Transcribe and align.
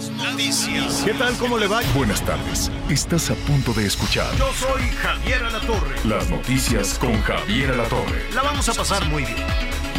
Las 0.00 0.08
noticias. 0.12 1.02
¿Qué 1.04 1.12
tal? 1.12 1.36
¿Cómo 1.36 1.58
le 1.58 1.66
va? 1.66 1.82
Buenas 1.94 2.22
tardes. 2.24 2.70
Estás 2.88 3.30
a 3.30 3.34
punto 3.34 3.74
de 3.74 3.84
escuchar 3.86 4.34
Yo 4.38 4.50
soy 4.54 4.80
Javier 5.02 5.44
Alatorre. 5.44 5.94
las 6.06 6.30
noticias 6.30 6.98
con 6.98 7.20
Javier 7.20 7.72
Alatorre. 7.72 8.24
La 8.34 8.40
vamos 8.40 8.66
a 8.70 8.72
pasar 8.72 9.04
muy 9.10 9.24
bien. 9.26 9.36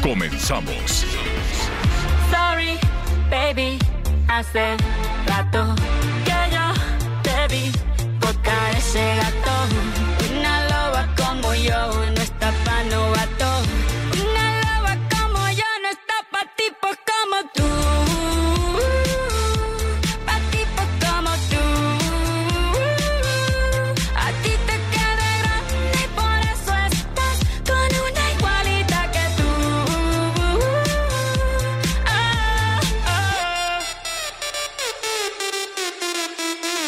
Comenzamos. 0.02 1.06
Sorry, 2.32 2.80
baby, 3.30 3.78
hace 4.28 4.76
rato 5.28 5.76
que 6.26 6.34
yo 6.52 6.74
te 7.22 7.54
vi 7.56 7.72
tocar 8.20 8.76
ese 8.76 9.18
gato. 9.18 9.52
Una 10.36 10.64
loba 10.68 11.08
como 11.16 11.54
yo 11.54 11.94
no 12.16 12.22
está 12.24 12.52
pa' 12.66 12.84
novato. 12.90 13.41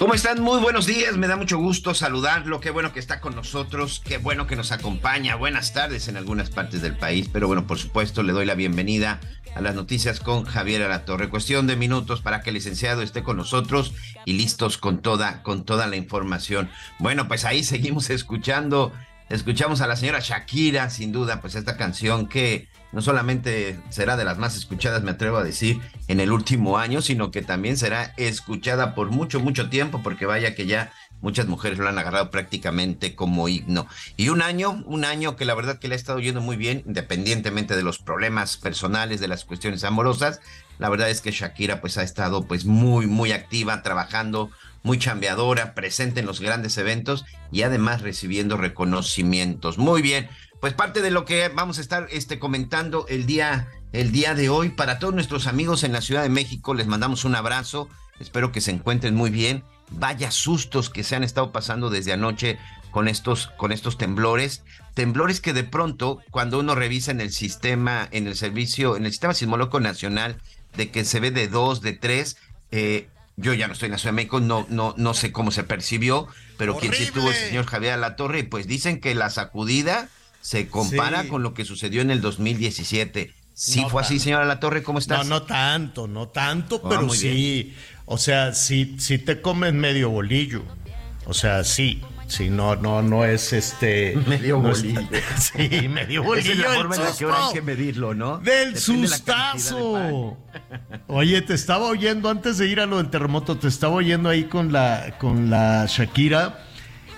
¿Cómo 0.03 0.15
están? 0.15 0.41
Muy 0.41 0.59
buenos 0.59 0.85
días, 0.85 1.15
me 1.15 1.27
da 1.27 1.37
mucho 1.37 1.57
gusto 1.57 1.93
saludarlo, 1.93 2.59
qué 2.59 2.71
bueno 2.71 2.91
que 2.91 2.99
está 2.99 3.21
con 3.21 3.35
nosotros, 3.35 4.01
qué 4.03 4.17
bueno 4.17 4.47
que 4.47 4.57
nos 4.57 4.73
acompaña, 4.73 5.37
buenas 5.37 5.71
tardes 5.71 6.09
en 6.09 6.17
algunas 6.17 6.49
partes 6.49 6.81
del 6.81 6.97
país, 6.97 7.29
pero 7.31 7.47
bueno, 7.47 7.67
por 7.67 7.79
supuesto 7.79 8.21
le 8.21 8.33
doy 8.33 8.45
la 8.45 8.55
bienvenida 8.55 9.21
a 9.55 9.61
las 9.61 9.75
noticias 9.75 10.19
con 10.19 10.43
Javier 10.43 10.81
Alatorre. 10.83 11.29
Cuestión 11.29 11.67
de 11.67 11.77
minutos 11.77 12.19
para 12.19 12.41
que 12.41 12.49
el 12.49 12.55
licenciado 12.55 13.01
esté 13.01 13.23
con 13.23 13.37
nosotros 13.37 13.93
y 14.25 14.33
listos 14.33 14.77
con 14.77 15.01
toda, 15.01 15.41
con 15.41 15.63
toda 15.63 15.87
la 15.87 15.95
información. 15.95 16.69
Bueno, 16.99 17.29
pues 17.29 17.45
ahí 17.45 17.63
seguimos 17.63 18.09
escuchando, 18.09 18.91
escuchamos 19.29 19.79
a 19.79 19.87
la 19.87 19.95
señora 19.95 20.19
Shakira, 20.19 20.89
sin 20.89 21.13
duda, 21.13 21.39
pues 21.39 21.55
esta 21.55 21.77
canción 21.77 22.27
que 22.27 22.67
no 22.93 23.01
solamente 23.01 23.79
será 23.89 24.15
de 24.15 24.23
las 24.23 24.37
más 24.37 24.55
escuchadas, 24.55 25.03
me 25.03 25.11
atrevo 25.11 25.37
a 25.37 25.43
decir, 25.43 25.81
en 26.07 26.19
el 26.19 26.31
último 26.31 26.77
año, 26.77 27.01
sino 27.01 27.31
que 27.31 27.41
también 27.41 27.75
será 27.75 28.13
escuchada 28.17 28.95
por 28.95 29.09
mucho, 29.09 29.39
mucho 29.39 29.69
tiempo, 29.69 30.01
porque 30.03 30.25
vaya 30.25 30.55
que 30.55 30.67
ya 30.67 30.93
muchas 31.19 31.47
mujeres 31.47 31.79
lo 31.79 31.89
han 31.89 31.97
agarrado 31.97 32.29
prácticamente 32.29 33.15
como 33.15 33.49
himno. 33.49 33.87
Y 34.15 34.29
un 34.29 34.41
año, 34.41 34.83
un 34.85 35.05
año 35.05 35.35
que 35.35 35.45
la 35.45 35.55
verdad 35.55 35.79
que 35.79 35.87
le 35.87 35.95
ha 35.95 35.97
estado 35.97 36.19
yendo 36.19 36.41
muy 36.41 36.55
bien, 36.55 36.83
independientemente 36.85 37.75
de 37.75 37.81
los 37.81 37.97
problemas 37.97 38.57
personales, 38.57 39.19
de 39.19 39.27
las 39.27 39.43
cuestiones 39.43 39.83
amorosas, 39.83 40.39
la 40.77 40.89
verdad 40.89 41.09
es 41.09 41.21
que 41.21 41.31
Shakira 41.31 41.81
pues 41.81 41.97
ha 41.97 42.03
estado 42.03 42.45
pues 42.45 42.65
muy, 42.65 43.07
muy 43.07 43.31
activa, 43.31 43.81
trabajando, 43.83 44.51
muy 44.83 44.99
chambeadora, 44.99 45.73
presente 45.73 46.19
en 46.19 46.25
los 46.25 46.41
grandes 46.41 46.77
eventos 46.77 47.25
y 47.51 47.61
además 47.61 48.01
recibiendo 48.01 48.57
reconocimientos. 48.57 49.77
Muy 49.77 50.01
bien, 50.01 50.29
pues 50.63 50.73
parte 50.73 51.01
de 51.01 51.11
lo 51.11 51.25
que 51.25 51.49
vamos 51.49 51.77
a 51.77 51.81
estar 51.81 52.07
este, 52.09 52.39
comentando 52.39 53.05
el 53.09 53.25
día, 53.25 53.67
el 53.91 54.13
día 54.13 54.33
de 54.33 54.47
hoy. 54.47 54.69
Para 54.69 54.97
todos 54.97 55.13
nuestros 55.13 55.45
amigos 55.45 55.83
en 55.83 55.91
la 55.91 55.99
Ciudad 55.99 56.23
de 56.23 56.29
México, 56.29 56.73
les 56.73 56.87
mandamos 56.87 57.25
un 57.25 57.35
abrazo. 57.35 57.89
Espero 58.17 58.53
que 58.53 58.61
se 58.61 58.71
encuentren 58.71 59.13
muy 59.13 59.29
bien. 59.29 59.65
Vaya 59.89 60.31
sustos 60.31 60.89
que 60.89 61.03
se 61.03 61.17
han 61.17 61.23
estado 61.25 61.51
pasando 61.51 61.89
desde 61.89 62.13
anoche 62.13 62.59
con 62.91 63.09
estos, 63.09 63.47
con 63.57 63.73
estos 63.73 63.97
temblores. 63.97 64.63
Temblores 64.93 65.41
que 65.41 65.51
de 65.51 65.65
pronto, 65.65 66.21
cuando 66.31 66.59
uno 66.59 66.75
revisa 66.75 67.11
en 67.11 67.19
el 67.19 67.33
sistema, 67.33 68.07
en 68.11 68.25
el 68.27 68.37
servicio, 68.37 68.95
en 68.95 69.05
el 69.05 69.11
sistema 69.11 69.33
sismológico 69.33 69.81
nacional, 69.81 70.37
de 70.77 70.91
que 70.91 71.03
se 71.03 71.19
ve 71.19 71.31
de 71.31 71.49
dos, 71.49 71.81
de 71.81 71.91
tres, 71.91 72.37
eh, 72.71 73.09
yo 73.35 73.53
ya 73.53 73.67
no 73.67 73.73
estoy 73.73 73.87
en 73.87 73.91
la 73.91 73.97
Ciudad 73.97 74.13
de 74.13 74.15
México, 74.15 74.39
no, 74.39 74.65
no, 74.69 74.95
no 74.95 75.13
sé 75.13 75.33
cómo 75.33 75.51
se 75.51 75.65
percibió, 75.65 76.29
pero 76.57 76.77
quien 76.77 76.93
sí 76.93 77.03
estuvo 77.03 77.29
es 77.29 77.41
el 77.41 77.47
señor 77.49 77.65
Javier 77.65 77.95
Alatorre, 77.95 78.45
pues 78.45 78.65
dicen 78.65 79.01
que 79.01 79.13
la 79.13 79.29
sacudida 79.29 80.07
se 80.43 80.67
compara 80.67 81.23
Sí. 81.23 81.29
con 81.29 81.41
lo 81.41 81.53
que 81.53 81.63
sucedió 81.63 82.01
en 82.01 82.11
el 82.11 82.19
2017. 82.19 83.33
¿Sí 83.53 83.81
No 83.81 83.89
fue 83.89 84.01
así, 84.01 84.19
señora 84.19 84.43
Alatorre? 84.43 84.83
¿Cómo 84.83 84.99
estás? 84.99 85.25
No, 85.25 85.39
no 85.39 85.43
tanto, 85.43 86.05
no 86.07 86.27
tanto, 86.27 86.81
Ah, 86.83 86.87
pero 86.89 87.09
sí. 87.09 87.73
O 88.05 88.17
sea, 88.17 88.53
sí, 88.53 88.95
sí 88.99 89.19
te 89.19 89.41
comes 89.41 89.73
medio 89.73 90.09
bolillo. 90.09 90.63
O 91.25 91.33
sea, 91.33 91.63
sí. 91.63 92.01
Sí, 92.27 92.49
no, 92.49 92.75
no, 92.75 93.01
no 93.01 93.23
es 93.25 93.53
este. 93.53 94.15
Medio 94.27 94.57
no 94.57 94.69
bolillo. 94.69 95.01
sí, 95.37 95.87
medio 95.87 96.23
bolillo. 96.23 96.51
Es 96.51 96.57
la 96.57 96.69
forma 96.71 96.95
en 96.95 97.03
la 97.03 97.15
que 97.15 97.23
ahora 97.25 97.47
hay 97.47 97.53
que 97.53 97.61
medirlo, 97.61 98.13
¿no? 98.13 98.39
Del 98.39 98.73
Depende 98.73 98.73
la 98.73 98.73
de 98.73 98.77
sustazo. 99.07 100.37
Oye, 101.07 101.41
te 101.41 101.53
estaba 101.53 101.85
oyendo 101.85 102.29
antes 102.29 102.57
de 102.57 102.67
ir 102.67 102.79
a 102.79 102.85
lo 102.85 102.97
del 102.97 103.09
terremoto, 103.09 103.57
te 103.57 103.67
estaba 103.67 103.93
oyendo 103.93 104.29
ahí 104.29 104.45
con 104.45 104.71
la, 104.73 105.15
con 105.19 105.49
la 105.49 105.85
Shakira. 105.87 106.62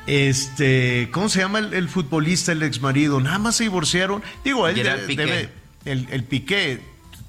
Este, 0.08 1.10
¿cómo 1.12 1.30
se 1.30 1.40
llama 1.40 1.60
el, 1.60 1.74
el 1.74 1.90
futbolista, 1.90 2.52
el 2.52 2.64
ex 2.64 2.82
marido? 2.82 3.20
Nada 3.20 3.40
más 3.40 3.56
se 3.56 3.64
divorciaron. 3.64 4.22
Digo, 4.44 4.68
él 4.68 4.76
Gerard 4.76 5.02
de- 5.02 5.08
Piqué. 5.08 5.26
debe, 5.26 5.50
el, 5.86 6.08
el 6.12 6.24
Piqué 6.24 6.80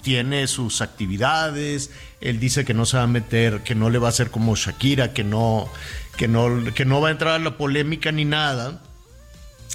tiene 0.02 0.46
sus 0.46 0.82
actividades, 0.82 1.90
él 2.20 2.38
dice 2.38 2.64
que 2.64 2.74
no 2.74 2.86
se 2.86 2.96
va 2.96 3.02
a 3.04 3.08
meter, 3.08 3.62
que 3.62 3.74
no 3.74 3.90
le 3.90 3.98
va 3.98 4.06
a 4.08 4.10
hacer 4.10 4.30
como 4.30 4.54
Shakira, 4.54 5.12
que 5.12 5.24
no, 5.24 5.68
que 6.16 6.28
no, 6.28 6.62
que 6.74 6.84
no 6.84 7.00
va 7.00 7.08
a 7.08 7.10
entrar 7.12 7.34
a 7.34 7.38
la 7.38 7.56
polémica 7.56 8.12
ni 8.12 8.24
nada. 8.24 8.82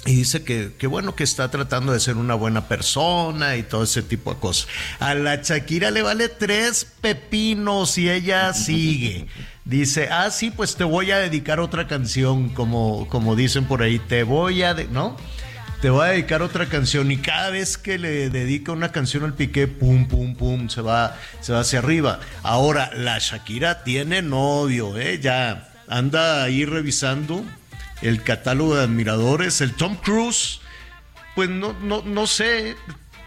Y 0.04 0.16
dice 0.16 0.42
que, 0.42 0.72
que 0.78 0.88
bueno, 0.88 1.14
que 1.14 1.22
está 1.22 1.48
tratando 1.50 1.92
de 1.92 2.00
ser 2.00 2.16
una 2.16 2.34
buena 2.34 2.66
persona 2.66 3.56
y 3.56 3.62
todo 3.62 3.84
ese 3.84 4.02
tipo 4.02 4.34
de 4.34 4.40
cosas. 4.40 4.66
A 4.98 5.14
la 5.14 5.36
Shakira 5.36 5.92
le 5.92 6.02
vale 6.02 6.28
tres 6.28 6.84
pepinos 7.00 7.96
y 7.98 8.10
ella 8.10 8.52
sigue. 8.52 9.28
Dice, 9.64 10.08
ah, 10.10 10.28
sí, 10.32 10.50
pues 10.50 10.74
te 10.74 10.82
voy 10.82 11.12
a 11.12 11.18
dedicar 11.18 11.60
otra 11.60 11.86
canción, 11.86 12.48
como, 12.48 13.06
como 13.08 13.36
dicen 13.36 13.64
por 13.66 13.80
ahí, 13.82 14.00
te 14.00 14.24
voy 14.24 14.64
a, 14.64 14.74
de- 14.74 14.86
¿no? 14.88 15.16
Te 15.80 15.88
voy 15.90 16.04
a 16.06 16.10
dedicar 16.10 16.42
otra 16.42 16.66
canción 16.66 17.10
y 17.12 17.18
cada 17.18 17.50
vez 17.50 17.78
que 17.78 17.96
le 17.98 18.28
dedica 18.28 18.72
una 18.72 18.90
canción 18.90 19.22
al 19.22 19.34
Piqué, 19.34 19.68
pum, 19.68 20.08
pum, 20.08 20.34
pum, 20.34 20.68
se 20.68 20.80
va, 20.80 21.16
se 21.40 21.52
va 21.52 21.60
hacia 21.60 21.78
arriba. 21.78 22.18
Ahora, 22.42 22.90
la 22.96 23.18
Shakira 23.20 23.84
tiene 23.84 24.20
novio, 24.20 24.98
¿eh? 24.98 25.20
Ya 25.20 25.72
anda 25.88 26.42
ahí 26.42 26.64
revisando 26.64 27.44
el 28.02 28.22
catálogo 28.22 28.76
de 28.76 28.84
admiradores, 28.84 29.60
el 29.60 29.72
Tom 29.74 29.96
Cruise, 29.96 30.60
pues 31.34 31.48
no, 31.48 31.72
no, 31.82 32.02
no 32.02 32.26
sé, 32.26 32.76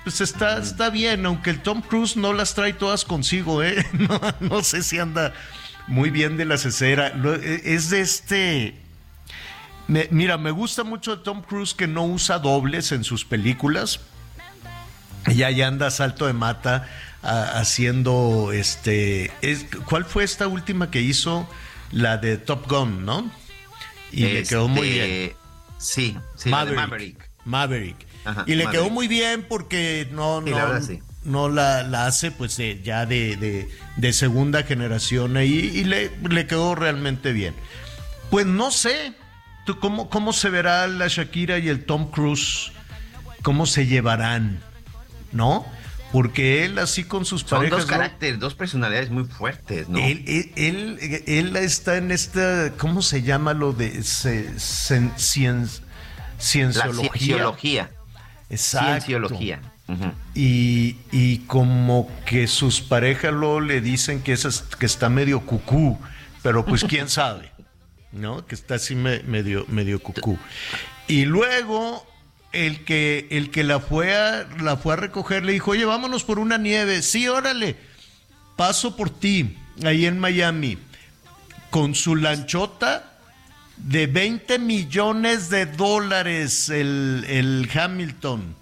pues 0.03 0.21
está, 0.21 0.59
está 0.59 0.89
bien, 0.89 1.25
aunque 1.25 1.49
el 1.49 1.61
Tom 1.61 1.81
Cruise 1.81 2.15
no 2.17 2.33
las 2.33 2.53
trae 2.53 2.73
todas 2.73 3.05
consigo, 3.05 3.63
¿eh? 3.63 3.85
No, 3.93 4.19
no 4.39 4.63
sé 4.63 4.83
si 4.83 4.99
anda 4.99 5.33
muy 5.87 6.09
bien 6.09 6.37
de 6.37 6.45
la 6.45 6.57
cesera. 6.57 7.13
Es 7.63 7.89
de 7.89 8.01
este... 8.01 8.75
me- 9.87 10.07
mira, 10.11 10.37
me 10.37 10.51
gusta 10.51 10.83
mucho 10.83 11.15
de 11.17 11.23
Tom 11.23 11.41
Cruise 11.41 11.73
que 11.73 11.87
no 11.87 12.05
usa 12.05 12.37
dobles 12.39 12.91
en 12.91 13.03
sus 13.03 13.25
películas. 13.25 13.99
Ya 15.33 15.49
ya 15.49 15.67
anda 15.67 15.89
salto 15.89 16.27
de 16.27 16.33
mata 16.33 16.87
a- 17.23 17.59
haciendo 17.59 18.51
este... 18.51 19.31
es- 19.41 19.65
¿Cuál 19.85 20.05
fue 20.05 20.23
esta 20.23 20.47
última 20.47 20.91
que 20.91 21.01
hizo? 21.01 21.47
La 21.91 22.17
de 22.17 22.37
Top 22.37 22.67
Gun, 22.69 23.05
¿no? 23.05 23.31
Y 24.15 24.25
le 24.33 24.43
quedó 24.43 24.67
muy 24.67 24.87
Este, 24.89 25.07
bien. 25.17 25.33
Sí, 25.77 26.17
sí, 26.35 26.49
la 26.49 26.57
Maverick. 26.57 26.77
Maverick. 26.87 27.29
Maverick. 27.45 28.07
Ajá, 28.25 28.43
y 28.47 28.55
le 28.55 28.63
Maverick. 28.63 28.71
quedó 28.81 28.89
muy 28.93 29.07
bien 29.07 29.45
porque 29.47 30.07
no, 30.11 30.41
Sí, 30.43 30.51
no, 30.51 30.57
la 30.73 30.81
sí. 30.81 30.99
no 31.23 31.49
la, 31.49 31.83
la 31.83 32.07
hace 32.07 32.31
pues 32.31 32.57
de- 32.57 32.81
ya 32.83 33.05
de, 33.05 33.35
de- 33.37 33.69
de 33.97 34.13
segunda 34.13 34.63
generación 34.63 35.37
ahí 35.37 35.53
y 35.73 35.83
le, 35.83 36.11
le 36.29 36.47
quedó 36.47 36.73
realmente 36.75 37.33
bien. 37.33 37.53
Pues 38.31 38.45
no 38.47 38.71
sé, 38.71 39.13
¿tú 39.65 39.79
cómo, 39.79 40.09
¿cómo 40.09 40.33
se 40.33 40.49
verá 40.49 40.87
la 40.87 41.07
Shakira 41.07 41.59
y 41.59 41.67
el 41.69 41.85
Tom 41.85 42.09
Cruise? 42.09 42.71
¿Cómo 43.43 43.65
se 43.67 43.85
llevarán? 43.85 44.59
¿No? 45.31 45.65
Porque 46.11 46.63
él 46.65 46.79
así 46.79 47.03
con 47.03 47.25
sus 47.25 47.41
Son 47.41 47.59
parejas... 47.59 47.79
dos 47.79 47.87
¿no? 47.87 47.91
caracteres, 47.93 48.39
dos 48.39 48.55
personalidades 48.55 49.09
muy 49.09 49.25
fuertes, 49.25 49.89
¿no? 49.89 49.97
Él, 49.99 50.23
él, 50.27 50.51
él- 51.01 51.23
él 51.27 51.55
está 51.57 51.97
en 51.97 52.11
esta, 52.11 52.71
¿cómo 52.77 53.01
se 53.01 53.21
llama 53.21 53.53
lo 53.53 53.73
de 53.73 53.99
cien- 53.99 55.11
la 55.11 56.39
cienciología? 56.39 57.11
cienciología. 57.13 57.91
Exacto. 58.49 58.87
Cienciología. 59.05 59.59
y, 60.33 60.97
y 61.11 61.39
como 61.47 62.09
que 62.25 62.47
sus 62.47 62.81
parejas 62.81 63.33
luego 63.33 63.59
le 63.61 63.81
dicen 63.81 64.21
que, 64.21 64.33
es, 64.33 64.63
que 64.79 64.85
está 64.85 65.09
medio 65.09 65.41
cucú, 65.41 65.99
pero 66.43 66.65
pues 66.65 66.83
quién 66.87 67.09
sabe, 67.09 67.51
¿no? 68.11 68.45
Que 68.45 68.55
está 68.55 68.75
así 68.75 68.95
me- 68.95 69.21
medio, 69.23 69.65
medio 69.67 70.01
cucú. 70.01 70.37
Y 71.07 71.25
luego 71.25 72.05
el 72.55 72.85
que, 72.85 73.27
el 73.31 73.51
que 73.51 73.63
la, 73.63 73.79
fue 73.79 74.15
a, 74.15 74.47
la 74.61 74.77
fue 74.77 74.93
a 74.93 74.97
recoger 74.97 75.43
le 75.43 75.53
dijo, 75.53 75.71
oye, 75.71 75.85
vámonos 75.85 76.23
por 76.23 76.39
una 76.39 76.57
nieve. 76.57 77.01
Sí, 77.01 77.27
órale, 77.27 77.75
paso 78.55 78.95
por 78.95 79.09
ti, 79.09 79.57
ahí 79.83 80.05
en 80.05 80.19
Miami, 80.19 80.77
con 81.69 81.95
su 81.95 82.15
lanchota 82.15 83.11
de 83.77 84.07
20 84.07 84.59
millones 84.59 85.49
de 85.49 85.65
dólares 85.65 86.69
el, 86.69 87.25
el 87.27 87.69
Hamilton. 87.73 88.55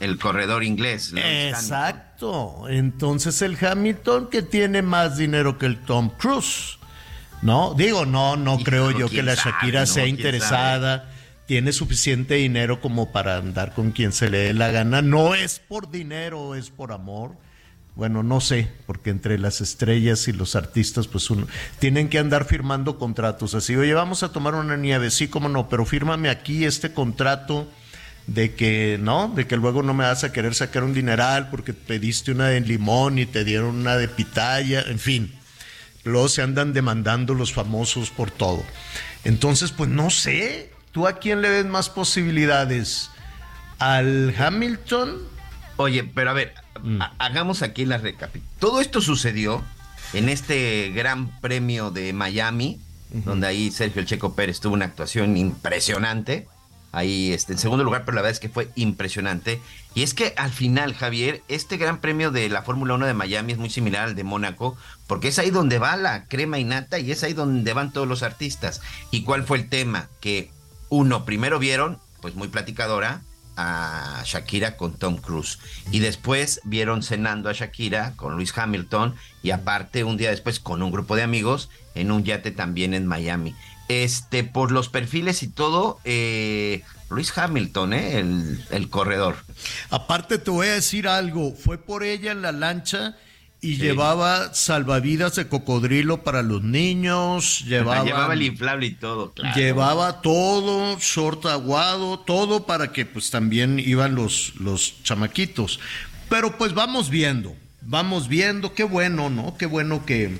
El 0.00 0.18
corredor 0.18 0.64
inglés. 0.64 1.12
Exacto. 1.14 2.64
Entonces 2.68 3.40
el 3.42 3.56
Hamilton 3.64 4.30
que 4.30 4.42
tiene 4.42 4.82
más 4.82 5.16
dinero 5.16 5.58
que 5.58 5.66
el 5.66 5.78
Tom 5.78 6.10
Cruise. 6.18 6.78
No, 7.42 7.74
digo, 7.74 8.06
no, 8.06 8.36
no 8.36 8.58
creo 8.58 8.90
yo 8.90 9.08
que 9.08 9.22
la 9.22 9.36
sabe, 9.36 9.52
Shakira 9.52 9.80
¿no? 9.80 9.86
sea 9.86 10.04
¿Quién 10.04 10.16
interesada. 10.16 11.11
Tiene 11.52 11.74
suficiente 11.74 12.36
dinero 12.36 12.80
como 12.80 13.12
para 13.12 13.36
andar 13.36 13.74
con 13.74 13.90
quien 13.90 14.12
se 14.12 14.30
le 14.30 14.38
dé 14.38 14.54
la 14.54 14.70
gana. 14.70 15.02
No 15.02 15.34
es 15.34 15.58
por 15.58 15.90
dinero, 15.90 16.54
es 16.54 16.70
por 16.70 16.92
amor. 16.92 17.36
Bueno, 17.94 18.22
no 18.22 18.40
sé, 18.40 18.70
porque 18.86 19.10
entre 19.10 19.38
las 19.38 19.60
estrellas 19.60 20.28
y 20.28 20.32
los 20.32 20.56
artistas, 20.56 21.08
pues 21.08 21.28
uno 21.28 21.46
tienen 21.78 22.08
que 22.08 22.18
andar 22.18 22.46
firmando 22.46 22.98
contratos. 22.98 23.54
Así, 23.54 23.76
oye, 23.76 23.92
vamos 23.92 24.22
a 24.22 24.32
tomar 24.32 24.54
una 24.54 24.78
nieve, 24.78 25.10
sí, 25.10 25.28
cómo 25.28 25.50
no, 25.50 25.68
pero 25.68 25.84
fírmame 25.84 26.30
aquí 26.30 26.64
este 26.64 26.94
contrato 26.94 27.70
de 28.26 28.54
que, 28.54 28.98
¿no? 28.98 29.28
De 29.28 29.46
que 29.46 29.58
luego 29.58 29.82
no 29.82 29.92
me 29.92 30.04
vas 30.04 30.24
a 30.24 30.32
querer 30.32 30.54
sacar 30.54 30.84
un 30.84 30.94
dineral 30.94 31.50
porque 31.50 31.74
pediste 31.74 32.32
una 32.32 32.48
de 32.48 32.62
limón 32.62 33.18
y 33.18 33.26
te 33.26 33.44
dieron 33.44 33.76
una 33.76 33.98
de 33.98 34.08
pitaya, 34.08 34.80
en 34.88 34.98
fin. 34.98 35.34
Luego 36.02 36.30
se 36.30 36.40
andan 36.40 36.72
demandando 36.72 37.34
los 37.34 37.52
famosos 37.52 38.08
por 38.08 38.30
todo. 38.30 38.64
Entonces, 39.24 39.70
pues 39.70 39.90
no 39.90 40.08
sé, 40.08 40.71
¿tú 40.92 41.06
a 41.08 41.14
quién 41.14 41.40
le 41.42 41.48
ves 41.48 41.66
más 41.66 41.88
posibilidades? 41.90 43.10
¿Al 43.78 44.34
Hamilton? 44.38 45.18
Oye, 45.76 46.04
pero 46.04 46.30
a 46.30 46.34
ver, 46.34 46.54
Mm. 46.82 47.02
ha- 47.02 47.12
hagamos 47.18 47.62
aquí 47.62 47.84
la 47.84 47.98
recapitulación. 47.98 48.58
Todo 48.60 48.80
esto 48.80 49.00
sucedió 49.00 49.62
en 50.12 50.28
este 50.28 50.90
Gran 50.94 51.28
Premio 51.40 51.90
de 51.90 52.12
Miami, 52.12 52.80
donde 53.10 53.46
ahí 53.46 53.70
Sergio 53.70 54.00
El 54.00 54.06
Checo 54.06 54.34
Pérez 54.34 54.60
tuvo 54.60 54.74
una 54.74 54.86
actuación 54.86 55.36
impresionante. 55.36 56.48
Ahí 56.92 57.32
este, 57.32 57.52
en 57.54 57.58
segundo 57.58 57.84
lugar, 57.84 58.04
pero 58.04 58.16
la 58.16 58.22
verdad 58.22 58.32
es 58.32 58.40
que 58.40 58.48
fue 58.50 58.68
impresionante. 58.74 59.60
Y 59.94 60.02
es 60.02 60.12
que 60.14 60.34
al 60.36 60.50
final, 60.50 60.94
Javier, 60.94 61.42
este 61.48 61.76
Gran 61.78 62.00
Premio 62.00 62.30
de 62.30 62.48
la 62.50 62.62
Fórmula 62.62 62.94
1 62.94 63.06
de 63.06 63.14
Miami 63.14 63.52
es 63.52 63.58
muy 63.58 63.70
similar 63.70 64.04
al 64.08 64.14
de 64.14 64.24
Mónaco, 64.24 64.76
porque 65.06 65.28
es 65.28 65.38
ahí 65.38 65.50
donde 65.50 65.78
va 65.78 65.96
la 65.96 66.26
crema 66.26 66.58
y 66.58 66.64
nata 66.64 66.98
y 66.98 67.10
es 67.10 67.22
ahí 67.22 67.32
donde 67.32 67.72
van 67.72 67.92
todos 67.92 68.06
los 68.08 68.22
artistas. 68.22 68.80
¿Y 69.10 69.22
cuál 69.22 69.44
fue 69.44 69.58
el 69.58 69.68
tema? 69.70 70.08
Que 70.20 70.50
uno, 70.92 71.24
primero 71.24 71.58
vieron, 71.58 71.98
pues 72.20 72.34
muy 72.34 72.48
platicadora, 72.48 73.22
a 73.56 74.22
Shakira 74.26 74.76
con 74.76 74.92
Tom 74.92 75.16
Cruise. 75.16 75.58
Y 75.90 76.00
después 76.00 76.60
vieron 76.64 77.02
cenando 77.02 77.48
a 77.48 77.54
Shakira 77.54 78.12
con 78.14 78.34
Luis 78.34 78.52
Hamilton 78.56 79.14
y 79.42 79.52
aparte 79.52 80.04
un 80.04 80.18
día 80.18 80.28
después 80.28 80.60
con 80.60 80.82
un 80.82 80.92
grupo 80.92 81.16
de 81.16 81.22
amigos 81.22 81.70
en 81.94 82.12
un 82.12 82.24
yate 82.24 82.50
también 82.50 82.92
en 82.92 83.06
Miami. 83.06 83.54
Este, 83.88 84.44
por 84.44 84.70
los 84.70 84.90
perfiles 84.90 85.42
y 85.42 85.48
todo, 85.48 85.98
eh, 86.04 86.82
Luis 87.08 87.36
Hamilton, 87.38 87.94
eh, 87.94 88.18
el, 88.18 88.62
el 88.70 88.90
corredor. 88.90 89.36
Aparte 89.88 90.36
te 90.36 90.50
voy 90.50 90.66
a 90.66 90.74
decir 90.74 91.08
algo, 91.08 91.54
fue 91.54 91.78
por 91.78 92.04
ella 92.04 92.32
en 92.32 92.42
la 92.42 92.52
lancha 92.52 93.16
y 93.62 93.76
Sí. 93.76 93.82
llevaba 93.82 94.52
salvavidas 94.52 95.36
de 95.36 95.46
cocodrilo 95.48 96.22
para 96.24 96.42
los 96.42 96.62
niños, 96.62 97.60
llevaba, 97.66 98.04
Llevaba 98.04 98.34
el 98.34 98.42
inflable 98.42 98.86
y 98.86 98.90
todo, 98.94 99.32
claro. 99.32 99.56
llevaba 99.56 100.20
todo, 100.20 100.98
short 100.98 101.46
aguado, 101.46 102.18
todo 102.18 102.66
para 102.66 102.92
que 102.92 103.06
pues 103.06 103.30
también 103.30 103.78
iban 103.78 104.14
los, 104.16 104.52
los 104.56 105.02
chamaquitos. 105.04 105.78
Pero 106.28 106.58
pues 106.58 106.74
vamos 106.74 107.08
viendo, 107.08 107.54
vamos 107.80 108.26
viendo, 108.28 108.74
qué 108.74 108.84
bueno, 108.84 109.30
¿no? 109.30 109.56
Qué 109.56 109.66
bueno 109.66 110.04
que, 110.04 110.38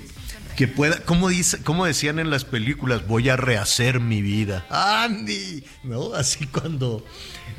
que 0.57 0.67
pueda, 0.67 0.99
como 1.05 1.29
dice, 1.29 1.63
como 1.63 1.85
decían 1.85 2.19
en 2.19 2.29
las 2.29 2.43
películas, 2.45 3.07
voy 3.07 3.29
a 3.29 3.37
rehacer 3.37 3.99
mi 4.01 4.21
vida. 4.21 4.65
Andy, 4.69 5.63
¿no? 5.83 6.13
Así 6.13 6.45
cuando, 6.47 7.05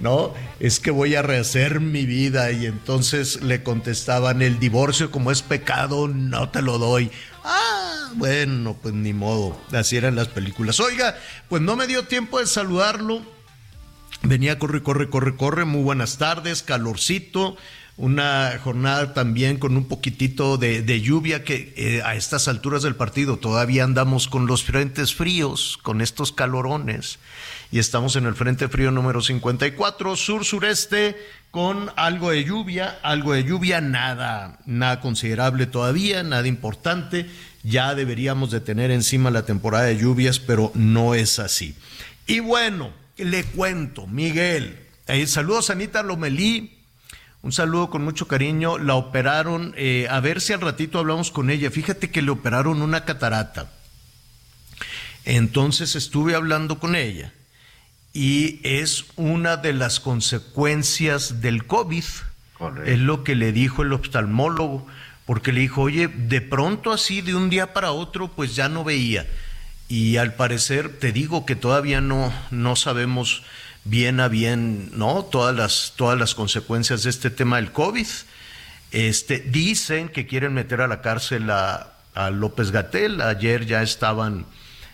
¿no? 0.00 0.32
Es 0.60 0.80
que 0.80 0.90
voy 0.90 1.14
a 1.14 1.22
rehacer 1.22 1.80
mi 1.80 2.06
vida 2.06 2.52
y 2.52 2.66
entonces 2.66 3.42
le 3.42 3.62
contestaban, 3.62 4.42
el 4.42 4.58
divorcio 4.58 5.10
como 5.10 5.30
es 5.30 5.42
pecado, 5.42 6.08
no 6.08 6.48
te 6.50 6.62
lo 6.62 6.78
doy. 6.78 7.10
Ah, 7.44 8.10
bueno, 8.14 8.76
pues 8.80 8.94
ni 8.94 9.12
modo, 9.12 9.60
así 9.72 9.96
eran 9.96 10.16
las 10.16 10.28
películas. 10.28 10.80
Oiga, 10.80 11.16
pues 11.48 11.62
no 11.62 11.76
me 11.76 11.86
dio 11.86 12.04
tiempo 12.04 12.38
de 12.38 12.46
saludarlo. 12.46 13.22
Venía, 14.22 14.58
corre, 14.58 14.82
corre, 14.82 15.10
corre, 15.10 15.36
corre. 15.36 15.64
Muy 15.64 15.82
buenas 15.82 16.16
tardes, 16.16 16.62
calorcito. 16.62 17.56
Una 17.96 18.58
jornada 18.62 19.14
también 19.14 19.58
con 19.58 19.76
un 19.76 19.86
poquitito 19.86 20.56
de, 20.56 21.00
lluvia 21.00 21.44
que 21.44 21.72
eh, 21.76 22.02
a 22.04 22.16
estas 22.16 22.48
alturas 22.48 22.82
del 22.82 22.96
partido 22.96 23.36
todavía 23.36 23.84
andamos 23.84 24.26
con 24.26 24.46
los 24.46 24.64
frentes 24.64 25.14
fríos, 25.14 25.78
con 25.82 26.00
estos 26.00 26.32
calorones. 26.32 27.18
Y 27.74 27.80
estamos 27.80 28.14
en 28.14 28.26
el 28.26 28.36
frente 28.36 28.68
frío 28.68 28.92
número 28.92 29.20
54, 29.20 30.14
sur-sureste, 30.14 31.16
con 31.50 31.90
algo 31.96 32.30
de 32.30 32.44
lluvia, 32.44 33.00
algo 33.02 33.32
de 33.32 33.42
lluvia, 33.42 33.80
nada, 33.80 34.60
nada 34.64 35.00
considerable 35.00 35.66
todavía, 35.66 36.22
nada 36.22 36.46
importante. 36.46 37.28
Ya 37.64 37.96
deberíamos 37.96 38.52
de 38.52 38.60
tener 38.60 38.92
encima 38.92 39.32
la 39.32 39.44
temporada 39.44 39.86
de 39.86 39.98
lluvias, 39.98 40.38
pero 40.38 40.70
no 40.74 41.16
es 41.16 41.40
así. 41.40 41.74
Y 42.28 42.38
bueno, 42.38 42.92
le 43.16 43.42
cuento, 43.42 44.06
Miguel. 44.06 44.78
eh, 45.08 45.26
saludos 45.26 45.68
a 45.68 45.72
Anita 45.72 46.04
Lomelí. 46.04 46.78
Un 47.42 47.50
saludo 47.50 47.90
con 47.90 48.04
mucho 48.04 48.28
cariño. 48.28 48.78
La 48.78 48.94
operaron, 48.94 49.74
eh, 49.76 50.06
a 50.08 50.20
ver 50.20 50.40
si 50.40 50.52
al 50.52 50.60
ratito 50.60 51.00
hablamos 51.00 51.32
con 51.32 51.50
ella. 51.50 51.72
Fíjate 51.72 52.12
que 52.12 52.22
le 52.22 52.30
operaron 52.30 52.82
una 52.82 53.04
catarata. 53.04 53.72
Entonces 55.24 55.96
estuve 55.96 56.36
hablando 56.36 56.78
con 56.78 56.94
ella 56.94 57.32
y 58.14 58.60
es 58.62 59.04
una 59.16 59.56
de 59.58 59.72
las 59.74 60.00
consecuencias 60.00 61.40
del 61.42 61.66
COVID. 61.66 62.04
Correcto. 62.56 62.90
Es 62.90 62.98
lo 63.00 63.24
que 63.24 63.34
le 63.34 63.52
dijo 63.52 63.82
el 63.82 63.92
oftalmólogo, 63.92 64.86
porque 65.26 65.52
le 65.52 65.60
dijo, 65.60 65.82
oye, 65.82 66.08
de 66.08 66.40
pronto 66.40 66.92
así, 66.92 67.20
de 67.20 67.34
un 67.34 67.50
día 67.50 67.72
para 67.74 67.90
otro, 67.92 68.28
pues 68.28 68.54
ya 68.54 68.68
no 68.68 68.84
veía. 68.84 69.26
Y 69.88 70.16
al 70.16 70.34
parecer, 70.34 70.98
te 70.98 71.12
digo 71.12 71.44
que 71.44 71.56
todavía 71.56 72.00
no, 72.00 72.32
no 72.50 72.76
sabemos 72.76 73.42
bien 73.84 74.20
a 74.20 74.28
bien, 74.28 74.90
¿no? 74.96 75.24
Todas 75.24 75.54
las, 75.54 75.92
todas 75.96 76.18
las 76.18 76.34
consecuencias 76.34 77.02
de 77.02 77.10
este 77.10 77.30
tema 77.30 77.56
del 77.56 77.72
COVID. 77.72 78.06
Este, 78.92 79.40
dicen 79.40 80.08
que 80.08 80.26
quieren 80.26 80.54
meter 80.54 80.80
a 80.80 80.86
la 80.86 81.00
cárcel 81.02 81.50
a, 81.50 81.94
a 82.14 82.30
López 82.30 82.70
Gatel. 82.70 83.20
Ayer 83.20 83.66
ya 83.66 83.82
estaban 83.82 84.46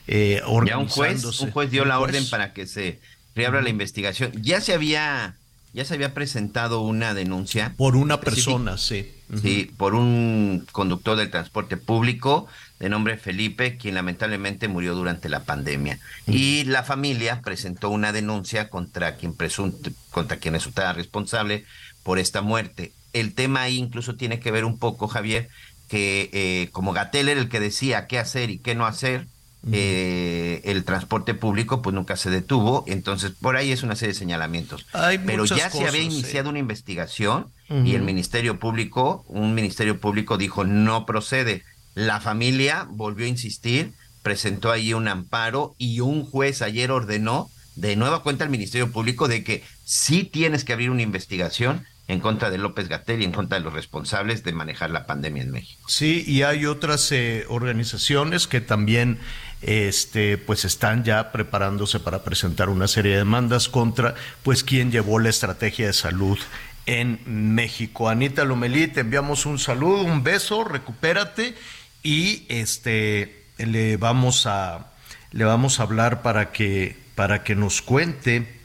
eh, 0.09 0.41
Ya 0.65 0.79
un 0.79 0.89
juez, 0.89 1.25
organizándose. 1.25 1.45
un 1.45 1.51
juez 1.53 1.71
dio 1.71 1.85
la 1.85 1.99
Un 1.99 2.05
juez. 2.07 2.17
orden 2.17 2.31
para 2.31 2.53
que 2.53 2.67
se 2.67 3.01
reabra 3.35 3.63
la 3.63 3.71
investigación. 3.71 4.33
Ya 4.43 4.61
se 4.61 4.75
había, 4.75 5.37
ya 5.73 5.85
se 5.85 5.95
había 5.95 6.15
presentado 6.15 6.81
una 6.83 7.15
denuncia 7.15 7.75
Por 7.77 7.97
una 7.97 8.15
específica- 8.15 8.35
persona, 8.53 8.79
sí. 8.79 9.13
Sí, 9.41 9.71
por 9.77 9.95
un 9.95 10.67
conductor 10.73 11.17
del 11.17 11.31
transporte 11.31 11.77
público 11.77 12.49
de 12.81 12.89
nombre 12.89 13.17
Felipe, 13.17 13.77
quien 13.77 13.95
lamentablemente 13.95 14.67
murió 14.67 14.97
durante 14.97 15.29
la 15.29 15.45
pandemia. 15.45 16.01
Y 16.27 16.65
la 16.65 16.83
familia 16.83 17.41
presentó 17.41 17.91
una 17.91 18.13
denuncia 18.13 18.69
contra 18.71 19.15
quien 19.15 19.33
presunto, 19.35 19.91
contra 20.11 20.39
quien 20.39 20.55
resultaba 20.55 20.95
responsable 20.95 21.65
por 22.03 22.19
esta 22.19 22.43
muerte. 22.43 22.91
El 23.13 23.35
tema 23.35 23.63
ahí 23.63 23.77
incluso 23.79 24.17
tiene 24.17 24.41
que 24.41 24.51
ver 24.51 24.65
un 24.65 24.79
poco, 24.81 25.07
Javier, 25.07 25.49
que 25.89 26.31
eh, 26.33 26.69
como 26.73 26.93
Gatel 26.93 27.29
era 27.29 27.41
el 27.41 27.49
que 27.49 27.61
decía 27.61 28.09
qué 28.09 28.19
hacer 28.19 28.51
y 28.51 28.59
qué 28.59 28.75
no 28.75 28.85
hacer, 28.85 29.29
eh, 29.73 30.63
el 30.65 30.85
transporte 30.85 31.35
público 31.35 31.83
pues 31.83 31.95
nunca 31.95 32.17
se 32.17 32.31
detuvo, 32.31 32.85
entonces 32.87 33.33
por 33.33 33.57
ahí 33.57 33.73
es 33.73 33.83
una 33.83 33.95
serie 33.95 34.15
de 34.15 34.19
señalamientos. 34.19 34.87
Hay 34.93 35.19
Pero 35.19 35.45
ya 35.45 35.71
se 35.71 35.87
había 35.87 36.03
iniciado 36.03 36.51
una 36.51 36.59
investigación 36.59 37.53
y 37.69 37.95
el 37.95 38.03
Ministerio 38.03 38.59
Público, 38.59 39.25
un 39.29 39.55
Ministerio 39.55 40.01
Público 40.01 40.39
dijo 40.39 40.65
no 40.65 41.07
procede. 41.07 41.63
La 41.95 42.21
familia 42.21 42.87
volvió 42.91 43.27
a 43.27 43.29
insistir, 43.29 43.93
presentó 44.23 44.73
ahí 44.73 44.95
un 44.95 45.09
amparo 45.09 45.75
y 45.79 46.01
un 46.01 46.25
juez 46.25 46.63
ayer 46.63 46.91
ordenó 46.91 47.51
de 47.77 47.97
nueva 47.97 48.23
cuenta 48.23 48.45
al 48.45 48.51
Ministerio 48.51 48.91
Público 48.91 49.29
de 49.29 49.45
que 49.45 49.63
sí 49.85 50.25
tienes 50.25 50.65
que 50.65 50.73
abrir 50.73 50.91
una 50.91 51.03
investigación 51.03 51.87
en 52.11 52.21
contra 52.21 52.51
de 52.51 52.59
López 52.59 52.89
Gatel 52.89 53.23
y 53.23 53.25
en 53.25 53.33
contra 53.33 53.59
de 53.59 53.65
los 53.65 53.73
responsables 53.73 54.43
de 54.43 54.53
manejar 54.53 54.91
la 54.91 55.07
pandemia 55.07 55.45
en 55.45 55.53
México. 55.53 55.81
Sí, 55.89 56.25
y 56.27 56.43
hay 56.43 56.67
otras 56.67 57.13
eh, 57.13 57.45
organizaciones 57.49 58.49
que 58.49 58.61
también 58.61 59.19
este, 59.63 60.39
pues 60.39 60.65
están 60.65 61.05
ya 61.05 61.33
preparándose 61.33 62.01
para 62.01 62.25
presentar 62.25 62.69
una 62.69 62.89
serie 62.89 63.13
de 63.13 63.19
demandas 63.19 63.69
contra 63.69 64.15
pues 64.43 64.65
quien 64.65 64.91
llevó 64.91 65.19
la 65.19 65.29
estrategia 65.29 65.87
de 65.87 65.93
salud 65.93 66.39
en 66.87 67.21
México. 67.55 68.09
Anita 68.09 68.45
Lomelí, 68.45 68.89
te 68.89 69.01
enviamos 69.01 69.47
un 69.47 69.59
saludo, 69.59 70.03
un 70.03 70.23
beso, 70.23 70.65
recupérate 70.65 71.55
y 72.03 72.47
este 72.49 73.45
le 73.59 73.97
vamos 73.97 74.47
a 74.47 74.87
le 75.33 75.45
vamos 75.45 75.79
a 75.79 75.85
hablar 75.85 76.23
para 76.23 76.53
que 76.53 76.97
para 77.15 77.45
que 77.45 77.55
nos 77.55 77.83
cuente. 77.83 78.61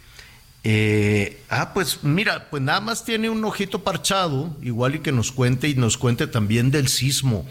Eh, 0.64 1.44
ah, 1.50 1.74
pues 1.76 2.04
mira, 2.04 2.48
pues 2.50 2.64
nada 2.64 2.80
más 2.80 3.06
tiene 3.06 3.30
un 3.30 3.44
ojito 3.46 3.84
parchado, 3.84 4.58
igual 4.64 4.96
y 4.96 5.00
que 5.00 5.12
nos 5.12 5.32
cuente 5.32 5.68
y 5.68 5.76
nos 5.76 5.98
cuente 5.98 6.26
también 6.26 6.72
del 6.72 6.88
sismo. 6.88 7.46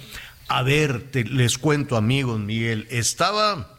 A 0.48 0.62
ver, 0.62 1.10
les 1.14 1.58
cuento 1.58 1.96
amigos, 1.96 2.38
Miguel, 2.38 2.86
estaba 2.90 3.74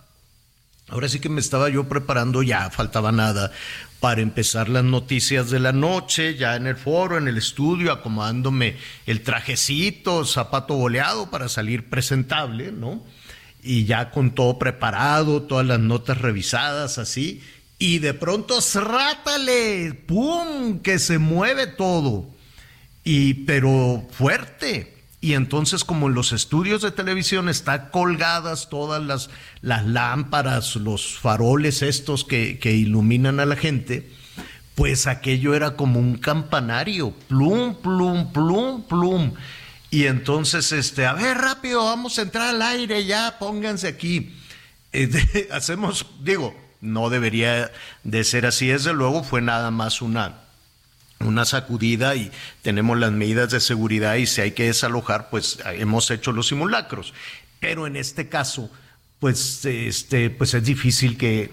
Ahora 0.87 1.09
sí 1.09 1.19
que 1.19 1.29
me 1.29 1.41
estaba 1.41 1.69
yo 1.69 1.89
preparando, 1.89 2.43
ya 2.43 2.69
faltaba 2.69 3.11
nada 3.11 3.51
para 3.99 4.21
empezar 4.21 4.69
las 4.69 4.83
noticias 4.83 5.49
de 5.49 5.59
la 5.59 5.71
noche, 5.71 6.35
ya 6.35 6.55
en 6.55 6.67
el 6.67 6.75
foro, 6.75 7.17
en 7.17 7.27
el 7.27 7.37
estudio, 7.37 7.91
acomodándome 7.91 8.77
el 9.07 9.21
trajecito, 9.21 10.25
zapato 10.25 10.75
boleado 10.75 11.31
para 11.31 11.49
salir 11.49 11.89
presentable, 11.89 12.71
¿no? 12.71 13.03
Y 13.63 13.85
ya 13.85 14.11
con 14.11 14.35
todo 14.35 14.59
preparado, 14.59 15.41
todas 15.41 15.65
las 15.65 15.79
notas 15.79 16.19
revisadas, 16.19 16.99
así. 16.99 17.41
Y 17.79 17.97
de 17.97 18.13
pronto, 18.13 18.61
¡srátale! 18.61 19.91
¡Pum! 20.05 20.81
Que 20.83 20.99
se 20.99 21.17
mueve 21.17 21.65
todo. 21.65 22.29
Y, 23.03 23.33
pero 23.45 24.07
fuerte 24.11 24.94
y 25.25 25.33
entonces 25.33 25.83
como 25.83 26.07
en 26.07 26.13
los 26.13 26.33
estudios 26.33 26.83
de 26.83 26.91
televisión 26.91 27.49
están 27.49 27.89
colgadas 27.89 28.69
todas 28.69 29.01
las, 29.01 29.31
las 29.63 29.83
lámparas, 29.83 30.75
los 30.75 31.17
faroles 31.17 31.81
estos 31.81 32.23
que, 32.23 32.59
que, 32.59 32.73
iluminan 32.73 33.39
a 33.39 33.47
la 33.47 33.55
gente, 33.55 34.07
pues 34.75 35.07
aquello 35.07 35.55
era 35.55 35.75
como 35.75 35.99
un 35.99 36.19
campanario, 36.19 37.09
plum, 37.27 37.73
plum, 37.73 38.31
plum, 38.33 38.83
plum. 38.83 39.33
Y 39.89 40.05
entonces, 40.05 40.71
este, 40.71 41.07
a 41.07 41.13
ver, 41.13 41.39
rápido, 41.39 41.83
vamos 41.83 42.19
a 42.19 42.21
entrar 42.21 42.49
al 42.49 42.61
aire, 42.61 43.03
ya, 43.03 43.39
pónganse 43.39 43.87
aquí. 43.87 44.31
Eh, 44.93 45.49
hacemos, 45.51 46.05
digo, 46.21 46.55
no 46.81 47.09
debería 47.09 47.71
de 48.03 48.23
ser 48.23 48.45
así, 48.45 48.67
desde 48.67 48.93
luego 48.93 49.23
fue 49.23 49.41
nada 49.41 49.71
más 49.71 50.03
una 50.03 50.44
una 51.19 51.45
sacudida 51.45 52.15
y 52.15 52.31
tenemos 52.61 52.97
las 52.97 53.11
medidas 53.11 53.51
de 53.51 53.59
seguridad 53.59 54.15
y 54.15 54.25
si 54.25 54.41
hay 54.41 54.51
que 54.51 54.65
desalojar, 54.65 55.29
pues 55.29 55.59
hemos 55.65 56.11
hecho 56.11 56.31
los 56.31 56.47
simulacros. 56.47 57.13
Pero 57.59 57.87
en 57.87 57.95
este 57.95 58.27
caso, 58.27 58.69
pues, 59.19 59.65
este, 59.65 60.29
pues 60.29 60.53
es 60.53 60.63
difícil 60.63 61.17
que, 61.17 61.51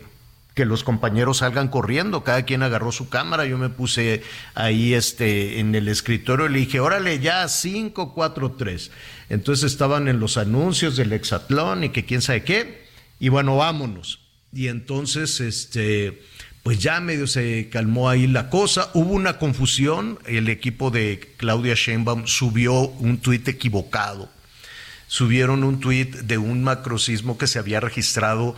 que 0.54 0.64
los 0.64 0.84
compañeros 0.84 1.38
salgan 1.38 1.68
corriendo, 1.68 2.24
cada 2.24 2.42
quien 2.42 2.62
agarró 2.62 2.92
su 2.92 3.08
cámara, 3.08 3.46
yo 3.46 3.56
me 3.56 3.70
puse 3.70 4.22
ahí 4.54 4.94
este, 4.94 5.60
en 5.60 5.74
el 5.74 5.88
escritorio 5.88 6.46
y 6.46 6.50
le 6.50 6.58
dije, 6.58 6.80
órale 6.80 7.20
ya, 7.20 7.48
5, 7.48 8.12
4, 8.14 8.52
3. 8.58 8.90
Entonces 9.30 9.72
estaban 9.72 10.08
en 10.08 10.20
los 10.20 10.36
anuncios 10.36 10.96
del 10.96 11.12
hexatlón 11.12 11.84
y 11.84 11.88
que 11.90 12.04
quién 12.04 12.20
sabe 12.20 12.44
qué, 12.44 12.86
y 13.18 13.28
bueno, 13.28 13.56
vámonos. 13.56 14.20
Y 14.52 14.68
entonces, 14.68 15.40
este, 15.40 16.20
pues 16.62 16.78
ya 16.78 17.00
medio 17.00 17.26
se 17.26 17.68
calmó 17.70 18.08
ahí 18.08 18.26
la 18.26 18.48
cosa. 18.48 18.90
Hubo 18.94 19.12
una 19.12 19.38
confusión, 19.38 20.18
el 20.26 20.48
equipo 20.48 20.90
de 20.90 21.34
Claudia 21.36 21.74
Sheinbaum 21.74 22.26
subió 22.26 22.72
un 22.74 23.18
tuit 23.18 23.48
equivocado. 23.48 24.30
Subieron 25.08 25.64
un 25.64 25.80
tuit 25.80 26.14
de 26.14 26.38
un 26.38 26.62
macrosismo 26.62 27.36
que 27.36 27.46
se 27.46 27.58
había 27.58 27.80
registrado 27.80 28.56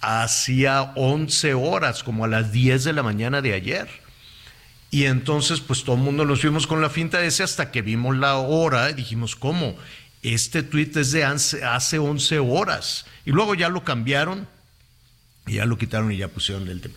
hacía 0.00 0.92
11 0.96 1.54
horas, 1.54 2.02
como 2.02 2.24
a 2.24 2.28
las 2.28 2.52
10 2.52 2.84
de 2.84 2.92
la 2.92 3.02
mañana 3.02 3.42
de 3.42 3.54
ayer. 3.54 3.88
Y 4.90 5.04
entonces, 5.04 5.60
pues 5.60 5.84
todo 5.84 5.96
el 5.96 6.02
mundo 6.02 6.24
nos 6.24 6.40
fuimos 6.40 6.66
con 6.66 6.80
la 6.80 6.90
finta 6.90 7.22
ese 7.22 7.42
hasta 7.42 7.70
que 7.70 7.82
vimos 7.82 8.16
la 8.16 8.36
hora 8.36 8.90
y 8.90 8.94
dijimos, 8.94 9.36
¿cómo? 9.36 9.76
Este 10.22 10.62
tuit 10.62 10.96
es 10.96 11.12
de 11.12 11.24
hace 11.24 11.98
11 11.98 12.38
horas. 12.38 13.06
Y 13.24 13.30
luego 13.30 13.54
ya 13.54 13.68
lo 13.68 13.84
cambiaron 13.84 14.48
y 15.46 15.54
ya 15.54 15.66
lo 15.66 15.78
quitaron 15.78 16.10
y 16.12 16.16
ya 16.16 16.28
pusieron 16.28 16.68
el 16.68 16.80
tema. 16.80 16.94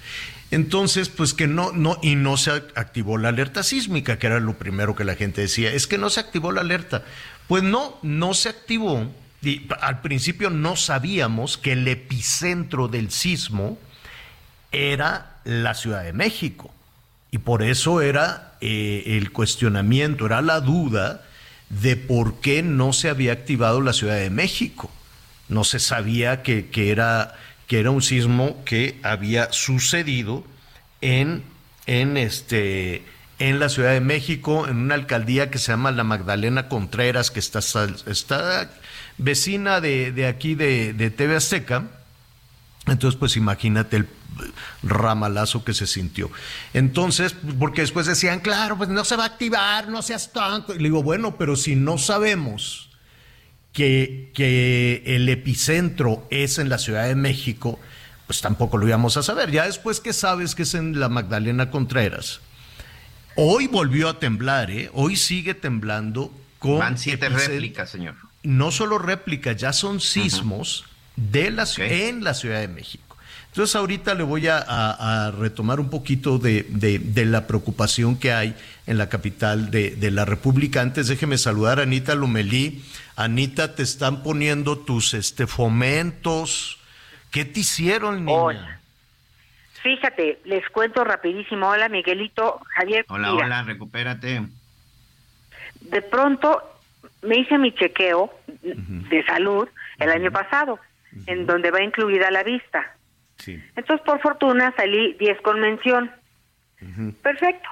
Entonces, 0.53 1.09
pues 1.09 1.33
que 1.33 1.47
no, 1.47 1.71
no, 1.71 1.97
y 2.03 2.13
no 2.13 2.37
se 2.37 2.51
activó 2.51 3.17
la 3.17 3.29
alerta 3.29 3.63
sísmica, 3.63 4.19
que 4.19 4.27
era 4.27 4.39
lo 4.39 4.53
primero 4.53 4.95
que 4.95 5.03
la 5.03 5.15
gente 5.15 5.41
decía, 5.41 5.73
es 5.73 5.87
que 5.87 5.97
no 5.97 6.11
se 6.11 6.19
activó 6.19 6.51
la 6.51 6.61
alerta. 6.61 7.03
Pues 7.47 7.63
no, 7.63 7.97
no 8.03 8.35
se 8.35 8.49
activó. 8.49 9.11
Y 9.41 9.67
al 9.81 10.01
principio 10.01 10.51
no 10.51 10.75
sabíamos 10.75 11.57
que 11.57 11.71
el 11.71 11.87
epicentro 11.87 12.87
del 12.87 13.09
sismo 13.09 13.79
era 14.71 15.37
la 15.43 15.73
Ciudad 15.73 16.03
de 16.03 16.13
México. 16.13 16.71
Y 17.31 17.39
por 17.39 17.63
eso 17.63 18.01
era 18.01 18.55
eh, 18.61 19.17
el 19.17 19.31
cuestionamiento, 19.31 20.27
era 20.27 20.43
la 20.43 20.61
duda 20.61 21.23
de 21.69 21.95
por 21.95 22.41
qué 22.41 22.61
no 22.61 22.93
se 22.93 23.09
había 23.09 23.33
activado 23.33 23.81
la 23.81 23.93
Ciudad 23.93 24.17
de 24.17 24.29
México. 24.29 24.91
No 25.49 25.63
se 25.63 25.79
sabía 25.79 26.43
que, 26.43 26.69
que 26.69 26.91
era 26.91 27.39
que 27.73 27.79
era 27.79 27.89
un 27.89 28.03
sismo 28.03 28.63
que 28.65 28.99
había 29.01 29.51
sucedido 29.51 30.43
en, 31.01 31.43
en, 31.87 32.17
este, 32.17 33.03
en 33.39 33.59
la 33.59 33.67
Ciudad 33.67 33.93
de 33.93 33.99
México, 33.99 34.67
en 34.67 34.77
una 34.77 34.93
alcaldía 34.93 35.49
que 35.49 35.57
se 35.57 35.71
llama 35.71 35.91
La 35.91 36.03
Magdalena 36.03 36.69
Contreras, 36.69 37.31
que 37.31 37.39
está, 37.39 37.61
está 38.05 38.69
vecina 39.17 39.81
de, 39.81 40.11
de 40.11 40.27
aquí 40.27 40.53
de, 40.53 40.93
de 40.93 41.09
TV 41.09 41.35
Azteca. 41.35 41.87
Entonces, 42.85 43.19
pues 43.19 43.37
imagínate 43.37 43.97
el 43.97 44.07
ramalazo 44.83 45.65
que 45.65 45.73
se 45.73 45.87
sintió. 45.87 46.29
Entonces, 46.75 47.35
porque 47.57 47.81
después 47.81 48.05
decían, 48.05 48.41
claro, 48.41 48.77
pues 48.77 48.89
no 48.89 49.03
se 49.03 49.15
va 49.15 49.23
a 49.23 49.27
activar, 49.29 49.87
no 49.87 50.03
seas 50.03 50.31
tanto. 50.31 50.75
Y 50.75 50.77
le 50.77 50.83
digo, 50.83 51.01
bueno, 51.01 51.37
pero 51.37 51.55
si 51.55 51.75
no 51.75 51.97
sabemos 51.97 52.92
que, 53.73 54.31
que 54.33 55.03
el 55.05 55.27
epicentro 55.27 56.25
es 56.29 56.59
en 56.59 56.69
la 56.69 56.77
Ciudad 56.77 57.07
de 57.07 57.15
México, 57.15 57.79
pues 58.27 58.39
tampoco 58.41 58.77
lo 58.77 58.87
íbamos 58.87 59.17
a 59.17 59.23
saber. 59.23 59.51
Ya 59.51 59.65
después 59.65 59.99
que 59.99 60.13
sabes 60.13 60.55
que 60.55 60.63
es 60.63 60.75
en 60.75 60.99
la 60.99 61.09
Magdalena 61.09 61.71
Contreras, 61.71 62.39
hoy 63.35 63.67
volvió 63.67 64.07
a 64.09 64.19
temblar, 64.19 64.71
¿eh? 64.71 64.89
Hoy 64.93 65.15
sigue 65.15 65.55
temblando 65.55 66.31
con... 66.59 66.79
Van 66.79 66.97
siete 66.97 67.27
réplicas, 67.29 67.89
señor. 67.89 68.15
No 68.43 68.71
solo 68.71 68.99
réplicas, 68.99 69.57
ya 69.57 69.73
son 69.73 69.99
sismos 69.99 70.85
de 71.15 71.49
la, 71.51 71.67
en 71.77 72.23
la 72.23 72.33
Ciudad 72.33 72.59
de 72.59 72.67
México. 72.67 73.12
Entonces 73.53 73.75
ahorita 73.75 74.15
le 74.15 74.23
voy 74.23 74.47
a, 74.47 75.31
retomar 75.37 75.79
un 75.79 75.91
poquito 75.91 76.39
de, 76.39 76.65
la 77.27 77.45
preocupación 77.45 78.17
que 78.17 78.33
hay 78.33 78.55
en 78.87 78.97
la 78.97 79.09
capital 79.09 79.69
de, 79.69 80.09
la 80.09 80.25
República. 80.25 80.81
Antes 80.81 81.07
déjeme 81.07 81.37
saludar 81.37 81.79
a 81.79 81.83
Anita 81.83 82.15
Lumelí. 82.15 82.83
Anita, 83.15 83.75
te 83.75 83.83
están 83.83 84.23
poniendo 84.23 84.79
tus 84.79 85.13
este, 85.13 85.45
fomentos. 85.45 86.79
¿Qué 87.29 87.45
te 87.45 87.59
hicieron, 87.59 88.25
niña? 88.25 88.39
Hola. 88.39 88.79
Fíjate, 89.83 90.39
les 90.45 90.67
cuento 90.69 91.03
rapidísimo. 91.03 91.69
Hola, 91.69 91.89
Miguelito, 91.89 92.59
Javier. 92.69 93.05
Hola, 93.07 93.35
hola, 93.35 93.61
recupérate. 93.61 94.47
De 95.81 96.01
pronto 96.01 96.59
me 97.21 97.37
hice 97.37 97.59
mi 97.59 97.71
chequeo 97.71 98.33
de 98.63 99.23
salud 99.27 99.69
el 99.99 100.09
año 100.09 100.31
pasado, 100.31 100.79
en 101.27 101.45
donde 101.45 101.69
va 101.69 101.83
incluida 101.83 102.31
la 102.31 102.41
vista. 102.41 102.95
Entonces, 103.75 104.05
por 104.05 104.21
fortuna, 104.21 104.73
salí 104.77 105.13
10 105.13 105.41
con 105.41 105.59
mención. 105.59 106.11
Perfecto. 107.21 107.69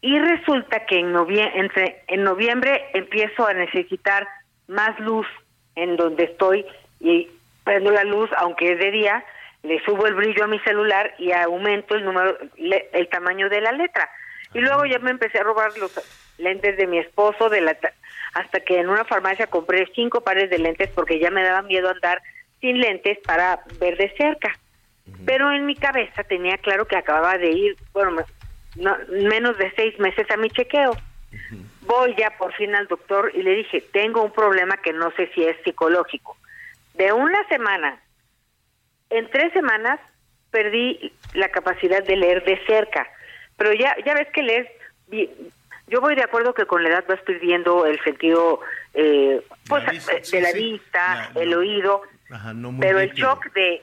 Y 0.00 0.18
resulta 0.18 0.84
que 0.86 0.98
en 0.98 1.12
noviembre, 1.12 2.02
en 2.08 2.24
noviembre 2.24 2.84
empiezo 2.92 3.46
a 3.46 3.54
necesitar 3.54 4.26
más 4.66 4.98
luz 4.98 5.26
en 5.76 5.96
donde 5.96 6.24
estoy 6.24 6.66
y 7.00 7.28
prendo 7.64 7.90
la 7.90 8.04
luz, 8.04 8.28
aunque 8.36 8.72
es 8.72 8.78
de 8.78 8.90
día, 8.90 9.24
le 9.62 9.82
subo 9.84 10.06
el 10.06 10.14
brillo 10.14 10.44
a 10.44 10.48
mi 10.48 10.58
celular 10.60 11.14
y 11.18 11.32
aumento 11.32 11.94
el 11.94 12.04
número, 12.04 12.36
el 12.56 13.08
tamaño 13.08 13.48
de 13.48 13.60
la 13.60 13.72
letra. 13.72 14.10
Y 14.54 14.60
luego 14.60 14.84
ya 14.84 14.98
me 14.98 15.10
empecé 15.10 15.38
a 15.38 15.44
robar 15.44 15.76
los 15.78 15.92
lentes 16.38 16.76
de 16.76 16.86
mi 16.86 16.98
esposo, 16.98 17.48
de 17.48 17.60
la 17.60 17.76
hasta 18.34 18.60
que 18.60 18.80
en 18.80 18.88
una 18.88 19.04
farmacia 19.04 19.46
compré 19.46 19.86
cinco 19.94 20.22
pares 20.22 20.50
de 20.50 20.58
lentes 20.58 20.88
porque 20.90 21.18
ya 21.18 21.30
me 21.30 21.42
daba 21.42 21.62
miedo 21.62 21.90
andar 21.90 22.22
sin 22.62 22.80
lentes 22.80 23.18
para 23.26 23.60
ver 23.78 23.98
de 23.98 24.08
cerca. 24.16 24.56
Pero 25.26 25.52
en 25.52 25.66
mi 25.66 25.74
cabeza 25.74 26.24
tenía 26.24 26.56
claro 26.58 26.86
que 26.86 26.96
acababa 26.96 27.36
de 27.36 27.50
ir, 27.50 27.76
bueno, 27.92 28.24
menos 29.10 29.58
de 29.58 29.70
seis 29.76 29.98
meses 29.98 30.30
a 30.30 30.38
mi 30.38 30.48
chequeo. 30.48 30.96
Voy 31.82 32.14
ya 32.16 32.30
por 32.38 32.54
fin 32.54 32.74
al 32.74 32.86
doctor 32.86 33.32
y 33.34 33.42
le 33.42 33.56
dije, 33.56 33.82
tengo 33.92 34.22
un 34.22 34.30
problema 34.30 34.76
que 34.78 34.92
no 34.92 35.10
sé 35.10 35.28
si 35.34 35.44
es 35.44 35.56
psicológico. 35.64 36.36
De 36.94 37.12
una 37.12 37.46
semana, 37.48 38.00
en 39.10 39.28
tres 39.30 39.52
semanas 39.52 39.98
perdí 40.50 41.12
la 41.34 41.48
capacidad 41.48 42.02
de 42.04 42.16
leer 42.16 42.44
de 42.44 42.64
cerca. 42.66 43.08
Pero 43.56 43.72
ya, 43.72 43.96
ya 44.06 44.14
ves 44.14 44.28
que 44.32 44.42
lees, 44.42 44.68
yo 45.88 46.00
voy 46.00 46.14
de 46.14 46.22
acuerdo 46.22 46.54
que 46.54 46.66
con 46.66 46.82
la 46.82 46.90
edad 46.90 47.04
vas 47.08 47.20
perdiendo 47.22 47.86
el 47.86 48.02
sentido 48.04 48.60
eh, 48.94 49.42
pues, 49.68 49.84
de 50.30 50.40
la 50.40 50.52
vista, 50.52 51.30
el 51.34 51.54
oído, 51.54 52.02
pero 52.80 53.00
el 53.00 53.12
shock 53.12 53.52
de 53.52 53.82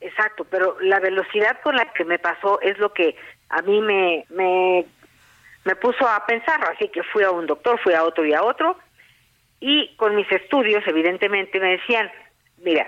Exacto, 0.00 0.44
pero 0.44 0.76
la 0.80 1.00
velocidad 1.00 1.60
con 1.62 1.74
la 1.74 1.92
que 1.92 2.04
me 2.04 2.18
pasó 2.18 2.60
es 2.60 2.78
lo 2.78 2.92
que 2.92 3.16
a 3.48 3.62
mí 3.62 3.80
me, 3.80 4.24
me, 4.28 4.84
me 5.64 5.76
puso 5.76 6.08
a 6.08 6.24
pensar, 6.24 6.62
así 6.70 6.88
que 6.88 7.02
fui 7.02 7.24
a 7.24 7.32
un 7.32 7.46
doctor, 7.46 7.80
fui 7.80 7.94
a 7.94 8.04
otro 8.04 8.24
y 8.24 8.32
a 8.32 8.44
otro, 8.44 8.78
y 9.60 9.96
con 9.96 10.14
mis 10.14 10.30
estudios, 10.30 10.86
evidentemente, 10.86 11.58
me 11.58 11.70
decían, 11.70 12.10
mira, 12.58 12.86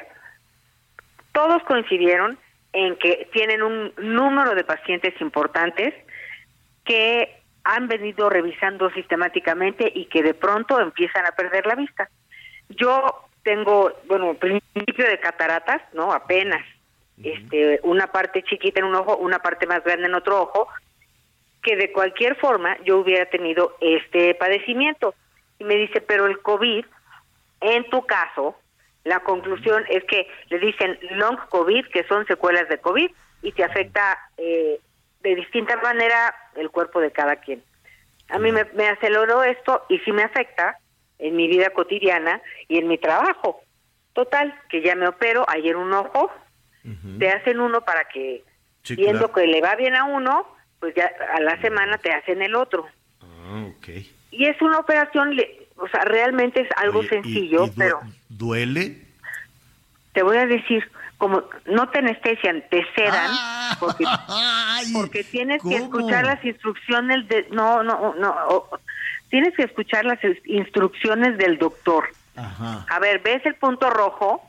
todos 1.32 1.62
coincidieron 1.64 2.38
en 2.72 2.96
que 2.96 3.28
tienen 3.32 3.62
un 3.62 3.92
número 3.98 4.54
de 4.54 4.62
pacientes 4.62 5.20
importantes 5.20 5.92
que 6.84 7.40
han 7.64 7.88
venido 7.88 8.30
revisando 8.30 8.88
sistemáticamente 8.90 9.90
y 9.92 10.06
que 10.06 10.22
de 10.22 10.34
pronto 10.34 10.80
empiezan 10.80 11.26
a 11.26 11.32
perder 11.32 11.66
la 11.66 11.74
vista. 11.74 12.08
Yo 12.68 13.28
tengo, 13.42 13.92
bueno, 14.06 14.34
principio 14.34 15.06
de 15.06 15.18
cataratas, 15.18 15.82
¿no? 15.92 16.12
Apenas. 16.12 16.64
Este, 17.22 17.80
una 17.82 18.06
parte 18.06 18.42
chiquita 18.42 18.80
en 18.80 18.86
un 18.86 18.94
ojo, 18.94 19.16
una 19.18 19.40
parte 19.40 19.66
más 19.66 19.84
grande 19.84 20.06
en 20.06 20.14
otro 20.14 20.40
ojo, 20.40 20.68
que 21.62 21.76
de 21.76 21.92
cualquier 21.92 22.36
forma 22.36 22.78
yo 22.84 22.98
hubiera 22.98 23.26
tenido 23.26 23.76
este 23.80 24.34
padecimiento. 24.34 25.14
Y 25.58 25.64
me 25.64 25.76
dice, 25.76 26.00
pero 26.00 26.26
el 26.26 26.40
COVID, 26.40 26.84
en 27.60 27.90
tu 27.90 28.06
caso, 28.06 28.56
la 29.04 29.20
conclusión 29.20 29.84
es 29.88 30.04
que 30.04 30.28
le 30.48 30.58
dicen 30.58 30.98
long 31.10 31.36
COVID, 31.48 31.86
que 31.88 32.04
son 32.04 32.26
secuelas 32.26 32.68
de 32.68 32.78
COVID, 32.78 33.10
y 33.42 33.52
te 33.52 33.64
afecta 33.64 34.18
eh, 34.38 34.80
de 35.22 35.34
distinta 35.34 35.76
manera 35.78 36.34
el 36.56 36.70
cuerpo 36.70 37.00
de 37.00 37.10
cada 37.10 37.36
quien. 37.36 37.62
A 38.28 38.38
mí 38.38 38.52
me, 38.52 38.64
me 38.74 38.88
aceleró 38.88 39.42
esto 39.42 39.84
y 39.88 39.98
sí 40.00 40.12
me 40.12 40.22
afecta 40.22 40.78
en 41.20 41.36
mi 41.36 41.46
vida 41.48 41.70
cotidiana 41.70 42.40
y 42.68 42.78
en 42.78 42.88
mi 42.88 42.98
trabajo. 42.98 43.60
Total, 44.12 44.54
que 44.68 44.82
ya 44.82 44.94
me 44.96 45.08
opero 45.08 45.44
ayer 45.48 45.76
un 45.76 45.92
ojo, 45.92 46.30
te 47.18 47.28
hacen 47.30 47.60
uno 47.60 47.82
para 47.82 48.04
que, 48.06 48.42
Sí, 48.82 48.96
viendo 48.96 49.28
claro. 49.28 49.32
que 49.34 49.46
le 49.46 49.60
va 49.60 49.76
bien 49.76 49.94
a 49.94 50.04
uno, 50.04 50.46
pues 50.78 50.94
ya 50.94 51.10
a 51.34 51.40
la 51.40 51.60
semana 51.60 51.98
te 51.98 52.10
hacen 52.12 52.40
el 52.42 52.54
otro. 52.54 52.88
Ah, 53.20 53.66
ok. 53.68 53.88
Y 54.30 54.46
es 54.46 54.60
una 54.62 54.78
operación, 54.78 55.36
o 55.76 55.88
sea, 55.88 56.00
realmente 56.04 56.62
es 56.62 56.68
algo 56.76 57.00
Oye, 57.00 57.08
sencillo, 57.10 57.64
y 57.64 57.68
du- 57.68 57.74
pero 57.76 58.00
¿Duele? 58.28 59.06
te 60.12 60.22
voy 60.22 60.38
a 60.38 60.46
decir, 60.46 60.82
como 61.18 61.44
no 61.66 61.88
te 61.90 61.98
anestesian, 61.98 62.64
te 62.70 62.84
sedan, 62.96 63.30
porque, 63.78 64.04
Ay, 64.28 64.92
porque 64.94 65.22
tienes 65.24 65.62
que 65.62 65.76
escuchar 65.76 66.24
las 66.24 66.42
instrucciones 66.44 67.28
de... 67.28 67.46
No, 67.50 67.82
no, 67.82 68.14
no, 68.14 68.30
o- 68.48 68.78
tienes 69.30 69.54
que 69.56 69.62
escuchar 69.62 70.04
las 70.04 70.20
ins- 70.20 70.40
instrucciones 70.44 71.38
del 71.38 71.58
doctor. 71.58 72.04
Ajá. 72.36 72.86
A 72.88 72.98
ver, 72.98 73.20
¿ves 73.20 73.44
el 73.46 73.54
punto 73.54 73.88
rojo? 73.90 74.42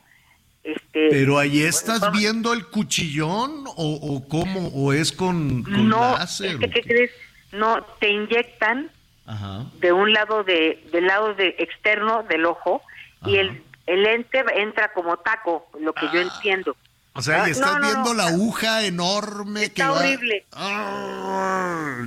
Este, 0.64 1.08
Pero 1.10 1.38
ahí 1.38 1.62
estás 1.62 2.12
viendo 2.12 2.52
el 2.52 2.66
cuchillón 2.66 3.64
o, 3.66 3.74
o 4.00 4.28
cómo 4.28 4.68
o 4.68 4.92
es 4.92 5.10
con, 5.10 5.62
con 5.64 5.88
no, 5.88 6.12
láser. 6.18 6.52
es 6.52 6.56
que, 6.58 6.70
¿qué 6.70 6.82
crees? 6.82 7.10
No, 7.50 7.82
te 8.00 8.08
inyectan 8.10 8.88
Ajá. 9.26 9.64
de 9.80 9.92
un 9.92 10.12
lado 10.12 10.44
de 10.44 10.82
del 10.92 11.06
lado 11.06 11.34
de 11.34 11.56
externo 11.58 12.22
del 12.24 12.44
ojo 12.46 12.82
y 13.26 13.36
el 13.36 13.62
el 13.86 14.04
lente 14.04 14.44
entra 14.54 14.92
como 14.92 15.16
taco, 15.16 15.68
lo 15.80 15.92
que 15.92 16.06
yo 16.12 16.20
Ah. 16.20 16.22
entiendo. 16.34 16.76
O 17.14 17.20
sea, 17.20 17.42
Ah, 17.42 17.48
y 17.48 17.50
estás 17.50 17.72
no, 17.74 17.78
no, 17.80 17.86
viendo 17.88 18.04
no. 18.10 18.14
la 18.14 18.26
aguja 18.28 18.84
enorme 18.84 19.60
que 19.62 19.82
Está 19.82 19.90
va- 19.90 19.98
horrible. 19.98 20.44
Ah, 20.52 22.06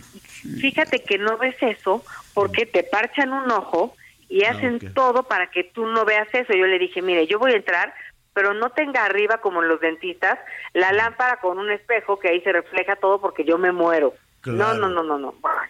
Fíjate 0.59 0.99
que 1.03 1.17
no 1.17 1.37
ves 1.37 1.55
eso 1.61 2.03
porque 2.33 2.65
te 2.65 2.83
parchan 2.83 3.33
un 3.33 3.49
ojo 3.51 3.95
y 4.29 4.43
Ah, 4.43 4.51
hacen 4.51 4.79
todo 4.93 5.23
para 5.23 5.49
que 5.51 5.63
tú 5.63 5.85
no 5.85 6.05
veas 6.05 6.27
eso. 6.33 6.53
Yo 6.53 6.65
le 6.65 6.79
dije, 6.79 7.01
mire, 7.01 7.27
yo 7.27 7.39
voy 7.39 7.53
a 7.53 7.57
entrar, 7.57 7.93
pero 8.33 8.53
no 8.53 8.69
tenga 8.71 9.05
arriba 9.05 9.37
como 9.37 9.61
en 9.61 9.69
los 9.69 9.79
dentistas 9.79 10.37
la 10.73 10.91
lámpara 10.91 11.37
con 11.37 11.57
un 11.59 11.69
espejo 11.71 12.19
que 12.19 12.29
ahí 12.29 12.41
se 12.41 12.51
refleja 12.51 12.95
todo 12.95 13.21
porque 13.21 13.43
yo 13.45 13.57
me 13.57 13.71
muero. 13.71 14.13
Claro. 14.41 14.79
No, 14.79 14.89
no, 14.89 14.89
no, 14.89 15.03
no, 15.03 15.19
no. 15.19 15.31
Tómate 15.31 15.69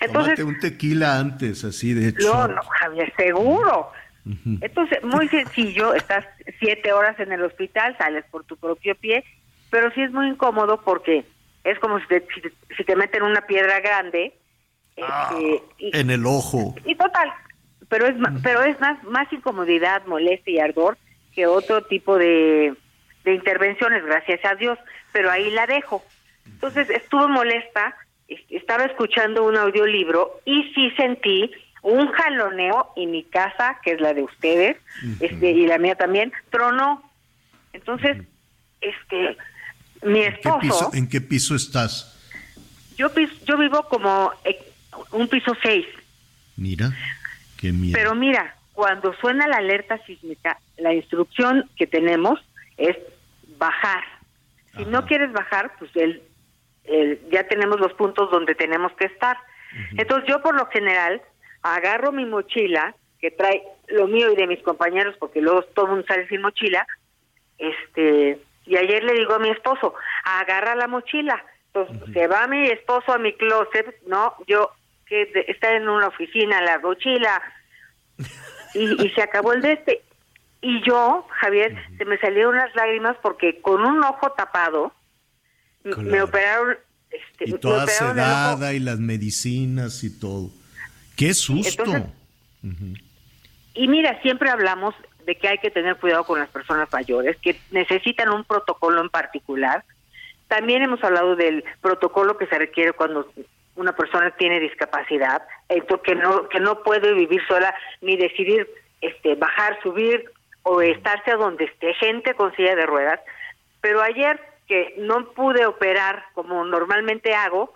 Entonces, 0.00 0.40
un 0.44 0.58
tequila 0.60 1.18
antes, 1.18 1.64
así 1.64 1.94
de 1.94 2.08
hecho. 2.08 2.32
no, 2.32 2.48
no, 2.48 2.62
Javier, 2.62 3.12
seguro. 3.16 3.90
Entonces, 4.60 5.02
muy 5.02 5.26
sencillo, 5.28 5.94
estás 5.94 6.24
siete 6.60 6.92
horas 6.92 7.18
en 7.18 7.32
el 7.32 7.42
hospital, 7.42 7.96
sales 7.98 8.24
por 8.30 8.44
tu 8.44 8.56
propio 8.56 8.94
pie, 8.94 9.24
pero 9.70 9.90
sí 9.92 10.02
es 10.02 10.12
muy 10.12 10.28
incómodo 10.28 10.80
porque 10.84 11.24
es 11.64 11.78
como 11.78 11.98
si 12.00 12.06
te, 12.06 12.26
si 12.34 12.40
te- 12.40 12.52
si 12.76 12.84
te 12.84 12.96
meten 12.96 13.22
una 13.22 13.42
piedra 13.46 13.80
grande. 13.80 14.32
este, 14.96 15.62
y, 15.78 15.96
En 15.96 16.10
el 16.10 16.26
ojo. 16.26 16.74
y 16.84 16.94
total, 16.94 17.30
pero 17.88 18.06
es, 18.06 18.14
pero 18.42 18.62
es 18.62 18.78
más, 18.80 19.02
más 19.04 19.32
incomodidad, 19.32 20.04
molestia 20.06 20.52
y 20.54 20.58
ardor 20.60 20.98
que 21.34 21.46
otro 21.46 21.82
tipo 21.84 22.18
de, 22.18 22.74
de 23.24 23.34
intervenciones, 23.34 24.04
gracias 24.04 24.44
a 24.44 24.54
Dios, 24.54 24.78
pero 25.12 25.30
ahí 25.30 25.50
la 25.50 25.66
dejo. 25.66 26.04
Entonces 26.46 26.90
estuve 26.90 27.26
molesta, 27.28 27.94
es- 28.28 28.40
estaba 28.50 28.84
escuchando 28.84 29.44
un 29.44 29.56
audiolibro 29.56 30.40
y 30.44 30.72
sí 30.74 30.90
sentí 30.96 31.50
un 31.82 32.06
jaloneo 32.12 32.92
y 32.96 33.06
mi 33.06 33.24
casa, 33.24 33.78
que 33.82 33.92
es 33.92 34.00
la 34.00 34.12
de 34.14 34.22
ustedes, 34.22 34.76
este, 35.20 35.50
y 35.50 35.66
la 35.66 35.78
mía 35.78 35.94
también, 35.96 36.32
tronó. 36.50 37.02
Entonces, 37.72 38.18
este, 38.80 39.36
mi 40.02 40.20
¿Qué 40.22 40.32
piso, 40.32 40.58
esposo, 40.60 40.90
¿En 40.94 41.08
qué 41.08 41.20
piso 41.20 41.54
estás? 41.54 42.08
yo, 42.96 43.08
vivo 43.58 43.82
como 43.88 44.32
un 45.12 45.28
piso 45.28 45.52
seis, 45.62 45.86
Mira, 46.56 46.90
qué 47.58 47.72
miedo. 47.72 47.94
Pero 47.98 48.14
mira, 48.14 48.54
cuando 48.74 49.14
suena 49.14 49.46
la 49.48 49.56
alerta 49.56 49.98
sísmica, 50.06 50.58
la 50.76 50.92
instrucción 50.94 51.68
que 51.76 51.86
tenemos 51.86 52.38
es 52.76 52.96
bajar. 53.58 54.04
Si 54.76 54.84
no 54.84 55.06
quieres 55.06 55.32
bajar, 55.32 55.72
pues 55.78 55.90
el, 55.96 56.22
el- 56.84 57.20
ya 57.30 57.46
tenemos 57.48 57.80
los 57.80 57.92
puntos 57.94 58.30
donde 58.30 58.54
tenemos 58.54 58.92
que 58.92 59.06
estar. 59.06 59.36
Entonces 59.96 60.28
yo 60.28 60.42
por 60.42 60.54
lo 60.54 60.66
general 60.66 61.22
agarro 61.62 62.12
mi 62.12 62.26
mochila, 62.26 62.94
que 63.20 63.30
trae 63.30 63.62
lo 63.88 64.06
mío 64.06 64.30
y 64.32 64.36
de 64.36 64.46
mis 64.46 64.62
compañeros, 64.62 65.14
porque 65.18 65.40
luego 65.40 65.62
todo 65.74 65.86
el 65.86 65.90
mundo 65.92 66.06
sale 66.06 66.28
sin 66.28 66.42
mochila, 66.42 66.86
este 67.58 68.38
y 68.66 68.76
ayer 68.76 69.02
le 69.04 69.14
digo 69.14 69.34
a 69.34 69.38
mi 69.38 69.50
esposo, 69.50 69.94
agarra 70.24 70.74
la 70.74 70.86
mochila. 70.88 71.44
Entonces 71.74 72.12
se 72.12 72.26
va 72.26 72.46
mi 72.46 72.66
esposo 72.68 73.12
a 73.12 73.18
mi 73.18 73.32
closet, 73.34 73.96
¿no? 74.06 74.34
Yo 74.46 74.70
que 75.06 75.26
de- 75.26 75.44
está 75.48 75.74
en 75.74 75.88
una 75.88 76.08
oficina, 76.08 76.60
la 76.60 76.78
mochila, 76.78 77.40
y, 78.74 79.04
y 79.04 79.10
se 79.10 79.22
acabó 79.22 79.52
el 79.52 79.62
de 79.62 79.72
este. 79.72 80.02
Y 80.60 80.80
yo, 80.86 81.26
Javier, 81.40 81.76
se 81.98 82.04
me 82.04 82.18
salieron 82.18 82.56
las 82.56 82.74
lágrimas 82.76 83.16
porque 83.22 83.60
con 83.60 83.84
un 83.84 84.02
ojo 84.04 84.30
tapado 84.32 84.92
me 85.82 86.22
operaron. 86.22 86.76
Este, 87.10 87.50
y 87.50 87.52
toda 87.58 87.86
sedada 87.88 88.72
y 88.72 88.78
las 88.78 88.98
medicinas 89.00 90.04
y 90.04 90.18
todo. 90.20 90.50
Qué 91.16 91.34
susto. 91.34 91.82
Entonces- 91.84 93.02
Y 93.74 93.88
mira, 93.88 94.20
siempre 94.22 94.50
hablamos 94.50 94.94
de 95.24 95.36
que 95.36 95.48
hay 95.48 95.58
que 95.58 95.70
tener 95.70 95.96
cuidado 95.96 96.24
con 96.24 96.38
las 96.38 96.48
personas 96.48 96.88
mayores, 96.92 97.36
que 97.38 97.56
necesitan 97.70 98.30
un 98.30 98.44
protocolo 98.44 99.00
en 99.00 99.10
particular. 99.10 99.84
También 100.48 100.82
hemos 100.82 101.02
hablado 101.02 101.36
del 101.36 101.64
protocolo 101.80 102.36
que 102.36 102.46
se 102.46 102.58
requiere 102.58 102.92
cuando 102.92 103.30
una 103.76 103.94
persona 103.94 104.30
tiene 104.32 104.60
discapacidad, 104.60 105.42
que 105.68 106.14
no 106.14 106.48
que 106.48 106.60
no 106.60 106.82
puede 106.82 107.14
vivir 107.14 107.40
sola 107.46 107.74
ni 108.00 108.16
decidir 108.16 108.68
este 109.00 109.34
bajar, 109.34 109.78
subir 109.82 110.24
o 110.62 110.80
estarse 110.82 111.30
a 111.30 111.36
donde 111.36 111.64
esté 111.64 111.94
gente 111.94 112.34
con 112.34 112.54
silla 112.54 112.76
de 112.76 112.86
ruedas. 112.86 113.20
Pero 113.80 114.02
ayer 114.02 114.40
que 114.68 114.94
no 114.98 115.30
pude 115.32 115.66
operar 115.66 116.24
como 116.34 116.64
normalmente 116.64 117.34
hago, 117.34 117.72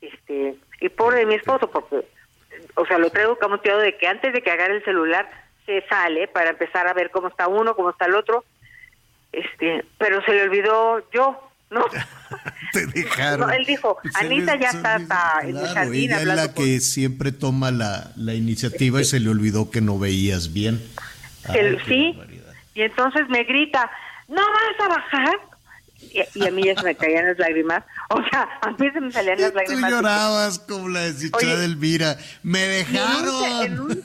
este 0.00 0.56
y 0.80 0.88
pobre 0.90 1.18
de 1.18 1.26
mi 1.26 1.34
esposo 1.34 1.70
porque 1.70 2.04
o 2.74 2.86
sea, 2.86 2.98
lo 2.98 3.10
traigo 3.10 3.36
camoteado 3.36 3.80
de 3.80 3.96
que 3.96 4.06
antes 4.06 4.32
de 4.32 4.42
que 4.42 4.50
agarre 4.50 4.76
el 4.76 4.84
celular 4.84 5.28
se 5.66 5.82
sale 5.88 6.28
para 6.28 6.50
empezar 6.50 6.86
a 6.86 6.94
ver 6.94 7.10
cómo 7.10 7.28
está 7.28 7.48
uno, 7.48 7.74
cómo 7.76 7.90
está 7.90 8.06
el 8.06 8.14
otro. 8.14 8.44
Este, 9.32 9.84
pero 9.98 10.22
se 10.24 10.32
le 10.32 10.42
olvidó 10.44 11.10
yo, 11.12 11.50
¿no? 11.70 11.84
Te 12.72 12.86
dejaron. 12.94 13.48
No, 13.48 13.52
él 13.52 13.64
dijo, 13.66 13.98
Anita 14.14 14.54
le- 14.56 14.62
ya 14.62 14.68
está 14.70 14.98
le- 14.98 15.04
hasta 15.04 15.40
en 15.42 15.48
el 15.48 15.52
claro, 15.62 15.74
jardín 15.74 16.10
ella 16.12 16.20
es 16.20 16.26
la 16.26 16.54
que 16.54 16.80
siempre 16.80 17.32
toma 17.32 17.70
la, 17.70 18.12
la 18.16 18.34
iniciativa 18.34 19.00
y 19.00 19.04
se 19.04 19.20
le 19.20 19.28
olvidó 19.28 19.70
que 19.70 19.80
no 19.80 19.98
veías 19.98 20.52
bien. 20.52 20.82
Ay, 21.48 21.54
qué 21.60 21.78
sí, 21.86 22.12
barbaridad. 22.16 22.52
y 22.74 22.82
entonces 22.82 23.28
me 23.28 23.44
grita, 23.44 23.90
¿no 24.28 24.36
vas 24.42 24.80
a 24.84 24.88
bajar? 24.88 25.34
Y, 26.00 26.22
y 26.38 26.46
a 26.46 26.50
mí 26.50 26.62
ya 26.64 26.74
se 26.76 26.82
me 26.84 26.94
caían 26.94 27.26
las 27.26 27.38
lágrimas. 27.38 27.82
O 28.10 28.22
sea, 28.30 28.48
a 28.62 28.70
mí 28.70 28.90
se 28.90 29.00
me 29.00 29.10
salían 29.12 29.40
las 29.40 29.50
Tú 29.52 29.56
lágrimas. 29.58 29.90
llorabas 29.90 30.58
como 30.60 30.88
la 30.88 31.00
desdichada 31.00 31.56
de 31.56 31.64
Elvira. 31.66 32.16
¡Me 32.42 32.60
Y 32.60 32.62
en 32.64 32.86
un 32.86 32.92
dejaron! 32.92 33.62
En 33.64 33.80
un, 33.80 34.04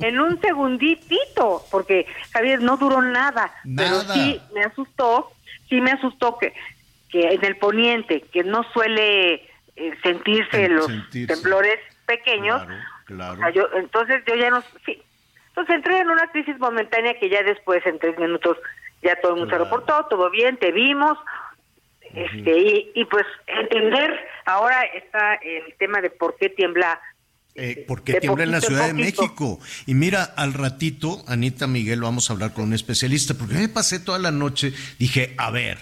en 0.00 0.18
un 0.20 0.40
segunditito, 0.40 1.66
porque 1.70 2.06
Javier 2.32 2.60
no 2.62 2.76
duró 2.76 3.00
nada, 3.02 3.52
Nada. 3.64 4.04
pero 4.04 4.12
sí 4.14 4.40
me 4.54 4.62
asustó, 4.62 5.32
sí 5.68 5.80
me 5.80 5.92
asustó 5.92 6.38
que, 6.38 6.52
que 7.08 7.20
en 7.34 7.44
el 7.44 7.56
poniente, 7.56 8.22
que 8.32 8.42
no 8.44 8.62
suele 8.72 9.34
eh, 9.76 9.94
sentirse 10.02 10.68
Sen- 10.68 10.72
los 10.72 10.86
sentirse. 10.86 11.34
temblores 11.34 11.78
pequeños, 12.06 12.62
Claro, 12.62 12.74
claro. 13.06 13.32
o 13.34 13.36
sea, 13.36 13.50
yo, 13.50 13.68
entonces 13.74 14.22
yo 14.26 14.34
ya 14.34 14.50
no, 14.50 14.64
sí, 14.84 15.02
entonces 15.48 15.74
entré 15.76 15.98
en 15.98 16.10
una 16.10 16.26
crisis 16.30 16.58
momentánea 16.58 17.18
que 17.18 17.28
ya 17.28 17.42
después, 17.42 17.84
en 17.86 17.98
tres 17.98 18.18
minutos, 18.18 18.56
ya 19.02 19.16
todo 19.20 19.32
el 19.32 19.38
mundo 19.38 19.48
Claro. 19.50 19.64
se 19.64 19.70
reportó, 19.70 20.06
todo 20.08 20.30
bien, 20.30 20.56
te 20.56 20.72
vimos, 20.72 21.18
Este, 22.12 22.58
y, 22.58 22.90
y 22.96 23.04
pues 23.04 23.24
entender, 23.46 24.18
ahora 24.44 24.82
está 24.94 25.34
el 25.34 25.74
tema 25.78 26.00
de 26.00 26.10
por 26.10 26.36
qué 26.36 26.48
tiembla 26.48 27.00
eh, 27.54 27.84
porque 27.86 28.14
tiembla 28.14 28.44
en 28.44 28.52
la 28.52 28.60
Ciudad 28.60 28.86
de 28.86 28.94
México. 28.94 29.60
Y 29.86 29.94
mira, 29.94 30.22
al 30.22 30.54
ratito, 30.54 31.24
Anita 31.26 31.66
Miguel, 31.66 32.00
vamos 32.00 32.30
a 32.30 32.34
hablar 32.34 32.52
con 32.52 32.64
un 32.64 32.74
especialista, 32.74 33.34
porque 33.34 33.54
me 33.54 33.68
pasé 33.68 33.98
toda 33.98 34.18
la 34.18 34.30
noche, 34.30 34.72
dije, 34.98 35.34
a 35.36 35.50
ver, 35.50 35.78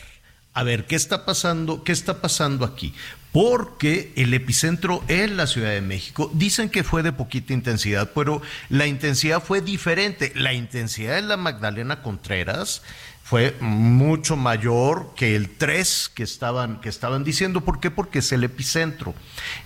a 0.55 0.63
ver, 0.65 0.87
¿qué 0.87 0.97
está 0.97 1.25
pasando? 1.25 1.85
¿Qué 1.85 1.93
está 1.93 2.21
pasando 2.21 2.65
aquí? 2.65 2.93
Porque 3.33 4.13
el 4.17 4.35
epicentro 4.35 5.05
es 5.07 5.31
la 5.31 5.47
Ciudad 5.47 5.71
de 5.71 5.83
México. 5.83 6.31
Dicen 6.35 6.71
que 6.71 6.83
fue 6.83 7.03
de 7.03 7.13
poquita 7.13 7.53
intensidad, 7.53 8.11
pero 8.15 8.43
la 8.69 8.87
intensidad 8.87 9.43
fue 9.43 9.61
diferente. 9.61 10.33
La 10.35 10.55
intensidad 10.55 11.15
de 11.15 11.23
la 11.23 11.37
Magdalena 11.37 12.03
Contreras 12.03 12.83
fue 13.29 13.55
mucho 13.61 14.37
mayor 14.37 15.11
que 15.15 15.37
el 15.37 15.51
3 15.51 16.13
que 16.15 16.23
estaban, 16.23 16.81
que 16.81 16.89
estaban 16.89 17.25
diciendo. 17.25 17.61
¿Por 17.61 17.79
qué? 17.79 17.91
Porque 17.91 18.21
es 18.21 18.33
el 18.33 18.43
epicentro. 18.43 19.15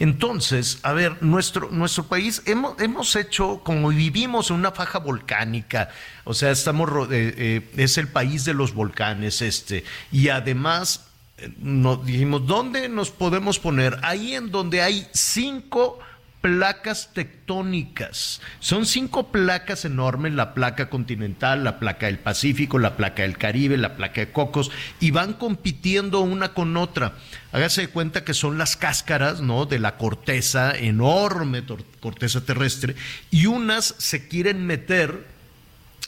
Entonces, 0.00 0.80
a 0.82 0.92
ver, 0.92 1.22
nuestro, 1.22 1.70
nuestro 1.70 2.08
país 2.08 2.42
hemos, 2.46 2.80
hemos 2.80 3.14
hecho, 3.14 3.60
como 3.62 3.90
vivimos 3.90 4.50
en 4.50 4.56
una 4.56 4.72
faja 4.72 4.98
volcánica, 4.98 5.90
o 6.24 6.34
sea, 6.34 6.50
estamos, 6.50 6.90
eh, 7.12 7.34
eh, 7.38 7.70
es 7.76 7.98
el 7.98 8.08
país 8.08 8.44
de 8.44 8.54
los 8.54 8.74
volcanes 8.74 9.40
este, 9.42 9.84
y 10.10 10.28
además 10.28 11.06
eh, 11.38 11.48
nos 11.58 12.04
dijimos, 12.04 12.44
¿dónde 12.44 12.88
nos 12.88 13.12
podemos 13.12 13.60
poner? 13.60 13.96
Ahí 14.02 14.34
en 14.34 14.50
donde 14.50 14.82
hay 14.82 15.06
cinco 15.12 16.00
placas 16.42 17.14
tectónicas. 17.14 18.42
Son 18.60 18.84
cinco 18.84 19.28
placas 19.32 19.86
enormes, 19.86 20.34
la 20.34 20.52
placa 20.52 20.90
continental, 20.90 21.64
la 21.64 21.78
placa 21.78 22.06
del 22.06 22.18
Pacífico, 22.18 22.78
la 22.78 22.96
placa 22.96 23.22
del 23.22 23.38
Caribe, 23.38 23.78
la 23.78 23.96
placa 23.96 24.20
de 24.20 24.32
Cocos, 24.32 24.70
y 25.00 25.12
van 25.12 25.32
compitiendo 25.32 26.20
una 26.20 26.52
con 26.52 26.76
otra. 26.76 27.14
Hágase 27.52 27.82
de 27.82 27.88
cuenta 27.88 28.24
que 28.24 28.34
son 28.34 28.58
las 28.58 28.76
cáscaras, 28.76 29.40
¿no? 29.40 29.64
De 29.64 29.78
la 29.78 29.96
corteza, 29.96 30.76
enorme 30.76 31.62
corteza 32.00 32.44
terrestre, 32.44 32.96
y 33.30 33.46
unas 33.46 33.94
se 33.98 34.26
quieren 34.26 34.66
meter 34.66 35.26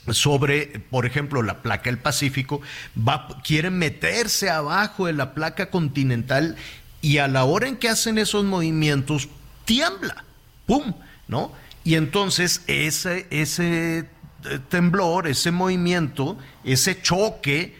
sobre, 0.09 0.81
por 0.91 1.05
ejemplo, 1.05 1.41
la 1.41 1.61
placa 1.61 1.89
del 1.89 1.97
Pacífico, 1.97 2.61
va, 2.95 3.27
quieren 3.43 3.77
meterse 3.77 4.49
abajo 4.49 5.07
de 5.07 5.13
la 5.13 5.33
placa 5.33 5.69
continental 5.69 6.57
y 7.01 7.19
a 7.19 7.27
la 7.27 7.45
hora 7.45 7.67
en 7.67 7.77
que 7.77 7.89
hacen 7.89 8.17
esos 8.17 8.43
movimientos, 8.43 9.29
tiembla, 9.63 10.24
¡pum! 10.65 10.93
¿No? 11.27 11.51
Y 11.83 11.95
entonces 11.95 12.63
ese, 12.67 13.27
ese 13.29 13.99
eh, 13.99 14.59
temblor, 14.69 15.27
ese 15.27 15.51
movimiento, 15.51 16.37
ese 16.63 17.01
choque 17.01 17.75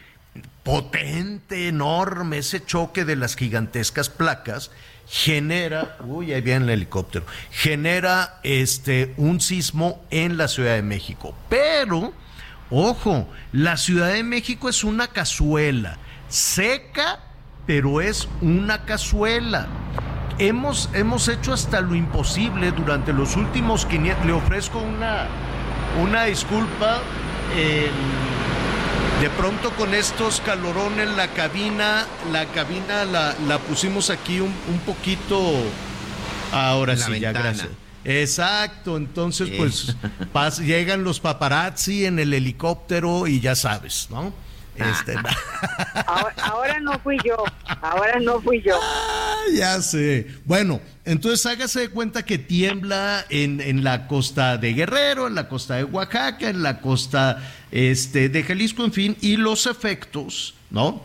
potente, 0.64 1.68
enorme, 1.68 2.40
ese 2.40 2.64
choque 2.64 3.06
de 3.06 3.16
las 3.16 3.36
gigantescas 3.36 4.10
placas, 4.10 4.72
genera, 5.08 5.98
uy, 6.04 6.34
ahí 6.34 6.42
viene 6.42 6.66
el 6.66 6.72
helicóptero, 6.72 7.26
genera 7.52 8.40
este 8.44 9.14
un 9.18 9.40
sismo 9.42 10.04
en 10.10 10.38
la 10.38 10.48
Ciudad 10.48 10.76
de 10.76 10.82
México. 10.82 11.36
Pero, 11.50 12.14
ojo, 12.70 13.28
la 13.52 13.78
Ciudad 13.78 14.14
de 14.14 14.24
México 14.24 14.70
es 14.70 14.84
una 14.84 15.08
cazuela, 15.08 15.98
seca, 16.30 17.20
pero 17.68 18.02
es 18.02 18.28
una 18.42 18.86
cazuela 18.86 19.68
hemos, 20.40 20.90
hemos 20.94 21.28
hecho 21.28 21.54
hasta 21.54 21.82
lo 21.82 21.96
imposible 21.96 22.72
durante 22.72 23.14
los 23.14 23.36
últimos 23.36 23.86
500. 23.86 24.26
Le 24.26 24.34
ofrezco 24.34 24.80
una, 24.80 25.28
una 26.02 26.26
disculpa. 26.26 27.02
de 29.22 29.30
pronto 29.38 29.72
con 29.72 29.94
estos 29.94 30.42
calorones 30.42 31.10
la 31.16 31.28
cabina, 31.30 32.06
la 32.32 32.46
cabina 32.46 33.06
la, 33.06 33.36
la 33.48 33.60
pusimos 33.60 34.10
aquí 34.10 34.40
un, 34.40 34.54
un 34.70 34.80
poquito. 34.86 35.54
Ahora 36.52 36.96
sí, 36.98 37.20
ya 37.20 37.32
gracias. 37.32 37.70
Exacto, 38.04 38.98
entonces 38.98 39.50
pues 39.58 39.96
llegan 40.60 41.04
los 41.04 41.20
paparazzi 41.20 42.06
en 42.06 42.20
el 42.20 42.36
helicóptero 42.36 43.26
y 43.26 43.40
ya 43.40 43.56
sabes, 43.56 44.08
¿no? 44.12 44.32
Este, 44.76 45.16
ahora, 46.44 46.80
no 46.82 47.00
fui 47.00 47.18
yo, 47.24 47.38
ahora 47.82 48.20
no 48.20 48.42
fui 48.42 48.62
yo. 48.62 48.78
Ah, 48.82 49.44
ya 49.54 49.82
sé. 49.82 50.28
Bueno, 50.44 50.82
entonces 51.06 51.46
hágase 51.46 51.82
de 51.82 51.90
cuenta 51.90 52.24
que 52.24 52.38
tiembla 52.38 53.26
en, 53.30 53.62
en, 53.62 53.84
la 53.84 54.08
costa 54.08 54.58
de 54.58 54.74
Guerrero, 54.74 55.28
en 55.28 55.36
la 55.36 55.48
costa 55.48 55.76
de 55.76 55.86
Oaxaca, 55.86 56.50
en 56.50 56.62
la 56.62 56.82
costa 56.82 57.42
este, 57.72 58.28
de 58.30 58.44
Jalisco, 58.44 58.84
en 58.84 58.92
fin, 58.92 59.18
y 59.22 59.38
los 59.38 59.66
efectos, 59.66 60.56
¿no? 60.70 61.02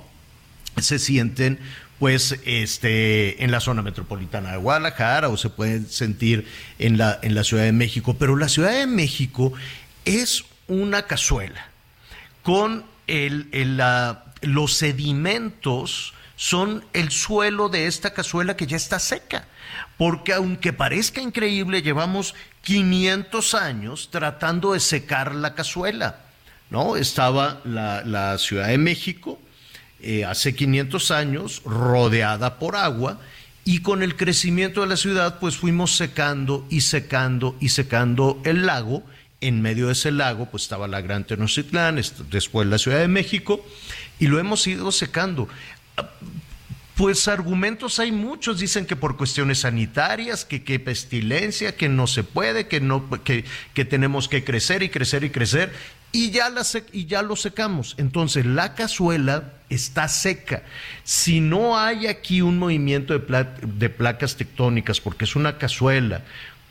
Se 0.80 0.98
sienten 0.98 1.58
pues 2.00 2.40
este 2.46 3.44
en 3.44 3.50
la 3.50 3.60
zona 3.60 3.82
metropolitana 3.82 4.52
de 4.52 4.56
Guadalajara 4.56 5.28
o 5.28 5.36
se 5.36 5.50
pueden 5.50 5.86
sentir 5.86 6.46
en 6.78 6.96
la 6.96 7.18
en 7.22 7.34
la 7.34 7.44
Ciudad 7.44 7.64
de 7.64 7.72
México, 7.72 8.16
pero 8.18 8.36
la 8.36 8.48
Ciudad 8.48 8.72
de 8.72 8.86
México 8.86 9.52
es 10.06 10.44
una 10.66 11.02
cazuela 11.02 11.68
con 12.42 12.84
los 14.42 14.74
sedimentos 14.74 16.14
son 16.36 16.84
el 16.94 17.10
suelo 17.10 17.68
de 17.68 17.86
esta 17.86 18.14
cazuela 18.14 18.56
que 18.56 18.66
ya 18.66 18.76
está 18.76 18.98
seca. 18.98 19.46
Porque 19.98 20.32
aunque 20.32 20.72
parezca 20.72 21.20
increíble, 21.20 21.82
llevamos 21.82 22.34
500 22.62 23.54
años 23.54 24.08
tratando 24.10 24.72
de 24.72 24.80
secar 24.80 25.34
la 25.34 25.54
cazuela. 25.54 26.20
¿no? 26.70 26.96
Estaba 26.96 27.60
la, 27.64 28.38
Ciudad 28.38 28.68
de 28.68 28.78
México 28.78 29.38
eh, 30.00 30.24
hace 30.24 30.54
500 30.54 31.10
años 31.10 31.62
rodeada 31.64 32.58
por 32.58 32.76
agua 32.76 33.20
y 33.64 33.82
con 33.82 34.02
el 34.02 34.16
crecimiento 34.16 34.80
de 34.80 34.86
la 34.86 34.96
ciudad 34.96 35.38
pues 35.38 35.56
fuimos 35.56 35.96
secando 35.96 36.66
y 36.70 36.80
secando 36.80 37.56
y 37.60 37.68
secando 37.68 38.40
el 38.44 38.64
lago 38.64 39.02
en 39.40 39.62
medio 39.62 39.86
de 39.86 39.92
ese 39.92 40.10
lago 40.10 40.46
pues 40.46 40.64
estaba 40.64 40.88
la 40.88 41.00
Gran 41.00 41.24
Tenochtitlán, 41.24 42.00
después 42.30 42.68
la 42.68 42.78
Ciudad 42.78 42.98
de 42.98 43.08
México, 43.08 43.64
y 44.18 44.26
lo 44.26 44.38
hemos 44.38 44.66
ido 44.66 44.92
secando. 44.92 45.48
Pues 46.94 47.28
argumentos 47.28 47.98
hay 47.98 48.12
muchos, 48.12 48.60
dicen 48.60 48.84
que 48.84 48.94
por 48.94 49.16
cuestiones 49.16 49.60
sanitarias, 49.60 50.44
que, 50.44 50.62
que 50.62 50.78
pestilencia, 50.78 51.74
que 51.74 51.88
no 51.88 52.06
se 52.06 52.24
puede, 52.24 52.68
que, 52.68 52.80
no, 52.80 53.08
que, 53.24 53.46
que 53.72 53.86
tenemos 53.86 54.28
que 54.28 54.44
crecer 54.44 54.82
y 54.82 54.90
crecer 54.90 55.24
y 55.24 55.30
crecer, 55.30 55.72
y 56.12 56.30
ya, 56.30 56.52
y 56.92 57.06
ya 57.06 57.22
lo 57.22 57.36
secamos. 57.36 57.94
Entonces 57.96 58.44
la 58.44 58.74
cazuela 58.74 59.54
está 59.70 60.08
seca. 60.08 60.62
Si 61.04 61.40
no 61.40 61.78
hay 61.78 62.06
aquí 62.06 62.42
un 62.42 62.58
movimiento 62.58 63.18
de, 63.18 63.46
de 63.62 63.88
placas 63.88 64.36
tectónicas, 64.36 65.00
porque 65.00 65.24
es 65.24 65.36
una 65.36 65.56
cazuela, 65.56 66.22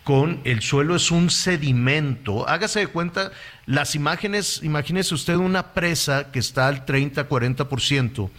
con 0.04 0.42
el 0.44 0.62
suelo 0.62 0.96
es 0.96 1.12
un 1.12 1.30
sedimento. 1.30 2.48
Hágase 2.48 2.80
de 2.80 2.88
cuenta, 2.88 3.32
las 3.66 3.96
imágenes, 3.96 4.62
imagínese 4.64 5.14
usted 5.14 5.36
una 5.36 5.74
presa 5.74 6.32
que 6.32 6.40
está 6.40 6.68
al 6.68 6.86
30, 6.86 7.28
40% 7.28 8.30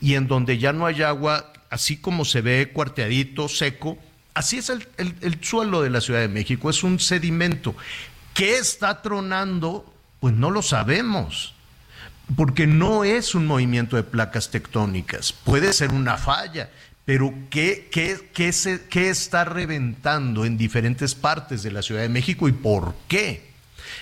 y 0.00 0.14
en 0.14 0.26
donde 0.28 0.58
ya 0.58 0.72
no 0.72 0.86
hay 0.86 1.02
agua, 1.02 1.52
así 1.70 1.96
como 1.98 2.24
se 2.24 2.40
ve 2.40 2.70
cuarteadito, 2.72 3.48
seco, 3.48 3.98
así 4.34 4.58
es 4.58 4.70
el, 4.70 4.86
el 4.96 5.38
suelo 5.42 5.82
de 5.82 5.90
la 5.90 6.00
Ciudad 6.00 6.20
de 6.20 6.28
México, 6.28 6.70
es 6.70 6.82
un 6.82 7.00
sedimento. 7.00 7.74
¿Qué 8.34 8.56
está 8.56 9.02
tronando? 9.02 9.92
Pues 10.20 10.34
no 10.34 10.50
lo 10.50 10.62
sabemos 10.62 11.54
porque 12.36 12.66
no 12.66 13.04
es 13.04 13.34
un 13.34 13.46
movimiento 13.46 13.96
de 13.96 14.02
placas 14.02 14.50
tectónicas, 14.50 15.32
puede 15.32 15.72
ser 15.72 15.92
una 15.92 16.16
falla, 16.16 16.70
pero 17.08 17.32
¿qué, 17.48 17.88
qué, 17.90 18.52
se, 18.52 18.82
¿qué 18.90 19.08
está 19.08 19.42
reventando 19.46 20.44
en 20.44 20.58
diferentes 20.58 21.14
partes 21.14 21.62
de 21.62 21.70
la 21.70 21.80
Ciudad 21.80 22.02
de 22.02 22.10
México 22.10 22.50
y 22.50 22.52
por 22.52 22.94
qué? 23.08 23.48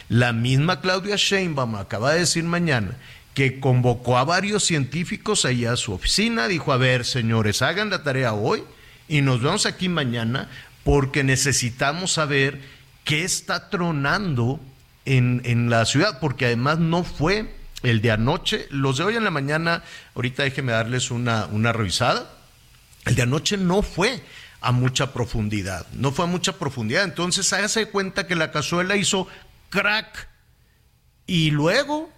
La 0.08 0.32
misma 0.32 0.80
Claudia 0.80 1.14
Sheinbaum 1.14 1.76
acaba 1.76 2.14
de 2.14 2.18
decir 2.18 2.42
mañana 2.42 2.96
que 3.32 3.60
convocó 3.60 4.18
a 4.18 4.24
varios 4.24 4.64
científicos 4.64 5.44
allá 5.44 5.74
a 5.74 5.76
su 5.76 5.92
oficina, 5.92 6.48
dijo, 6.48 6.72
a 6.72 6.78
ver, 6.78 7.04
señores, 7.04 7.62
hagan 7.62 7.90
la 7.90 8.02
tarea 8.02 8.32
hoy 8.32 8.64
y 9.06 9.22
nos 9.22 9.40
vemos 9.40 9.66
aquí 9.66 9.88
mañana 9.88 10.48
porque 10.82 11.22
necesitamos 11.22 12.10
saber 12.10 12.60
qué 13.04 13.22
está 13.22 13.70
tronando 13.70 14.58
en, 15.04 15.42
en 15.44 15.70
la 15.70 15.84
ciudad, 15.84 16.18
porque 16.18 16.46
además 16.46 16.80
no 16.80 17.04
fue 17.04 17.54
el 17.84 18.02
de 18.02 18.10
anoche, 18.10 18.66
los 18.70 18.98
de 18.98 19.04
hoy 19.04 19.14
en 19.14 19.22
la 19.22 19.30
mañana, 19.30 19.84
ahorita 20.16 20.42
déjenme 20.42 20.72
darles 20.72 21.12
una, 21.12 21.46
una 21.46 21.72
revisada, 21.72 22.32
el 23.06 23.14
de 23.14 23.22
anoche 23.22 23.56
no 23.56 23.82
fue 23.82 24.20
a 24.60 24.72
mucha 24.72 25.12
profundidad, 25.12 25.86
no 25.92 26.10
fue 26.12 26.24
a 26.24 26.28
mucha 26.28 26.58
profundidad. 26.58 27.04
Entonces 27.04 27.52
hágase 27.52 27.86
cuenta 27.86 28.26
que 28.26 28.34
la 28.34 28.50
cazuela 28.50 28.96
hizo 28.96 29.28
crack. 29.70 30.28
Y 31.26 31.52
luego, 31.52 32.10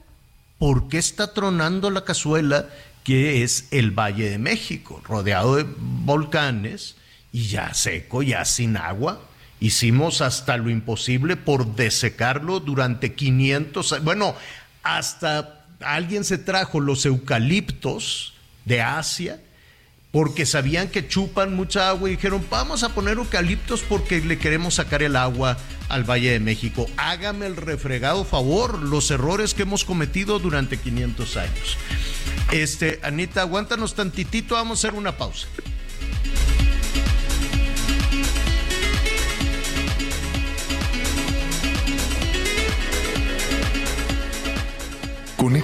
¿por 0.59 0.89
qué 0.89 0.99
está 0.99 1.35
tronando 1.35 1.91
la 1.91 2.05
cazuela 2.05 2.69
que 3.05 3.43
es 3.43 3.69
el 3.71 3.91
Valle 3.91 4.31
de 4.31 4.39
México, 4.39 5.03
rodeado 5.05 5.57
de 5.57 5.67
volcanes 5.79 6.97
y 7.33 7.49
ya 7.49 7.75
seco, 7.75 8.23
ya 8.23 8.45
sin 8.47 8.77
agua? 8.79 9.21
Hicimos 9.61 10.23
hasta 10.23 10.57
lo 10.57 10.71
imposible 10.71 11.37
por 11.37 11.75
desecarlo 11.75 12.61
durante 12.61 13.15
500 13.15 14.05
Bueno, 14.05 14.37
hasta 14.83 15.67
alguien 15.81 16.25
se 16.25 16.39
trajo 16.39 16.81
los 16.81 17.05
eucaliptos 17.05 18.35
de 18.65 18.81
Asia 18.81 19.41
porque 20.11 20.47
sabían 20.47 20.89
que 20.89 21.07
chupan 21.07 21.55
mucha 21.55 21.89
agua 21.91 22.09
y 22.09 22.17
dijeron, 22.17 22.45
vamos 22.51 22.83
a 22.83 22.91
poner 22.91 23.19
eucaliptos 23.19 23.83
porque 23.83 24.21
le 24.21 24.39
queremos 24.39 24.75
sacar 24.75 25.03
el 25.03 25.17
agua 25.17 25.59
al 25.89 26.05
Valle 26.05 26.33
de 26.33 26.41
México. 26.41 26.87
Hágame 26.97 27.47
el 27.47 27.57
refregado 27.57 28.25
favor, 28.25 28.79
los 28.83 29.11
errores 29.11 29.55
que 29.55 29.63
hemos 29.63 29.85
cometido 29.85 30.39
durante 30.39 30.79
500 30.79 31.37
años. 31.37 31.77
Este, 32.53 33.01
Anita, 33.03 33.43
aguántanos 33.43 33.95
tantitito, 33.95 34.55
vamos 34.55 34.79
a 34.79 34.89
hacer 34.89 34.99
una 34.99 35.17
pausa. 35.17 35.47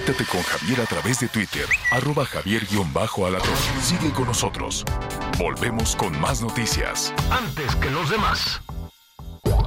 Conéctate 0.04 0.30
con 0.30 0.42
Javier 0.42 0.80
a 0.82 0.84
través 0.84 1.20
de 1.20 1.28
Twitter, 1.28 1.64
arroba 1.90 2.26
javier-alatón. 2.26 3.56
Sigue 3.80 4.12
con 4.12 4.26
nosotros. 4.26 4.84
Volvemos 5.38 5.96
con 5.96 6.20
más 6.20 6.42
noticias. 6.42 7.14
Antes 7.30 7.74
que 7.76 7.90
los 7.90 8.10
demás. 8.10 8.60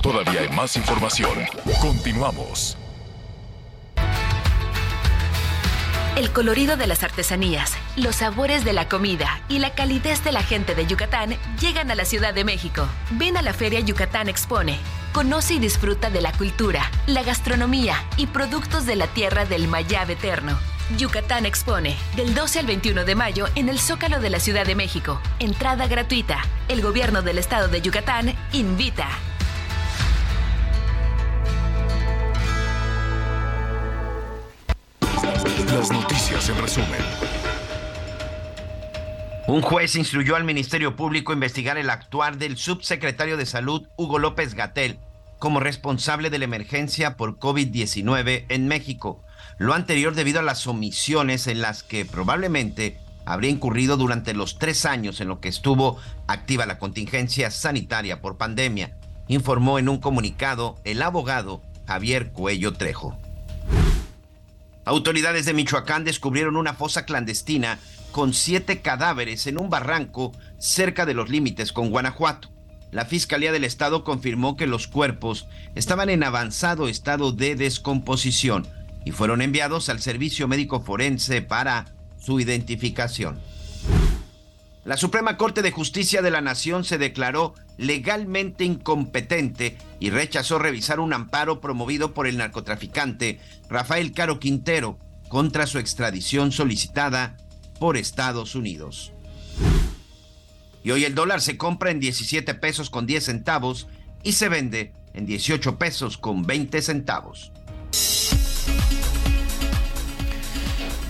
Todavía 0.03 0.41
hay 0.41 0.49
más 0.49 0.75
información. 0.75 1.39
Continuamos. 1.81 2.77
El 6.15 6.31
colorido 6.31 6.77
de 6.77 6.85
las 6.85 7.03
artesanías, 7.03 7.73
los 7.95 8.17
sabores 8.17 8.63
de 8.63 8.73
la 8.73 8.87
comida 8.87 9.41
y 9.49 9.57
la 9.57 9.73
calidez 9.73 10.23
de 10.23 10.31
la 10.31 10.43
gente 10.43 10.75
de 10.75 10.85
Yucatán 10.85 11.35
llegan 11.59 11.89
a 11.89 11.95
la 11.95 12.05
Ciudad 12.05 12.35
de 12.35 12.43
México. 12.43 12.87
Ven 13.11 13.37
a 13.37 13.41
la 13.41 13.53
Feria 13.53 13.79
Yucatán 13.79 14.29
Expone. 14.29 14.77
Conoce 15.17 15.55
y 15.55 15.59
disfruta 15.59 16.11
de 16.11 16.21
la 16.21 16.31
cultura, 16.31 16.91
la 17.07 17.23
gastronomía 17.23 17.95
y 18.17 18.27
productos 18.27 18.85
de 18.85 18.95
la 18.95 19.07
tierra 19.07 19.45
del 19.45 19.67
Mayab 19.67 20.11
Eterno. 20.11 20.59
Yucatán 20.95 21.47
Expone, 21.47 21.97
del 22.15 22.35
12 22.35 22.59
al 22.59 22.67
21 22.67 23.03
de 23.03 23.15
mayo 23.15 23.47
en 23.55 23.67
el 23.67 23.79
Zócalo 23.79 24.19
de 24.19 24.29
la 24.29 24.39
Ciudad 24.39 24.63
de 24.63 24.75
México. 24.75 25.19
Entrada 25.39 25.87
gratuita. 25.87 26.43
El 26.67 26.83
gobierno 26.83 27.23
del 27.23 27.39
estado 27.39 27.67
de 27.67 27.81
Yucatán 27.81 28.35
invita. 28.53 29.09
Las 35.73 35.91
noticias 35.91 36.47
en 36.47 36.61
resumen. 36.61 37.01
Un 39.47 39.61
juez 39.61 39.95
instruyó 39.95 40.35
al 40.35 40.43
Ministerio 40.43 40.97
Público 40.97 41.31
a 41.31 41.35
investigar 41.35 41.77
el 41.77 41.89
actuar 41.89 42.37
del 42.37 42.57
subsecretario 42.57 43.37
de 43.37 43.45
Salud, 43.45 43.87
Hugo 43.95 44.19
López 44.19 44.53
Gatel, 44.53 44.99
como 45.39 45.59
responsable 45.59 46.29
de 46.29 46.39
la 46.39 46.45
emergencia 46.45 47.17
por 47.17 47.37
COVID-19 47.39 48.45
en 48.49 48.67
México. 48.67 49.23
Lo 49.57 49.73
anterior 49.73 50.15
debido 50.15 50.39
a 50.39 50.43
las 50.43 50.67
omisiones 50.67 51.47
en 51.47 51.61
las 51.61 51.83
que 51.83 52.05
probablemente 52.05 52.97
habría 53.25 53.51
incurrido 53.51 53.97
durante 53.97 54.33
los 54.33 54.57
tres 54.57 54.85
años 54.85 55.19
en 55.19 55.27
lo 55.27 55.39
que 55.39 55.49
estuvo 55.49 55.99
activa 56.27 56.65
la 56.65 56.79
contingencia 56.79 57.51
sanitaria 57.51 58.21
por 58.21 58.37
pandemia, 58.37 58.97
informó 59.27 59.79
en 59.79 59.89
un 59.89 59.99
comunicado 59.99 60.77
el 60.85 61.01
abogado 61.01 61.61
Javier 61.87 62.31
Cuello 62.31 62.73
Trejo. 62.73 63.17
Autoridades 64.85 65.45
de 65.45 65.53
Michoacán 65.53 66.05
descubrieron 66.05 66.55
una 66.55 66.73
fosa 66.73 67.05
clandestina 67.05 67.79
con 68.11 68.33
siete 68.33 68.81
cadáveres 68.81 69.45
en 69.45 69.59
un 69.59 69.69
barranco 69.69 70.31
cerca 70.57 71.05
de 71.05 71.13
los 71.13 71.29
límites 71.29 71.73
con 71.73 71.89
Guanajuato. 71.89 72.49
La 72.91 73.05
Fiscalía 73.05 73.51
del 73.51 73.63
Estado 73.63 74.03
confirmó 74.03 74.55
que 74.55 74.67
los 74.67 74.87
cuerpos 74.87 75.47
estaban 75.75 76.09
en 76.09 76.23
avanzado 76.23 76.87
estado 76.87 77.31
de 77.31 77.55
descomposición 77.55 78.67
y 79.03 79.11
fueron 79.11 79.41
enviados 79.41 79.89
al 79.89 79.99
Servicio 79.99 80.47
Médico 80.47 80.81
Forense 80.81 81.41
para 81.41 81.85
su 82.19 82.39
identificación. 82.39 83.39
La 84.85 84.95
Suprema 84.95 85.35
Corte 85.35 85.61
de 85.61 85.71
Justicia 85.71 86.21
de 86.21 86.31
la 86.31 86.39
Nación 86.39 86.85
se 86.85 86.97
declaró 86.97 87.53
legalmente 87.77 88.63
incompetente 88.63 89.77
y 89.99 90.11
rechazó 90.11 90.59
revisar 90.59 91.01
un 91.01 91.11
amparo 91.11 91.59
promovido 91.59 92.13
por 92.13 92.25
el 92.25 92.37
narcotraficante 92.37 93.39
Rafael 93.69 94.13
Caro 94.13 94.39
Quintero 94.39 94.97
contra 95.27 95.67
su 95.67 95.77
extradición 95.77 96.53
solicitada 96.53 97.35
por 97.79 97.97
Estados 97.97 98.55
Unidos. 98.55 99.11
Y 100.87 100.91
hoy 100.91 101.03
el 101.03 101.15
dólar 101.15 101.41
se 101.41 101.57
compra 101.57 101.91
en 101.91 101.99
17 101.99 102.53
pesos 102.53 102.89
con 102.89 103.05
10 103.05 103.25
centavos 103.25 103.87
y 104.23 104.31
se 104.31 104.47
vende 104.47 104.93
en 105.13 105.25
18 105.25 105.77
pesos 105.77 106.17
con 106.17 106.43
20 106.43 106.81
centavos. 106.81 107.51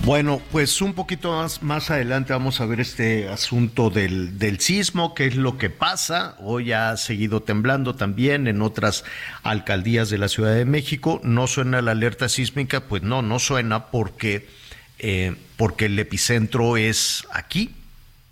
Bueno, 0.04 0.42
pues 0.52 0.82
un 0.82 0.96
poquito 0.96 1.32
más, 1.32 1.62
más 1.62 1.92
adelante 1.92 2.34
vamos 2.34 2.60
a 2.60 2.66
ver 2.66 2.80
este 2.80 3.30
asunto 3.30 3.92
del, 3.92 4.40
del 4.40 4.60
sismo, 4.60 5.14
qué 5.14 5.28
es 5.28 5.36
lo 5.36 5.60
que 5.60 5.70
pasa. 5.70 6.36
Hoy 6.40 6.72
ha 6.72 6.98
seguido 6.98 7.44
temblando 7.44 7.94
también 7.94 8.48
en 8.48 8.64
otras 8.64 9.04
alcaldías 9.44 10.10
de 10.10 10.18
la 10.18 10.28
Ciudad 10.28 10.56
de 10.56 10.66
México. 10.66 11.22
No 11.24 11.46
suena 11.46 11.84
la 11.84 11.92
alerta 11.92 12.30
sísmica, 12.30 12.80
pues 12.80 13.04
no, 13.04 13.22
no 13.22 13.38
suena 13.38 13.92
porque, 13.92 14.50
eh, 14.98 15.36
porque 15.56 15.86
el 15.86 16.00
epicentro 16.00 16.78
es 16.78 17.28
aquí. 17.32 17.76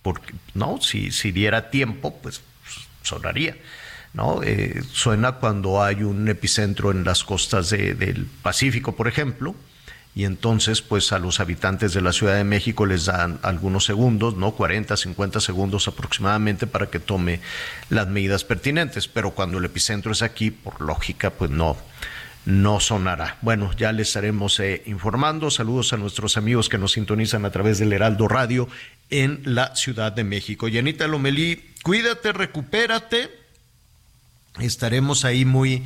Porque, 0.05 0.35
no, 0.53 0.79
si, 0.81 1.11
si 1.11 1.31
diera 1.31 1.71
tiempo, 1.71 2.15
pues 2.21 2.41
sonaría. 3.01 3.57
¿no? 4.13 4.43
Eh, 4.43 4.83
suena 4.91 5.33
cuando 5.33 5.81
hay 5.83 6.03
un 6.03 6.27
epicentro 6.27 6.91
en 6.91 7.03
las 7.03 7.23
costas 7.23 7.71
de, 7.71 7.95
del 7.95 8.27
Pacífico, 8.43 8.95
por 8.95 9.07
ejemplo 9.07 9.55
y 10.15 10.23
entonces 10.23 10.81
pues 10.81 11.11
a 11.11 11.19
los 11.19 11.41
habitantes 11.41 11.93
de 11.93 12.01
la 12.01 12.13
Ciudad 12.13 12.37
de 12.37 12.45
México 12.45 12.85
les 12.85 13.05
dan 13.05 13.37
algunos 13.43 13.83
segundos, 13.83 14.37
¿no? 14.37 14.51
40, 14.51 14.95
50 14.95 15.41
segundos 15.41 15.89
aproximadamente 15.89 16.67
para 16.67 16.89
que 16.89 16.99
tome 16.99 17.41
las 17.89 18.07
medidas 18.07 18.45
pertinentes, 18.45 19.09
pero 19.09 19.31
cuando 19.31 19.57
el 19.57 19.65
epicentro 19.65 20.13
es 20.13 20.21
aquí, 20.21 20.51
por 20.51 20.79
lógica, 20.79 21.31
pues 21.31 21.51
no 21.51 21.75
no 22.45 22.79
sonará. 22.79 23.37
Bueno, 23.41 23.71
ya 23.75 23.91
les 23.91 24.09
estaremos 24.09 24.59
eh, 24.59 24.83
informando. 24.85 25.49
Saludos 25.49 25.93
a 25.93 25.97
nuestros 25.97 26.37
amigos 26.37 26.69
que 26.69 26.77
nos 26.77 26.91
sintonizan 26.91 27.43
a 27.43 27.49
través 27.49 27.79
del 27.79 27.91
Heraldo 27.91 28.27
Radio 28.27 28.67
en 29.09 29.41
la 29.45 29.75
Ciudad 29.75 30.11
de 30.11 30.23
México. 30.23 30.67
Yanita 30.67 31.07
Lomelí, 31.07 31.73
cuídate, 31.83 32.33
recupérate. 32.33 33.29
Estaremos 34.59 35.25
ahí 35.25 35.45
muy, 35.45 35.83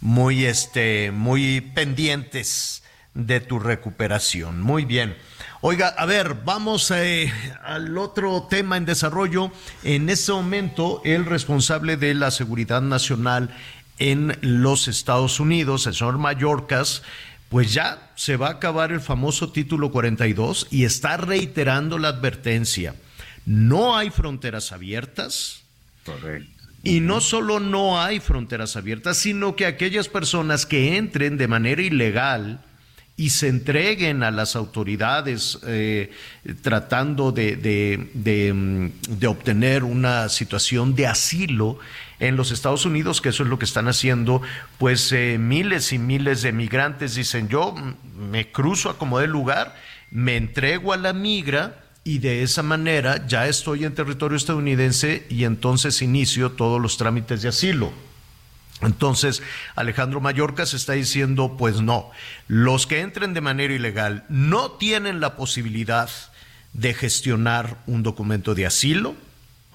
muy, 0.00 0.44
este, 0.44 1.10
muy 1.10 1.60
pendientes 1.60 2.82
de 3.14 3.40
tu 3.40 3.58
recuperación. 3.58 4.60
Muy 4.60 4.84
bien. 4.84 5.16
Oiga, 5.60 5.88
a 5.88 6.06
ver, 6.06 6.34
vamos 6.44 6.90
eh, 6.92 7.32
al 7.64 7.98
otro 7.98 8.46
tema 8.48 8.76
en 8.76 8.84
desarrollo. 8.84 9.50
En 9.82 10.08
este 10.08 10.30
momento, 10.30 11.02
el 11.04 11.24
responsable 11.24 11.96
de 11.96 12.14
la 12.14 12.30
seguridad 12.30 12.80
nacional 12.80 13.50
en 13.98 14.38
los 14.40 14.86
Estados 14.86 15.40
Unidos, 15.40 15.88
el 15.88 15.94
señor 15.94 16.18
Mallorcas, 16.18 17.02
pues 17.48 17.72
ya 17.72 18.10
se 18.14 18.36
va 18.36 18.48
a 18.48 18.52
acabar 18.52 18.92
el 18.92 19.00
famoso 19.00 19.50
título 19.50 19.90
42 19.90 20.68
y 20.70 20.84
está 20.84 21.16
reiterando 21.16 21.98
la 21.98 22.08
advertencia. 22.08 22.94
No 23.46 23.96
hay 23.96 24.10
fronteras 24.10 24.72
abiertas. 24.72 25.62
Correcto. 26.04 26.50
Y 26.84 27.00
no 27.00 27.20
solo 27.20 27.58
no 27.58 28.00
hay 28.00 28.20
fronteras 28.20 28.76
abiertas, 28.76 29.16
sino 29.16 29.56
que 29.56 29.66
aquellas 29.66 30.08
personas 30.08 30.64
que 30.64 30.96
entren 30.96 31.36
de 31.36 31.48
manera 31.48 31.82
ilegal 31.82 32.60
y 33.16 33.30
se 33.30 33.48
entreguen 33.48 34.22
a 34.22 34.30
las 34.30 34.54
autoridades 34.54 35.58
eh, 35.66 36.12
tratando 36.62 37.32
de, 37.32 37.56
de, 37.56 38.10
de, 38.14 38.52
mm, 38.52 38.90
de, 39.18 39.26
obtener 39.26 39.82
una 39.82 40.28
situación 40.28 40.94
de 40.94 41.08
asilo 41.08 41.80
en 42.20 42.36
los 42.36 42.50
Estados 42.50 42.84
Unidos, 42.84 43.20
que 43.20 43.28
eso 43.28 43.42
es 43.42 43.48
lo 43.48 43.58
que 43.58 43.64
están 43.64 43.88
haciendo, 43.88 44.42
pues 44.78 45.12
eh, 45.12 45.38
miles 45.38 45.92
y 45.92 45.98
miles 45.98 46.42
de 46.42 46.52
migrantes 46.52 47.14
dicen, 47.14 47.48
yo 47.48 47.74
me 48.16 48.50
cruzo 48.50 48.90
a 48.90 48.98
como 48.98 49.18
de 49.18 49.28
lugar, 49.28 49.76
me 50.10 50.36
entrego 50.36 50.92
a 50.92 50.96
la 50.96 51.12
migra 51.12 51.84
y 52.04 52.18
de 52.18 52.42
esa 52.42 52.62
manera 52.62 53.26
ya 53.26 53.46
estoy 53.46 53.84
en 53.84 53.94
territorio 53.94 54.36
estadounidense 54.36 55.26
y 55.28 55.44
entonces 55.44 56.02
inicio 56.02 56.52
todos 56.52 56.80
los 56.80 56.96
trámites 56.96 57.42
de 57.42 57.48
asilo. 57.48 57.92
Entonces, 58.80 59.42
Alejandro 59.74 60.20
Mallorca 60.20 60.64
se 60.64 60.76
está 60.76 60.92
diciendo, 60.92 61.56
pues 61.58 61.80
no, 61.80 62.10
los 62.46 62.86
que 62.86 63.00
entren 63.00 63.34
de 63.34 63.40
manera 63.40 63.74
ilegal 63.74 64.24
no 64.28 64.72
tienen 64.72 65.20
la 65.20 65.36
posibilidad 65.36 66.08
de 66.72 66.94
gestionar 66.94 67.78
un 67.86 68.02
documento 68.02 68.54
de 68.54 68.66
asilo, 68.66 69.14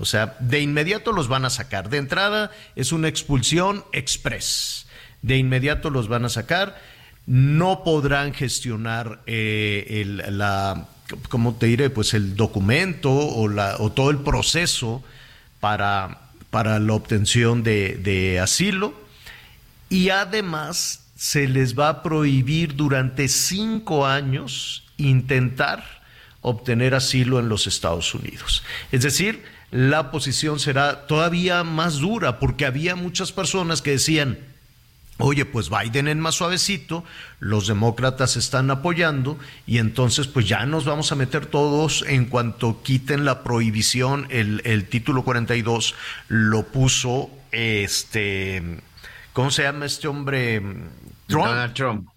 o 0.04 0.06
sea, 0.06 0.38
de 0.40 0.62
inmediato 0.62 1.12
los 1.12 1.28
van 1.28 1.46
a 1.46 1.50
sacar. 1.50 1.90
De 1.90 1.98
entrada 1.98 2.52
es 2.76 2.92
una 2.92 3.08
expulsión 3.08 3.84
express, 3.92 4.86
de 5.22 5.38
inmediato 5.38 5.90
los 5.90 6.08
van 6.08 6.26
a 6.26 6.30
sacar, 6.30 6.80
no 7.26 7.84
podrán 7.84 8.34
gestionar 8.34 9.22
eh, 9.26 10.02
el, 10.02 10.38
la, 10.38 10.88
¿cómo 11.30 11.56
te 11.56 11.66
diré? 11.66 11.90
Pues 11.90 12.14
el 12.14 12.36
documento 12.36 13.12
o, 13.12 13.48
la, 13.48 13.78
o 13.80 13.92
todo 13.92 14.12
el 14.12 14.20
proceso 14.20 15.04
para 15.60 16.20
para 16.54 16.78
la 16.78 16.94
obtención 16.94 17.64
de, 17.64 17.96
de 17.96 18.40
asilo 18.40 18.94
y 19.90 20.10
además 20.10 21.02
se 21.16 21.48
les 21.48 21.78
va 21.78 21.90
a 21.90 22.04
prohibir 22.04 22.76
durante 22.76 23.28
cinco 23.28 24.06
años 24.06 24.84
intentar 24.98 26.04
obtener 26.42 26.94
asilo 26.94 27.40
en 27.40 27.50
los 27.50 27.66
Estados 27.66 28.14
Unidos. 28.14 28.62
Es 28.92 29.02
decir, 29.02 29.42
la 29.74 30.12
posición 30.12 30.60
será 30.60 31.08
todavía 31.08 31.64
más 31.64 31.98
dura 31.98 32.38
porque 32.38 32.68
había 32.68 32.96
muchas 32.96 33.32
personas 33.32 33.82
que 33.82 33.92
decían, 33.92 34.38
Oye, 35.18 35.46
pues 35.46 35.70
Biden 35.70 36.08
en 36.08 36.20
más 36.20 36.36
suavecito, 36.36 37.04
los 37.40 37.68
demócratas 37.68 38.36
están 38.36 38.72
apoyando 38.72 39.38
y 39.68 39.78
entonces 39.78 40.28
pues 40.28 40.48
ya 40.48 40.66
nos 40.66 40.86
vamos 40.86 41.12
a 41.12 41.16
meter 41.16 41.46
todos 41.46 42.04
en 42.08 42.26
cuanto 42.26 42.82
quiten 42.82 43.24
la 43.24 43.44
prohibición, 43.44 44.28
el, 44.30 44.62
el 44.64 44.86
título 44.86 45.24
42 45.24 45.96
lo 46.30 46.64
puso 46.64 47.30
este, 47.52 48.80
¿cómo 49.34 49.50
se 49.50 49.64
llama 49.64 49.86
este 49.86 50.08
hombre? 50.08 50.62
Donald 51.28 51.74
Trump. 51.74 52.10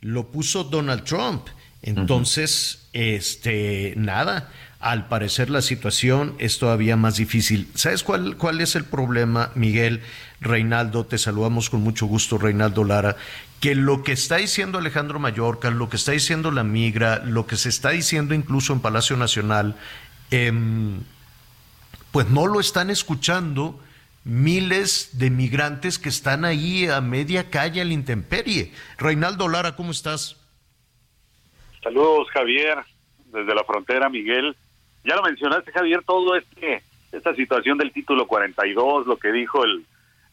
Lo 0.00 0.30
puso 0.30 0.64
Donald 0.64 1.04
Trump. 1.04 1.48
Entonces, 1.82 2.88
este, 2.92 3.94
nada, 3.96 4.50
al 4.84 5.08
parecer 5.08 5.48
la 5.48 5.62
situación 5.62 6.34
es 6.38 6.58
todavía 6.58 6.94
más 6.94 7.16
difícil. 7.16 7.68
¿Sabes 7.74 8.04
cuál, 8.04 8.36
cuál 8.36 8.60
es 8.60 8.76
el 8.76 8.84
problema, 8.84 9.50
Miguel? 9.54 10.02
Reinaldo, 10.42 11.06
te 11.06 11.16
saludamos 11.16 11.70
con 11.70 11.80
mucho 11.80 12.04
gusto, 12.04 12.36
Reinaldo 12.36 12.84
Lara, 12.84 13.16
que 13.60 13.74
lo 13.74 14.02
que 14.02 14.12
está 14.12 14.36
diciendo 14.36 14.76
Alejandro 14.76 15.18
Mallorca, 15.18 15.70
lo 15.70 15.88
que 15.88 15.96
está 15.96 16.12
diciendo 16.12 16.50
la 16.50 16.64
migra, 16.64 17.24
lo 17.24 17.46
que 17.46 17.56
se 17.56 17.70
está 17.70 17.90
diciendo 17.90 18.34
incluso 18.34 18.74
en 18.74 18.80
Palacio 18.80 19.16
Nacional, 19.16 19.74
em, 20.30 21.00
pues 22.12 22.28
no 22.28 22.46
lo 22.46 22.60
están 22.60 22.90
escuchando 22.90 23.80
miles 24.22 25.18
de 25.18 25.30
migrantes 25.30 25.98
que 25.98 26.10
están 26.10 26.44
ahí 26.44 26.88
a 26.88 27.00
media 27.00 27.48
calle 27.48 27.80
a 27.80 27.86
la 27.86 27.94
intemperie. 27.94 28.70
Reinaldo 28.98 29.48
Lara, 29.48 29.76
¿cómo 29.76 29.92
estás? 29.92 30.36
Saludos, 31.82 32.28
Javier, 32.34 32.84
desde 33.32 33.54
la 33.54 33.64
frontera, 33.64 34.10
Miguel. 34.10 34.54
Ya 35.04 35.16
lo 35.16 35.22
mencionaste, 35.22 35.70
Javier, 35.72 36.02
todo 36.04 36.34
este, 36.34 36.82
esta 37.12 37.34
situación 37.34 37.78
del 37.78 37.92
título 37.92 38.26
42, 38.26 39.06
lo 39.06 39.16
que 39.18 39.32
dijo 39.32 39.64
el, 39.64 39.84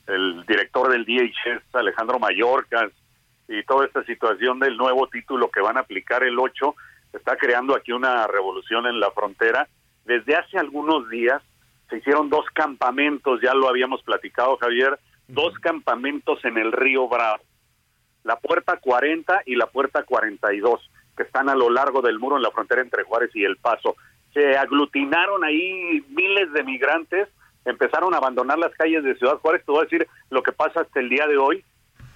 el 0.07 0.45
director 0.45 0.89
del 0.89 1.05
DHS, 1.05 1.75
Alejandro 1.75 2.19
Mallorcas, 2.19 2.91
y 3.47 3.63
toda 3.63 3.85
esta 3.85 4.03
situación 4.03 4.59
del 4.59 4.77
nuevo 4.77 5.07
título 5.07 5.51
que 5.51 5.59
van 5.59 5.77
a 5.77 5.81
aplicar 5.81 6.23
el 6.23 6.39
8, 6.39 6.73
está 7.13 7.35
creando 7.35 7.75
aquí 7.75 7.91
una 7.91 8.25
revolución 8.27 8.87
en 8.87 8.99
la 8.99 9.11
frontera. 9.11 9.67
Desde 10.05 10.35
hace 10.35 10.57
algunos 10.57 11.09
días 11.09 11.41
se 11.89 11.97
hicieron 11.97 12.29
dos 12.29 12.45
campamentos, 12.53 13.41
ya 13.41 13.53
lo 13.53 13.67
habíamos 13.67 14.01
platicado, 14.03 14.57
Javier, 14.57 14.97
dos 15.27 15.53
campamentos 15.59 16.43
en 16.45 16.57
el 16.57 16.71
río 16.71 17.09
Bravo, 17.09 17.43
la 18.23 18.37
puerta 18.37 18.77
40 18.77 19.43
y 19.45 19.55
la 19.55 19.67
puerta 19.67 20.03
42, 20.03 20.89
que 21.17 21.23
están 21.23 21.49
a 21.49 21.55
lo 21.55 21.69
largo 21.69 22.01
del 22.01 22.19
muro 22.19 22.37
en 22.37 22.43
la 22.43 22.51
frontera 22.51 22.81
entre 22.81 23.03
Juárez 23.03 23.31
y 23.33 23.43
El 23.43 23.57
Paso. 23.57 23.95
Se 24.33 24.57
aglutinaron 24.57 25.43
ahí 25.43 26.03
miles 26.09 26.51
de 26.53 26.63
migrantes 26.63 27.27
empezaron 27.65 28.13
a 28.13 28.17
abandonar 28.17 28.57
las 28.57 28.73
calles 28.73 29.03
de 29.03 29.15
Ciudad 29.15 29.37
Juárez. 29.37 29.63
Te 29.65 29.71
voy 29.71 29.81
a 29.81 29.83
decir 29.83 30.07
lo 30.29 30.41
que 30.43 30.51
pasa 30.51 30.81
hasta 30.81 30.99
el 30.99 31.09
día 31.09 31.27
de 31.27 31.37
hoy. 31.37 31.63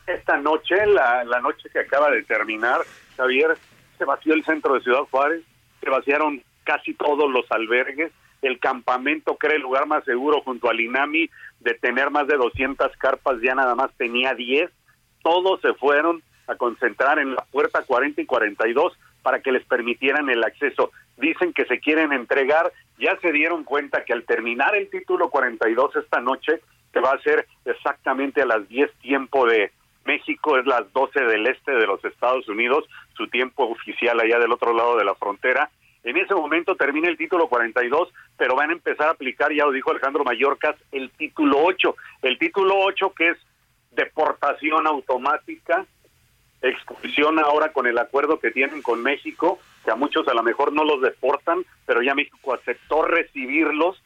Esta 0.08 0.38
noche, 0.38 0.86
la, 0.86 1.24
la 1.24 1.40
noche 1.42 1.70
que 1.72 1.80
acaba 1.80 2.12
de 2.12 2.24
terminar, 2.24 2.82
Javier, 3.18 3.58
se 3.98 4.06
vació 4.06 4.34
el 4.34 4.44
centro 4.44 4.74
de 4.74 4.82
Ciudad 4.82 5.04
Juárez, 5.10 5.44
se 5.82 5.90
vaciaron 5.90 6.44
casi 6.64 6.94
todos 6.94 7.32
los 7.32 7.50
albergues, 7.52 8.12
el 8.42 8.60
campamento, 8.60 9.38
que 9.38 9.48
era 9.48 9.56
el 9.56 9.64
lugar 9.64 9.88
más 9.88 10.04
seguro 10.04 10.42
junto 10.42 10.70
al 10.70 10.80
INAMI, 10.80 11.30
de 11.60 11.74
tener 11.76 12.12
más 12.12 12.28
de 12.28 12.38
200 12.38 12.96
carpas, 12.98 13.38
ya 13.42 13.56
nada 13.56 13.74
más 13.74 13.92
tenía 13.98 14.36
10, 14.36 14.70
todos 15.24 15.62
se 15.62 15.74
fueron 15.74 16.22
a 16.48 16.56
concentrar 16.56 17.18
en 17.18 17.34
la 17.34 17.44
puerta 17.46 17.82
40 17.82 18.22
y 18.22 18.26
42 18.26 18.94
para 19.24 19.40
que 19.40 19.52
les 19.52 19.66
permitieran 19.66 20.30
el 20.30 20.44
acceso. 20.44 20.92
Dicen 21.18 21.54
que 21.54 21.66
se 21.66 21.80
quieren 21.80 22.12
entregar, 22.12 22.72
ya 22.98 23.18
se 23.22 23.32
dieron 23.32 23.64
cuenta 23.64 24.04
que 24.04 24.14
al 24.14 24.26
terminar 24.26 24.76
el 24.76 24.90
título 24.90 25.30
42 25.30 25.96
esta 25.96 26.20
noche, 26.20 26.62
que 26.92 27.00
va 27.00 27.12
a 27.12 27.22
ser 27.22 27.48
exactamente 27.66 28.42
a 28.42 28.46
las 28.46 28.68
10 28.68 28.92
tiempo 29.02 29.46
de 29.46 29.72
México, 30.06 30.58
es 30.58 30.66
las 30.66 30.92
12 30.94 31.22
del 31.22 31.48
este 31.48 31.72
de 31.72 31.88
los 31.88 32.04
Estados 32.04 32.48
Unidos, 32.48 32.86
su 33.16 33.28
tiempo 33.28 33.64
oficial 33.64 34.20
allá 34.20 34.40
del 34.40 34.52
otro 34.52 34.74
lado 34.74 34.98
de 34.98 35.06
la 35.06 35.16
frontera. 35.16 35.70
En 36.04 36.18
ese 36.18 36.36
momento 36.36 36.76
termina 36.76 37.10
el 37.10 37.18
título 37.18 37.48
42, 37.48 38.10
pero 38.38 38.56
van 38.56 38.70
a 38.70 38.74
empezar 38.74 39.08
a 39.08 39.12
aplicar, 39.12 39.52
ya 39.52 39.66
lo 39.66 39.72
dijo 39.72 39.92
Alejandro 39.92 40.24
Mayorkas, 40.24 40.76
el 40.92 41.10
título 41.12 41.64
8. 41.64 41.96
El 42.22 42.38
título 42.38 42.76
8 42.78 43.14
que 43.16 43.30
es 43.30 43.38
deportación 43.92 44.86
automática 44.86 45.86
expulsión 46.70 47.40
ahora 47.40 47.72
con 47.72 47.88
el 47.88 47.98
acuerdo 47.98 48.40
que 48.40 48.52
tienen 48.52 48.82
con 48.82 49.02
México, 49.02 49.60
que 49.86 49.92
a 49.92 49.96
muchos 49.96 50.28
a 50.28 50.34
lo 50.34 50.44
mejor 50.44 50.74
no 50.74 50.84
los 50.84 51.02
deportan, 51.02 51.64
pero 51.86 52.02
ya 52.02 52.16
México 52.16 52.54
aceptó 52.54 53.04
recibirlos 53.04 54.02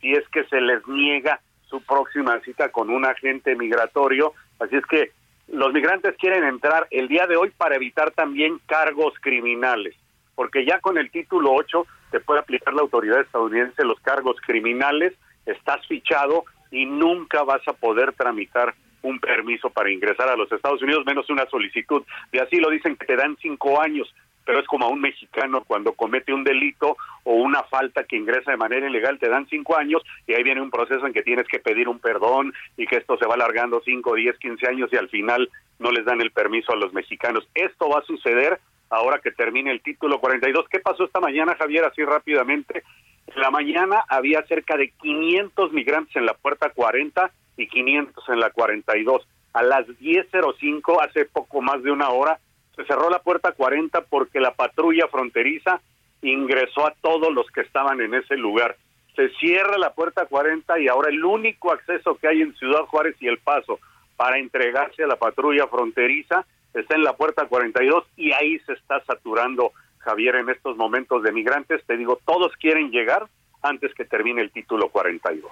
si 0.00 0.12
es 0.12 0.28
que 0.28 0.44
se 0.44 0.60
les 0.60 0.86
niega 0.86 1.40
su 1.66 1.82
próxima 1.82 2.38
cita 2.40 2.68
con 2.68 2.90
un 2.90 3.06
agente 3.06 3.56
migratorio. 3.56 4.34
Así 4.60 4.76
es 4.76 4.86
que 4.86 5.12
los 5.48 5.72
migrantes 5.72 6.14
quieren 6.18 6.44
entrar 6.44 6.86
el 6.90 7.08
día 7.08 7.26
de 7.26 7.36
hoy 7.36 7.50
para 7.56 7.76
evitar 7.76 8.10
también 8.12 8.60
cargos 8.66 9.14
criminales, 9.20 9.94
porque 10.34 10.64
ya 10.64 10.78
con 10.80 10.98
el 10.98 11.10
título 11.10 11.52
8 11.54 11.86
te 12.10 12.20
puede 12.20 12.40
aplicar 12.40 12.74
la 12.74 12.82
autoridad 12.82 13.20
estadounidense 13.20 13.84
los 13.84 14.00
cargos 14.00 14.36
criminales, 14.46 15.14
estás 15.46 15.86
fichado 15.86 16.44
y 16.70 16.86
nunca 16.86 17.42
vas 17.42 17.66
a 17.66 17.72
poder 17.72 18.12
tramitar 18.12 18.74
un 19.02 19.20
permiso 19.20 19.70
para 19.70 19.90
ingresar 19.90 20.28
a 20.28 20.36
los 20.36 20.50
Estados 20.50 20.82
Unidos, 20.82 21.04
menos 21.06 21.28
una 21.28 21.46
solicitud 21.46 22.02
de 22.32 22.40
asilo. 22.40 22.70
Dicen 22.70 22.96
que 22.96 23.06
te 23.06 23.16
dan 23.16 23.36
cinco 23.40 23.80
años, 23.80 24.12
pero 24.44 24.60
es 24.60 24.66
como 24.66 24.86
a 24.86 24.90
un 24.90 25.00
mexicano 25.00 25.64
cuando 25.64 25.92
comete 25.92 26.32
un 26.32 26.44
delito 26.44 26.96
o 27.24 27.34
una 27.34 27.62
falta 27.64 28.04
que 28.04 28.16
ingresa 28.16 28.50
de 28.50 28.56
manera 28.56 28.88
ilegal, 28.88 29.18
te 29.18 29.28
dan 29.28 29.46
cinco 29.48 29.76
años 29.76 30.02
y 30.26 30.34
ahí 30.34 30.42
viene 30.42 30.60
un 30.60 30.70
proceso 30.70 31.06
en 31.06 31.12
que 31.12 31.22
tienes 31.22 31.48
que 31.48 31.58
pedir 31.58 31.88
un 31.88 31.98
perdón 31.98 32.52
y 32.76 32.86
que 32.86 32.96
esto 32.96 33.16
se 33.16 33.26
va 33.26 33.34
alargando 33.34 33.82
cinco, 33.84 34.14
diez, 34.14 34.38
quince 34.38 34.68
años 34.68 34.90
y 34.92 34.96
al 34.96 35.08
final 35.08 35.50
no 35.78 35.90
les 35.90 36.04
dan 36.04 36.20
el 36.20 36.30
permiso 36.30 36.72
a 36.72 36.76
los 36.76 36.92
mexicanos. 36.92 37.48
Esto 37.54 37.88
va 37.88 38.00
a 38.00 38.04
suceder 38.04 38.60
ahora 38.90 39.18
que 39.18 39.32
termine 39.32 39.70
el 39.70 39.82
título 39.82 40.20
42. 40.20 40.68
¿Qué 40.68 40.80
pasó 40.80 41.04
esta 41.04 41.20
mañana, 41.20 41.56
Javier? 41.56 41.84
Así 41.84 42.04
rápidamente. 42.04 42.84
En 43.26 43.40
la 43.40 43.50
mañana 43.50 44.04
había 44.08 44.42
cerca 44.46 44.76
de 44.76 44.90
500 44.90 45.72
migrantes 45.72 46.14
en 46.16 46.26
la 46.26 46.34
puerta 46.34 46.70
40 46.70 47.30
y 47.56 47.68
500 47.68 48.28
en 48.28 48.40
la 48.40 48.50
42. 48.50 49.26
A 49.52 49.62
las 49.62 49.86
10.05, 49.86 51.00
hace 51.00 51.24
poco 51.26 51.62
más 51.62 51.82
de 51.82 51.90
una 51.90 52.10
hora, 52.10 52.38
se 52.76 52.84
cerró 52.84 53.10
la 53.10 53.20
puerta 53.20 53.52
40 53.52 54.02
porque 54.02 54.40
la 54.40 54.54
patrulla 54.54 55.08
fronteriza 55.08 55.80
ingresó 56.22 56.86
a 56.86 56.94
todos 57.00 57.32
los 57.32 57.46
que 57.48 57.60
estaban 57.60 58.00
en 58.00 58.14
ese 58.14 58.36
lugar. 58.36 58.76
Se 59.14 59.28
cierra 59.40 59.78
la 59.78 59.92
puerta 59.92 60.26
40 60.26 60.80
y 60.80 60.88
ahora 60.88 61.10
el 61.10 61.24
único 61.24 61.72
acceso 61.72 62.16
que 62.16 62.28
hay 62.28 62.42
en 62.42 62.54
Ciudad 62.56 62.82
Juárez 62.86 63.16
y 63.20 63.28
El 63.28 63.38
Paso 63.38 63.78
para 64.16 64.38
entregarse 64.38 65.04
a 65.04 65.06
la 65.06 65.16
patrulla 65.16 65.66
fronteriza 65.68 66.44
está 66.72 66.96
en 66.96 67.04
la 67.04 67.16
puerta 67.16 67.46
42 67.46 68.04
y 68.16 68.32
ahí 68.32 68.58
se 68.66 68.72
está 68.72 69.02
saturando 69.04 69.72
Javier 69.98 70.36
en 70.36 70.50
estos 70.50 70.76
momentos 70.76 71.22
de 71.22 71.32
migrantes. 71.32 71.82
Te 71.86 71.96
digo, 71.96 72.20
todos 72.26 72.52
quieren 72.60 72.90
llegar 72.90 73.26
antes 73.62 73.94
que 73.94 74.04
termine 74.04 74.42
el 74.42 74.50
título 74.50 74.88
42. 74.88 75.50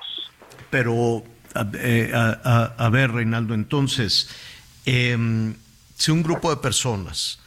Pero 0.70 1.22
eh, 1.80 2.10
a, 2.12 2.88
ver, 2.90 3.12
Reinaldo, 3.12 3.54
entonces, 3.54 4.28
em, 4.84 5.54
si 6.02 6.10
un 6.10 6.24
grupo 6.24 6.50
de 6.50 6.56
personas 6.56 7.38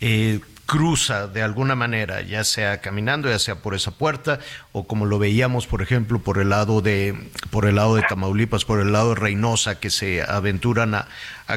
eh, 0.00 0.38
cruza 0.66 1.26
de 1.26 1.42
alguna 1.42 1.74
manera, 1.74 2.20
ya 2.20 2.44
sea 2.44 2.80
caminando, 2.80 3.28
ya 3.28 3.40
sea 3.40 3.56
por 3.56 3.74
esa 3.74 3.90
puerta, 3.90 4.38
o 4.70 4.86
como 4.86 5.04
lo 5.04 5.18
veíamos, 5.18 5.66
por 5.66 5.82
ejemplo, 5.82 6.20
por 6.20 6.38
el 6.38 6.50
lado 6.50 6.80
de, 6.80 7.28
por 7.50 7.66
el 7.66 7.74
lado 7.74 7.96
de 7.96 8.02
Tamaulipas, 8.02 8.64
por 8.64 8.78
el 8.78 8.92
lado 8.92 9.08
de 9.08 9.14
Reynosa, 9.16 9.80
que 9.80 9.90
se 9.90 10.22
aventuran 10.22 10.94
a, 10.94 11.08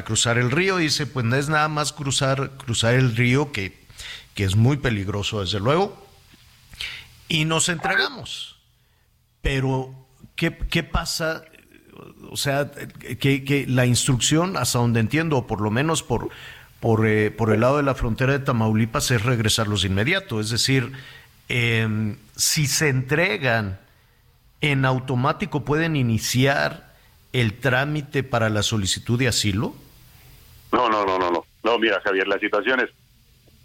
cruzar 0.02 0.36
el 0.36 0.50
río, 0.50 0.78
dice, 0.78 1.06
pues 1.06 1.24
no 1.24 1.36
es 1.36 1.48
nada 1.48 1.68
más 1.68 1.92
cruzar, 1.92 2.56
cruzar 2.56 2.94
el 2.94 3.14
río, 3.14 3.52
que, 3.52 3.78
que 4.34 4.42
es 4.42 4.56
muy 4.56 4.78
peligroso, 4.78 5.42
desde 5.42 5.60
luego, 5.60 6.08
y 7.28 7.44
nos 7.44 7.68
entregamos. 7.68 8.56
Pero, 9.42 9.94
¿qué, 10.34 10.58
qué 10.58 10.82
pasa 10.82 11.44
o 12.30 12.36
sea, 12.36 12.70
que, 13.20 13.64
la 13.68 13.86
instrucción, 13.86 14.56
hasta 14.56 14.78
donde 14.78 15.00
entiendo, 15.00 15.46
por 15.46 15.60
lo 15.60 15.70
menos 15.70 16.02
por, 16.02 16.28
por, 16.80 17.06
eh, 17.06 17.30
por 17.30 17.52
el 17.52 17.60
lado 17.60 17.78
de 17.78 17.82
la 17.82 17.94
frontera 17.94 18.32
de 18.32 18.40
Tamaulipas, 18.40 19.10
es 19.10 19.24
regresarlos 19.24 19.84
inmediato. 19.84 20.40
Es 20.40 20.50
decir, 20.50 20.92
em, 21.48 22.16
si 22.36 22.66
se 22.66 22.88
entregan 22.88 23.78
en 24.60 24.84
automático, 24.84 25.64
pueden 25.64 25.96
iniciar 25.96 26.94
el 27.32 27.58
trámite 27.58 28.22
para 28.22 28.48
la 28.48 28.62
solicitud 28.62 29.18
de 29.18 29.28
asilo. 29.28 29.74
No, 30.72 30.88
no, 30.88 31.04
no, 31.04 31.18
no, 31.18 31.30
no. 31.30 31.44
No, 31.62 31.78
mira, 31.78 32.00
Javier, 32.02 32.28
la 32.28 32.38
situación 32.38 32.80
es, 32.80 32.90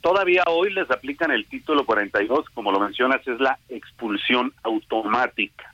todavía 0.01 0.43
hoy 0.47 0.73
les 0.73 0.89
aplican 0.89 1.31
el 1.31 1.45
título 1.45 1.85
42, 1.85 2.45
como 2.53 2.71
lo 2.71 2.79
mencionas, 2.79 3.25
es 3.27 3.39
la 3.39 3.59
expulsión 3.69 4.53
automática 4.63 5.70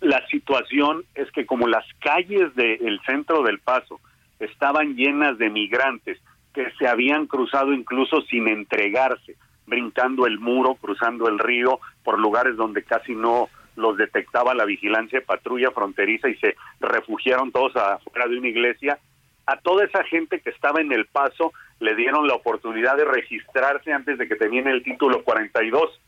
la 0.00 0.26
situación 0.28 1.04
es 1.14 1.30
que 1.30 1.46
como 1.46 1.68
las 1.68 1.84
calles 2.00 2.54
del 2.54 3.00
centro 3.04 3.42
del 3.42 3.58
Paso 3.58 4.00
estaban 4.38 4.96
llenas 4.96 5.36
de 5.38 5.50
migrantes 5.50 6.18
que 6.54 6.70
se 6.78 6.88
habían 6.88 7.26
cruzado 7.26 7.72
incluso 7.72 8.22
sin 8.22 8.48
entregarse, 8.48 9.36
brincando 9.66 10.26
el 10.26 10.38
muro, 10.38 10.74
cruzando 10.74 11.28
el 11.28 11.38
río, 11.38 11.80
por 12.02 12.18
lugares 12.18 12.56
donde 12.56 12.82
casi 12.82 13.14
no 13.14 13.48
los 13.76 13.96
detectaba 13.96 14.54
la 14.54 14.64
vigilancia 14.64 15.20
de 15.20 15.26
patrulla 15.26 15.70
fronteriza 15.70 16.28
y 16.28 16.34
se 16.36 16.56
refugiaron 16.80 17.52
todos 17.52 17.76
afuera 17.76 18.26
de 18.26 18.38
una 18.38 18.48
iglesia. 18.48 18.98
A 19.46 19.56
toda 19.58 19.84
esa 19.84 20.02
gente 20.04 20.40
que 20.40 20.50
estaba 20.50 20.80
en 20.80 20.92
el 20.92 21.06
paso 21.06 21.52
le 21.78 21.94
dieron 21.94 22.26
la 22.26 22.34
oportunidad 22.34 22.96
de 22.96 23.04
registrarse 23.04 23.92
antes 23.92 24.18
de 24.18 24.26
que 24.26 24.36
termine 24.36 24.70
el 24.70 24.82
título 24.82 25.22
42. 25.22 26.00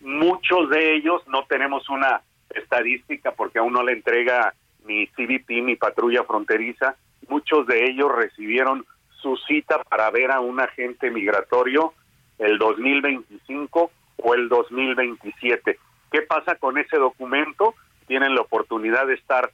Muchos 0.00 0.70
de 0.70 0.94
ellos 0.94 1.22
no 1.28 1.44
tenemos 1.44 1.88
una 1.88 2.22
estadística 2.50 3.32
porque 3.32 3.58
aún 3.58 3.72
no 3.72 3.82
le 3.82 3.92
entrega 3.92 4.54
ni 4.86 5.06
CBP 5.08 5.50
ni 5.62 5.76
patrulla 5.76 6.24
fronteriza. 6.24 6.96
Muchos 7.28 7.66
de 7.66 7.84
ellos 7.84 8.10
recibieron 8.14 8.86
su 9.20 9.36
cita 9.36 9.82
para 9.84 10.10
ver 10.10 10.30
a 10.30 10.40
un 10.40 10.60
agente 10.60 11.10
migratorio 11.10 11.92
el 12.38 12.58
2025 12.58 13.90
o 14.18 14.34
el 14.34 14.48
2027. 14.48 15.78
¿Qué 16.10 16.22
pasa 16.22 16.54
con 16.56 16.78
ese 16.78 16.96
documento? 16.96 17.74
Tienen 18.06 18.34
la 18.34 18.42
oportunidad 18.42 19.06
de 19.06 19.14
estar 19.14 19.50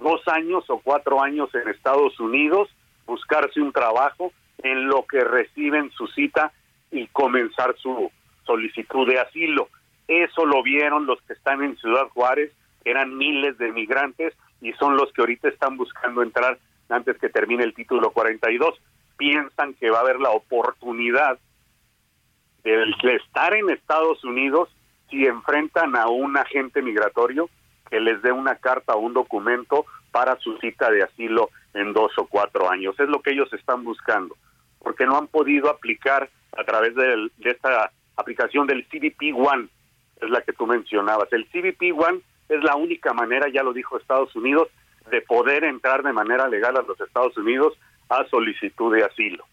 dos 0.00 0.26
años 0.28 0.64
o 0.68 0.78
cuatro 0.78 1.22
años 1.22 1.54
en 1.54 1.68
Estados 1.68 2.18
Unidos, 2.20 2.68
buscarse 3.06 3.60
un 3.60 3.72
trabajo 3.72 4.32
en 4.62 4.88
lo 4.88 5.04
que 5.06 5.20
reciben 5.20 5.90
su 5.90 6.06
cita 6.08 6.52
y 6.90 7.06
comenzar 7.08 7.74
su 7.78 8.10
solicitud 8.44 9.06
de 9.06 9.20
asilo. 9.20 9.68
Eso 10.08 10.46
lo 10.46 10.62
vieron 10.62 11.06
los 11.06 11.20
que 11.22 11.34
están 11.34 11.62
en 11.62 11.76
Ciudad 11.76 12.08
Juárez, 12.08 12.52
eran 12.84 13.16
miles 13.16 13.58
de 13.58 13.70
migrantes 13.72 14.34
y 14.60 14.72
son 14.72 14.96
los 14.96 15.12
que 15.12 15.20
ahorita 15.20 15.48
están 15.48 15.76
buscando 15.76 16.22
entrar 16.22 16.58
antes 16.88 17.18
que 17.18 17.28
termine 17.28 17.64
el 17.64 17.74
título 17.74 18.10
42. 18.10 18.74
Piensan 19.16 19.74
que 19.74 19.90
va 19.90 19.98
a 19.98 20.02
haber 20.02 20.18
la 20.20 20.30
oportunidad 20.30 21.38
de, 22.64 23.14
estar 23.14 23.54
en 23.54 23.70
Estados 23.70 24.24
Unidos 24.24 24.68
si 25.10 25.26
enfrentan 25.26 25.96
a 25.96 26.08
un 26.08 26.36
agente 26.36 26.82
migratorio 26.82 27.48
que 27.90 28.00
les 28.00 28.20
dé 28.22 28.32
una 28.32 28.56
carta 28.56 28.94
o 28.94 29.00
un 29.00 29.14
documento 29.14 29.86
para 30.10 30.36
su 30.36 30.58
cita 30.58 30.90
de 30.90 31.02
asilo 31.02 31.50
en 31.74 31.92
dos 31.92 32.12
o 32.18 32.26
cuatro 32.26 32.70
años. 32.70 32.98
Es 32.98 33.08
lo 33.08 33.22
que 33.22 33.32
ellos 33.32 33.52
están 33.52 33.84
buscando, 33.84 34.36
porque 34.80 35.06
no 35.06 35.16
han 35.16 35.28
podido 35.28 35.70
aplicar 35.70 36.28
a 36.56 36.64
través 36.64 36.94
de, 36.94 37.30
esta 37.44 37.90
aplicación 38.16 38.66
del 38.66 38.86
CBP 38.86 39.34
One, 39.34 39.68
es 40.20 40.30
la 40.30 40.42
que 40.42 40.52
tú 40.52 40.66
mencionabas. 40.66 41.32
El 41.32 41.46
CBP 41.46 41.98
One 41.98 42.20
es 42.48 42.62
la 42.62 42.76
única 42.76 43.12
manera, 43.12 43.48
ya 43.48 43.62
lo 43.62 43.72
dijo 43.72 43.96
Estados 43.96 44.34
Unidos, 44.34 44.68
de 45.10 45.20
poder 45.22 45.64
entrar 45.64 46.02
de 46.02 46.12
manera 46.12 46.48
legal 46.48 46.76
a 46.76 46.82
los 46.82 47.00
Estados 47.00 47.36
Unidos 47.36 47.74
a 48.08 48.24
solicitud 48.26 48.94
de 48.94 49.04
asilo. 49.04 49.44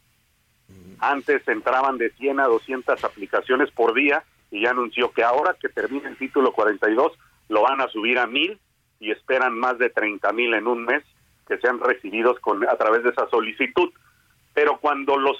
Antes 0.99 1.47
entraban 1.47 1.97
de 1.97 2.09
100 2.11 2.39
a 2.39 2.45
200 2.45 3.03
aplicaciones 3.03 3.69
por 3.71 3.93
día 3.93 4.23
y 4.49 4.61
ya 4.61 4.71
anunció 4.71 5.11
que 5.11 5.23
ahora 5.23 5.55
que 5.59 5.69
termine 5.69 6.07
el 6.07 6.17
título 6.17 6.53
42 6.53 7.13
lo 7.49 7.61
van 7.61 7.81
a 7.81 7.89
subir 7.89 8.17
a 8.17 8.27
mil 8.27 8.57
y 8.99 9.11
esperan 9.11 9.57
más 9.57 9.77
de 9.77 9.89
30 9.89 10.31
mil 10.31 10.53
en 10.53 10.67
un 10.67 10.85
mes 10.85 11.03
que 11.47 11.57
sean 11.57 11.79
recibidos 11.79 12.39
con, 12.39 12.67
a 12.67 12.75
través 12.75 13.03
de 13.03 13.09
esa 13.09 13.29
solicitud. 13.29 13.91
Pero 14.53 14.77
cuando 14.79 15.17
los 15.17 15.37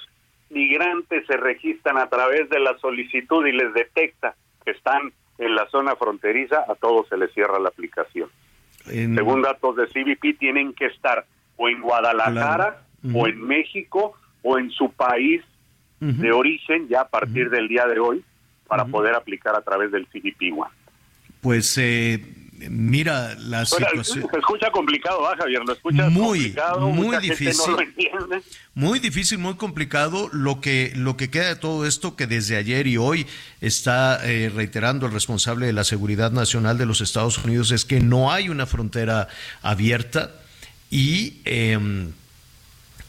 migrantes 0.50 1.26
se 1.26 1.38
registran 1.38 1.98
a 1.98 2.10
través 2.10 2.50
de 2.50 2.60
la 2.60 2.78
solicitud 2.78 3.46
y 3.46 3.54
les 3.54 3.74
detecta 3.74 4.36
que 4.66 4.72
están 4.72 5.14
en 5.38 5.56
la 5.56 5.68
zona 5.70 5.96
fronteriza, 5.96 6.66
a 6.68 6.76
todos 6.76 7.08
se 7.08 7.18
les 7.18 7.32
cierra 7.34 7.60
la 7.60 7.70
aplicación. 7.70 8.30
Según 8.86 9.42
datos 9.42 9.76
de 9.76 9.88
CBP, 9.88 10.38
tienen 10.38 10.74
que 10.74 10.86
estar 10.88 11.26
o 11.58 11.70
en 11.70 11.82
Guadalajara, 11.82 12.84
o 13.14 13.28
en 13.28 13.42
México, 13.42 14.18
o 14.42 14.58
en 14.58 14.70
su 14.72 14.92
país 14.92 15.42
de 16.00 16.32
origen, 16.32 16.88
ya 16.88 17.02
a 17.02 17.08
partir 17.08 17.50
del 17.50 17.68
día 17.68 17.88
de 17.88 18.00
hoy, 18.00 18.24
para 18.68 18.86
poder 18.86 19.16
aplicar 19.16 19.56
a 19.56 19.62
través 19.62 19.92
del 19.92 20.08
CBP 20.08 20.52
One. 20.54 20.72
Pues 21.42 21.78
eh, 21.78 22.20
mira 22.70 23.36
la 23.36 23.66
situación. 23.66 24.28
Se 24.32 24.38
escucha 24.38 24.72
complicado, 24.72 25.22
¿va, 25.22 25.36
Javier? 25.38 25.62
Lo 25.66 25.74
escuchas 25.74 26.12
muy, 26.12 26.40
complicado, 26.40 26.90
muy 26.90 27.18
difícil. 27.18 27.76
muy 28.74 29.00
difícil, 29.00 29.38
muy 29.38 29.56
complicado. 29.56 30.30
Lo 30.32 30.62
que, 30.62 30.92
lo 30.96 31.18
que 31.18 31.30
queda 31.30 31.50
de 31.50 31.56
todo 31.56 31.86
esto, 31.86 32.16
que 32.16 32.28
desde 32.28 32.58
ayer 32.58 32.88
y 32.88 32.98
hoy 32.98 33.26
está 33.62 34.20
eh, 34.24 34.52
reiterando 34.54 35.06
el 35.06 35.12
responsable 35.12 35.66
de 35.66 35.74
la 35.74 35.84
seguridad 35.84 36.32
nacional 36.32 36.78
de 36.78 36.86
los 36.86 37.02
Estados 37.02 37.38
Unidos, 37.44 37.72
es 37.72 37.86
que 37.86 38.00
no 38.00 38.32
hay 38.32 38.50
una 38.50 38.66
frontera 38.66 39.28
abierta 39.62 40.32
y. 40.90 41.42
Eh, 41.46 42.08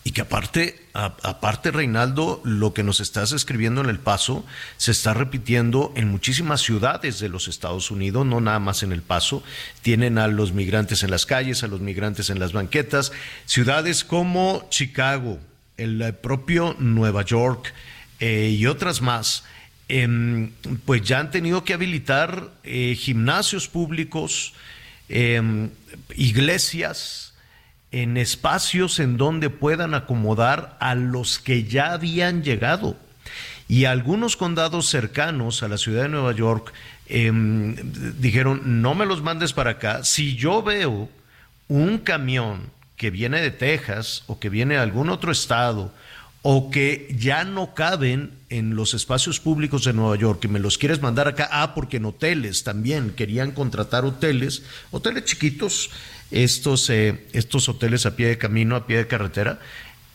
y 0.07 0.13
que 0.13 0.21
aparte, 0.21 0.79
aparte, 0.93 1.73
Reinaldo, 1.73 2.41
lo 2.45 2.73
que 2.73 2.85
nos 2.85 3.01
estás 3.01 3.33
escribiendo 3.33 3.81
en 3.81 3.91
El 3.91 3.99
Paso 3.99 4.47
se 4.77 4.93
está 4.93 5.15
repitiendo 5.15 5.93
en 5.97 6.07
muchísimas 6.07 6.61
ciudades 6.61 7.19
de 7.19 7.29
los 7.29 7.49
Estados 7.49 7.91
Unidos, 7.91 8.25
no 8.25 8.41
nada 8.41 8.61
más 8.61 8.85
en 8.85 8.93
El 8.93 9.03
Paso. 9.03 9.43
Tienen 9.83 10.19
a 10.19 10.29
los 10.29 10.53
migrantes 10.53 11.03
en 11.03 11.11
las 11.11 11.27
calles, 11.27 11.65
a 11.65 11.67
los 11.67 11.81
migrantes 11.81 12.31
en 12.31 12.39
las 12.39 12.53
banquetas. 12.53 13.11
Ciudades 13.47 14.05
como 14.05 14.69
Chicago, 14.71 15.41
el 15.77 16.15
propio 16.15 16.77
Nueva 16.79 17.25
York 17.25 17.75
eh, 18.21 18.55
y 18.57 18.67
otras 18.67 19.03
más, 19.03 19.43
em, 19.89 20.53
pues 20.85 21.03
ya 21.03 21.19
han 21.19 21.33
tenido 21.33 21.65
que 21.65 21.75
habilitar 21.75 22.53
eh, 22.63 22.95
gimnasios 22.97 23.67
públicos, 23.67 24.55
em, 25.09 25.71
iglesias, 26.15 27.26
en 27.93 28.17
espacios 28.17 28.99
en 28.99 29.17
donde 29.17 29.51
puedan 29.51 29.95
acomodar 29.95 30.77
a 30.81 30.95
los 30.95 31.39
que 31.39 31.65
ya 31.65 31.93
habían 31.93 32.43
llegado. 32.43 32.97
Y 33.69 33.85
algunos 33.85 34.37
condados 34.37 34.87
cercanos 34.87 35.63
a 35.63 35.69
la 35.69 35.79
ciudad 35.79 36.03
de 36.03 36.09
Nueva 36.09 36.33
York 36.33 36.73
em, 37.07 37.75
dijeron, 38.19 38.83
no 38.83 38.95
me 38.95 39.07
los 39.07 39.23
mandes 39.23 39.53
para 39.53 39.73
acá. 39.73 40.05
Si 40.05 40.37
yo 40.37 40.63
veo 40.63 41.09
un 41.69 41.99
camión 41.99 42.71
que 42.97 43.11
viene 43.11 43.41
de 43.41 43.51
Texas 43.51 44.23
o 44.27 44.39
que 44.39 44.49
viene 44.49 44.75
de 44.75 44.81
algún 44.81 45.11
otro 45.11 45.33
estado 45.33 45.93
o 46.43 46.71
que 46.71 47.13
ya 47.19 47.43
no 47.43 47.75
caben 47.75 48.31
en 48.51 48.77
los 48.77 48.95
espacios 48.95 49.41
públicos 49.41 49.85
de 49.85 49.93
Nueva 49.93 50.15
York, 50.15 50.39
que 50.39 50.47
me 50.47 50.61
los 50.61 50.79
quieres 50.79 51.03
mandar 51.03 51.27
acá, 51.27 51.49
ah, 51.51 51.75
porque 51.75 51.97
en 51.97 52.05
hoteles 52.05 52.63
también 52.63 53.11
querían 53.11 53.51
contratar 53.51 54.05
hoteles, 54.05 54.63
hoteles 54.93 55.25
chiquitos, 55.25 55.91
estos, 56.31 56.91
eh, 56.91 57.27
estos 57.33 57.69
hoteles 57.69 58.07
a 58.07 58.17
pie 58.17 58.29
de 58.29 58.39
camino, 58.39 58.77
a 58.77 58.87
pie 58.87 58.99
de 58.99 59.07
carretera? 59.07 59.61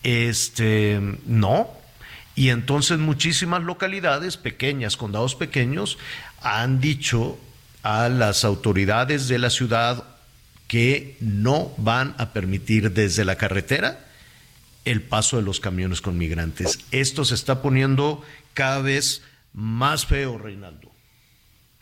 Este, 0.02 1.00
no. 1.26 1.70
Y 2.34 2.48
entonces 2.48 2.98
muchísimas 2.98 3.62
localidades 3.62 4.36
pequeñas, 4.36 4.96
condados 4.96 5.34
pequeños, 5.34 5.98
han 6.40 6.80
dicho 6.80 7.38
a 7.82 8.08
las 8.08 8.44
autoridades 8.44 9.28
de 9.28 9.38
la 9.38 9.50
ciudad 9.50 10.04
que 10.68 11.16
no 11.20 11.72
van 11.76 12.14
a 12.18 12.32
permitir 12.32 12.92
desde 12.92 13.24
la 13.24 13.36
carretera 13.36 14.06
el 14.84 15.02
paso 15.02 15.36
de 15.36 15.42
los 15.42 15.60
camiones 15.60 16.00
con 16.00 16.16
migrantes. 16.16 16.78
Esto 16.90 17.24
se 17.24 17.34
está 17.34 17.62
poniendo 17.62 18.24
cada 18.54 18.80
vez 18.80 19.22
más 19.52 20.06
feo, 20.06 20.38
Reinaldo. 20.38 20.90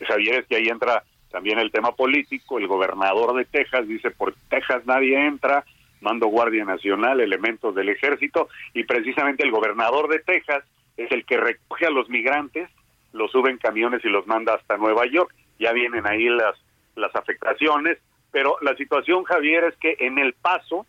Javier, 0.05 0.41
es 0.41 0.47
que 0.47 0.57
ahí 0.57 0.67
entra 0.67 1.03
también 1.31 1.59
el 1.59 1.71
tema 1.71 1.93
político, 1.93 2.59
el 2.59 2.67
gobernador 2.67 3.35
de 3.35 3.45
Texas 3.45 3.87
dice, 3.87 4.11
por 4.11 4.33
Texas 4.49 4.85
nadie 4.85 5.17
entra, 5.25 5.63
mando 6.01 6.27
Guardia 6.27 6.65
Nacional, 6.65 7.21
elementos 7.21 7.73
del 7.75 7.89
ejército, 7.89 8.49
y 8.73 8.83
precisamente 8.83 9.43
el 9.43 9.51
gobernador 9.51 10.09
de 10.09 10.19
Texas 10.19 10.63
es 10.97 11.11
el 11.11 11.25
que 11.25 11.37
recoge 11.37 11.85
a 11.85 11.91
los 11.91 12.09
migrantes, 12.09 12.69
los 13.13 13.31
sube 13.31 13.49
en 13.49 13.57
camiones 13.57 14.03
y 14.03 14.09
los 14.09 14.27
manda 14.27 14.55
hasta 14.55 14.77
Nueva 14.77 15.05
York. 15.05 15.33
Ya 15.59 15.73
vienen 15.73 16.07
ahí 16.07 16.27
las, 16.29 16.55
las 16.95 17.15
afectaciones, 17.15 17.97
pero 18.31 18.57
la 18.61 18.75
situación, 18.75 19.23
Javier, 19.23 19.65
es 19.65 19.75
que 19.77 19.95
en 19.99 20.17
El 20.17 20.33
Paso 20.33 20.85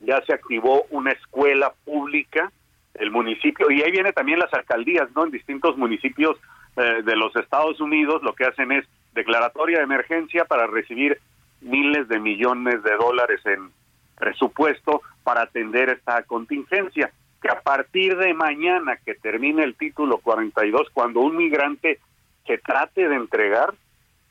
ya 0.00 0.20
se 0.22 0.32
activó 0.32 0.84
una 0.90 1.12
escuela 1.12 1.72
pública, 1.84 2.52
el 2.94 3.10
municipio, 3.10 3.70
y 3.70 3.82
ahí 3.82 3.90
viene 3.90 4.12
también 4.12 4.38
las 4.38 4.52
alcaldías, 4.52 5.08
¿no? 5.14 5.24
En 5.24 5.30
distintos 5.30 5.76
municipios 5.76 6.36
eh, 6.76 7.02
de 7.04 7.16
los 7.16 7.34
Estados 7.36 7.80
Unidos 7.80 8.22
lo 8.22 8.34
que 8.34 8.44
hacen 8.44 8.72
es 8.72 8.86
declaratoria 9.14 9.78
de 9.78 9.84
emergencia 9.84 10.44
para 10.44 10.66
recibir 10.66 11.18
miles 11.60 12.08
de 12.08 12.18
millones 12.18 12.82
de 12.82 12.96
dólares 12.96 13.40
en 13.44 13.70
presupuesto 14.16 15.02
para 15.24 15.42
atender 15.42 15.90
esta 15.90 16.22
contingencia. 16.22 17.10
Que 17.42 17.48
a 17.48 17.60
partir 17.60 18.16
de 18.16 18.34
mañana 18.34 18.96
que 19.04 19.14
termine 19.14 19.64
el 19.64 19.74
título 19.74 20.18
42, 20.18 20.88
cuando 20.92 21.20
un 21.20 21.36
migrante 21.36 21.98
se 22.46 22.58
trate 22.58 23.08
de 23.08 23.16
entregar 23.16 23.74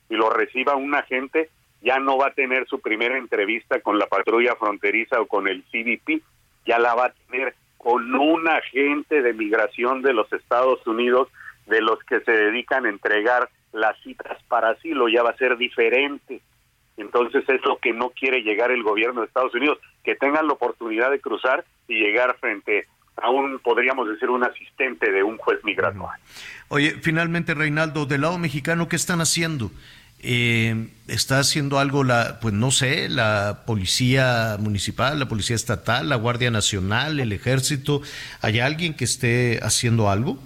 y 0.09 0.15
lo 0.15 0.29
reciba 0.29 0.75
un 0.75 0.93
agente, 0.93 1.49
ya 1.81 1.99
no 1.99 2.17
va 2.17 2.27
a 2.27 2.33
tener 2.33 2.67
su 2.67 2.79
primera 2.79 3.17
entrevista 3.17 3.79
con 3.81 3.97
la 3.97 4.07
patrulla 4.07 4.55
fronteriza 4.55 5.21
o 5.21 5.27
con 5.27 5.47
el 5.47 5.63
CBP, 5.63 6.21
ya 6.65 6.77
la 6.77 6.93
va 6.93 7.05
a 7.05 7.13
tener 7.27 7.55
con 7.77 8.13
un 8.13 8.47
agente 8.47 9.21
de 9.21 9.33
migración 9.33 10.01
de 10.01 10.13
los 10.13 10.31
Estados 10.33 10.85
Unidos, 10.85 11.29
de 11.69 11.81
los 11.81 11.99
que 12.03 12.19
se 12.21 12.31
dedican 12.31 12.85
a 12.85 12.89
entregar 12.89 13.49
las 13.71 13.97
citas 14.01 14.37
para 14.47 14.71
asilo 14.71 15.07
ya 15.07 15.23
va 15.23 15.29
a 15.31 15.37
ser 15.37 15.57
diferente. 15.57 16.41
Entonces 16.97 17.47
es 17.47 17.63
lo 17.63 17.77
que 17.77 17.93
no 17.93 18.09
quiere 18.09 18.41
llegar 18.41 18.71
el 18.71 18.83
gobierno 18.83 19.21
de 19.21 19.27
Estados 19.27 19.53
Unidos, 19.55 19.77
que 20.03 20.15
tengan 20.15 20.47
la 20.47 20.53
oportunidad 20.53 21.11
de 21.11 21.21
cruzar 21.21 21.63
y 21.87 21.99
llegar 21.99 22.35
frente 22.39 22.87
a 23.15 23.29
un, 23.29 23.59
podríamos 23.59 24.07
decir, 24.09 24.29
un 24.29 24.43
asistente 24.43 25.11
de 25.11 25.23
un 25.23 25.37
juez 25.37 25.63
migratorio. 25.63 26.09
Oye, 26.67 26.95
finalmente, 27.01 27.53
Reinaldo, 27.53 28.05
del 28.05 28.21
lado 28.21 28.37
mexicano, 28.37 28.87
¿qué 28.87 28.95
están 28.95 29.21
haciendo? 29.21 29.71
Eh, 30.21 30.89
¿Está 31.07 31.39
haciendo 31.39 31.79
algo 31.79 32.03
la, 32.03 32.39
pues 32.41 32.53
no 32.53 32.71
sé, 32.71 33.07
la 33.07 33.63
policía 33.65 34.57
municipal, 34.59 35.17
la 35.17 35.29
policía 35.29 35.55
estatal, 35.55 36.09
la 36.09 36.17
Guardia 36.17 36.51
Nacional, 36.51 37.19
el 37.19 37.31
ejército? 37.31 38.01
¿Hay 38.41 38.59
alguien 38.59 38.93
que 38.93 39.05
esté 39.05 39.59
haciendo 39.63 40.09
algo? 40.09 40.37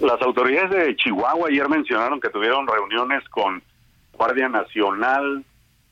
Las 0.00 0.20
autoridades 0.22 0.70
de 0.70 0.96
Chihuahua 0.96 1.48
ayer 1.48 1.68
mencionaron 1.68 2.20
que 2.20 2.30
tuvieron 2.30 2.66
reuniones 2.66 3.26
con 3.28 3.62
Guardia 4.12 4.48
Nacional, 4.48 5.44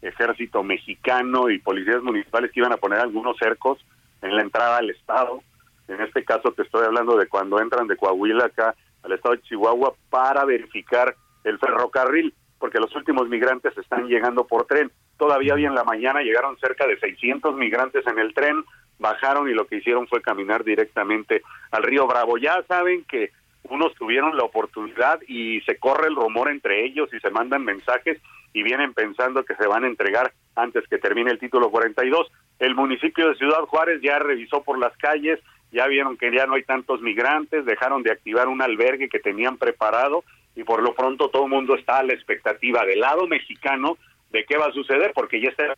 Ejército 0.03 0.63
Mexicano 0.63 1.51
y 1.51 1.59
policías 1.59 2.03
municipales 2.03 2.51
que 2.53 2.61
iban 2.61 2.73
a 2.73 2.79
poner 2.79 2.99
algunos 2.99 3.37
cercos 3.37 3.79
en 4.23 4.35
la 4.35 4.43
entrada 4.43 4.79
al 4.79 4.91
estado. 4.91 5.43
En 5.89 6.01
este 6.01 6.25
caso 6.25 6.53
te 6.53 6.63
estoy 6.63 6.85
hablando 6.85 7.17
de 7.17 7.29
cuando 7.29 7.61
entran 7.61 7.87
de 7.87 7.97
Coahuila 7.97 8.47
acá 8.47 8.75
al 9.03 9.13
estado 9.13 9.37
de 9.37 9.43
Chihuahua 9.43 9.95
para 10.09 10.45
verificar 10.45 11.15
el 11.45 11.59
ferrocarril 11.59 12.35
porque 12.61 12.79
los 12.79 12.95
últimos 12.95 13.29
migrantes 13.29 13.77
están 13.77 14.07
llegando 14.07 14.47
por 14.47 14.67
tren. 14.67 14.93
Todavía 15.17 15.55
hoy 15.55 15.65
en 15.65 15.75
la 15.75 15.83
mañana 15.83 16.21
llegaron 16.21 16.59
cerca 16.59 16.87
de 16.87 16.99
600 16.99 17.57
migrantes 17.57 18.07
en 18.07 18.19
el 18.19 18.35
tren, 18.35 18.63
bajaron 18.99 19.49
y 19.49 19.55
lo 19.55 19.67
que 19.67 19.77
hicieron 19.77 20.07
fue 20.07 20.21
caminar 20.21 20.63
directamente 20.63 21.43
al 21.71 21.83
río 21.83 22.07
Bravo. 22.07 22.37
Ya 22.37 22.63
saben 22.69 23.05
que 23.05 23.33
unos 23.65 23.95
tuvieron 23.95 24.37
la 24.37 24.45
oportunidad 24.45 25.21
y 25.29 25.61
se 25.63 25.77
corre 25.79 26.09
el 26.09 26.17
rumor 26.17 26.51
entre 26.51 26.85
ellos 26.85 27.09
y 27.13 27.21
se 27.21 27.31
mandan 27.31 27.65
mensajes 27.65 28.19
y 28.53 28.63
vienen 28.63 28.95
pensando 28.95 29.45
que 29.45 29.55
se 29.55 29.67
van 29.67 29.85
a 29.85 29.87
entregar 29.87 30.33
antes 30.57 30.87
que 30.89 30.99
termine 30.99 31.31
el 31.31 31.39
título 31.39 31.71
42. 31.71 32.31
El 32.59 32.75
municipio 32.75 33.29
de 33.29 33.37
Ciudad 33.37 33.61
Juárez 33.61 34.01
ya 34.03 34.19
revisó 34.19 34.63
por 34.63 34.79
las 34.79 34.97
calles, 34.97 35.39
ya 35.73 35.87
vieron 35.87 36.17
que 36.17 36.33
ya 36.33 36.47
no 36.47 36.55
hay 36.55 36.65
tantos 36.65 37.01
migrantes, 37.01 37.65
dejaron 37.65 38.03
de 38.03 38.13
activar 38.13 38.49
un 38.49 38.61
albergue 38.61 39.09
que 39.09 39.21
tenían 39.21 39.57
preparado 39.57 40.25
y 40.57 40.65
por 40.65 40.83
lo 40.83 40.95
pronto 40.95 41.29
todo 41.29 41.45
el 41.45 41.51
mundo 41.51 41.77
está 41.77 41.99
a 41.99 42.03
la 42.03 42.13
expectativa 42.13 42.85
del 42.85 43.01
lado 43.01 43.27
mexicano 43.29 43.97
de 44.31 44.45
qué 44.45 44.57
va 44.57 44.67
a 44.67 44.73
suceder, 44.73 45.13
porque 45.15 45.41
ya 45.41 45.51
están 45.51 45.75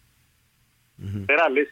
federales 1.27 1.69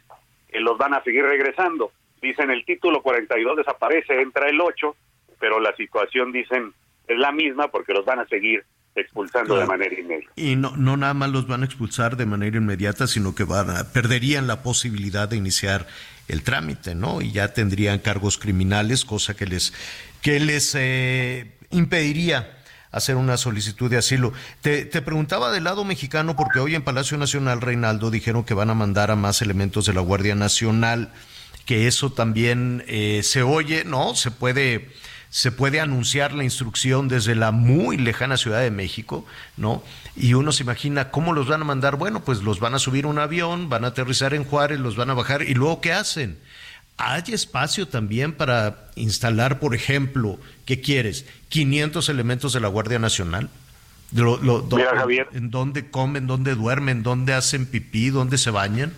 que 0.49 0.59
los 0.59 0.77
van 0.77 0.93
a 0.93 1.03
seguir 1.03 1.23
regresando. 1.23 1.91
Dicen 2.21 2.51
el 2.51 2.65
título 2.65 3.01
42 3.01 3.57
desaparece, 3.57 4.21
entra 4.21 4.47
el 4.47 4.61
8, 4.61 4.95
pero 5.41 5.59
la 5.59 5.75
situación, 5.75 6.31
dicen, 6.31 6.73
es 7.07 7.17
la 7.17 7.33
misma 7.33 7.67
porque 7.67 7.93
los 7.93 8.05
van 8.05 8.19
a 8.19 8.27
seguir 8.27 8.63
expulsando 8.95 9.57
de 9.57 9.65
manera 9.65 9.99
inmediata. 9.99 10.31
Y 10.35 10.55
no, 10.55 10.75
no 10.77 10.95
nada 10.95 11.13
más 11.13 11.29
los 11.29 11.47
van 11.47 11.63
a 11.63 11.65
expulsar 11.65 12.15
de 12.15 12.25
manera 12.25 12.57
inmediata, 12.57 13.07
sino 13.07 13.35
que 13.35 13.43
van 13.43 13.69
a, 13.69 13.91
perderían 13.91 14.47
la 14.47 14.63
posibilidad 14.63 15.27
de 15.27 15.37
iniciar 15.37 15.87
el 16.27 16.43
trámite, 16.43 16.95
¿no? 16.95 17.21
Y 17.21 17.31
ya 17.31 17.53
tendrían 17.53 17.99
cargos 17.99 18.37
criminales, 18.37 19.03
cosa 19.03 19.33
que 19.33 19.45
les, 19.45 19.73
que 20.21 20.39
les 20.39 20.75
eh, 20.75 21.51
impediría 21.71 22.57
hacer 22.91 23.15
una 23.15 23.37
solicitud 23.37 23.89
de 23.89 23.97
asilo. 23.97 24.33
Te, 24.61 24.85
preguntaba 25.01 25.51
del 25.51 25.63
lado 25.63 25.83
mexicano 25.85 26.35
porque 26.35 26.59
hoy 26.59 26.75
en 26.75 26.83
Palacio 26.83 27.17
Nacional, 27.17 27.61
Reinaldo, 27.61 28.11
dijeron 28.11 28.43
que 28.43 28.53
van 28.53 28.69
a 28.69 28.75
mandar 28.75 29.11
a 29.11 29.15
más 29.15 29.41
elementos 29.41 29.85
de 29.85 29.93
la 29.93 30.01
Guardia 30.01 30.35
Nacional, 30.35 31.11
que 31.65 31.87
eso 31.87 32.11
también 32.11 32.83
eh, 32.87 33.21
se 33.23 33.43
oye, 33.43 33.85
¿no? 33.85 34.15
Se 34.15 34.31
puede 34.31 34.89
se 35.31 35.51
puede 35.53 35.79
anunciar 35.79 36.33
la 36.33 36.43
instrucción 36.43 37.07
desde 37.07 37.35
la 37.35 37.51
muy 37.51 37.95
lejana 37.97 38.35
Ciudad 38.35 38.59
de 38.59 38.69
México, 38.69 39.25
¿no? 39.55 39.81
Y 40.15 40.33
uno 40.33 40.51
se 40.51 40.63
imagina 40.63 41.09
cómo 41.09 41.31
los 41.31 41.47
van 41.47 41.61
a 41.61 41.65
mandar. 41.65 41.95
Bueno, 41.95 42.19
pues 42.19 42.43
los 42.43 42.59
van 42.59 42.75
a 42.75 42.79
subir 42.79 43.05
a 43.05 43.07
un 43.07 43.17
avión, 43.17 43.69
van 43.69 43.85
a 43.85 43.87
aterrizar 43.87 44.33
en 44.33 44.43
Juárez, 44.43 44.81
los 44.81 44.97
van 44.97 45.09
a 45.09 45.13
bajar 45.13 45.41
y 45.41 45.53
luego 45.53 45.79
¿qué 45.79 45.93
hacen? 45.93 46.37
¿Hay 46.97 47.23
espacio 47.29 47.87
también 47.87 48.33
para 48.33 48.89
instalar, 48.95 49.59
por 49.59 49.73
ejemplo, 49.73 50.37
qué 50.65 50.81
quieres? 50.81 51.25
500 51.47 52.09
elementos 52.09 52.51
de 52.51 52.59
la 52.59 52.67
Guardia 52.67 52.99
Nacional. 52.99 53.49
Mira, 54.11 54.97
Javier. 54.97 55.29
¿En 55.31 55.49
dónde 55.49 55.89
comen, 55.89 56.27
dónde 56.27 56.55
duermen, 56.55 57.03
dónde 57.03 57.33
hacen 57.33 57.65
pipí, 57.65 58.09
dónde 58.09 58.37
se 58.37 58.51
bañan? 58.51 58.91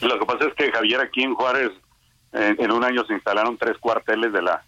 Lo 0.00 0.18
que 0.18 0.24
pasa 0.24 0.46
es 0.46 0.54
que, 0.54 0.72
Javier, 0.72 1.00
aquí 1.00 1.22
en 1.22 1.34
Juárez, 1.34 1.70
en, 2.32 2.72
un 2.72 2.82
año 2.82 3.04
se 3.04 3.12
instalaron 3.12 3.58
tres 3.58 3.76
cuarteles 3.78 4.32
de 4.32 4.40
la, 4.40 4.64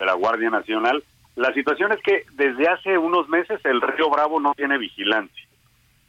de 0.00 0.06
la 0.06 0.14
Guardia 0.14 0.50
Nacional. 0.50 1.04
La 1.36 1.52
situación 1.54 1.92
es 1.92 2.00
que 2.02 2.24
desde 2.32 2.68
hace 2.68 2.98
unos 2.98 3.28
meses 3.28 3.60
el 3.64 3.80
río 3.80 4.10
Bravo 4.10 4.40
no 4.40 4.54
tiene 4.54 4.78
vigilancia. 4.78 5.46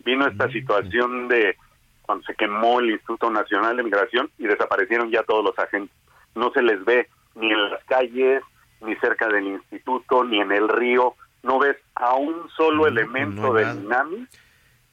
Vino 0.04 0.26
esta 0.26 0.48
mm. 0.48 0.52
situación 0.52 1.28
de 1.28 1.56
cuando 2.02 2.26
se 2.26 2.34
quemó 2.34 2.80
el 2.80 2.92
Instituto 2.92 3.30
Nacional 3.30 3.78
de 3.78 3.84
Migración 3.84 4.32
y 4.40 4.48
desaparecieron 4.48 5.12
ya 5.12 5.24
todos 5.24 5.46
los 5.46 5.60
agentes. 5.60 5.96
No 6.34 6.52
se 6.52 6.64
les 6.64 6.84
ve 6.84 7.08
ni 7.36 7.52
en 7.52 7.70
las 7.70 7.84
calles, 7.86 8.42
ni 8.82 8.96
cerca 8.96 9.28
del 9.28 9.46
instituto, 9.46 10.24
ni 10.24 10.42
en 10.42 10.52
el 10.52 10.68
río. 10.68 11.16
No 11.44 11.60
ves 11.60 11.78
a 11.96 12.16
un 12.16 12.50
solo 12.58 12.88
elemento 12.88 13.54
del 13.54 13.84
INAMI 13.84 14.28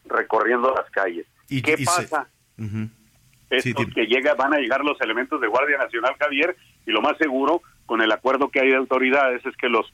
recorriendo 0.04 0.74
las 0.74 0.90
calles. 0.90 1.26
¿Y, 1.48 1.62
¿Qué 1.62 1.78
pasa? 1.84 2.28
Es 3.50 3.64
que 3.64 4.06
llega, 4.06 4.34
van 4.34 4.52
a 4.52 4.58
llegar 4.58 4.84
los 4.84 5.00
elementos 5.00 5.40
de 5.40 5.46
Guardia 5.46 5.78
Nacional, 5.78 6.14
Javier, 6.18 6.56
y 6.86 6.90
lo 6.90 7.00
más 7.00 7.16
seguro, 7.16 7.62
con 7.88 8.02
el 8.02 8.12
acuerdo 8.12 8.50
que 8.50 8.60
hay 8.60 8.68
de 8.68 8.76
autoridades, 8.76 9.44
es 9.46 9.56
que 9.56 9.70
los, 9.70 9.86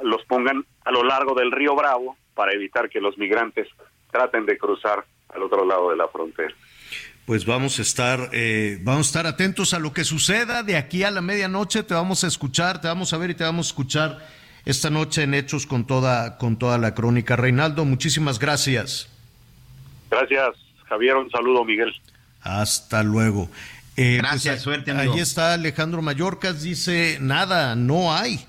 los 0.00 0.24
pongan 0.26 0.64
a 0.84 0.92
lo 0.92 1.02
largo 1.02 1.34
del 1.34 1.50
río 1.50 1.74
Bravo 1.74 2.16
para 2.34 2.52
evitar 2.52 2.88
que 2.88 3.00
los 3.00 3.18
migrantes 3.18 3.66
traten 4.12 4.46
de 4.46 4.56
cruzar 4.56 5.04
al 5.34 5.42
otro 5.42 5.66
lado 5.66 5.90
de 5.90 5.96
la 5.96 6.06
frontera. 6.06 6.54
Pues 7.26 7.44
vamos 7.44 7.80
a 7.80 7.82
estar, 7.82 8.30
eh, 8.32 8.78
vamos 8.82 9.08
a 9.08 9.08
estar 9.08 9.26
atentos 9.26 9.74
a 9.74 9.80
lo 9.80 9.92
que 9.92 10.04
suceda 10.04 10.62
de 10.62 10.76
aquí 10.76 11.02
a 11.02 11.10
la 11.10 11.20
medianoche. 11.20 11.82
Te 11.82 11.94
vamos 11.94 12.22
a 12.22 12.28
escuchar, 12.28 12.80
te 12.80 12.86
vamos 12.86 13.12
a 13.12 13.18
ver 13.18 13.30
y 13.30 13.34
te 13.34 13.42
vamos 13.42 13.66
a 13.66 13.70
escuchar 13.70 14.18
esta 14.64 14.88
noche 14.88 15.24
en 15.24 15.34
Hechos 15.34 15.66
con 15.66 15.84
toda, 15.84 16.38
con 16.38 16.56
toda 16.56 16.78
la 16.78 16.94
crónica. 16.94 17.34
Reinaldo, 17.34 17.84
muchísimas 17.84 18.38
gracias. 18.38 19.08
Gracias, 20.10 20.54
Javier. 20.88 21.16
Un 21.16 21.28
saludo, 21.30 21.64
Miguel. 21.64 21.92
Hasta 22.42 23.02
luego. 23.02 23.48
Eh, 24.02 24.18
pues, 24.20 24.30
gracias, 24.30 24.62
suerte. 24.62 24.90
Amigo. 24.90 25.14
Ahí 25.14 25.20
está 25.20 25.54
Alejandro 25.54 26.02
Mayorkas, 26.02 26.62
dice, 26.62 27.18
nada, 27.20 27.76
no 27.76 28.12
hay 28.12 28.44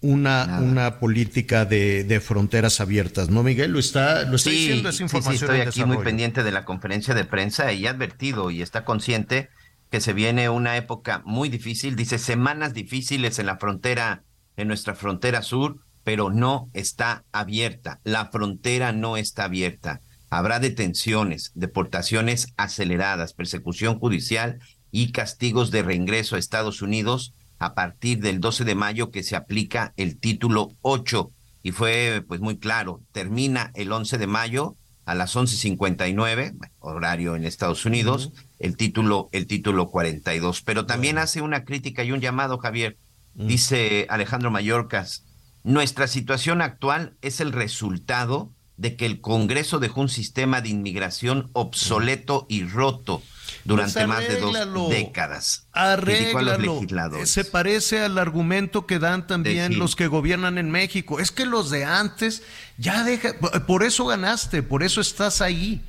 una, 0.00 0.60
una 0.60 0.98
política 0.98 1.64
de, 1.64 2.04
de, 2.04 2.20
fronteras 2.20 2.80
abiertas, 2.80 3.30
¿no, 3.30 3.42
Miguel? 3.42 3.72
Lo 3.72 3.78
está, 3.78 4.22
lo 4.24 4.36
está 4.36 4.50
diciendo 4.50 4.90
esa 4.90 5.02
información. 5.02 5.38
Sí, 5.38 5.44
estoy 5.44 5.60
aquí 5.60 5.84
muy 5.84 6.04
pendiente 6.04 6.42
de 6.42 6.52
la 6.52 6.64
conferencia 6.64 7.14
de 7.14 7.24
prensa 7.24 7.72
y 7.72 7.86
ha 7.86 7.90
advertido 7.90 8.50
y 8.50 8.60
está 8.60 8.84
consciente 8.84 9.48
que 9.90 10.00
se 10.00 10.12
viene 10.12 10.50
una 10.50 10.76
época 10.76 11.22
muy 11.24 11.48
difícil, 11.48 11.96
dice 11.96 12.18
semanas 12.18 12.74
difíciles 12.74 13.38
en 13.38 13.46
la 13.46 13.56
frontera, 13.56 14.22
en 14.56 14.68
nuestra 14.68 14.94
frontera 14.94 15.40
sur, 15.40 15.78
pero 16.04 16.30
no 16.30 16.68
está 16.74 17.24
abierta. 17.32 18.00
La 18.04 18.26
frontera 18.26 18.92
no 18.92 19.16
está 19.16 19.44
abierta. 19.44 20.00
Habrá 20.30 20.60
detenciones, 20.60 21.52
deportaciones 21.54 22.52
aceleradas, 22.58 23.32
persecución 23.32 23.98
judicial 23.98 24.58
y 24.90 25.12
castigos 25.12 25.70
de 25.70 25.82
reingreso 25.82 26.36
a 26.36 26.38
Estados 26.38 26.82
Unidos 26.82 27.32
a 27.58 27.74
partir 27.74 28.20
del 28.20 28.40
12 28.40 28.64
de 28.64 28.74
mayo 28.74 29.10
que 29.10 29.22
se 29.22 29.36
aplica 29.36 29.92
el 29.96 30.18
título 30.18 30.72
8 30.82 31.30
y 31.62 31.72
fue 31.72 32.24
pues 32.26 32.40
muy 32.40 32.58
claro, 32.58 33.02
termina 33.12 33.72
el 33.74 33.92
11 33.92 34.18
de 34.18 34.26
mayo 34.26 34.76
a 35.04 35.14
las 35.14 35.34
11:59, 35.36 36.54
horario 36.80 37.34
en 37.34 37.44
Estados 37.44 37.84
Unidos, 37.84 38.30
el 38.58 38.76
título 38.76 39.28
el 39.32 39.46
título 39.46 39.88
42, 39.88 40.62
pero 40.62 40.86
también 40.86 41.18
hace 41.18 41.40
una 41.40 41.64
crítica 41.64 42.04
y 42.04 42.12
un 42.12 42.20
llamado 42.20 42.58
Javier. 42.58 42.96
Dice 43.34 44.06
Alejandro 44.10 44.50
Mayorkas, 44.50 45.24
nuestra 45.62 46.08
situación 46.08 46.60
actual 46.60 47.16
es 47.22 47.40
el 47.40 47.52
resultado 47.52 48.52
de 48.76 48.96
que 48.96 49.06
el 49.06 49.20
Congreso 49.20 49.78
dejó 49.78 50.00
un 50.00 50.08
sistema 50.08 50.60
de 50.60 50.70
inmigración 50.70 51.50
obsoleto 51.52 52.46
y 52.48 52.64
roto 52.64 53.22
durante 53.64 54.06
más 54.06 54.26
de 54.26 54.38
dos 54.38 54.90
décadas. 54.90 55.66
Arréglalo. 55.72 56.82
Se 57.24 57.44
parece 57.44 58.00
al 58.00 58.18
argumento 58.18 58.86
que 58.86 58.98
dan 58.98 59.26
también 59.26 59.78
los 59.78 59.96
que 59.96 60.06
gobiernan 60.06 60.58
en 60.58 60.70
México. 60.70 61.20
Es 61.20 61.30
que 61.30 61.46
los 61.46 61.70
de 61.70 61.84
antes 61.84 62.42
ya 62.76 63.04
deja, 63.04 63.34
por 63.66 63.82
eso 63.82 64.06
ganaste, 64.06 64.62
por 64.62 64.82
eso 64.82 65.00
estás 65.00 65.40
ahí. 65.40 65.82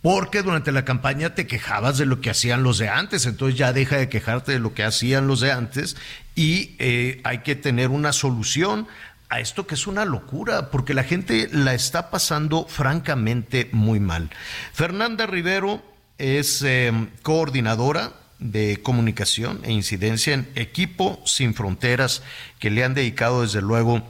Porque 0.00 0.42
durante 0.42 0.70
la 0.70 0.84
campaña 0.84 1.34
te 1.34 1.48
quejabas 1.48 1.98
de 1.98 2.06
lo 2.06 2.20
que 2.20 2.30
hacían 2.30 2.62
los 2.62 2.78
de 2.78 2.88
antes, 2.88 3.26
entonces 3.26 3.58
ya 3.58 3.72
deja 3.72 3.96
de 3.96 4.08
quejarte 4.08 4.52
de 4.52 4.60
lo 4.60 4.72
que 4.72 4.84
hacían 4.84 5.26
los 5.26 5.40
de 5.40 5.50
antes 5.50 5.96
y 6.36 6.76
eh, 6.78 7.20
hay 7.24 7.38
que 7.38 7.56
tener 7.56 7.88
una 7.88 8.12
solución 8.12 8.86
a 9.28 9.40
esto 9.40 9.66
que 9.66 9.74
es 9.74 9.86
una 9.86 10.04
locura, 10.04 10.70
porque 10.70 10.94
la 10.94 11.04
gente 11.04 11.48
la 11.52 11.74
está 11.74 12.10
pasando 12.10 12.66
francamente 12.66 13.68
muy 13.72 14.00
mal. 14.00 14.30
Fernanda 14.72 15.26
Rivero 15.26 15.82
es 16.18 16.62
em, 16.62 17.08
coordinadora 17.22 18.12
de 18.38 18.80
comunicación 18.82 19.60
e 19.64 19.72
incidencia 19.72 20.34
en 20.34 20.48
Equipo 20.54 21.20
Sin 21.24 21.54
Fronteras, 21.54 22.22
que 22.58 22.70
le 22.70 22.84
han 22.84 22.94
dedicado 22.94 23.42
desde 23.42 23.62
luego 23.62 24.02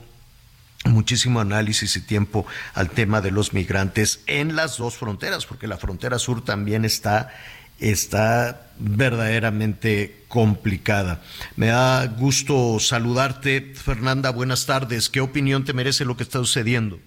muchísimo 0.85 1.39
análisis 1.39 1.95
y 1.95 2.01
tiempo 2.01 2.45
al 2.73 2.89
tema 2.89 3.21
de 3.21 3.31
los 3.31 3.53
migrantes 3.53 4.21
en 4.27 4.55
las 4.55 4.77
dos 4.77 4.95
fronteras, 4.95 5.45
porque 5.45 5.67
la 5.67 5.77
frontera 5.77 6.19
sur 6.19 6.43
también 6.43 6.85
está 6.85 7.33
está 7.79 8.67
verdaderamente 8.77 10.23
complicada. 10.27 11.21
Me 11.55 11.67
da 11.67 12.05
gusto 12.07 12.77
saludarte, 12.79 13.73
Fernanda. 13.73 14.31
Buenas 14.31 14.65
tardes. 14.65 15.09
¿Qué 15.09 15.21
opinión 15.21 15.63
te 15.63 15.73
merece 15.73 16.05
lo 16.05 16.17
que 16.17 16.23
está 16.23 16.39
sucediendo? 16.39 16.99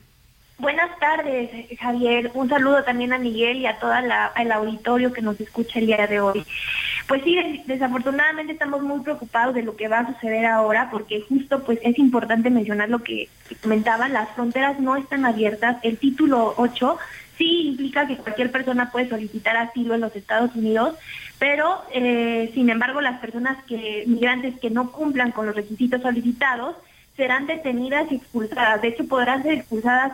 Buenas 0.59 0.97
tardes, 1.01 1.51
Javier. 1.81 2.31
Un 2.35 2.49
saludo 2.49 2.85
también 2.85 3.13
a 3.13 3.19
Miguel 3.19 3.59
y 3.59 3.67
a 3.67 3.79
todo 3.79 3.93
el 4.37 4.53
auditorio 4.53 5.13
que 5.13 5.23
nos 5.23 5.41
escucha 5.41 5.79
el 5.79 5.87
día 5.87 6.07
de 6.07 6.21
hoy. 6.21 6.45
Pues 7.09 7.23
sí, 7.25 7.63
desafortunadamente 7.67 8.53
estamos 8.53 8.83
muy 8.83 9.01
preocupados 9.01 9.55
de 9.55 9.63
lo 9.63 9.77
que 9.77 9.89
va 9.89 10.01
a 10.01 10.13
suceder 10.13 10.47
ahora, 10.47 10.89
porque 10.91 11.25
justo 11.29 11.65
pues 11.65 11.79
es 11.83 11.99
importante 11.99 12.49
mencionar 12.49 12.89
lo 12.89 13.01
que 13.01 13.29
comentaban, 13.63 14.13
las 14.13 14.31
fronteras 14.31 14.79
no 14.79 14.97
están 14.97 15.25
abiertas. 15.25 15.79
El 15.83 15.99
título 15.99 16.55
8 16.57 16.99
sí 17.37 17.69
implica 17.69 18.07
que 18.07 18.17
cualquier 18.17 18.53
persona 18.53 18.91
puede 18.93 19.09
solicitar 19.09 19.57
asilo 19.57 19.95
en 19.95 20.01
los 20.01 20.15
Estados 20.15 20.55
Unidos, 20.55 20.97
pero 21.39 21.83
eh, 21.93 22.51
sin 22.55 22.71
embargo 22.71 23.01
las 23.01 23.21
personas 23.21 23.63
que 23.65 24.05
migrantes 24.07 24.59
que 24.61 24.71
no 24.71 24.93
cumplan 24.93 25.33
con 25.33 25.47
los 25.47 25.57
requisitos 25.57 26.03
solicitados 26.03 26.77
serán 27.17 27.47
detenidas 27.47 28.11
y 28.11 28.17
expulsadas. 28.17 28.81
De 28.81 28.89
hecho, 28.89 29.07
podrán 29.07 29.43
ser 29.43 29.55
expulsadas 29.55 30.13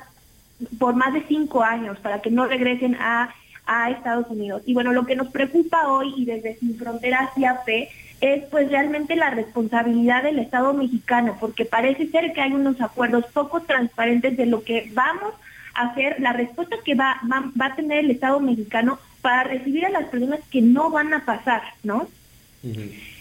por 0.78 0.94
más 0.94 1.12
de 1.12 1.24
cinco 1.28 1.62
años 1.62 1.98
para 1.98 2.20
que 2.20 2.30
no 2.30 2.46
regresen 2.46 2.96
a, 2.96 3.34
a 3.66 3.90
Estados 3.90 4.26
Unidos. 4.28 4.62
Y 4.66 4.74
bueno, 4.74 4.92
lo 4.92 5.06
que 5.06 5.16
nos 5.16 5.28
preocupa 5.28 5.88
hoy 5.88 6.14
y 6.16 6.24
desde 6.24 6.56
Sin 6.56 6.76
Fronteras 6.76 7.30
fe 7.64 7.90
es 8.20 8.44
pues 8.46 8.68
realmente 8.70 9.14
la 9.14 9.30
responsabilidad 9.30 10.24
del 10.24 10.40
Estado 10.40 10.74
mexicano, 10.74 11.36
porque 11.38 11.64
parece 11.64 12.08
ser 12.08 12.32
que 12.32 12.40
hay 12.40 12.52
unos 12.52 12.80
acuerdos 12.80 13.24
poco 13.32 13.60
transparentes 13.60 14.36
de 14.36 14.46
lo 14.46 14.64
que 14.64 14.90
vamos 14.92 15.34
a 15.74 15.90
hacer, 15.90 16.16
la 16.18 16.32
respuesta 16.32 16.76
que 16.84 16.96
va, 16.96 17.20
va, 17.30 17.66
a 17.66 17.76
tener 17.76 17.98
el 18.04 18.10
Estado 18.10 18.40
mexicano 18.40 18.98
para 19.22 19.44
recibir 19.44 19.86
a 19.86 19.90
las 19.90 20.06
personas 20.06 20.40
que 20.50 20.60
no 20.60 20.90
van 20.90 21.14
a 21.14 21.24
pasar, 21.24 21.62
¿no? 21.84 22.08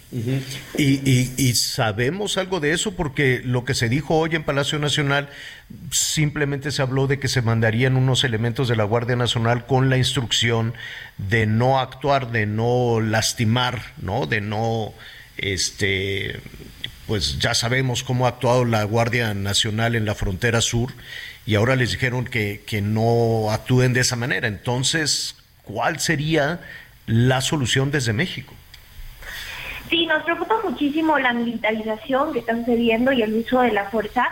Y, 0.10 1.54
sabemos 1.56 2.38
algo 2.38 2.62
de 2.62 2.72
eso 2.72 2.96
porque 2.96 3.42
lo 3.44 3.66
que 3.66 3.74
se 3.74 3.90
dijo 3.90 4.16
hoy 4.16 4.36
en 4.36 4.44
Palacio 4.44 4.80
Nacional 4.80 5.30
simplemente 5.92 6.72
se 6.72 6.82
habló 6.82 7.08
de 7.08 7.20
que 7.20 7.28
se 7.28 7.42
mandarían 7.42 7.98
unos 7.98 8.24
elementos 8.24 8.70
de 8.70 8.78
la 8.78 8.86
Guardia 8.86 9.18
Nacional 9.18 9.66
con 9.66 9.90
la 9.90 9.98
instrucción 9.98 10.74
de 11.18 11.46
no 11.46 11.80
actuar, 11.80 12.32
de 12.32 12.46
no 12.46 13.02
lastimar, 13.02 13.82
¿no? 14.02 14.28
De 14.28 14.40
no, 14.40 14.94
este, 15.38 16.40
pues 17.06 17.40
ya 17.40 17.54
sabemos 17.54 18.04
cómo 18.04 18.26
ha 18.26 18.30
actuado 18.30 18.64
la 18.64 18.84
Guardia 18.86 19.34
Nacional 19.34 19.96
en 19.96 20.06
la 20.06 20.16
frontera 20.16 20.62
sur 20.62 20.94
y 21.46 21.56
ahora 21.56 21.76
les 21.76 21.92
dijeron 21.92 22.24
que, 22.24 22.64
que 22.66 22.82
no 22.82 23.52
actúen 23.52 23.92
de 23.92 24.02
esa 24.02 24.16
manera. 24.16 24.48
Entonces, 24.48 25.36
¿cuál 25.64 26.00
sería 26.00 26.62
la 27.08 27.42
solución 27.42 27.92
desde 27.92 28.14
México? 28.14 28.54
Sí, 29.90 30.06
nos 30.06 30.24
preocupa 30.24 30.56
muchísimo 30.64 31.18
la 31.18 31.34
militarización 31.34 32.34
que 32.34 32.40
está 32.40 32.56
sucediendo 32.56 33.12
y 33.12 33.22
el 33.22 33.34
uso 33.34 33.62
de 33.62 33.72
la 33.72 33.90
fuerza 33.90 34.28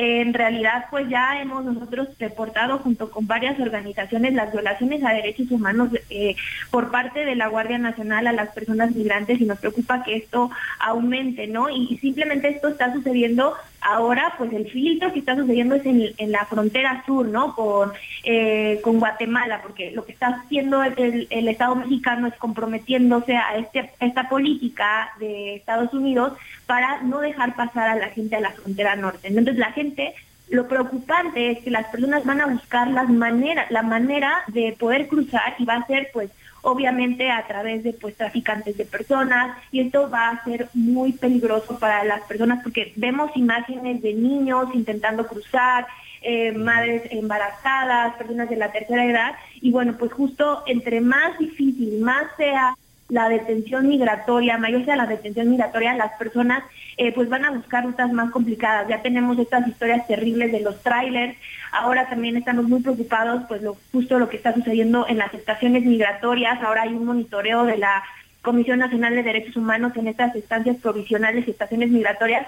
en 0.00 0.32
realidad, 0.32 0.84
pues 0.90 1.08
ya 1.08 1.42
hemos 1.42 1.64
nosotros 1.64 2.06
reportado 2.20 2.78
junto 2.78 3.10
con 3.10 3.26
varias 3.26 3.58
organizaciones 3.58 4.32
las 4.32 4.52
violaciones 4.52 5.02
a 5.02 5.12
derechos 5.12 5.50
humanos 5.50 5.88
eh, 6.08 6.36
por 6.70 6.92
parte 6.92 7.24
de 7.24 7.34
la 7.34 7.48
Guardia 7.48 7.78
Nacional 7.78 8.28
a 8.28 8.32
las 8.32 8.50
personas 8.50 8.94
migrantes 8.94 9.40
y 9.40 9.44
nos 9.44 9.58
preocupa 9.58 10.04
que 10.04 10.14
esto 10.14 10.52
aumente, 10.78 11.48
¿no? 11.48 11.68
Y, 11.68 11.98
simplemente 11.98 12.48
esto 12.48 12.68
está 12.68 12.92
sucediendo 12.92 13.54
ahora, 13.80 14.34
pues 14.38 14.52
el 14.52 14.70
filtro 14.70 15.12
que 15.12 15.18
está 15.18 15.34
sucediendo 15.34 15.74
es 15.74 15.84
en, 15.84 16.30
la 16.30 16.46
frontera 16.46 17.02
sur, 17.04 17.26
¿no? 17.26 17.56
Con, 17.56 17.90
eh, 18.22 18.78
con 18.84 19.00
Guatemala, 19.00 19.62
porque 19.62 19.90
lo 19.90 20.04
que 20.04 20.12
está 20.12 20.28
haciendo 20.28 20.84
el, 20.84 21.48
Estado 21.48 21.74
mexicano 21.74 22.28
es 22.28 22.34
comprometiéndose 22.34 23.36
a, 23.36 23.56
este, 23.56 23.90
esta 23.98 24.28
política 24.28 25.10
de 25.18 25.56
Estados 25.56 25.92
Unidos 25.92 26.34
para 26.68 27.00
no 27.00 27.20
dejar 27.20 27.56
pasar 27.56 27.88
a 27.88 27.96
la 27.96 28.10
gente 28.10 28.36
a 28.36 28.40
la 28.40 28.50
frontera 28.50 28.94
norte. 28.94 29.28
Entonces 29.28 29.56
la 29.56 29.72
gente, 29.72 30.14
lo 30.50 30.68
preocupante 30.68 31.50
es 31.50 31.60
que 31.60 31.70
las 31.70 31.86
personas 31.86 32.26
van 32.26 32.42
a 32.42 32.46
buscar 32.46 32.88
las 32.88 33.08
maneras, 33.08 33.70
la 33.70 33.82
manera 33.82 34.42
de 34.48 34.76
poder 34.78 35.08
cruzar 35.08 35.54
y 35.58 35.64
va 35.64 35.76
a 35.76 35.86
ser 35.86 36.10
pues 36.12 36.30
obviamente 36.60 37.30
a 37.30 37.46
través 37.46 37.82
de 37.84 37.94
pues 37.94 38.16
traficantes 38.16 38.76
de 38.76 38.84
personas 38.84 39.56
y 39.72 39.80
esto 39.80 40.10
va 40.10 40.28
a 40.28 40.44
ser 40.44 40.68
muy 40.74 41.12
peligroso 41.12 41.78
para 41.78 42.04
las 42.04 42.20
personas 42.24 42.62
porque 42.62 42.92
vemos 42.96 43.30
imágenes 43.34 44.02
de 44.02 44.12
niños 44.12 44.68
intentando 44.74 45.26
cruzar, 45.26 45.86
eh, 46.20 46.52
madres 46.52 47.02
embarazadas, 47.12 48.16
personas 48.16 48.50
de 48.50 48.56
la 48.56 48.72
tercera 48.72 49.06
edad 49.06 49.34
y 49.62 49.70
bueno 49.70 49.96
pues 49.98 50.12
justo 50.12 50.64
entre 50.66 51.00
más 51.00 51.38
difícil, 51.38 52.00
más 52.00 52.26
sea 52.36 52.74
la 53.08 53.28
detención 53.28 53.88
migratoria, 53.88 54.58
mayor 54.58 54.84
sea 54.84 54.96
la 54.96 55.06
detención 55.06 55.48
migratoria, 55.48 55.94
las 55.94 56.12
personas 56.18 56.62
eh, 56.98 57.12
pues 57.12 57.28
van 57.28 57.44
a 57.44 57.52
buscar 57.52 57.84
rutas 57.84 58.12
más 58.12 58.30
complicadas. 58.30 58.86
Ya 58.88 59.00
tenemos 59.00 59.38
estas 59.38 59.66
historias 59.66 60.06
terribles 60.06 60.52
de 60.52 60.60
los 60.60 60.82
trailers, 60.82 61.36
ahora 61.72 62.08
también 62.08 62.36
estamos 62.36 62.68
muy 62.68 62.80
preocupados, 62.80 63.44
pues 63.48 63.62
lo, 63.62 63.76
justo 63.92 64.18
lo 64.18 64.28
que 64.28 64.36
está 64.36 64.52
sucediendo 64.52 65.06
en 65.08 65.18
las 65.18 65.32
estaciones 65.32 65.84
migratorias, 65.84 66.62
ahora 66.62 66.82
hay 66.82 66.92
un 66.92 67.06
monitoreo 67.06 67.64
de 67.64 67.78
la 67.78 68.02
Comisión 68.42 68.78
Nacional 68.78 69.14
de 69.14 69.22
Derechos 69.22 69.56
Humanos 69.56 69.92
en 69.96 70.06
estas 70.06 70.34
estancias 70.36 70.76
provisionales 70.76 71.46
y 71.46 71.50
estaciones 71.50 71.90
migratorias. 71.90 72.46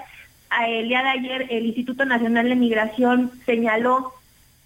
El 0.67 0.87
día 0.87 1.01
de 1.01 1.09
ayer 1.09 1.47
el 1.49 1.65
Instituto 1.65 2.05
Nacional 2.05 2.49
de 2.49 2.55
Migración 2.55 3.31
señaló 3.45 4.13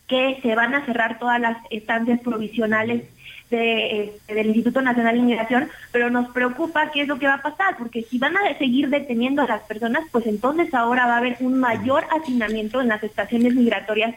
que 0.08 0.40
se 0.42 0.56
van 0.56 0.76
a 0.76 0.86
cerrar 0.86 1.20
todas 1.20 1.40
las 1.40 1.58
estancias 1.70 2.20
provisionales 2.20 3.04
este, 3.50 4.34
del 4.34 4.48
Instituto 4.48 4.82
Nacional 4.82 5.14
de 5.14 5.22
Inmigración, 5.22 5.70
pero 5.92 6.10
nos 6.10 6.30
preocupa 6.32 6.90
qué 6.92 7.02
es 7.02 7.08
lo 7.08 7.20
que 7.20 7.28
va 7.28 7.36
a 7.36 7.42
pasar, 7.42 7.78
porque 7.78 8.04
si 8.04 8.18
van 8.18 8.36
a 8.36 8.58
seguir 8.58 8.90
deteniendo 8.90 9.44
a 9.44 9.48
las 9.48 9.62
personas, 9.62 10.04
pues 10.12 10.26
entonces 10.26 10.74
ahora 10.74 11.06
va 11.06 11.16
a 11.16 11.18
haber 11.18 11.38
un 11.40 11.60
mayor 11.60 12.06
hacinamiento 12.10 12.82
en 12.82 12.88
las 12.88 13.04
estaciones 13.04 13.54
migratorias 13.54 14.16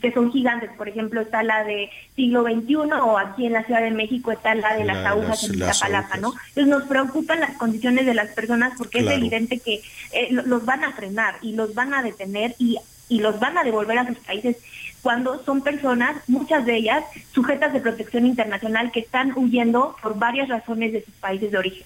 que 0.00 0.12
son 0.12 0.32
gigantes. 0.32 0.70
Por 0.76 0.88
ejemplo, 0.88 1.20
está 1.20 1.42
la 1.42 1.64
de 1.64 1.88
siglo 2.16 2.42
XXI 2.42 2.74
o 2.74 3.16
aquí 3.18 3.46
en 3.46 3.52
la 3.52 3.64
Ciudad 3.64 3.80
de 3.80 3.90
México 3.90 4.32
está 4.32 4.54
la 4.54 4.74
de 4.76 4.84
las 4.84 5.06
agujas 5.06 5.44
en 5.44 5.54
Iztapalapa, 5.54 6.16
¿no? 6.16 6.34
Entonces 6.48 6.66
nos 6.66 6.82
preocupan 6.84 7.40
las 7.40 7.56
condiciones 7.56 8.06
de 8.06 8.14
las 8.14 8.30
personas 8.30 8.72
porque 8.76 8.98
es 8.98 9.06
evidente 9.06 9.60
que 9.60 9.80
eh, 10.12 10.28
los 10.30 10.64
van 10.64 10.84
a 10.84 10.92
frenar 10.92 11.36
y 11.42 11.52
los 11.52 11.74
van 11.74 11.94
a 11.94 12.02
detener 12.02 12.54
y, 12.58 12.76
y 13.08 13.20
los 13.20 13.38
van 13.40 13.58
a 13.58 13.64
devolver 13.64 13.98
a 13.98 14.06
sus 14.06 14.18
países 14.18 14.56
cuando 15.02 15.44
son 15.44 15.62
personas, 15.62 16.16
muchas 16.28 16.64
de 16.64 16.76
ellas, 16.76 17.04
sujetas 17.32 17.72
de 17.74 17.80
protección 17.80 18.26
internacional 18.26 18.90
que 18.90 19.00
están 19.00 19.32
huyendo 19.36 19.96
por 20.02 20.18
varias 20.18 20.48
razones 20.48 20.92
de 20.92 21.04
sus 21.04 21.14
países 21.14 21.52
de 21.52 21.58
origen. 21.58 21.82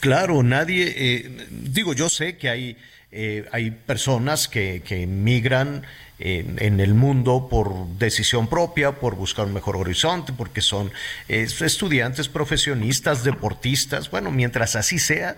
Claro, 0.00 0.42
nadie, 0.42 0.92
eh, 0.96 1.46
digo, 1.50 1.94
yo 1.94 2.08
sé 2.08 2.36
que 2.36 2.50
hay, 2.50 2.76
eh, 3.12 3.46
hay 3.52 3.70
personas 3.70 4.48
que, 4.48 4.82
que 4.84 5.06
migran 5.06 5.84
en, 6.18 6.80
el 6.80 6.94
mundo 6.94 7.48
por 7.50 7.86
decisión 7.98 8.48
propia, 8.48 8.92
por 8.92 9.16
buscar 9.16 9.46
un 9.46 9.54
mejor 9.54 9.76
horizonte, 9.76 10.32
porque 10.32 10.62
son 10.62 10.90
estudiantes, 11.28 12.28
profesionistas, 12.28 13.22
deportistas. 13.22 14.10
Bueno, 14.10 14.30
mientras 14.30 14.76
así 14.76 14.98
sea, 14.98 15.36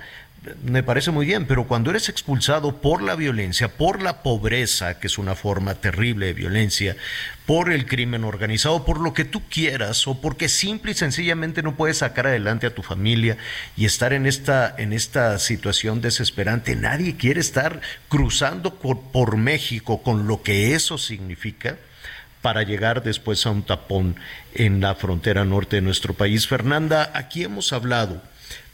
me 0.63 0.83
parece 0.83 1.11
muy 1.11 1.27
bien, 1.27 1.47
pero 1.47 1.67
cuando 1.67 1.91
eres 1.91 2.09
expulsado 2.09 2.81
por 2.81 3.03
la 3.03 3.17
violencia, 3.17 3.69
por 3.69 4.03
la 4.03 4.23
pobreza, 4.23 4.99
que 4.99 5.09
es 5.09 5.19
una 5.19 5.35
forma 5.35 5.75
terrible 5.75 6.27
de 6.27 6.33
violencia, 6.33 6.97
por 7.45 7.73
el 7.73 7.87
crimen 7.87 8.25
organizado, 8.25 8.85
por 8.85 9.01
lo 9.01 9.15
que 9.15 9.25
tú 9.25 9.43
quieras, 9.49 10.07
o 10.07 10.21
porque 10.21 10.49
simple 10.49 10.93
y 10.93 10.95
sencillamente 10.95 11.63
no 11.63 11.77
puedes 11.77 11.99
sacar 11.99 12.27
adelante 12.27 12.67
a 12.67 12.75
tu 12.75 12.83
familia 12.83 13.37
y 13.77 13.85
estar 13.85 14.13
en 14.13 14.27
esta, 14.27 14.75
en 14.79 14.93
esta 14.93 15.39
situación 15.39 16.01
desesperante, 16.01 16.77
nadie 16.77 17.17
quiere 17.17 17.41
estar 17.41 17.81
cruzando 18.09 18.75
por, 18.75 19.01
por 19.01 19.37
México 19.37 20.03
con 20.03 20.29
lo 20.29 20.43
que 20.43 20.75
eso 20.75 20.99
significa 20.99 21.79
para 22.43 22.63
llegar 22.63 23.03
después 23.03 23.45
a 23.45 23.51
un 23.51 23.65
tapón 23.65 24.17
en 24.55 24.81
la 24.81 24.95
frontera 24.95 25.45
norte 25.45 25.77
de 25.77 25.83
nuestro 25.83 26.15
país. 26.15 26.47
Fernanda, 26.47 27.11
aquí 27.15 27.43
hemos 27.43 27.73
hablado 27.73 28.23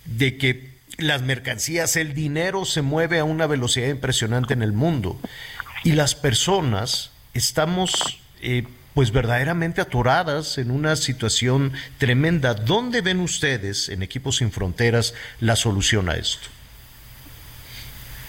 de 0.04 0.36
que 0.36 0.73
las 0.98 1.22
mercancías, 1.22 1.96
el 1.96 2.14
dinero 2.14 2.64
se 2.64 2.82
mueve 2.82 3.18
a 3.18 3.24
una 3.24 3.46
velocidad 3.46 3.88
impresionante 3.88 4.54
en 4.54 4.62
el 4.62 4.72
mundo 4.72 5.18
y 5.82 5.92
las 5.92 6.14
personas 6.14 7.12
estamos 7.34 8.20
eh, 8.40 8.64
pues 8.94 9.10
verdaderamente 9.10 9.80
atoradas 9.80 10.58
en 10.58 10.70
una 10.70 10.96
situación 10.96 11.72
tremenda. 11.98 12.54
¿Dónde 12.54 13.00
ven 13.00 13.20
ustedes 13.20 13.88
en 13.88 14.02
Equipos 14.02 14.36
Sin 14.36 14.52
Fronteras 14.52 15.14
la 15.40 15.56
solución 15.56 16.08
a 16.08 16.14
esto? 16.14 16.48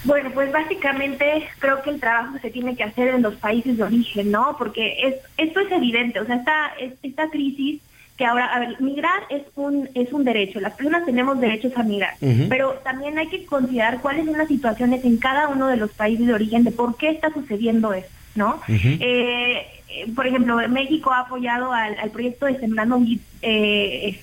Bueno, 0.04 0.30
pues 0.32 0.52
básicamente 0.52 1.48
creo 1.58 1.82
que 1.82 1.90
el 1.90 2.00
trabajo 2.00 2.38
se 2.40 2.50
tiene 2.50 2.76
que 2.76 2.84
hacer 2.84 3.08
en 3.08 3.22
los 3.22 3.34
países 3.36 3.76
de 3.76 3.82
origen, 3.82 4.30
¿no? 4.30 4.56
Porque 4.56 5.00
es, 5.02 5.14
esto 5.36 5.60
es 5.60 5.72
evidente, 5.72 6.20
o 6.20 6.26
sea, 6.26 6.36
esta, 6.36 6.72
esta 7.02 7.28
crisis 7.30 7.80
que 8.16 8.24
ahora, 8.24 8.46
a 8.46 8.60
ver, 8.60 8.80
migrar 8.80 9.22
es 9.28 9.42
un, 9.56 9.88
es 9.94 10.12
un 10.12 10.24
derecho, 10.24 10.60
las 10.60 10.74
personas 10.74 11.04
tenemos 11.04 11.38
derechos 11.38 11.72
a 11.76 11.82
migrar, 11.82 12.14
pero 12.48 12.72
también 12.82 13.18
hay 13.18 13.28
que 13.28 13.44
considerar 13.44 14.00
cuáles 14.00 14.24
son 14.24 14.38
las 14.38 14.48
situaciones 14.48 15.04
en 15.04 15.18
cada 15.18 15.48
uno 15.48 15.68
de 15.68 15.76
los 15.76 15.90
países 15.90 16.26
de 16.26 16.34
origen 16.34 16.64
de 16.64 16.70
por 16.70 16.96
qué 16.96 17.10
está 17.10 17.32
sucediendo 17.32 17.92
esto, 17.92 18.10
¿no? 18.34 18.60
Eh, 18.68 19.66
eh, 19.88 20.12
por 20.14 20.26
ejemplo, 20.26 20.56
México 20.68 21.12
ha 21.12 21.20
apoyado 21.20 21.72
al, 21.72 22.10
proyecto 22.10 22.46
de 22.46 22.58
Sembrando, 22.58 23.00
eh, 23.42 24.18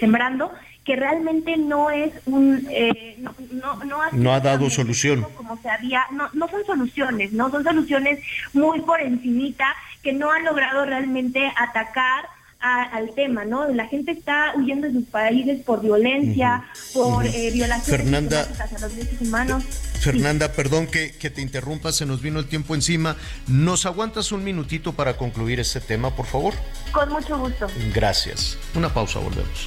Sembrando 0.00 0.50
que 0.86 0.94
realmente 0.94 1.56
no 1.56 1.90
es 1.90 2.12
un 2.26 2.66
eh, 2.70 3.16
no, 3.18 3.84
no, 3.84 4.02
ha, 4.02 4.10
no 4.12 4.32
ha 4.32 4.40
dado 4.40 4.70
solución. 4.70 5.26
como 5.36 5.56
se 5.56 5.68
había 5.68 6.04
no, 6.12 6.30
no 6.32 6.48
son 6.48 6.64
soluciones 6.64 7.32
no 7.32 7.50
son 7.50 7.64
soluciones 7.64 8.20
muy 8.52 8.80
por 8.82 9.00
encimita 9.00 9.74
que 10.04 10.12
no 10.12 10.30
han 10.30 10.44
logrado 10.44 10.84
realmente 10.86 11.52
atacar 11.56 12.26
al 12.60 13.14
tema, 13.14 13.44
¿no? 13.44 13.68
La 13.68 13.86
gente 13.86 14.12
está 14.12 14.52
huyendo 14.56 14.88
de 14.88 14.94
sus 14.94 15.04
países 15.04 15.62
por 15.62 15.82
violencia, 15.82 16.64
por 16.92 17.26
eh, 17.26 17.50
violaciones 17.52 17.84
Fernanda, 17.84 18.48
a 18.58 18.80
los 18.80 18.96
derechos 18.96 19.20
humanos. 19.20 19.64
Fernanda, 20.00 20.52
perdón 20.52 20.86
que, 20.86 21.12
que, 21.12 21.30
te 21.30 21.42
interrumpa, 21.42 21.92
se 21.92 22.06
nos 22.06 22.22
vino 22.22 22.38
el 22.38 22.46
tiempo 22.46 22.74
encima. 22.74 23.16
¿Nos 23.46 23.86
aguantas 23.86 24.32
un 24.32 24.44
minutito 24.44 24.92
para 24.92 25.16
concluir 25.16 25.60
este 25.60 25.80
tema, 25.80 26.14
por 26.14 26.26
favor? 26.26 26.54
Con 26.92 27.08
mucho 27.10 27.38
gusto. 27.38 27.66
Gracias. 27.94 28.58
Una 28.74 28.92
pausa, 28.92 29.18
volvemos. 29.18 29.66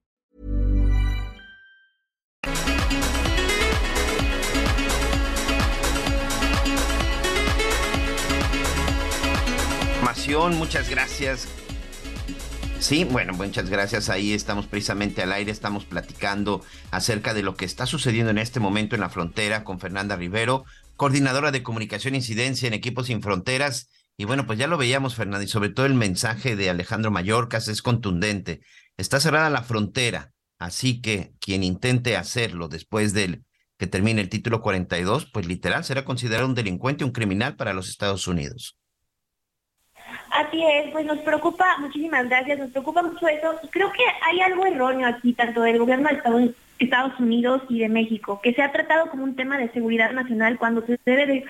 Muchas 10.29 10.87
gracias. 10.87 11.47
Sí, 12.79 13.05
bueno, 13.05 13.33
muchas 13.33 13.69
gracias. 13.69 14.07
Ahí 14.07 14.33
estamos 14.33 14.67
precisamente 14.67 15.23
al 15.23 15.33
aire, 15.33 15.51
estamos 15.51 15.83
platicando 15.83 16.63
acerca 16.91 17.33
de 17.33 17.41
lo 17.41 17.55
que 17.55 17.65
está 17.65 17.87
sucediendo 17.87 18.29
en 18.29 18.37
este 18.37 18.59
momento 18.59 18.95
en 18.95 19.01
la 19.01 19.09
frontera 19.09 19.63
con 19.63 19.79
Fernanda 19.79 20.15
Rivero, 20.15 20.63
coordinadora 20.95 21.51
de 21.51 21.63
comunicación 21.63 22.13
e 22.13 22.17
incidencia 22.17 22.67
en 22.67 22.75
Equipos 22.75 23.07
Sin 23.07 23.23
Fronteras. 23.23 23.89
Y 24.15 24.25
bueno, 24.25 24.45
pues 24.45 24.59
ya 24.59 24.67
lo 24.67 24.77
veíamos, 24.77 25.15
Fernanda, 25.15 25.43
y 25.43 25.47
sobre 25.47 25.69
todo 25.69 25.87
el 25.87 25.95
mensaje 25.95 26.55
de 26.55 26.69
Alejandro 26.69 27.09
Mayorkas 27.09 27.67
es 27.67 27.81
contundente. 27.81 28.61
Está 28.97 29.19
cerrada 29.19 29.49
la 29.49 29.63
frontera, 29.63 30.31
así 30.59 31.01
que 31.01 31.33
quien 31.39 31.63
intente 31.63 32.15
hacerlo 32.15 32.67
después 32.67 33.13
del 33.13 33.43
que 33.79 33.87
termine 33.87 34.21
el 34.21 34.29
título 34.29 34.61
42, 34.61 35.31
pues 35.33 35.47
literal 35.47 35.83
será 35.83 36.05
considerado 36.05 36.47
un 36.47 36.55
delincuente, 36.55 37.03
un 37.03 37.11
criminal 37.11 37.55
para 37.55 37.73
los 37.73 37.89
Estados 37.89 38.27
Unidos. 38.27 38.77
Así 40.31 40.63
es, 40.63 40.91
pues 40.91 41.05
nos 41.05 41.19
preocupa, 41.19 41.77
muchísimas 41.79 42.27
gracias, 42.27 42.59
nos 42.59 42.71
preocupa 42.71 43.03
mucho 43.03 43.27
eso. 43.27 43.59
Creo 43.69 43.91
que 43.91 44.03
hay 44.27 44.41
algo 44.41 44.65
erróneo 44.65 45.07
aquí, 45.07 45.33
tanto 45.33 45.61
del 45.61 45.79
gobierno 45.79 46.09
de 46.09 46.53
Estados, 46.79 47.19
Unidos 47.19 47.61
y 47.69 47.79
de 47.79 47.89
México, 47.89 48.39
que 48.41 48.53
se 48.53 48.61
ha 48.61 48.71
tratado 48.71 49.09
como 49.09 49.23
un 49.23 49.35
tema 49.35 49.57
de 49.57 49.69
seguridad 49.69 50.11
nacional 50.13 50.57
cuando 50.57 50.85
se 50.85 50.99
debe 51.05 51.25
de 51.27 51.45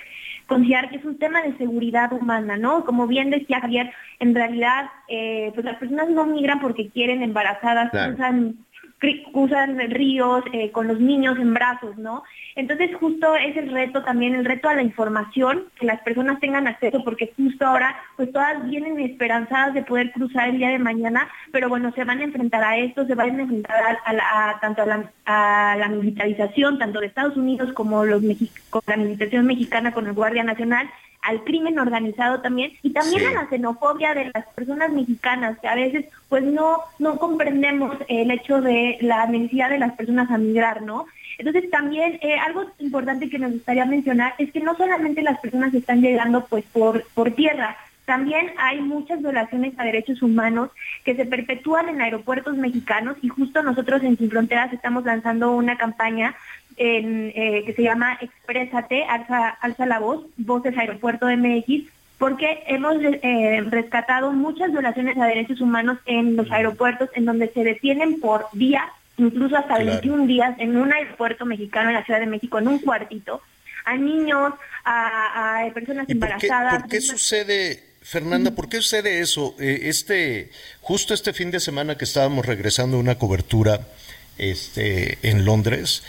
considerar 0.48 0.90
que 0.90 0.98
es 0.98 1.06
un 1.06 1.18
tema 1.18 1.42
de 1.42 1.56
seguridad 1.58 2.12
humana, 2.12 2.58
¿no? 2.58 2.84
Como 2.84 3.08
bien 3.08 3.30
decía 3.30 3.62
Javier, 3.62 3.94
en 4.20 4.36
realidad, 4.36 4.90
eh, 5.08 5.52
pues 5.54 5.66
las 5.66 5.78
personas 5.78 6.10
no 6.10 6.26
migran 6.26 6.60
porque 6.60 6.90
quieren 6.90 7.24
embarazadas, 7.24 7.94
usan 8.14 8.58
cruzan 9.32 9.80
ríos 9.90 10.44
eh, 10.54 10.72
con 10.72 10.88
los 10.88 11.00
niños 11.00 11.38
en 11.40 11.54
brazos, 11.54 11.98
¿no? 11.98 12.24
Entonces 12.56 12.92
justo 13.00 13.36
es 13.36 13.58
el 13.58 13.72
reto 13.72 14.04
también, 14.04 14.36
el 14.36 14.46
reto 14.46 14.70
a 14.70 14.76
la 14.76 14.84
información, 14.84 15.66
que 15.80 15.86
las 15.86 16.02
personas 16.02 16.40
tengan 16.40 16.68
acceso, 16.68 17.04
porque 17.04 17.34
justo 17.36 17.66
ahora 17.66 17.96
pues 18.16 18.32
todas 18.32 18.68
vienen 18.70 19.00
esperanzadas 19.00 19.74
de 19.74 19.84
poder 19.84 20.12
cruzar 20.12 20.50
el 20.50 20.58
día 20.58 20.70
de 20.70 20.80
mañana, 20.80 21.28
pero 21.52 21.70
bueno, 21.70 21.92
se 21.94 22.04
van 22.04 22.20
a 22.20 22.24
enfrentar 22.24 22.64
a 22.64 22.78
esto, 22.78 23.06
se 23.06 23.16
van 23.16 23.40
a 23.40 23.42
enfrentar 23.42 23.98
a, 24.06 24.60
tanto 24.60 24.84
a 25.26 25.76
la, 25.78 25.88
militarización, 25.90 26.78
tanto 26.78 27.00
de 27.00 27.08
Estados 27.08 27.38
Unidos 27.38 27.74
como 27.74 28.06
los 28.06 28.22
con 28.70 28.82
la 28.86 28.98
militarización 28.98 29.46
mexicana 29.48 29.94
con 29.94 30.06
el 30.06 30.14
Guardia 30.14 30.44
Nacional, 30.44 30.90
al 31.22 31.44
crimen 31.44 31.80
organizado 31.80 32.42
también 32.42 32.74
y 32.82 32.92
también 32.92 33.28
a 33.28 33.34
la 33.44 33.50
xenofobia 33.50 34.14
de 34.14 34.32
las 34.34 34.46
personas 34.56 34.92
mexicanas 34.92 35.60
que 35.60 35.68
a 35.68 35.76
veces 35.76 36.06
pues 36.30 36.44
no 36.44 36.80
no 37.00 37.18
comprendemos 37.18 37.96
el 38.08 38.32
hecho 38.32 38.62
de 38.62 38.98
la 39.02 39.26
necesidad 39.28 39.70
de 39.70 39.80
las 39.80 39.94
personas 39.94 40.32
a 40.32 40.38
migrar, 40.38 40.82
¿no? 40.82 41.06
Entonces 41.38 41.70
también 41.70 42.20
eh, 42.22 42.38
algo 42.38 42.66
importante 42.80 43.30
que 43.30 43.40
me 43.40 43.50
gustaría 43.50 43.86
mencionar 43.86 44.36
es 44.38 44.52
que 44.52 44.60
no 44.60 44.76
solamente 44.76 45.22
las 45.22 45.40
personas 45.40 45.74
están 45.74 46.02
llegando 46.02 46.46
pues 46.46 46.64
por, 46.72 47.04
por 47.14 47.32
tierra, 47.32 47.78
también 48.06 48.52
hay 48.58 48.82
muchas 48.82 49.22
violaciones 49.22 49.74
a 49.78 49.84
derechos 49.84 50.22
humanos 50.22 50.70
que 51.06 51.16
se 51.16 51.26
perpetúan 51.26 51.88
en 51.88 52.02
aeropuertos 52.02 52.58
mexicanos 52.58 53.16
y 53.22 53.30
justo 53.30 53.64
nosotros 53.64 54.04
en 54.04 54.18
Sin 54.18 54.30
Fronteras 54.30 54.74
estamos 54.74 55.06
lanzando 55.06 55.52
una 55.52 55.78
campaña 55.78 56.36
en, 56.82 57.32
eh, 57.36 57.64
que 57.66 57.74
se 57.74 57.84
llama 57.84 58.18
Exprésate, 58.22 59.04
alza, 59.04 59.50
alza 59.50 59.86
la 59.86 60.00
voz, 60.00 60.26
Voces 60.38 60.76
Aeropuerto 60.76 61.28
MX, 61.28 61.84
porque 62.18 62.64
hemos 62.68 62.96
eh, 63.02 63.64
rescatado 63.70 64.32
muchas 64.32 64.72
violaciones 64.72 65.18
a 65.18 65.26
derechos 65.26 65.62
humanos 65.62 66.00
en 66.06 66.36
los 66.36 66.52
aeropuertos 66.52 67.10
en 67.14 67.26
donde 67.26 67.50
se 67.50 67.64
detienen 67.64 68.20
por 68.20 68.48
días 68.54 68.90
incluso 69.18 69.56
hasta 69.56 69.78
21 69.78 70.26
días 70.26 70.56
en 70.58 70.76
un 70.78 70.92
aeropuerto 70.92 71.46
mexicano 71.46 71.90
en 71.90 71.96
la 71.96 72.04
Ciudad 72.04 72.20
de 72.20 72.26
México, 72.26 72.58
en 72.58 72.68
un 72.68 72.80
cuartito, 72.80 73.42
a 73.86 73.96
niños, 73.96 74.54
a, 74.84 75.64
personas 75.76 76.10
embarazadas. 76.10 76.82
¿Por 76.82 76.90
qué, 76.90 77.02
sucede, 77.02 77.84
Fernanda, 78.02 78.56
por 78.56 78.70
qué 78.70 78.78
sucede 78.78 79.20
eso? 79.20 79.56
Eh, 79.60 79.82
este, 79.84 80.50
justo 80.80 81.14
este 81.14 81.34
fin 81.34 81.52
de 81.52 81.60
semana 81.60 81.98
que 81.98 82.06
estábamos 82.06 82.48
regresando 82.48 82.98
a 82.98 83.00
una 83.00 83.20
cobertura 83.20 83.82
este, 84.40 85.20
en 85.22 85.46
Londres, 85.46 86.04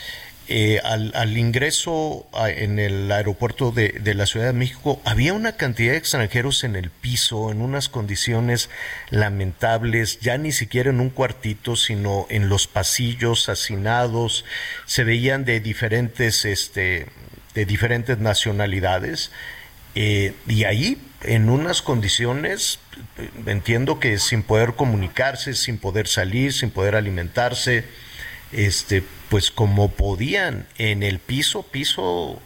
eh, 0.49 0.81
al, 0.83 1.37
ingreso 1.37 2.27
en 2.35 2.77
el 2.77 3.09
aeropuerto 3.11 3.71
de, 3.71 4.13
la 4.13 4.25
Ciudad 4.25 4.47
de 4.47 4.53
México 4.53 5.01
había 5.05 5.33
una 5.33 5.53
cantidad 5.55 5.93
de 5.93 5.97
extranjeros 5.97 6.65
en 6.65 6.75
el 6.75 6.89
piso, 6.89 7.49
en 7.49 7.61
unas 7.61 7.87
condiciones 7.87 8.69
lamentables, 9.09 10.19
ya 10.19 10.37
ni 10.37 10.51
siquiera 10.51 10.89
en 10.89 10.99
un 10.99 11.09
cuartito, 11.09 11.77
sino 11.77 12.27
en 12.29 12.49
los 12.49 12.67
pasillos, 12.67 13.47
hacinados, 13.47 14.43
se 14.85 15.05
veían 15.05 15.45
de 15.45 15.61
diferentes, 15.61 16.43
este, 16.43 17.07
de 17.53 17.65
diferentes 17.65 18.17
nacionalidades. 18.17 19.31
Eh, 19.95 20.33
y 20.47 20.65
ahí, 20.65 21.01
en 21.21 21.49
unas 21.49 21.81
condiciones, 21.81 22.79
entiendo 23.45 23.99
que 23.99 24.17
sin 24.19 24.43
poder 24.43 24.73
comunicarse, 24.73 25.53
sin 25.53 25.77
poder 25.77 26.07
salir, 26.07 26.51
sin 26.51 26.69
poder 26.69 26.95
alimentarse, 26.95 27.85
este, 28.53 29.03
pues 29.29 29.51
como 29.51 29.89
podían 29.91 30.67
en 30.77 31.03
el 31.03 31.19
piso, 31.19 31.63
piso 31.63 32.41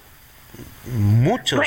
muchos, 0.95 1.59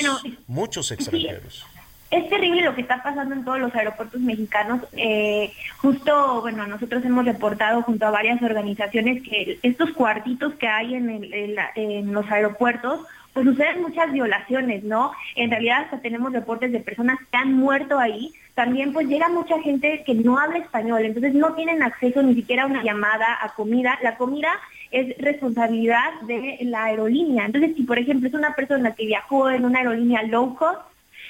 muchos 0.47 0.91
extranjeros. 0.91 1.66
es 2.11 2.28
terrible 2.28 2.62
lo 2.62 2.74
que 2.74 2.80
está 2.80 3.03
pasando 3.03 3.34
en 3.34 3.45
todos 3.45 3.61
los 3.61 3.74
aeropuertos 3.74 4.20
mexicanos. 4.20 4.82
Eh, 4.97 5.53
justo, 5.78 6.41
bueno, 6.41 6.66
nosotros 6.66 7.05
hemos 7.05 7.24
reportado 7.24 7.82
junto 7.82 8.07
a 8.07 8.11
varias 8.11 8.43
organizaciones 8.43 9.22
que 9.22 9.59
estos 9.62 9.91
cuartitos 9.93 10.55
que 10.55 10.66
hay 10.66 10.95
en, 10.95 11.30
en 11.74 12.12
los 12.12 12.28
aeropuertos, 12.30 13.01
pues 13.33 13.47
suceden 13.47 13.83
muchas 13.83 14.12
violaciones, 14.12 14.83
¿no? 14.85 15.12
En 15.37 15.51
realidad 15.51 15.85
hasta 15.85 16.01
tenemos 16.01 16.33
reportes 16.33 16.72
de 16.72 16.81
personas 16.81 17.18
que 17.31 17.37
han 17.37 17.55
muerto 17.55 17.99
ahí 17.99 18.33
también 18.61 18.93
pues 18.93 19.09
llega 19.09 19.26
mucha 19.31 19.59
gente 19.62 20.03
que 20.05 20.12
no 20.12 20.39
habla 20.39 20.59
español, 20.59 21.03
entonces 21.03 21.33
no 21.33 21.55
tienen 21.55 21.83
acceso 21.83 22.22
ni 22.22 22.35
siquiera 22.35 22.64
a 22.64 22.66
una 22.66 22.83
llamada, 22.83 23.39
a 23.41 23.55
comida. 23.55 23.99
La 24.03 24.16
comida 24.18 24.51
es 24.91 25.16
responsabilidad 25.16 26.20
de 26.26 26.59
la 26.64 26.85
aerolínea. 26.85 27.47
Entonces, 27.47 27.74
si 27.74 27.85
por 27.85 27.99
ejemplo 27.99 28.28
es 28.28 28.35
una 28.35 28.55
persona 28.55 28.95
que 28.95 29.07
viajó 29.07 29.49
en 29.49 29.64
una 29.64 29.78
aerolínea 29.78 30.24
low 30.24 30.57
cost, 30.57 30.81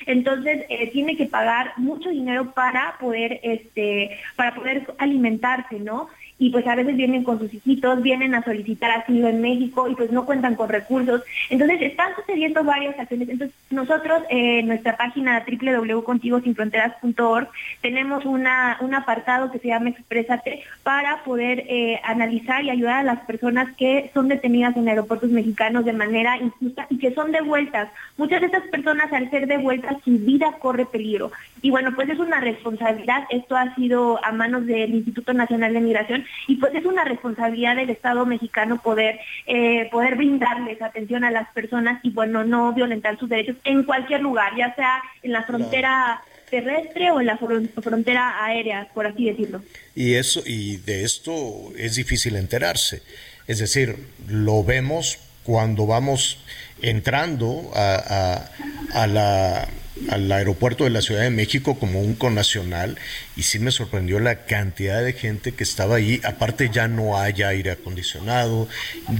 entonces 0.07 0.65
eh, 0.71 0.91
tiene 0.91 1.17
que 1.17 1.27
pagar 1.27 1.75
mucho 1.77 2.11
dinero 2.11 2.53
para 2.53 2.97
poder, 2.99 3.39
este, 3.45 4.19
para 4.35 4.55
poder 4.55 4.93
alimentarse, 4.99 5.79
¿no? 5.79 6.09
Y 6.41 6.49
pues 6.49 6.67
a 6.67 6.75
veces 6.75 6.97
vienen 6.97 7.23
con 7.23 7.39
sus 7.39 7.53
hijitos, 7.53 8.03
vienen 8.03 8.35
a 8.35 8.43
solicitar 8.43 8.91
asilo 8.91 9.29
en 9.29 9.43
México 9.43 9.87
y 9.89 9.95
pues 9.95 10.11
no 10.11 10.25
cuentan 10.25 10.55
con 10.55 10.71
recursos. 10.71 11.23
Entonces 11.51 11.83
están 11.83 12.17
sucediendo 12.17 12.65
varias 12.65 12.99
acciones. 12.99 13.29
Entonces 13.29 13.55
nosotros 13.69 14.23
eh, 14.31 14.61
en 14.61 14.67
nuestra 14.67 14.97
página 14.97 15.45
www.contigosinfronteras.org 15.47 17.49
tenemos 17.83 18.25
una, 18.25 18.79
un 18.81 18.95
apartado 18.95 19.53
que 19.53 19.59
se 19.59 19.69
llama 19.69 19.91
Exprésate 19.91 20.63
para 20.83 21.23
poder 21.25 21.67
eh, 21.69 22.01
analizar 22.05 22.65
y 22.65 22.71
ayudar 22.71 23.01
a 23.01 23.03
las 23.03 23.21
personas 23.27 23.77
que 23.77 24.11
son 24.15 24.29
detenidas 24.29 24.75
en 24.79 24.89
aeropuertos 24.89 25.29
mexicanos 25.29 25.85
de 25.85 25.93
manera 25.93 26.39
injusta 26.39 26.87
y 26.89 26.97
que 26.97 27.13
son 27.13 27.33
devueltas. 27.33 27.91
Muchas 28.17 28.41
de 28.41 28.47
estas 28.47 28.67
personas 28.69 29.13
al 29.13 29.29
ser 29.29 29.47
devueltas 29.47 29.99
su 30.07 30.13
vida 30.13 30.55
corre 30.59 30.87
peligro. 30.87 31.33
Y 31.61 31.69
bueno, 31.69 31.91
pues 31.95 32.09
es 32.09 32.19
una 32.19 32.41
responsabilidad. 32.41 33.25
Esto 33.29 33.57
ha 33.57 33.75
sido 33.75 34.25
a 34.25 34.33
manos 34.33 34.65
del 34.65 34.95
Instituto 34.95 35.35
Nacional 35.35 35.75
de 35.75 35.81
Migración 35.81 36.25
y 36.47 36.57
pues 36.57 36.75
es 36.75 36.85
una 36.85 37.05
responsabilidad 37.05 37.77
del 37.77 37.91
Estado 37.91 38.27
mexicano 38.27 38.81
poder, 38.83 39.21
eh, 39.47 39.89
poder 39.91 40.17
brindarles 40.17 40.81
atención 40.83 41.25
a 41.25 41.31
las 41.31 41.51
personas 41.53 42.01
y 42.03 42.11
bueno, 42.11 42.45
no 42.45 42.73
violentar 42.73 43.19
sus 43.19 43.29
derechos 43.29 43.57
en 43.65 43.85
cualquier 43.85 44.21
lugar, 44.21 44.53
ya 44.57 44.75
sea 44.75 45.03
en 45.23 45.33
la 45.33 45.45
frontera 45.45 46.23
terrestre 46.51 47.11
o 47.13 47.21
en 47.21 47.27
la 47.27 47.39
frontera 47.39 48.45
aérea, 48.45 48.89
por 48.93 49.07
así 49.07 49.27
decirlo. 49.27 49.63
Y 49.95 50.15
eso 50.15 50.43
y 50.45 50.77
de 50.79 51.05
esto 51.05 51.73
es 51.77 51.95
difícil 51.95 52.37
enterarse. 52.37 53.03
Es 53.47 53.59
decir, 53.59 53.97
lo 54.29 54.63
vemos 54.65 55.19
cuando 55.45 55.87
vamos 55.87 56.45
entrando 56.83 57.71
a, 57.75 58.49
a 58.93 59.07
la 59.07 59.69
al 60.09 60.31
aeropuerto 60.33 60.85
de 60.85 60.91
la 60.91 61.03
Ciudad 61.03 61.23
de 61.23 61.31
México 61.31 61.79
como 61.79 62.01
un 62.01 62.15
connacional 62.15 62.97
y 63.37 63.43
sí 63.43 63.59
me 63.59 63.71
sorprendió 63.71 64.19
la 64.19 64.45
cantidad 64.47 65.03
de 65.03 65.13
gente 65.13 65.53
que 65.53 65.65
estaba 65.65 65.97
ahí. 65.97 66.21
Aparte 66.25 66.71
ya 66.71 66.89
no 66.89 67.19
hay 67.19 67.43
aire 67.43 67.73
acondicionado, 67.73 68.69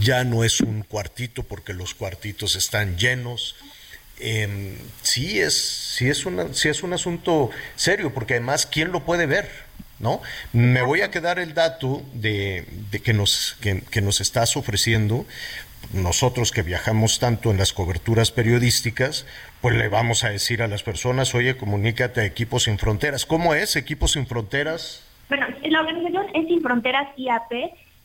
ya 0.01 0.25
no 0.25 0.45
es 0.45 0.61
un 0.61 0.83
cuartito 0.83 1.43
porque 1.43 1.75
los 1.75 1.95
cuartitos 1.95 2.57
están 2.57 2.97
llenos. 2.97 3.57
Em, 4.19 4.77
sí, 5.03 5.41
es, 5.41 5.55
sí, 5.55 6.09
es 6.09 6.27
una, 6.27 6.53
sí 6.53 6.69
es 6.69 6.83
un 6.83 6.93
asunto 6.93 7.51
serio 7.77 8.13
porque 8.13 8.35
además, 8.35 8.67
¿quién 8.67 8.93
lo 8.93 9.05
puede 9.05 9.27
ver? 9.27 9.49
¿No? 9.99 10.23
Me 10.55 10.81
voy 10.81 11.03
a 11.03 11.11
quedar 11.11 11.39
el 11.39 11.53
dato 11.53 12.03
de, 12.15 12.65
que, 13.05 13.13
nos, 13.13 13.59
que 13.61 14.01
nos 14.01 14.23
estás 14.23 14.57
ofreciendo, 14.57 15.27
nosotros 15.93 16.53
que 16.53 16.63
viajamos 16.63 17.19
tanto 17.19 17.51
en 17.51 17.59
las 17.59 17.73
coberturas 17.73 18.31
periodísticas, 18.31 19.27
pues 19.61 19.77
le 19.77 19.89
vamos 19.89 20.25
a 20.25 20.31
decir 20.31 20.63
a 20.63 20.69
las 20.69 20.83
personas, 20.83 21.35
oye, 21.35 21.57
comunícate 21.57 22.21
a 22.21 22.25
Equipos 22.25 22.65
Sin 22.65 22.79
Fronteras. 22.79 23.27
¿Cómo 23.27 23.55
es 23.55 23.77
Equipos 23.77 24.13
Sin 24.13 24.27
Fronteras? 24.27 25.07
Bueno, 25.29 25.47
la 25.63 25.81
organización 25.81 26.27
es 26.35 26.47
Sin 26.47 26.63
Fronteras 26.63 27.09
IAP 27.17 27.53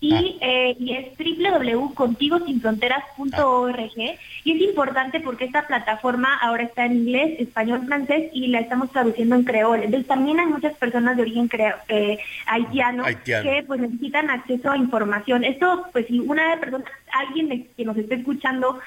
y, 0.06 0.14
ah. 0.14 0.22
eh, 0.42 0.76
y 0.80 0.94
es 0.94 1.08
www.contigosinfronteras.org 1.18 3.98
y 4.44 4.52
es 4.52 4.62
importante 4.62 5.20
porque 5.20 5.46
esta 5.46 5.66
plataforma 5.66 6.38
ahora 6.42 6.62
está 6.64 6.86
en 6.86 6.98
inglés, 6.98 7.40
español, 7.40 7.88
francés 7.88 8.30
y 8.34 8.46
la 8.48 8.60
estamos 8.60 8.92
traduciendo 8.92 9.36
en 9.36 9.44
creol. 9.44 9.82
Entonces 9.84 10.08
también 10.08 10.40
hay 10.40 10.46
muchas 10.46 10.76
personas 10.76 11.18
de 11.18 11.24
origen 11.24 11.50
eh, 11.88 12.20
haitiano, 12.46 13.04
que 13.24 13.64
pues 13.66 13.82
necesitan 13.82 14.30
acceso 14.30 14.70
a 14.70 14.78
información. 14.78 15.44
Esto, 15.44 15.88
pues 15.92 16.06
si 16.08 16.20
una 16.20 16.60
persona, 16.60 16.86
alguien 17.12 17.68
que 17.76 17.86
nos 17.86 17.98
esté 17.98 18.14
escuchando 18.16 18.80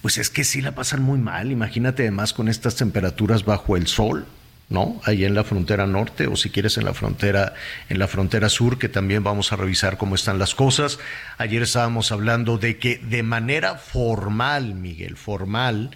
pues 0.07 0.19
es 0.19 0.31
que 0.31 0.45
sí 0.45 0.63
la 0.63 0.71
pasan 0.71 1.03
muy 1.03 1.19
mal. 1.19 1.51
Imagínate 1.51 2.05
además 2.05 2.33
con 2.33 2.47
estas 2.47 2.77
temperaturas 2.77 3.45
bajo 3.45 3.77
el 3.77 3.89
sol. 3.89 4.25
¿no? 4.69 5.01
Ahí 5.03 5.25
en 5.25 5.35
la 5.35 5.43
frontera 5.43 5.85
norte 5.89 6.29
o 6.29 6.37
si 6.37 6.51
quieres 6.51 6.79
en 6.79 6.85
la 6.85 6.95
frontera 6.95 7.55
en 7.89 7.99
la 7.99 8.07
frontera 8.07 8.49
sur 8.49 8.79
que 8.79 8.89
también 8.89 9.25
vamos 9.25 9.53
a 9.53 9.57
revisar 9.57 9.97
cómo 9.97 10.15
están 10.15 10.39
las 10.39 10.55
cosas. 10.55 11.01
Ayer 11.39 11.61
estábamos 11.61 12.13
hablando 12.13 12.57
de 12.57 12.79
que 12.79 12.99
de 12.99 13.25
manera 13.25 13.79
formal, 13.79 14.77
Miguel, 14.77 15.17
formal 15.17 15.91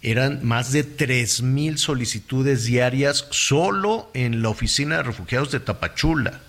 eran 0.00 0.40
más 0.42 0.72
de 0.72 0.82
tres 0.82 1.42
mil 1.42 1.76
solicitudes 1.76 2.64
diarias 2.64 3.26
solo 3.28 4.10
en 4.14 4.40
la 4.40 4.48
oficina 4.48 4.96
de 4.96 5.02
refugiados 5.02 5.50
de 5.50 5.60
Tapachula 5.60 6.40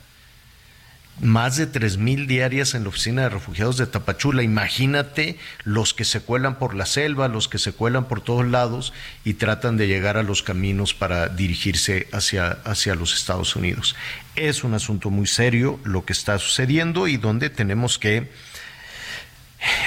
más 1.20 1.58
de 1.58 1.72
3.000 1.72 2.26
diarias 2.26 2.74
en 2.74 2.84
la 2.84 2.90
oficina 2.90 3.24
de 3.24 3.30
refugiados 3.30 3.78
de 3.78 3.86
Tapachula. 3.86 4.42
Imagínate 4.42 5.38
los 5.64 5.94
que 5.94 6.06
se 6.06 6.22
cuelan 6.22 6.58
por 6.58 6.74
la 6.74 6.86
selva, 6.86 7.28
los 7.28 7.48
que 7.48 7.60
se 7.60 7.74
cuelan 7.74 8.06
por 8.08 8.22
todos 8.22 8.46
lados 8.48 8.94
y 9.24 9.36
tratan 9.36 9.78
de 9.78 9.88
llegar 9.88 10.18
a 10.18 10.24
los 10.24 10.42
caminos 10.42 10.94
para 10.94 11.28
dirigirse 11.28 12.08
hacia, 12.12 12.52
hacia 12.64 12.96
los 12.96 13.14
Estados 13.14 13.56
Unidos. 13.56 13.96
Es 14.36 14.64
un 14.64 14.74
asunto 14.74 15.10
muy 15.10 15.28
serio 15.28 15.80
lo 15.84 16.06
que 16.06 16.14
está 16.14 16.40
sucediendo 16.40 17.08
y 17.08 17.18
donde 17.18 17.50
tenemos 17.50 18.00
que 18.00 18.32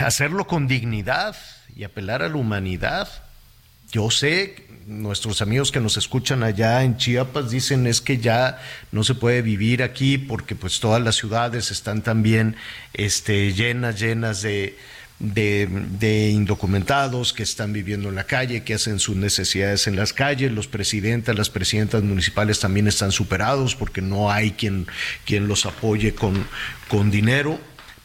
hacerlo 0.01 0.47
con 0.47 0.69
dignidad 0.69 1.37
y 1.75 1.85
apelar 1.85 2.23
a 2.23 2.29
la 2.29 2.37
humanidad. 2.37 3.09
Yo 3.95 4.11
sé 4.11 4.57
nuestros 4.89 5.41
amigos 5.41 5.71
que 5.71 5.79
nos 5.79 5.97
escuchan 5.97 6.43
allá 6.43 6.83
en 6.83 6.97
Chiapas 6.97 7.49
dicen 7.49 7.87
es 7.87 8.01
que 8.01 8.19
ya 8.19 8.61
no 8.91 9.05
se 9.05 9.15
puede 9.15 9.41
vivir 9.41 9.85
aquí 9.85 10.19
porque 10.19 10.57
pues 10.57 10.81
todas 10.81 11.01
las 11.01 11.15
ciudades 11.15 11.71
están 11.71 12.03
también 12.03 12.57
este, 12.93 13.53
llenas, 13.53 14.01
llenas 14.01 14.43
de, 14.43 14.77
de, 15.21 16.31
indocumentados 16.35 17.33
que 17.33 17.45
están 17.45 17.73
viviendo 17.73 18.09
en 18.09 18.17
la 18.17 18.25
calle, 18.25 18.65
que 18.65 18.75
hacen 18.75 18.99
sus 18.99 19.15
necesidades 19.15 19.87
en 19.87 19.95
las 19.95 20.13
calles. 20.13 20.51
Los 20.51 20.67
presidentes, 20.67 21.39
las 21.39 21.49
presidentas 21.49 22.03
municipales 22.03 22.59
también 22.59 22.89
están 22.89 23.13
superados 23.13 23.77
porque 23.77 24.03
no 24.03 24.29
hay 24.29 24.51
quien, 24.51 24.89
quien 25.25 25.47
los 25.47 25.67
apoye 25.67 26.17
con, 26.17 26.49
con 26.89 27.13
dinero, 27.13 27.61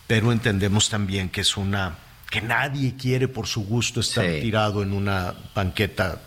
pero 0.06 0.32
entendemos 0.32 0.88
también 0.88 1.30
que 1.30 1.42
es 1.42 1.58
una 1.58 1.98
que 2.30 2.42
nadie 2.42 2.96
quiere 2.96 3.28
por 3.28 3.48
su 3.48 3.66
gusto 3.66 4.02
estar 4.02 4.26
tirado 4.26 4.84
en 4.84 4.94
una 4.94 5.34
banqueta 5.56 6.22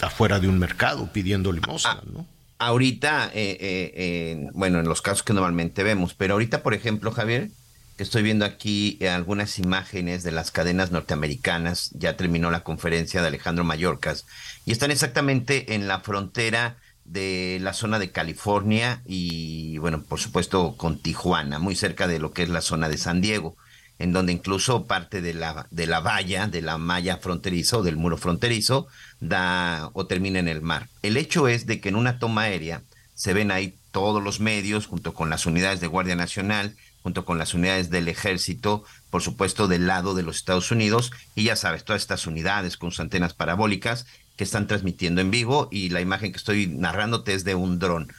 afuera 0.00 0.40
de 0.40 0.48
un 0.48 0.58
mercado 0.58 1.12
pidiendo 1.12 1.52
limosna, 1.52 2.00
ah, 2.00 2.04
¿no? 2.12 2.26
Ahorita, 2.58 3.30
eh, 3.34 3.56
eh, 3.60 4.48
bueno, 4.52 4.80
en 4.80 4.86
los 4.86 5.02
casos 5.02 5.22
que 5.22 5.32
normalmente 5.32 5.82
vemos, 5.82 6.14
pero 6.14 6.34
ahorita, 6.34 6.62
por 6.62 6.74
ejemplo, 6.74 7.10
Javier, 7.10 7.50
que 7.96 8.04
estoy 8.04 8.22
viendo 8.22 8.44
aquí 8.44 8.98
algunas 9.04 9.58
imágenes 9.58 10.22
de 10.22 10.30
las 10.30 10.50
cadenas 10.50 10.92
norteamericanas, 10.92 11.90
ya 11.92 12.16
terminó 12.16 12.50
la 12.50 12.62
conferencia 12.62 13.20
de 13.20 13.28
Alejandro 13.28 13.64
Mallorcas, 13.64 14.26
y 14.64 14.72
están 14.72 14.92
exactamente 14.92 15.74
en 15.74 15.88
la 15.88 16.00
frontera 16.00 16.76
de 17.04 17.58
la 17.60 17.72
zona 17.72 17.98
de 17.98 18.12
California 18.12 19.02
y, 19.06 19.78
bueno, 19.78 20.02
por 20.02 20.20
supuesto, 20.20 20.76
con 20.76 21.00
Tijuana, 21.00 21.58
muy 21.58 21.74
cerca 21.74 22.06
de 22.06 22.20
lo 22.20 22.32
que 22.32 22.44
es 22.44 22.48
la 22.48 22.60
zona 22.60 22.88
de 22.88 22.96
San 22.96 23.20
Diego 23.20 23.56
en 24.02 24.12
donde 24.12 24.32
incluso 24.32 24.86
parte 24.86 25.20
de 25.20 25.32
la, 25.32 25.68
de 25.70 25.86
la 25.86 26.00
valla, 26.00 26.48
de 26.48 26.60
la 26.60 26.76
malla 26.76 27.18
fronterizo, 27.18 27.84
del 27.84 27.96
muro 27.96 28.16
fronterizo, 28.16 28.88
da 29.20 29.90
o 29.92 30.06
termina 30.06 30.40
en 30.40 30.48
el 30.48 30.60
mar. 30.60 30.88
El 31.02 31.16
hecho 31.16 31.46
es 31.46 31.66
de 31.66 31.80
que 31.80 31.90
en 31.90 31.94
una 31.94 32.18
toma 32.18 32.42
aérea 32.42 32.82
se 33.14 33.32
ven 33.32 33.52
ahí 33.52 33.76
todos 33.92 34.20
los 34.20 34.40
medios, 34.40 34.88
junto 34.88 35.14
con 35.14 35.30
las 35.30 35.46
unidades 35.46 35.80
de 35.80 35.86
Guardia 35.86 36.16
Nacional, 36.16 36.74
junto 37.04 37.24
con 37.24 37.38
las 37.38 37.54
unidades 37.54 37.90
del 37.90 38.08
ejército, 38.08 38.82
por 39.10 39.22
supuesto 39.22 39.68
del 39.68 39.86
lado 39.86 40.14
de 40.14 40.24
los 40.24 40.34
Estados 40.34 40.72
Unidos, 40.72 41.12
y 41.36 41.44
ya 41.44 41.54
sabes, 41.54 41.84
todas 41.84 42.02
estas 42.02 42.26
unidades 42.26 42.76
con 42.76 42.90
sus 42.90 42.98
antenas 42.98 43.34
parabólicas 43.34 44.06
que 44.36 44.42
están 44.42 44.66
transmitiendo 44.66 45.20
en 45.20 45.30
vivo, 45.30 45.68
y 45.70 45.90
la 45.90 46.00
imagen 46.00 46.32
que 46.32 46.38
estoy 46.38 46.66
narrándote 46.66 47.34
es 47.34 47.44
de 47.44 47.54
un 47.54 47.78
dron. 47.78 48.12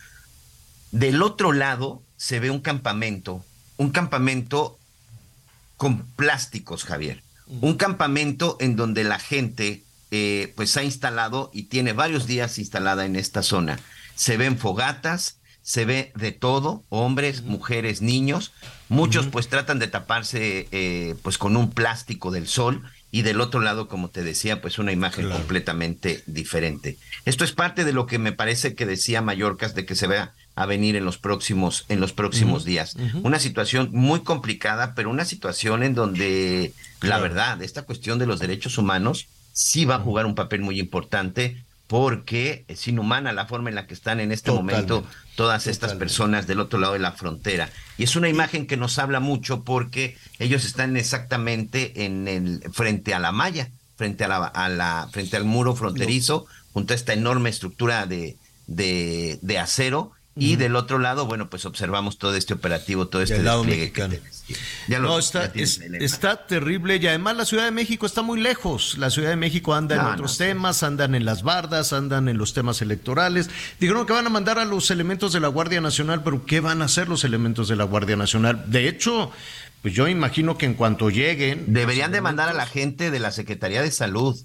Del 0.92 1.22
otro 1.22 1.52
lado 1.52 2.02
se 2.16 2.40
ve 2.40 2.52
un 2.52 2.62
campamento, 2.62 3.44
un 3.76 3.90
campamento 3.90 4.80
con 5.78 6.06
plásticos, 6.16 6.84
Javier. 6.84 7.24
Un 7.62 7.76
campamento 7.76 8.58
en 8.60 8.76
donde 8.76 9.04
la 9.04 9.20
gente 9.20 9.84
eh, 10.12 10.54
pues 10.56 10.78
ha 10.78 10.84
instalado 10.84 11.50
y 11.54 11.64
tiene 11.64 11.94
varios 11.94 12.28
días 12.28 12.60
instalada 12.60 13.06
en 13.06 13.16
esta 13.16 13.44
zona. 13.44 13.80
Se 14.16 14.38
ven 14.38 14.58
fogatas, 14.58 15.40
se 15.64 15.86
ve 15.86 16.12
de 16.16 16.32
todo, 16.32 16.84
hombres, 16.90 17.42
mujeres, 17.42 18.02
niños. 18.02 18.52
Muchos 18.90 19.28
pues 19.28 19.48
tratan 19.48 19.80
de 19.80 19.88
taparse 19.88 20.68
eh, 20.72 21.16
pues 21.24 21.38
con 21.38 21.58
un 21.58 21.72
plástico 21.72 22.30
del 22.32 22.48
sol 22.48 22.84
y 23.12 23.22
del 23.22 23.42
otro 23.42 23.60
lado, 23.60 23.88
como 23.88 24.10
te 24.10 24.24
decía, 24.24 24.62
pues 24.62 24.78
una 24.78 24.92
imagen 24.92 25.30
completamente 25.30 26.24
diferente. 26.26 26.98
Esto 27.26 27.44
es 27.44 27.52
parte 27.52 27.86
de 27.86 27.94
lo 27.94 28.06
que 28.06 28.20
me 28.20 28.34
parece 28.34 28.76
que 28.76 28.86
decía 28.86 29.22
Mallorcas 29.22 29.74
de 29.74 29.86
que 29.86 29.96
se 29.96 30.08
vea 30.08 30.34
a 30.56 30.66
venir 30.66 30.96
en 30.96 31.06
los 31.06 31.18
próximos 31.18 31.86
en 31.90 32.00
los 32.00 32.14
próximos 32.14 32.64
días. 32.64 32.96
Una 33.24 33.40
situación 33.40 33.90
muy 33.92 34.22
complicada, 34.22 34.94
pero 34.96 35.10
una 35.10 35.26
situación 35.26 35.84
en 35.84 35.96
donde 35.96 36.74
la 37.02 37.20
verdad, 37.20 37.62
esta 37.62 37.84
cuestión 37.84 38.20
de 38.20 38.28
los 38.28 38.40
derechos 38.40 38.78
humanos 38.78 39.28
sí 39.52 39.86
va 39.86 39.96
a 39.96 40.00
jugar 40.00 40.26
un 40.26 40.36
papel 40.36 40.62
muy 40.62 40.80
importante 40.80 41.64
porque 41.88 42.66
es 42.68 42.88
inhumana 42.88 43.34
la 43.34 43.46
forma 43.46 43.70
en 43.70 43.76
la 43.76 43.86
que 43.86 43.94
están 43.94 44.20
en 44.20 44.32
este 44.32 44.52
momento 44.52 45.06
todas 45.36 45.68
estas 45.68 45.94
personas 45.94 46.48
del 46.48 46.60
otro 46.60 46.80
lado 46.80 46.94
de 46.94 47.00
la 47.00 47.12
frontera. 47.12 47.70
Y 47.98 48.04
es 48.04 48.16
una 48.16 48.30
imagen 48.30 48.68
que 48.68 48.78
nos 48.78 48.98
habla 49.00 49.20
mucho 49.20 49.64
porque 49.64 50.18
ellos 50.40 50.66
están 50.66 50.98
exactamente 50.98 52.06
en 52.06 52.28
el 52.28 52.64
frente 52.72 53.14
a 53.14 53.20
la 53.20 53.32
malla, 53.32 53.70
frente 53.96 54.24
a 54.24 54.28
la, 54.28 54.38
a 54.38 54.70
la 54.70 55.08
frente 55.12 55.38
al 55.38 55.44
muro 55.44 55.76
fronterizo, 55.76 56.46
junto 56.74 56.94
a 56.94 56.96
esta 56.96 57.14
enorme 57.14 57.50
estructura 57.50 58.06
de, 58.06 58.38
de, 58.66 59.40
de 59.42 59.60
acero 59.60 60.14
y 60.36 60.56
del 60.56 60.76
otro 60.76 60.98
lado, 60.98 61.28
bueno, 61.28 61.50
pues 61.50 61.66
observamos 61.66 62.18
todo 62.18 62.36
este 62.36 62.54
operativo, 62.56 63.08
todo 63.08 63.22
este 63.22 63.44
lado 63.44 63.64
despliegue. 63.64 64.22
Ya 64.88 65.00
no, 65.00 65.20
está, 65.20 65.52
está 65.54 66.48
terrible 66.48 66.98
y 66.98 67.08
además 67.08 67.38
la 67.38 67.46
Ciudad 67.46 67.66
de 67.66 67.72
México 67.72 68.08
está 68.08 68.24
muy 68.24 68.42
lejos. 68.42 68.98
La 68.98 69.12
Ciudad 69.12 69.30
de 69.30 69.36
México 69.36 69.76
anda 69.76 69.96
en 69.96 70.02
otros 70.02 70.38
temas, 70.38 70.82
andan 70.82 71.14
en 71.14 71.26
las 71.26 71.44
bardas, 71.44 71.94
andan 71.94 72.30
en 72.30 72.38
los 72.38 72.54
temas 72.54 72.82
electorales. 72.82 73.50
Dijeron 73.80 74.08
que 74.08 74.14
van 74.14 74.26
a 74.26 74.30
mandar 74.30 74.58
a 74.58 74.66
los 74.66 74.90
elementos 74.90 75.34
de 75.34 75.40
la 75.40 75.50
Guardia 75.50 75.82
Nacional, 75.82 76.24
pero 76.24 76.46
¿qué 76.46 76.60
van 76.62 76.82
a 76.82 76.86
hacer 76.86 77.10
los 77.10 77.24
elementos 77.24 77.68
de 77.68 77.76
la 77.76 77.84
Guardia 77.84 78.16
Nacional? 78.16 78.64
De 78.68 78.88
hecho, 78.88 79.32
pues 79.84 79.94
yo 79.94 80.08
imagino 80.08 80.58
que 80.58 80.66
en 80.66 80.74
cuanto 80.74 81.12
lleguen... 81.12 81.66
Deberían 81.68 82.12
de 82.12 82.22
mandar 82.22 82.50
a 82.50 82.54
la 82.54 82.66
gente 82.66 83.12
de 83.12 83.20
la 83.20 83.32
Secretaría 83.32 83.84
de 83.84 83.92
Salud, 83.92 84.36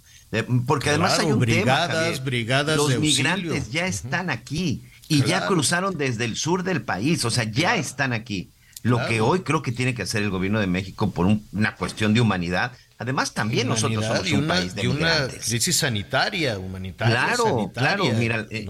porque 0.66 0.91
además 0.91 1.18
hay 1.18 1.32
un 1.32 1.39
brigadas, 1.39 2.12
tema, 2.12 2.24
brigadas 2.24 2.76
Los 2.76 2.99
migrantes 2.99 3.70
ya 3.72 3.86
están 3.86 4.28
aquí 4.28 4.82
y 5.09 5.24
ya 5.24 5.46
cruzaron 5.46 5.96
desde 5.96 6.24
el 6.24 6.36
sur 6.36 6.62
del 6.62 6.82
país, 6.82 7.24
o 7.24 7.30
sea, 7.30 7.44
ya 7.44 7.76
están 7.76 8.12
aquí. 8.12 8.50
Lo 8.82 9.04
que 9.06 9.20
hoy 9.20 9.40
creo 9.40 9.62
que 9.62 9.72
tiene 9.72 9.94
que 9.94 10.02
hacer 10.02 10.22
el 10.22 10.30
gobierno 10.30 10.61
de 10.61 10.66
México 10.66 11.11
por 11.11 11.26
una 11.26 11.74
cuestión 11.74 12.14
de 12.14 12.20
humanidad. 12.20 12.72
Además, 12.98 13.32
también 13.32 13.68
nosotros 13.68 14.04
somos 14.04 14.30
un 14.32 14.46
país 14.46 14.74
de 14.74 14.88
una 14.88 15.28
crisis 15.28 15.78
sanitaria, 15.78 16.59
humanitaria. 16.59 17.14
Claro, 17.14 17.70
claro, 17.74 18.04
mira, 18.12 18.46
eh, 18.50 18.66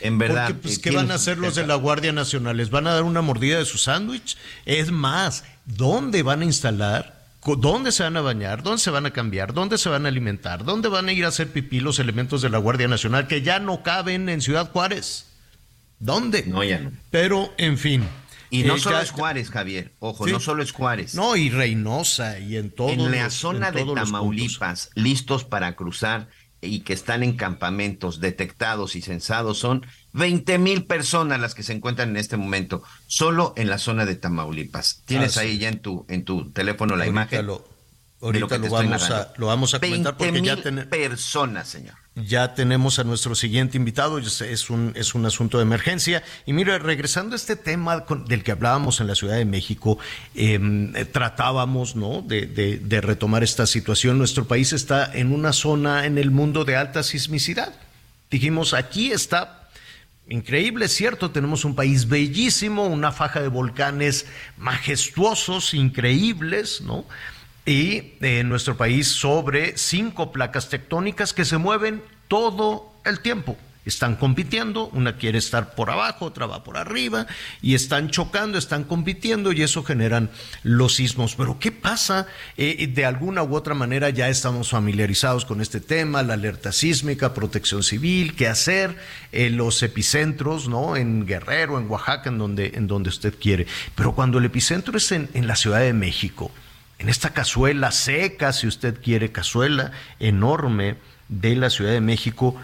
En 0.00 0.18
verdad. 0.18 0.46
Porque, 0.46 0.62
pues, 0.62 0.78
¿qué 0.78 0.90
van 0.90 1.10
a 1.10 1.14
hacer 1.14 1.38
los 1.38 1.54
de 1.54 1.66
la 1.66 1.74
Guardia 1.74 2.12
Nacional? 2.12 2.56
¿Les 2.56 2.70
van 2.70 2.86
a 2.86 2.94
dar 2.94 3.02
una 3.02 3.22
mordida 3.22 3.58
de 3.58 3.64
su 3.64 3.78
sándwich? 3.78 4.36
Es 4.64 4.90
más, 4.90 5.44
¿dónde 5.64 6.22
van 6.22 6.42
a 6.42 6.44
instalar? 6.44 7.22
¿Dónde 7.44 7.92
se 7.92 8.04
van 8.04 8.16
a 8.16 8.20
bañar? 8.20 8.62
¿Dónde 8.62 8.78
se 8.78 8.90
van 8.90 9.06
a 9.06 9.10
cambiar? 9.10 9.52
¿Dónde 9.52 9.76
se 9.76 9.88
van 9.88 10.06
a 10.06 10.08
alimentar? 10.08 10.64
¿Dónde 10.64 10.88
van 10.88 11.08
a 11.08 11.12
ir 11.12 11.24
a 11.24 11.28
hacer 11.28 11.48
pipí 11.48 11.80
los 11.80 11.98
elementos 11.98 12.40
de 12.40 12.50
la 12.50 12.58
Guardia 12.58 12.88
Nacional 12.88 13.26
que 13.26 13.42
ya 13.42 13.58
no 13.58 13.82
caben 13.82 14.28
en 14.28 14.40
Ciudad 14.40 14.70
Juárez? 14.70 15.26
¿Dónde? 16.02 16.42
No, 16.46 16.64
ya 16.64 16.80
no. 16.80 16.90
Pero, 17.12 17.54
en 17.58 17.78
fin. 17.78 18.04
Y 18.50 18.64
no 18.64 18.74
eh, 18.74 18.80
solo 18.80 19.00
es 19.00 19.12
Juárez, 19.12 19.50
Javier. 19.50 19.92
Ojo, 20.00 20.26
no 20.26 20.40
solo 20.40 20.64
es 20.64 20.72
Juárez. 20.72 21.14
No, 21.14 21.36
y 21.36 21.48
Reynosa 21.48 22.40
y 22.40 22.56
en 22.56 22.70
todo. 22.70 22.88
En 22.88 23.10
la 23.12 23.30
zona 23.30 23.70
de 23.70 23.84
Tamaulipas, 23.84 24.90
listos 24.96 25.44
para 25.44 25.76
cruzar 25.76 26.28
y 26.60 26.80
que 26.80 26.92
están 26.92 27.22
en 27.22 27.36
campamentos 27.36 28.20
detectados 28.20 28.96
y 28.96 29.00
censados, 29.00 29.58
son 29.58 29.86
20 30.12 30.58
mil 30.58 30.84
personas 30.84 31.40
las 31.40 31.54
que 31.54 31.62
se 31.62 31.72
encuentran 31.72 32.10
en 32.10 32.16
este 32.16 32.36
momento, 32.36 32.82
solo 33.06 33.54
en 33.56 33.70
la 33.70 33.78
zona 33.78 34.04
de 34.04 34.16
Tamaulipas. 34.16 35.02
Tienes 35.06 35.36
ahí 35.38 35.58
ya 35.58 35.68
en 35.68 35.78
tu, 35.78 36.04
en 36.08 36.24
tu 36.24 36.50
teléfono 36.50 36.96
la 36.96 37.06
imagen. 37.06 37.48
ahorita 38.20 38.58
lo, 38.58 38.70
vamos 38.70 39.08
a, 39.08 39.32
lo 39.36 39.46
vamos 39.46 39.74
a 39.74 39.78
comentar 39.78 40.16
porque 40.16 40.42
ya 40.42 40.56
tenemos 40.56 40.90
personas, 40.90 41.68
señor. 41.68 42.01
Ya 42.14 42.52
tenemos 42.54 42.98
a 42.98 43.04
nuestro 43.04 43.34
siguiente 43.34 43.78
invitado, 43.78 44.18
es 44.18 44.70
un, 44.70 44.92
es 44.96 45.14
un 45.14 45.24
asunto 45.24 45.56
de 45.56 45.62
emergencia. 45.62 46.22
Y 46.44 46.52
mire, 46.52 46.78
regresando 46.78 47.34
a 47.34 47.36
este 47.36 47.56
tema 47.56 48.04
del 48.26 48.44
que 48.44 48.52
hablábamos 48.52 49.00
en 49.00 49.06
la 49.06 49.14
Ciudad 49.14 49.36
de 49.36 49.46
México, 49.46 49.98
em, 50.34 50.92
tratábamos 51.10 51.96
¿no? 51.96 52.20
De, 52.20 52.46
de, 52.46 53.00
retomar 53.00 53.42
esta 53.42 53.66
situación. 53.66 54.18
Nuestro 54.18 54.46
país 54.46 54.74
está 54.74 55.10
en 55.14 55.32
una 55.32 55.54
zona 55.54 56.04
en 56.04 56.18
el 56.18 56.30
mundo 56.30 56.66
de 56.66 56.76
alta 56.76 57.02
sismicidad. 57.02 57.72
Dijimos, 58.30 58.74
aquí 58.74 59.10
está 59.10 59.70
increíble, 60.28 60.88
cierto, 60.88 61.30
tenemos 61.30 61.64
un 61.64 61.74
país 61.74 62.08
bellísimo, 62.08 62.84
una 62.84 63.12
faja 63.12 63.40
de 63.40 63.48
volcanes 63.48 64.26
majestuosos, 64.58 65.72
increíbles, 65.72 66.82
¿no? 66.82 67.06
Y 67.64 68.14
en 68.20 68.48
nuestro 68.48 68.76
país 68.76 69.08
sobre 69.08 69.76
cinco 69.76 70.32
placas 70.32 70.68
tectónicas 70.68 71.32
que 71.32 71.44
se 71.44 71.58
mueven 71.58 72.02
todo 72.28 72.92
el 73.04 73.20
tiempo. 73.20 73.56
Están 73.84 74.14
compitiendo, 74.14 74.86
una 74.92 75.16
quiere 75.16 75.38
estar 75.38 75.74
por 75.74 75.90
abajo, 75.90 76.26
otra 76.26 76.46
va 76.46 76.62
por 76.62 76.76
arriba, 76.76 77.26
y 77.60 77.74
están 77.74 78.10
chocando, 78.10 78.56
están 78.56 78.84
compitiendo, 78.84 79.50
y 79.50 79.62
eso 79.62 79.82
generan 79.82 80.30
los 80.62 80.94
sismos. 80.94 81.34
Pero 81.34 81.58
¿qué 81.58 81.72
pasa? 81.72 82.28
Eh, 82.56 82.86
de 82.86 83.04
alguna 83.04 83.42
u 83.42 83.56
otra 83.56 83.74
manera 83.74 84.08
ya 84.10 84.28
estamos 84.28 84.70
familiarizados 84.70 85.44
con 85.44 85.60
este 85.60 85.80
tema, 85.80 86.22
la 86.22 86.34
alerta 86.34 86.70
sísmica, 86.70 87.34
protección 87.34 87.82
civil, 87.82 88.36
qué 88.36 88.46
hacer, 88.46 88.96
eh, 89.32 89.50
los 89.50 89.82
epicentros, 89.82 90.68
¿no? 90.68 90.96
En 90.96 91.26
Guerrero, 91.26 91.76
en 91.80 91.90
Oaxaca, 91.90 92.30
en 92.30 92.38
donde, 92.38 92.72
en 92.74 92.86
donde 92.86 93.08
usted 93.08 93.34
quiere. 93.36 93.66
Pero 93.96 94.14
cuando 94.14 94.38
el 94.38 94.44
epicentro 94.44 94.96
es 94.96 95.10
en, 95.10 95.28
en 95.34 95.48
la 95.48 95.56
Ciudad 95.56 95.80
de 95.80 95.92
México, 95.92 96.52
en 97.02 97.08
esta 97.08 97.30
cazuela 97.30 97.90
seca, 97.90 98.52
si 98.52 98.68
usted 98.68 99.02
quiere, 99.02 99.32
cazuela 99.32 99.90
enorme 100.20 100.96
de 101.28 101.56
la 101.56 101.68
Ciudad 101.68 101.90
de 101.90 102.00
México. 102.00 102.54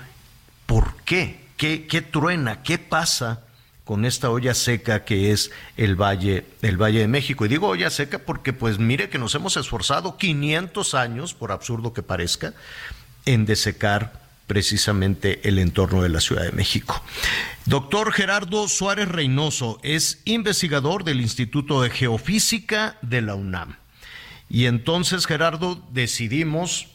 ¿Por 0.65 0.95
qué? 1.05 1.41
¿Qué, 1.57 1.87
qué 1.87 2.03
truena? 2.03 2.63
¿Qué 2.63 2.79
pasa? 2.79 3.43
con 3.85 4.05
esta 4.05 4.29
olla 4.29 4.53
seca 4.53 5.07
que 5.07 5.33
es 5.33 5.51
el 5.79 5.97
Valle, 5.97 6.45
el 6.61 6.77
Valle 6.77 6.99
de 6.99 7.09
México. 7.09 7.47
Y 7.47 7.49
digo 7.49 7.69
olla 7.69 7.89
seca 7.89 8.19
porque 8.19 8.53
pues 8.53 8.79
mire 8.79 9.09
que 9.09 9.19
nos 9.19 9.35
hemos 9.35 9.57
esforzado 9.57 10.19
500 10.19 10.93
años, 10.93 11.33
por 11.33 11.53
absurdo 11.53 11.95
que 11.95 12.03
parezca, 12.03 12.53
en 13.25 13.47
desecar 13.47 14.13
precisamente 14.47 15.49
el 15.49 15.59
entorno 15.59 16.03
de 16.03 16.11
la 16.11 16.21
Ciudad 16.21 16.43
de 16.43 16.53
México. 16.53 17.03
Doctor 17.65 18.13
Gerardo 18.13 18.69
Suárez 18.69 19.09
Reynoso 19.09 19.81
es 19.83 20.21
investigador 20.27 21.03
del 21.03 21.23
Instituto 21.23 21.81
de 21.81 21.89
Geofísica 21.89 22.99
de 23.01 23.23
la 23.23 23.37
UNAM. 23.37 23.79
Y 24.51 24.67
entonces, 24.67 25.27
Gerardo, 25.27 25.83
decidimos 25.91 26.89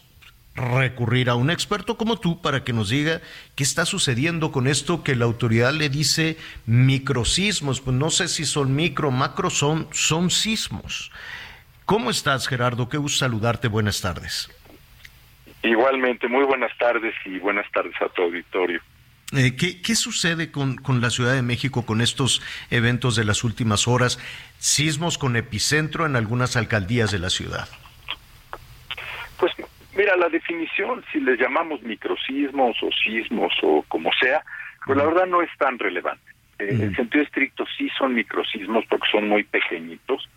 recurrir 0.56 1.30
a 1.30 1.36
un 1.36 1.50
experto 1.50 1.98
como 1.98 2.20
tú 2.20 2.42
para 2.42 2.64
que 2.64 2.74
nos 2.74 2.90
diga 2.90 3.22
qué 3.56 3.64
está 3.64 3.86
sucediendo 3.86 4.52
con 4.52 4.68
esto 4.68 5.04
que 5.04 5.16
la 5.16 5.26
autoridad 5.26 5.74
le 5.74 5.90
dice 5.90 6.38
microsismos. 6.66 7.82
Pues 7.82 7.96
no 7.96 8.10
sé 8.10 8.28
si 8.28 8.46
son 8.46 8.76
micro, 8.76 9.12
macro, 9.12 9.50
son, 9.50 9.88
son 9.92 10.30
sismos. 10.30 11.12
¿Cómo 11.86 12.10
estás, 12.10 12.48
Gerardo? 12.48 12.88
Qué 12.88 12.98
gusto 12.98 13.20
saludarte. 13.20 13.68
Buenas 13.68 14.02
tardes. 14.02 14.50
Igualmente, 15.64 16.28
muy 16.28 16.44
buenas 16.44 16.76
tardes 16.78 17.14
y 17.26 17.40
buenas 17.40 17.70
tardes 17.72 17.96
a 18.02 18.10
tu 18.10 18.24
auditorio. 18.24 18.82
Eh, 19.36 19.56
¿qué, 19.56 19.96
sucede 19.96 20.52
con, 20.52 20.76
con, 20.76 21.02
la 21.02 21.10
Ciudad 21.10 21.34
de 21.34 21.42
México 21.42 21.86
con 21.86 22.02
estos 22.02 22.42
eventos 22.70 23.16
de 23.16 23.24
las 23.24 23.44
últimas 23.44 23.88
horas? 23.88 24.20
Sismos 24.60 25.18
con 25.18 25.36
epicentro 25.36 26.06
en 26.06 26.16
algunas 26.16 26.56
alcaldías 26.56 27.12
de 27.12 27.20
la 27.20 27.30
ciudad. 27.30 27.68
Pues 29.40 29.52
mira, 29.96 30.16
la 30.18 30.30
definición, 30.30 31.04
si 31.12 31.20
les 31.20 31.40
llamamos 31.40 31.82
microsismos 31.82 32.78
o 32.84 32.90
sismos 33.04 33.52
o 33.64 33.84
como 33.88 34.12
sea, 34.22 34.44
pues 34.86 34.98
la 34.98 35.06
verdad 35.06 35.26
no 35.26 35.42
es 35.42 35.50
tan 35.58 35.80
relevante. 35.80 36.32
En 36.60 36.82
el 36.82 36.96
sentido 36.96 37.24
estricto 37.24 37.66
sí 37.78 37.90
son 37.98 38.14
microsismos 38.14 38.86
porque 38.88 39.08
son 39.12 39.28
muy 39.28 39.44
pequeñitos, 39.44 40.30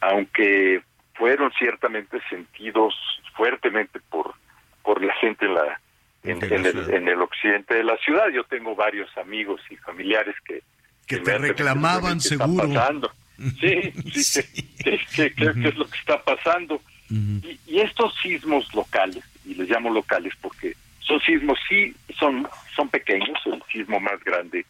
aunque 0.00 0.82
fueron 1.14 1.50
ciertamente 1.58 2.20
sentidos 2.30 2.94
fuertemente 3.34 4.00
por, 4.10 4.34
por 4.82 5.02
la 5.02 5.12
gente 5.14 5.46
en 5.46 5.54
la 5.54 5.80
en, 6.24 6.42
el, 6.42 6.90
en, 6.90 7.08
el, 7.08 7.20
occidente 7.20 7.74
de 7.74 7.84
la 7.84 7.96
ciudad. 7.98 8.28
Yo 8.32 8.44
tengo 8.44 8.74
varios 8.74 9.16
amigos 9.16 9.60
y 9.70 9.76
familiares 9.76 10.34
que... 10.44 10.62
Que, 11.06 11.18
te 11.18 11.38
reclamaban 11.38 12.20
seguro. 12.20 12.68
Sí, 13.58 13.92
sí, 14.12 14.42
¿qué, 14.84 15.32
es 15.36 15.74
lo 15.76 15.88
que 15.88 15.98
está 15.98 16.22
pasando? 16.22 16.80
y, 17.10 17.58
y, 17.66 17.80
estos 17.80 18.14
sismos 18.22 18.72
locales, 18.72 19.24
y 19.44 19.54
les 19.54 19.68
llamo 19.68 19.90
locales 19.90 20.32
porque 20.40 20.76
son 21.00 21.18
sismos, 21.20 21.58
sí, 21.68 21.92
son, 22.18 22.46
son 22.76 22.88
pequeños, 22.88 23.36
el 23.46 23.60
sismo 23.72 23.98
más 23.98 24.22
grande 24.22 24.64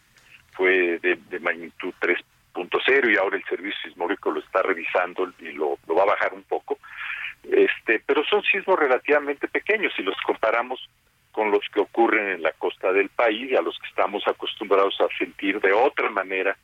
fue 0.53 0.97
de, 0.99 1.19
de 1.29 1.39
magnitud 1.39 1.93
3.0 2.01 3.13
y 3.13 3.17
ahora 3.17 3.37
el 3.37 3.43
servicio 3.45 3.79
sismológico 3.83 4.31
lo 4.31 4.39
está 4.39 4.61
revisando 4.63 5.31
y 5.39 5.51
lo, 5.51 5.77
lo 5.87 5.95
va 5.95 6.03
a 6.03 6.07
bajar 6.07 6.33
un 6.33 6.43
poco. 6.43 6.79
Este, 7.43 8.01
pero 8.05 8.23
son 8.25 8.41
sismos 8.43 8.79
relativamente 8.79 9.47
pequeños. 9.47 9.93
Si 9.95 10.03
los 10.03 10.15
comparamos 10.25 10.89
con 11.33 11.51
los 11.51 11.67
que 11.73 11.81
ocurren 11.81 12.29
en 12.29 12.43
la 12.43 12.53
costa 12.53 12.93
del 12.93 13.09
país 13.09 13.51
y 13.51 13.55
a 13.55 13.61
los 13.61 13.77
que 13.79 13.87
estamos 13.87 14.25
acostumbrados 14.27 14.95
a 15.01 15.07
sentir 15.17 15.59
de 15.59 15.73
otra 15.73 16.09
manera 16.09 16.55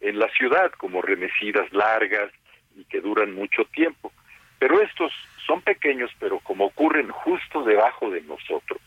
en 0.00 0.18
la 0.18 0.28
ciudad, 0.28 0.70
como 0.72 1.02
remecidas 1.02 1.72
largas 1.72 2.30
y 2.76 2.84
que 2.84 3.00
duran 3.00 3.34
mucho 3.34 3.64
tiempo. 3.64 4.12
Pero 4.58 4.80
estos 4.80 5.12
son 5.46 5.62
pequeños, 5.62 6.10
pero 6.20 6.38
como 6.40 6.66
ocurren 6.66 7.10
justo 7.10 7.64
debajo 7.64 8.10
de 8.10 8.20
nosotros, 8.20 8.80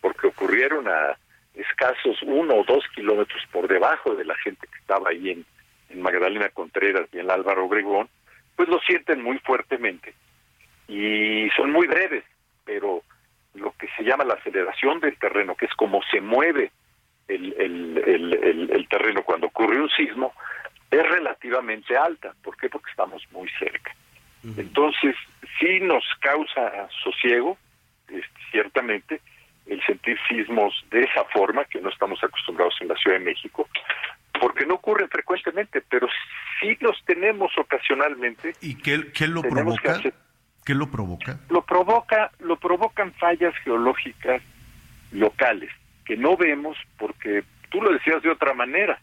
porque 0.00 0.26
ocurrieron 0.26 0.86
a 0.86 1.16
escasos 1.54 2.22
uno 2.22 2.56
o 2.56 2.64
dos 2.64 2.84
kilómetros 2.94 3.42
por 3.50 3.66
debajo 3.66 4.14
de 4.14 4.24
la 4.24 4.36
gente 4.36 4.66
que 4.66 4.78
estaba 4.78 5.10
ahí 5.10 5.30
en, 5.30 5.46
en 5.88 6.02
Magdalena 6.02 6.50
Contreras 6.50 7.08
y 7.12 7.20
en 7.20 7.30
Álvaro 7.30 7.64
Obregón, 7.64 8.08
pues 8.54 8.68
lo 8.68 8.78
sienten 8.80 9.22
muy 9.22 9.38
fuertemente 9.38 10.14
y 10.88 11.48
son 11.56 11.72
muy 11.72 11.86
breves, 11.86 12.24
pero 12.64 13.02
lo 13.54 13.72
que 13.78 13.88
se 13.96 14.02
llama 14.02 14.24
la 14.24 14.34
aceleración 14.34 15.00
del 15.00 15.16
terreno, 15.18 15.54
que 15.54 15.66
es 15.66 15.74
como 15.74 16.00
se 16.10 16.20
mueve 16.20 16.72
el, 17.28 17.54
el, 17.58 18.70
el, 18.70 18.88
terreno 18.88 19.22
cuando 19.22 19.46
ocurre 19.46 19.80
un 19.80 19.88
sismo, 19.90 20.34
es 20.90 21.02
relativamente 21.02 21.96
alta. 21.96 22.34
¿Por 22.42 22.56
qué? 22.56 22.68
Porque 22.68 22.90
estamos 22.90 23.22
muy 23.32 23.48
cerca. 23.58 23.94
Entonces, 24.58 25.16
sí 25.58 25.80
nos 25.80 26.04
causa 26.20 26.88
sosiego, 27.02 27.56
este, 28.08 28.28
ciertamente, 28.50 29.22
el 29.66 29.82
sentir 29.86 30.18
sismos 30.28 30.84
de 30.90 31.04
esa 31.04 31.24
forma, 31.32 31.64
que 31.64 31.80
no 31.80 31.88
estamos 31.88 32.22
acostumbrados 32.22 32.74
en 32.82 32.88
la 32.88 32.96
Ciudad 32.96 33.18
de 33.18 33.24
México, 33.24 33.66
porque 34.38 34.66
no 34.66 34.74
ocurren 34.74 35.08
frecuentemente, 35.08 35.82
pero 35.88 36.08
sí 36.60 36.76
los 36.80 37.02
tenemos 37.06 37.56
ocasionalmente. 37.56 38.52
¿Y 38.60 38.76
qué, 38.76 39.10
qué 39.12 39.26
lo 39.26 39.40
provoca? 39.40 39.98
¿Qué 40.64 40.74
lo 40.74 40.90
provoca? 40.90 41.38
Lo 41.50 41.62
provoca, 41.62 42.30
lo 42.40 42.56
provocan 42.56 43.12
fallas 43.12 43.54
geológicas 43.58 44.42
locales 45.12 45.70
que 46.04 46.16
no 46.16 46.36
vemos 46.36 46.76
porque 46.98 47.44
tú 47.70 47.82
lo 47.82 47.92
decías 47.92 48.22
de 48.22 48.30
otra 48.30 48.54
manera, 48.54 48.98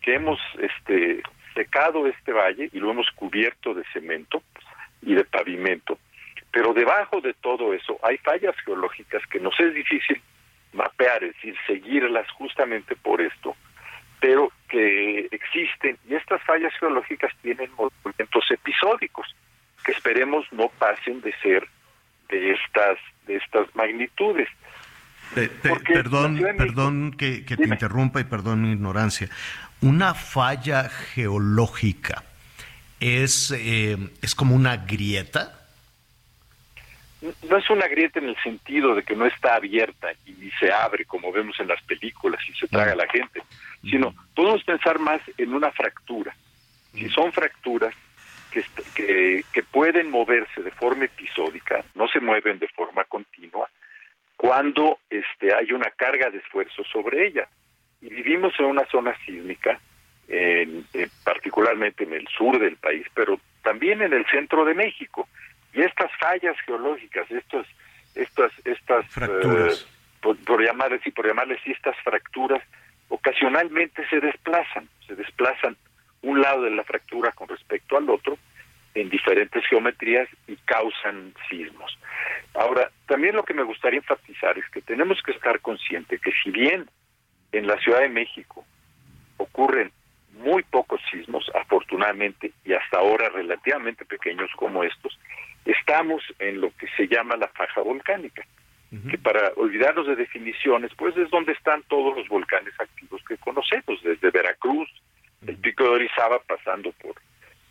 que 0.00 0.14
hemos 0.14 0.38
este 0.58 1.22
secado 1.54 2.06
este 2.06 2.32
valle 2.32 2.70
y 2.72 2.78
lo 2.78 2.90
hemos 2.90 3.10
cubierto 3.10 3.74
de 3.74 3.84
cemento 3.92 4.42
y 5.02 5.14
de 5.14 5.24
pavimento. 5.24 5.98
Pero 6.50 6.72
debajo 6.72 7.20
de 7.20 7.34
todo 7.34 7.72
eso 7.74 7.98
hay 8.02 8.18
fallas 8.18 8.54
geológicas 8.64 9.22
que 9.26 9.40
nos 9.40 9.58
es 9.60 9.74
difícil 9.74 10.20
mapear, 10.72 11.24
es 11.24 11.34
decir, 11.34 11.54
seguirlas 11.66 12.30
justamente 12.32 12.96
por 12.96 13.20
esto, 13.20 13.54
pero 14.20 14.50
que 14.68 15.28
existen 15.30 15.98
y 16.08 16.14
estas 16.14 16.42
fallas 16.42 16.72
geológicas 16.78 17.32
tienen 17.42 17.70
movimientos 17.76 18.50
episódicos 18.50 19.26
que 19.82 19.92
esperemos 19.92 20.46
no 20.52 20.68
pasen 20.78 21.20
de 21.20 21.32
ser 21.42 21.66
de 22.28 22.52
estas 22.52 22.98
de 23.26 23.36
estas 23.36 23.74
magnitudes. 23.74 24.48
perdón, 25.62 26.40
perdón 26.56 27.12
que, 27.12 27.42
te 27.42 27.64
interrumpa 27.64 28.20
y 28.20 28.24
perdón 28.24 28.62
mi 28.62 28.72
ignorancia. 28.72 29.28
Una 29.80 30.14
falla 30.14 30.88
geológica 30.88 32.24
es 33.00 33.52
eh, 33.56 33.96
es 34.20 34.34
como 34.34 34.54
una 34.54 34.76
grieta. 34.76 35.58
No 37.48 37.56
es 37.56 37.70
una 37.70 37.86
grieta 37.86 38.18
en 38.18 38.30
el 38.30 38.36
sentido 38.42 38.96
de 38.96 39.04
que 39.04 39.14
no 39.14 39.26
está 39.26 39.54
abierta 39.54 40.08
y 40.26 40.32
ni 40.32 40.50
se 40.52 40.72
abre 40.72 41.04
como 41.04 41.30
vemos 41.30 41.58
en 41.60 41.68
las 41.68 41.80
películas 41.82 42.40
y 42.48 42.52
se 42.54 42.66
traga 42.66 42.92
a 42.92 42.96
la 42.96 43.06
gente, 43.06 43.40
sino 43.82 44.12
podemos 44.34 44.64
pensar 44.64 44.98
más 44.98 45.20
en 45.38 45.54
una 45.54 45.70
fractura. 45.70 46.34
Si 46.92 47.08
son 47.10 47.32
fracturas, 47.32 47.94
que, 48.52 49.44
que, 49.52 49.62
pueden 49.62 50.10
moverse 50.10 50.62
de 50.62 50.70
forma 50.70 51.06
episódica, 51.06 51.84
no 51.94 52.06
se 52.08 52.20
mueven 52.20 52.58
de 52.58 52.68
forma 52.68 53.04
continua, 53.04 53.68
cuando 54.36 54.98
este, 55.08 55.54
hay 55.54 55.72
una 55.72 55.90
carga 55.90 56.30
de 56.30 56.38
esfuerzo 56.38 56.82
sobre 56.84 57.26
ella. 57.26 57.48
Y 58.00 58.08
vivimos 58.08 58.52
en 58.58 58.66
una 58.66 58.84
zona 58.86 59.16
sísmica, 59.24 59.80
en, 60.28 60.84
particularmente 61.24 62.04
en 62.04 62.12
el 62.12 62.26
sur 62.28 62.58
del 62.58 62.76
país, 62.76 63.06
pero 63.14 63.38
también 63.62 64.02
en 64.02 64.12
el 64.12 64.26
centro 64.26 64.64
de 64.64 64.74
México. 64.74 65.28
Y 65.72 65.82
estas 65.82 66.10
fallas 66.18 66.56
geológicas, 66.66 67.30
estos, 67.30 67.66
estas, 68.14 68.52
estas 68.64 69.06
fracturas, 69.08 69.82
eh, 69.82 70.34
por, 70.44 70.64
llamarles 70.64 71.06
y 71.06 71.10
por 71.10 71.26
llamarles 71.26 71.60
estas 71.64 71.96
fracturas, 72.02 72.62
ocasionalmente 73.08 74.06
se 74.08 74.20
desplazan, 74.20 74.88
se 75.06 75.14
desplazan 75.14 75.76
un 76.22 76.40
lado 76.40 76.62
de 76.62 76.70
la 76.70 76.84
fractura 76.84 77.32
con 77.32 77.48
respecto 77.48 77.96
al 77.96 78.08
otro 78.08 78.38
diferentes 79.12 79.64
geometrías 79.66 80.28
y 80.48 80.56
causan 80.64 81.34
sismos. 81.48 81.96
Ahora, 82.54 82.90
también 83.06 83.36
lo 83.36 83.44
que 83.44 83.54
me 83.54 83.62
gustaría 83.62 83.98
enfatizar 83.98 84.58
es 84.58 84.68
que 84.70 84.80
tenemos 84.80 85.22
que 85.22 85.32
estar 85.32 85.60
conscientes 85.60 86.20
que 86.20 86.32
si 86.42 86.50
bien 86.50 86.88
en 87.52 87.66
la 87.66 87.78
Ciudad 87.78 88.00
de 88.00 88.08
México 88.08 88.64
ocurren 89.36 89.92
muy 90.32 90.62
pocos 90.62 91.00
sismos, 91.10 91.44
afortunadamente, 91.54 92.52
y 92.64 92.72
hasta 92.72 92.98
ahora 92.98 93.28
relativamente 93.28 94.06
pequeños 94.06 94.50
como 94.56 94.82
estos, 94.82 95.18
estamos 95.66 96.22
en 96.38 96.60
lo 96.62 96.74
que 96.76 96.88
se 96.96 97.06
llama 97.06 97.36
la 97.36 97.48
faja 97.48 97.82
volcánica, 97.82 98.42
que 99.10 99.16
para 99.16 99.52
olvidarnos 99.56 100.06
de 100.06 100.16
definiciones, 100.16 100.90
pues 100.96 101.16
es 101.16 101.30
donde 101.30 101.52
están 101.52 101.82
todos 101.84 102.14
los 102.14 102.28
volcanes 102.28 102.74
activos 102.78 103.22
que 103.26 103.38
conocemos, 103.38 104.02
desde 104.02 104.30
Veracruz, 104.30 104.88
el 105.46 105.56
pico 105.56 105.84
de 105.84 105.90
Orizaba 105.90 106.38
pasando 106.40 106.92
por 106.92 107.14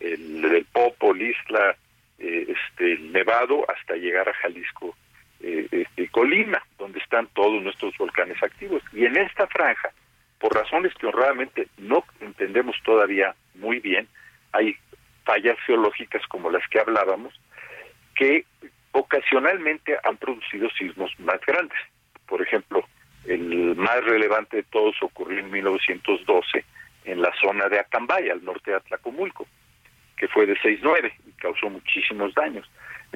el, 0.02 0.44
el 0.44 0.64
Popo, 0.66 1.14
Isla, 1.14 1.76
eh, 2.18 2.46
este, 2.48 2.92
el 2.92 3.01
Nevado, 3.12 3.64
hasta 3.70 3.94
llegar 3.94 4.28
a 4.28 4.34
Jalisco 4.34 4.96
eh, 5.40 5.66
este, 5.70 6.08
Colima, 6.08 6.62
donde 6.78 6.98
están 7.00 7.26
todos 7.34 7.62
nuestros 7.62 7.96
volcanes 7.98 8.42
activos. 8.42 8.82
Y 8.92 9.04
en 9.04 9.16
esta 9.16 9.46
franja, 9.46 9.90
por 10.38 10.54
razones 10.54 10.94
que 10.94 11.06
honradamente 11.06 11.68
no 11.78 12.04
entendemos 12.20 12.76
todavía 12.84 13.34
muy 13.54 13.80
bien, 13.80 14.08
hay 14.52 14.76
fallas 15.24 15.56
geológicas 15.66 16.26
como 16.28 16.50
las 16.50 16.66
que 16.68 16.80
hablábamos, 16.80 17.34
que 18.14 18.44
ocasionalmente 18.92 19.96
han 20.04 20.16
producido 20.16 20.68
sismos 20.70 21.12
más 21.18 21.40
grandes. 21.46 21.78
Por 22.26 22.42
ejemplo, 22.42 22.84
el 23.26 23.76
más 23.76 24.02
relevante 24.04 24.58
de 24.58 24.62
todos 24.64 24.94
ocurrió 25.02 25.38
en 25.38 25.50
1912 25.50 26.64
en 27.04 27.20
la 27.20 27.32
zona 27.40 27.68
de 27.68 27.80
Acambay, 27.80 28.30
al 28.30 28.44
norte 28.44 28.70
de 28.70 28.76
Atlacomulco, 28.76 29.46
que 30.16 30.28
fue 30.28 30.46
de 30.46 30.56
6.9 30.56 31.12
y 31.26 31.32
causó 31.32 31.68
muchísimos 31.68 32.34
daños. 32.34 32.68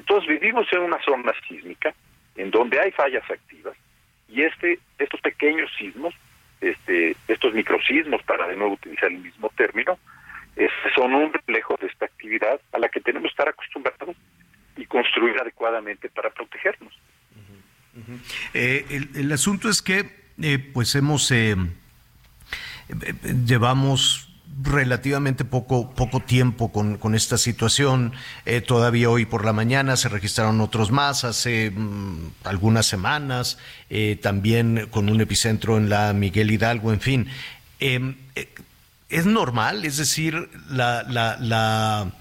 Entonces 0.07 0.29
vivimos 0.29 0.65
en 0.71 0.79
una 0.79 1.03
zona 1.03 1.33
sísmica 1.49 1.93
en 2.37 2.49
donde 2.49 2.79
hay 2.79 2.91
fallas 2.91 3.29
activas 3.29 3.75
y 4.29 4.41
este 4.41 4.79
estos 4.97 5.19
pequeños 5.19 5.69
sismos, 5.77 6.13
este 6.61 7.17
estos 7.27 7.53
microsismos 7.53 8.23
para 8.23 8.47
de 8.47 8.55
nuevo 8.55 8.75
utilizar 8.75 9.11
el 9.11 9.17
mismo 9.17 9.51
término, 9.57 9.99
son 10.95 11.13
un 11.13 11.33
reflejo 11.33 11.75
de 11.81 11.87
esta 11.87 12.05
actividad 12.05 12.61
a 12.71 12.79
la 12.79 12.87
que 12.87 13.01
tenemos 13.01 13.23
que 13.23 13.33
estar 13.33 13.49
acostumbrados 13.49 14.15
y 14.77 14.85
construir 14.85 15.37
adecuadamente 15.41 16.07
para 16.09 16.29
protegernos. 16.29 16.93
Eh, 18.53 18.85
el, 19.13 19.31
asunto 19.33 19.67
es 19.67 19.81
que 19.81 20.09
eh, 20.41 20.59
pues 20.59 20.95
hemos 20.95 21.31
eh, 21.31 21.55
llevamos 23.45 24.26
relativamente 24.61 25.45
poco, 25.45 25.91
poco 25.91 26.19
tiempo 26.19 26.71
con, 26.71 26.97
con 26.97 27.15
esta 27.15 27.37
situación. 27.37 28.13
Eh, 28.45 28.61
todavía 28.61 29.09
hoy 29.09 29.25
por 29.25 29.45
la 29.45 29.53
mañana 29.53 29.97
se 29.97 30.09
registraron 30.09 30.61
otros 30.61 30.91
más, 30.91 31.23
hace 31.23 31.71
mm, 31.71 32.31
algunas 32.43 32.85
semanas, 32.85 33.57
eh, 33.89 34.17
también 34.21 34.87
con 34.89 35.09
un 35.09 35.21
epicentro 35.21 35.77
en 35.77 35.89
la 35.89 36.13
Miguel 36.13 36.51
Hidalgo, 36.51 36.91
en 36.91 37.01
fin. 37.01 37.27
Em, 37.79 38.15
eh, 38.35 38.49
es 39.09 39.25
normal, 39.25 39.85
es 39.85 39.97
decir, 39.97 40.49
la, 40.69 41.03
la, 41.03 41.37
la 41.39 42.11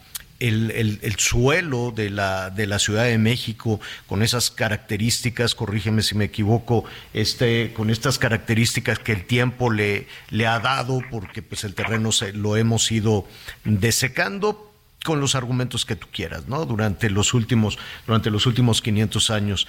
el, 0.41 1.01
el, 1.03 1.17
suelo 1.17 1.93
de 1.93 2.11
la, 2.11 2.51
de 2.51 2.67
la 2.67 2.79
Ciudad 2.79 3.05
de 3.05 3.19
México 3.19 3.81
con 4.07 4.23
esas 4.23 4.51
características, 4.51 5.55
corrígeme 5.55 6.03
si 6.03 6.15
me 6.15 6.27
equivoco, 6.27 6.85
este, 7.15 7.73
con 7.73 7.91
estas 7.91 8.19
características 8.19 8.99
que 8.99 9.13
el 9.13 9.25
tiempo 9.25 9.71
le, 9.71 10.07
le 10.31 10.47
ha 10.47 10.61
dado, 10.61 11.01
porque 11.11 11.43
pues 11.43 11.65
el 11.65 11.75
terreno 11.75 12.13
se, 12.13 12.33
lo 12.33 12.57
hemos 12.57 12.91
ido 12.93 13.27
desecando 13.65 14.73
con 15.05 15.21
los 15.21 15.35
argumentos 15.35 15.85
que 15.85 15.97
tú 15.97 16.09
quieras, 16.13 16.49
¿no? 16.49 16.67
Durante 16.67 17.11
los 17.11 17.33
últimos, 17.33 17.79
durante 18.07 18.31
los 18.31 18.45
últimos 18.47 18.83
500 18.83 19.31
años. 19.31 19.69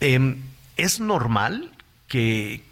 Em, 0.00 0.42
¿Es 0.76 0.98
normal 1.00 1.70
que, 2.08 2.62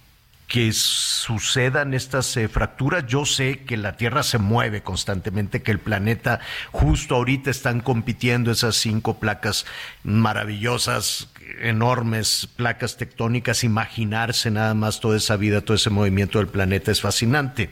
que 0.49 0.73
sucedan 0.73 1.93
estas 1.93 2.35
eh, 2.39 2.49
fracturas. 2.49 3.07
Yo 3.07 3.27
sé 3.27 3.65
que 3.65 3.77
la 3.77 3.97
Tierra 3.97 4.23
se 4.23 4.39
mueve 4.39 4.83
constantemente, 4.83 5.63
que 5.63 5.71
el 5.71 5.79
planeta 5.79 6.41
justo 6.73 7.17
ahorita 7.17 7.51
están 7.51 7.81
compitiendo 7.81 8.51
esas 8.51 8.75
cinco 8.75 9.21
placas 9.21 9.67
maravillosas, 10.05 11.31
enormes 11.61 12.49
placas 12.57 12.97
tectónicas. 12.97 13.63
Imaginarse 13.63 14.51
nada 14.51 14.73
más 14.73 15.01
toda 15.01 15.19
esa 15.19 15.37
vida, 15.37 15.61
todo 15.61 15.75
ese 15.75 15.91
movimiento 15.91 16.39
del 16.39 16.49
planeta 16.49 16.91
es 16.91 17.03
fascinante. 17.03 17.69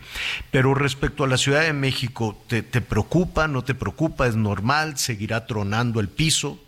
Pero 0.50 0.74
respecto 0.74 1.24
a 1.24 1.28
la 1.28 1.38
Ciudad 1.38 1.62
de 1.62 1.72
México, 1.72 2.38
¿te, 2.46 2.62
preocupa? 2.62 3.48
¿No 3.48 3.64
te 3.64 3.74
preocupa? 3.74 4.26
¿Es 4.26 4.36
normal? 4.36 4.98
¿Seguirá 4.98 5.46
tronando 5.46 5.98
el 5.98 6.10
piso? 6.10 6.62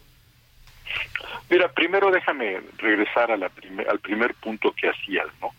Mira, 1.51 1.71
primero 1.71 2.11
déjame 2.11 2.63
regresar 2.79 3.31
al 3.31 4.01
primer 4.01 4.35
punto 4.37 4.73
que 4.73 4.89
hacías, 4.89 5.27
¿no? 5.43 5.51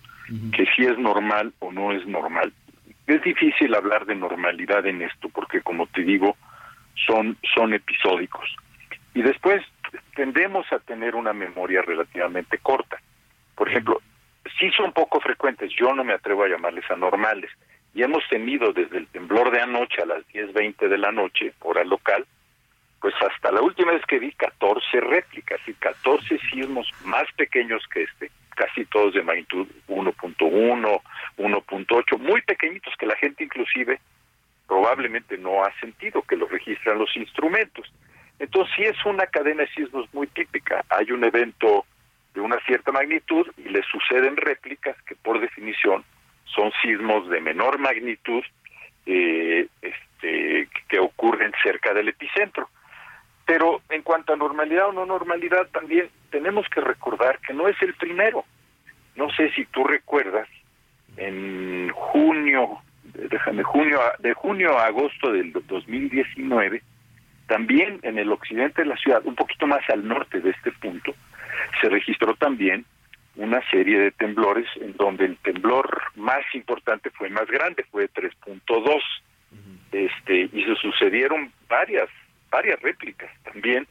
Que 0.51 0.65
si 0.75 0.83
es 0.83 0.97
normal 0.97 1.53
o 1.59 1.71
no 1.71 1.91
es 1.91 2.05
normal. 2.05 2.53
Es 3.07 3.21
difícil 3.23 3.73
hablar 3.73 4.05
de 4.05 4.15
normalidad 4.15 4.85
en 4.85 5.01
esto 5.01 5.29
porque, 5.29 5.61
como 5.61 5.87
te 5.87 6.03
digo, 6.03 6.37
son, 7.07 7.37
son 7.55 7.73
episódicos. 7.73 8.55
Y 9.13 9.21
después 9.21 9.63
tendemos 10.15 10.71
a 10.71 10.79
tener 10.79 11.15
una 11.15 11.33
memoria 11.33 11.81
relativamente 11.81 12.59
corta. 12.59 13.01
Por 13.55 13.69
ejemplo, 13.69 14.01
sí 14.59 14.69
son 14.71 14.93
poco 14.93 15.19
frecuentes, 15.19 15.71
yo 15.77 15.93
no 15.93 16.03
me 16.03 16.13
atrevo 16.13 16.43
a 16.43 16.49
llamarles 16.49 16.89
anormales. 16.91 17.49
Y 17.93 18.03
hemos 18.03 18.23
tenido 18.29 18.71
desde 18.71 18.99
el 18.99 19.07
temblor 19.07 19.51
de 19.51 19.61
anoche 19.61 20.01
a 20.01 20.05
las 20.05 20.27
10.20 20.27 20.87
de 20.87 20.97
la 20.97 21.11
noche, 21.11 21.53
hora 21.61 21.83
local, 21.83 22.25
pues 23.01 23.15
hasta 23.21 23.51
la 23.51 23.61
última 23.61 23.93
vez 23.93 24.05
que 24.05 24.19
vi 24.19 24.31
14 24.33 24.99
réplicas 25.01 25.59
y 25.67 25.73
14 25.73 26.37
sismos 26.51 26.91
más 27.05 27.25
pequeños 27.37 27.81
que 27.91 28.03
este, 28.03 28.29
casi 28.59 28.83
todos 28.83 29.13
de 29.13 29.23
magnitud 29.23 29.65
1.1, 29.87 31.01
1.8, 31.37 32.17
muy 32.19 32.41
pequeñitos 32.41 32.93
que 32.99 33.05
la 33.05 33.15
gente 33.15 33.45
inclusive 33.45 34.01
probablemente 34.67 35.37
no 35.37 35.63
ha 35.63 35.71
sentido 35.79 36.21
que 36.23 36.35
lo 36.35 36.45
registran 36.45 36.99
los 36.99 37.15
instrumentos. 37.15 37.89
Entonces 38.37 38.75
sí 38.75 38.83
es 38.83 38.97
una 39.05 39.27
cadena 39.27 39.63
de 39.63 39.69
sismos 39.69 40.13
muy 40.13 40.27
típica. 40.27 40.83
Hay 40.89 41.09
un 41.11 41.23
evento 41.23 41.85
de 42.33 42.41
una 42.41 42.57
cierta 42.65 42.91
magnitud 42.91 43.47
y 43.57 43.69
le 43.69 43.81
suceden 43.83 44.35
réplicas 44.35 45.01
que 45.03 45.15
por 45.15 45.39
definición 45.39 46.03
son 46.43 46.73
sismos 46.81 47.29
de 47.29 47.39
menor 47.39 47.79
magnitud 47.79 48.43
eh, 49.05 49.67
este, 49.81 50.67
que 50.89 50.99
ocurren 50.99 51.53
cerca 51.63 51.93
del 51.93 52.09
epicentro. 52.09 52.69
Pero 53.49 53.81
en 53.89 54.03
cuanto 54.03 54.31
a 54.31 54.35
normalidad 54.35 54.89
o 54.89 54.91
no 54.91 55.07
normalidad, 55.07 55.67
también 55.71 56.07
tenemos 56.29 56.67
que 56.69 56.81
recordar 56.81 57.39
que 57.39 57.51
no 57.51 57.67
es 57.67 57.75
el 57.81 57.95
primero. 57.95 58.45
No 59.15 59.31
sé 59.31 59.49
si 59.53 59.65
tú 59.65 59.83
recuerdas, 59.83 60.47
en 61.17 61.89
junio, 61.89 62.77
déjame, 63.03 63.63
junio, 63.63 64.01
de 64.19 64.35
junio 64.35 64.77
a 64.77 64.85
agosto 64.85 65.31
del 65.31 65.51
2019, 65.51 66.83
también 67.47 67.99
en 68.03 68.19
el 68.19 68.31
occidente 68.31 68.83
de 68.83 68.89
la 68.89 68.97
ciudad, 68.97 69.25
un 69.25 69.33
poquito 69.33 69.65
más 69.65 69.81
al 69.89 70.07
norte 70.07 70.41
de 70.41 70.51
este 70.51 70.71
punto, 70.73 71.15
se 71.81 71.89
registró 71.89 72.35
también 72.35 72.85
una 73.35 73.67
serie 73.71 73.97
de 73.97 74.11
temblores 74.11 74.67
en 74.79 74.95
donde 74.95 75.25
el 75.25 75.37
temblor 75.37 76.03
más 76.15 76.45
importante 76.53 77.09
fue 77.09 77.29
más 77.29 77.47
grande, 77.47 77.83
fue 77.89 78.11
3.2. 78.11 79.01
Este, 79.91 80.49
y 80.53 80.65
se 80.65 80.75
sucedieron 80.75 81.51
varias 81.67 82.09
varias 82.49 82.79
réplicas 82.81 83.31
también 83.43 83.87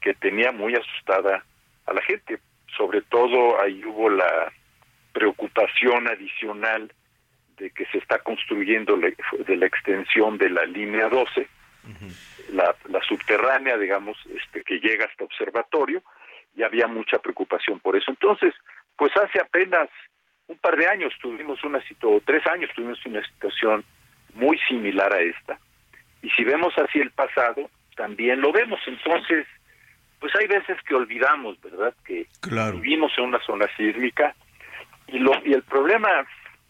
que 0.00 0.14
tenía 0.14 0.52
muy 0.52 0.74
asustada 0.74 1.44
a 1.86 1.92
la 1.92 2.02
gente. 2.02 2.38
Sobre 2.76 3.02
todo 3.02 3.60
ahí 3.60 3.84
hubo 3.84 4.08
la 4.08 4.52
preocupación 5.12 6.06
adicional 6.08 6.92
de 7.58 7.70
que 7.70 7.84
se 7.86 7.98
está 7.98 8.18
construyendo 8.18 8.96
de 8.96 9.56
la 9.56 9.66
extensión 9.66 10.38
de 10.38 10.48
la 10.48 10.64
línea 10.64 11.08
12, 11.08 11.46
la, 12.52 12.74
la, 12.88 13.00
subterránea, 13.02 13.76
digamos, 13.76 14.16
este, 14.34 14.62
que 14.62 14.78
llega 14.78 15.06
hasta 15.06 15.24
observatorio, 15.24 16.02
y 16.56 16.62
había 16.62 16.86
mucha 16.86 17.18
preocupación 17.18 17.80
por 17.80 17.96
eso. 17.96 18.10
Entonces, 18.10 18.54
pues 18.96 19.14
hace 19.16 19.40
apenas 19.40 19.88
un 20.46 20.58
par 20.58 20.76
de 20.76 20.86
años 20.86 21.12
tuvimos 21.20 21.62
una 21.64 21.80
situación, 21.82 22.22
tres 22.24 22.46
años 22.46 22.70
tuvimos 22.74 23.04
una 23.06 23.24
situación 23.24 23.84
muy 24.34 24.58
similar 24.68 25.12
a 25.12 25.20
esta. 25.20 25.58
Y 26.22 26.30
si 26.30 26.44
vemos 26.44 26.76
así 26.78 26.98
el 26.98 27.10
pasado, 27.10 27.70
también 28.00 28.40
lo 28.40 28.50
vemos. 28.50 28.80
Entonces, 28.86 29.46
pues 30.20 30.34
hay 30.36 30.46
veces 30.46 30.78
que 30.88 30.94
olvidamos, 30.94 31.60
¿verdad? 31.60 31.92
Que 32.02 32.26
vivimos 32.72 33.12
en 33.18 33.24
una 33.24 33.40
zona 33.44 33.66
sísmica 33.76 34.34
y, 35.06 35.18
lo, 35.18 35.32
y 35.44 35.52
el 35.52 35.62
problema, 35.64 36.08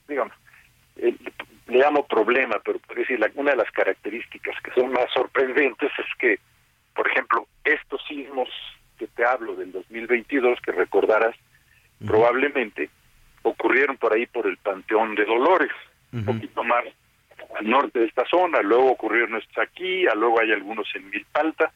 digamos, 0.09 0.35
le 0.97 1.13
llamo 1.69 2.05
problema, 2.09 2.57
pero 2.65 2.81
por 2.81 2.97
decir, 2.97 3.21
una 3.37 3.53
de 3.53 3.59
las 3.59 3.71
características 3.71 4.61
que 4.61 4.73
son 4.73 4.91
más 4.91 5.07
sorprendentes 5.15 5.93
es 5.99 6.19
que, 6.19 6.41
por 6.97 7.09
ejemplo, 7.09 7.47
estos 7.63 8.03
sismos 8.09 8.49
que 8.99 9.07
te 9.07 9.25
hablo 9.25 9.55
del 9.55 9.71
2022, 9.71 10.59
que 10.63 10.73
recordarás, 10.73 11.37
probablemente 12.05 12.91
ocurrieron 13.43 13.97
por 13.99 14.13
ahí 14.15 14.27
por 14.27 14.49
el 14.49 14.57
Panteón 14.57 15.15
de 15.15 15.27
Dolores, 15.27 15.71
un 16.13 16.25
poquito 16.25 16.65
más 16.65 16.85
al 17.59 17.69
norte 17.69 18.01
de 18.01 18.07
esta 18.07 18.25
zona, 18.27 18.61
luego 18.63 18.93
ocurrieron 18.93 19.37
estos 19.37 19.59
aquí, 19.59 20.05
luego 20.15 20.41
hay 20.41 20.53
algunos 20.53 20.87
en 20.95 21.11
Milpalta, 21.11 21.73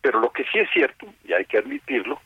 pero 0.00 0.20
lo 0.20 0.30
que 0.30 0.44
sí 0.44 0.58
es 0.58 0.68
cierto, 0.72 1.06
y 1.24 1.32
hay 1.32 1.44
que 1.46 1.58
admitirlo, 1.58 2.20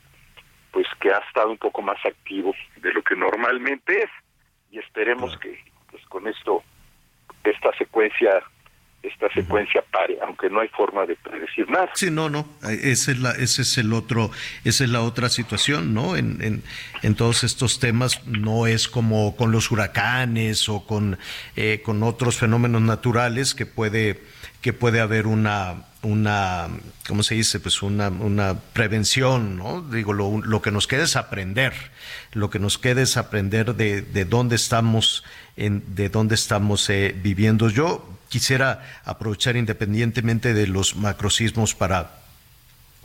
pues 0.73 0.87
que 1.01 1.11
ha 1.11 1.19
estado 1.19 1.51
un 1.51 1.59
poco 1.59 1.83
más 1.83 2.05
activo 2.05 2.55
de 2.77 2.93
lo 2.93 3.03
que 3.03 3.17
normalmente 3.17 4.03
es, 4.03 4.11
y 4.71 4.79
esperemos 4.79 5.37
que 5.39 5.59
pues 5.91 6.05
con 6.07 6.27
esto, 6.27 6.63
esta 7.45 7.73
secuencia 7.79 8.43
esta 9.03 9.33
secuencia 9.33 9.83
pare, 9.93 10.19
aunque 10.25 10.51
no 10.51 10.61
hay 10.61 10.69
forma 10.69 11.07
de 11.07 11.15
predecir 11.17 11.71
nada. 11.71 11.91
Sí, 11.95 12.11
no, 12.11 12.29
no, 12.29 12.49
ese 12.69 13.13
es, 13.13 13.19
la, 13.19 13.31
ese 13.33 13.63
es 13.63 13.79
el 13.79 13.93
otro, 13.93 14.31
esa 14.65 14.85
es 14.85 14.91
la 14.91 15.03
otra 15.03 15.29
situación, 15.29 15.95
¿no? 15.95 16.17
En, 16.17 16.43
en, 16.43 16.63
en 17.03 17.15
todos 17.15 17.45
estos 17.45 17.79
temas 17.79 18.27
no 18.27 18.67
es 18.67 18.89
como 18.89 19.37
con 19.37 19.53
los 19.53 19.71
huracanes 19.71 20.69
o 20.69 20.85
con, 20.85 21.19
eh, 21.55 21.81
con 21.85 22.03
otros 22.03 22.39
fenómenos 22.39 22.83
naturales 22.83 23.55
que 23.55 23.67
puede, 23.67 24.21
que 24.61 24.73
puede 24.73 25.01
haber 25.01 25.29
una, 25.29 25.85
una, 26.03 26.69
¿cómo 27.07 27.23
se 27.23 27.37
dice? 27.37 27.61
Pues 27.61 27.83
una, 27.83 28.09
una 28.09 28.59
prevención, 28.73 29.57
¿no? 29.57 29.81
Digo, 29.83 30.13
lo, 30.13 30.41
lo, 30.41 30.61
que 30.61 30.73
nos 30.73 30.89
queda 30.89 31.05
es 31.05 31.15
aprender, 31.15 31.73
lo 32.33 32.51
que 32.51 32.59
nos 32.59 32.79
queda 32.79 33.03
es 33.03 33.17
aprender 33.17 33.77
de, 33.77 34.03
de 34.03 34.25
dónde 34.25 34.57
estamos, 34.57 35.25
en, 35.57 35.95
de 35.95 36.09
dónde 36.09 36.35
estamos 36.35 36.91
eh, 36.91 37.15
viviendo. 37.17 37.69
Yo 37.69 38.18
quisiera 38.29 39.01
aprovechar 39.05 39.57
independientemente 39.57 40.55
de 40.55 40.67
los 40.67 40.97
macrosismos 40.97 41.75
para 41.75 42.21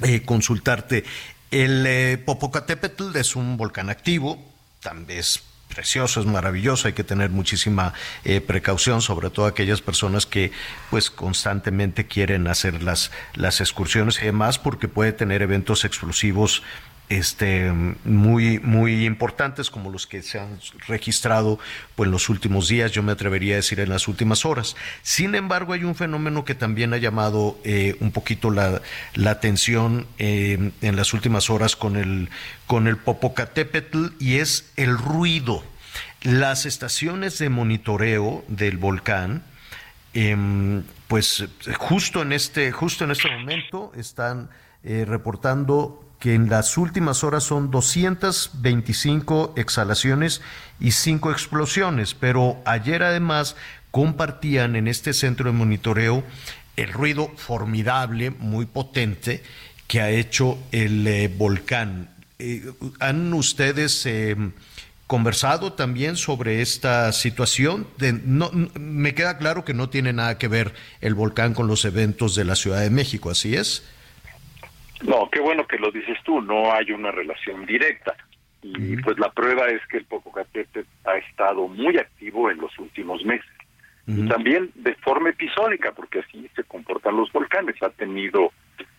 eh, 0.01 0.23
consultarte. 0.23 1.03
El 1.51 1.85
eh, 1.85 2.17
Popocatépetl 2.17 3.15
es 3.15 3.35
un 3.35 3.57
volcán 3.57 3.89
activo, 3.89 4.43
también 4.81 5.19
es 5.19 5.43
precioso, 5.73 6.19
es 6.19 6.25
maravilloso, 6.25 6.87
hay 6.87 6.93
que 6.93 7.03
tener 7.03 7.29
muchísima 7.29 7.93
eh, 8.23 8.41
precaución, 8.41 9.01
sobre 9.01 9.29
todo 9.29 9.45
aquellas 9.45 9.81
personas 9.81 10.25
que 10.25 10.51
pues 10.89 11.09
constantemente 11.09 12.05
quieren 12.05 12.47
hacer 12.47 12.83
las, 12.83 13.11
las 13.33 13.59
excursiones 13.61 14.19
y 14.21 14.25
demás, 14.25 14.59
porque 14.59 14.87
puede 14.87 15.13
tener 15.13 15.41
eventos 15.41 15.83
explosivos 15.85 16.63
este, 17.09 17.71
muy, 18.05 18.59
muy 18.59 19.05
importantes 19.05 19.69
como 19.69 19.91
los 19.91 20.07
que 20.07 20.21
se 20.21 20.39
han 20.39 20.59
registrado 20.87 21.59
pues, 21.95 22.07
en 22.07 22.11
los 22.11 22.29
últimos 22.29 22.67
días, 22.67 22.91
yo 22.91 23.03
me 23.03 23.11
atrevería 23.11 23.55
a 23.55 23.57
decir 23.57 23.79
en 23.79 23.89
las 23.89 24.07
últimas 24.07 24.45
horas. 24.45 24.75
Sin 25.01 25.35
embargo, 25.35 25.73
hay 25.73 25.83
un 25.83 25.95
fenómeno 25.95 26.45
que 26.45 26.55
también 26.55 26.93
ha 26.93 26.97
llamado 26.97 27.59
eh, 27.63 27.95
un 27.99 28.11
poquito 28.11 28.51
la, 28.51 28.81
la 29.13 29.31
atención 29.31 30.07
eh, 30.17 30.71
en 30.81 30.95
las 30.95 31.13
últimas 31.13 31.49
horas 31.49 31.75
con 31.75 31.95
el, 31.97 32.29
con 32.67 32.87
el 32.87 32.97
Popocatépetl 32.97 34.07
y 34.19 34.37
es 34.37 34.71
el 34.75 34.97
ruido. 34.97 35.63
Las 36.21 36.65
estaciones 36.65 37.37
de 37.37 37.49
monitoreo 37.49 38.45
del 38.47 38.77
volcán, 38.77 39.43
em, 40.13 40.83
pues 41.07 41.45
justo 41.77 42.21
en 42.21 42.31
este, 42.31 42.71
justo 42.71 43.03
en 43.03 43.11
este 43.11 43.29
momento 43.29 43.91
están 43.95 44.49
eh, 44.83 45.05
reportando 45.07 46.03
que 46.23 46.35
en 46.35 46.49
las 46.49 46.77
últimas 46.77 47.25
horas 47.25 47.43
son 47.43 47.69
225 47.69 49.55
exhalaciones 49.57 50.41
y 50.79 50.91
5 50.91 51.31
explosiones, 51.33 52.13
pero 52.13 52.61
ayer 52.63 53.03
además 53.03 53.57
compartían 53.91 54.77
en 54.77 54.87
este 54.87 55.11
centro 55.11 55.51
de 55.51 55.57
monitoreo 55.57 56.23
el 56.77 56.93
ruido 56.93 57.29
formidable, 57.35 58.29
muy 58.29 58.65
potente, 58.65 59.43
que 59.87 59.99
ha 59.99 60.11
hecho 60.11 60.57
el 60.71 61.05
eh, 61.05 61.27
volcán. 61.27 62.07
Eh, 62.39 62.71
¿Han 63.01 63.33
ustedes 63.33 64.05
eh, 64.05 64.37
conversado 65.07 65.73
también 65.73 66.15
sobre 66.15 66.61
esta 66.61 67.11
situación? 67.11 67.85
me 68.79 69.13
queda 69.13 69.37
claro 69.37 69.65
que 69.65 69.73
no 69.73 69.89
tiene 69.89 70.13
nada 70.13 70.37
que 70.37 70.47
ver 70.47 70.73
el 71.01 71.15
volcán 71.15 71.53
con 71.53 71.67
los 71.67 71.83
eventos 71.83 72.33
de 72.33 72.45
la 72.45 72.55
Ciudad 72.55 72.79
de 72.79 72.91
México, 72.91 73.29
¿así 73.29 73.57
es? 73.57 73.83
No, 75.03 75.29
qué 75.29 75.39
bueno 75.39 75.67
que 75.67 75.77
lo 75.77 75.91
dices 75.91 76.17
tú, 76.23 76.41
no 76.41 76.73
hay 76.73 76.91
una 76.91 77.11
relación 77.11 77.65
directa. 77.65 78.15
Y 78.61 78.95
pues 78.97 79.19
la 79.19 79.29
prueba 79.31 79.67
es 79.67 79.85
que 79.87 79.97
el 79.97 80.05
Popocatépetl 80.05 80.87
ha 81.03 81.17
estado 81.17 81.67
muy 81.67 81.97
activo 81.97 82.49
en 82.49 82.59
los 82.59 82.77
últimos 82.79 83.23
meses. 83.25 83.49
Y 84.05 84.27
también 84.27 84.69
de 84.75 84.95
forma 84.95 85.29
episódica, 85.29 85.91
porque 85.91 86.19
así 86.19 86.49
se 86.55 86.63
comportan 86.63 87.15
los 87.15 87.31
volcanes. 87.31 87.81
Ha 87.81 87.89
tenido 87.89 88.51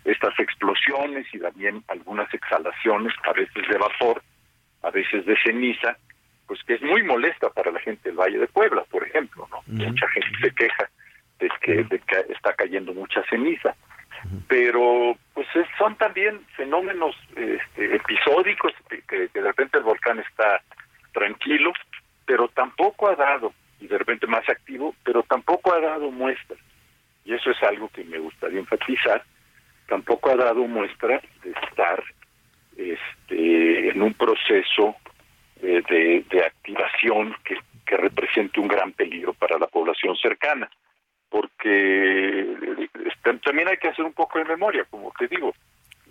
estas 0.05 0.39
explosiones 0.39 1.27
y 1.33 1.39
también 1.39 1.83
algunas 1.89 2.33
exhalaciones, 2.33 3.13
a 3.23 3.33
veces 3.33 3.69
de 3.69 3.79
vapor, 3.79 4.23
a 4.83 4.91
veces 4.91 5.25
de 5.27 5.37
ceniza, 5.43 5.97
pues 6.47 6.63
que 6.65 6.75
es 6.75 6.83
muy 6.83 7.03
molesta 7.03 7.49
para 7.51 7.71
la 7.71 7.81
gente 7.81 8.09
del 8.09 8.19
Valle 8.19 8.39
de 8.39 8.47
Puebla, 8.47 8.85
por 8.91 9.07
ejemplo, 9.07 9.49
¿no? 9.51 9.61
Mucha 9.67 10.09
gente 10.09 10.39
se 10.41 10.55
queja 10.55 10.91
de 11.39 11.51
que, 11.61 11.85
de 11.85 11.99
que 12.01 12.33
está 12.33 12.55
cayendo 12.55 12.93
mucha 12.93 13.23
ceniza. 13.29 13.75
Pero 14.49 15.17
pues 15.33 15.47
son 15.79 15.97
también 15.97 16.41
fenómenos 16.57 17.17
este, 17.37 17.97
episódicos 17.97 18.73
que, 19.09 19.29
de 19.33 19.41
repente 19.41 19.79
el 19.79 19.85
volcán 19.85 20.19
está 20.21 20.63
tranquilo, 21.13 21.73
pero 22.27 22.49
tampoco 22.49 23.09
ha 23.09 23.17
dado, 23.17 23.53
y 23.81 23.87
de 23.87 23.99
repente 23.99 24.27
más 24.27 24.49
activo, 24.49 24.95
pero 25.05 25.23
tampoco 25.23 25.75
ha 25.75 25.81
dado 25.81 26.11
muestras. 26.11 26.59
Y 27.25 27.35
eso 27.35 27.51
es 27.51 27.63
algo 27.63 27.89
que 27.89 28.05
me 28.05 28.19
gustaría 28.19 28.59
enfatizar, 28.59 29.23
tampoco 29.89 30.31
ha 30.31 30.37
dado 30.37 30.67
muestra 30.67 31.21
de 31.43 31.51
estar 31.51 32.03
este, 32.77 33.89
en 33.91 34.03
un 34.03 34.15
proceso 34.15 34.97
de, 35.61 36.25
de, 36.29 36.45
activación 36.45 37.35
que 37.45 37.97
represente 37.97 38.61
un 38.61 38.69
gran 38.69 38.93
peligro 38.93 39.33
para 39.35 39.59
la 39.59 39.67
población 39.67 40.17
cercana 40.17 40.69
porque 41.35 42.56
este, 43.06 43.35
también 43.39 43.66
hay 43.66 43.77
que 43.77 43.89
hacer 43.89 44.05
un 44.05 44.12
poco 44.12 44.39
de 44.39 44.44
memoria, 44.44 44.86
como 44.89 45.12
te 45.19 45.27
digo. 45.27 45.52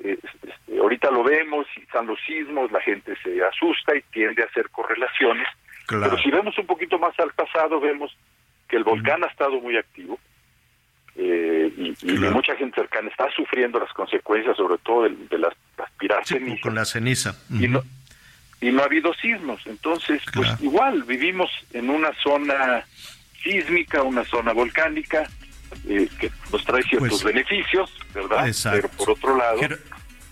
Este, 0.03 0.77
ahorita 0.77 1.09
lo 1.11 1.23
vemos, 1.23 1.65
están 1.81 2.07
los 2.07 2.19
sismos, 2.27 2.69
la 2.73 2.81
gente 2.81 3.15
se 3.23 3.41
asusta 3.41 3.95
y 3.95 4.01
tiende 4.11 4.43
a 4.43 4.47
hacer 4.47 4.69
correlaciones. 4.69 5.47
Pero 5.87 6.17
si 6.17 6.29
vemos 6.29 6.57
un 6.57 6.65
poquito 6.65 6.99
más 6.99 7.17
al 7.21 7.31
pasado, 7.31 7.79
vemos 7.79 8.13
que 8.67 8.75
el 8.75 8.83
volcán 8.83 9.23
ha 9.23 9.27
estado 9.27 9.61
muy 9.61 9.77
activo 9.77 10.19
eh, 11.15 11.71
y, 11.77 11.95
mucha 12.11 12.57
gente 12.57 12.81
cercana 12.81 13.07
está 13.07 13.31
sufriendo 13.31 13.79
las 13.79 13.93
consecuencias, 13.93 14.57
sobre 14.57 14.77
todo 14.79 15.03
de, 15.03 15.37
las, 15.37 15.53
cenizas. 16.25 16.59
Con 16.59 16.75
la 16.75 16.83
ceniza. 16.83 17.33
y, 17.49 17.69
no, 17.69 17.81
y 18.59 18.73
no 18.73 18.81
ha 18.81 18.85
habido 18.87 19.13
sismos. 19.13 19.65
Entonces, 19.67 20.21
pues 20.33 20.49
igual 20.59 21.03
vivimos 21.03 21.49
en 21.71 21.89
una 21.89 22.11
zona 22.21 22.83
sísmica, 23.43 24.01
una 24.01 24.23
zona 24.25 24.53
volcánica, 24.53 25.29
eh, 25.87 26.07
que 26.19 26.31
nos 26.51 26.63
trae 26.63 26.83
ciertos 26.83 27.21
pues, 27.21 27.23
beneficios, 27.23 27.91
¿verdad? 28.13 28.51
Pero 28.71 28.89
por 28.89 29.11
otro 29.11 29.37
lado, 29.37 29.59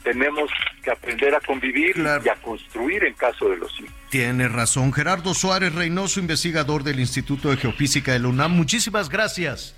tenemos 0.03 0.49
que 0.83 0.91
aprender 0.91 1.35
a 1.35 1.39
convivir 1.41 1.95
y 1.97 2.29
a 2.29 2.35
construir 2.35 3.03
en 3.03 3.13
caso 3.13 3.49
de 3.49 3.57
los 3.57 3.71
sismos. 3.71 3.93
Tiene 4.09 4.47
razón. 4.47 4.91
Gerardo 4.93 5.33
Suárez 5.33 5.73
Reynoso, 5.73 6.19
investigador 6.19 6.83
del 6.83 6.99
Instituto 6.99 7.49
de 7.49 7.57
Geofísica 7.57 8.13
de 8.13 8.19
la 8.19 8.27
UNAM. 8.27 8.51
Muchísimas 8.51 9.09
gracias. 9.09 9.75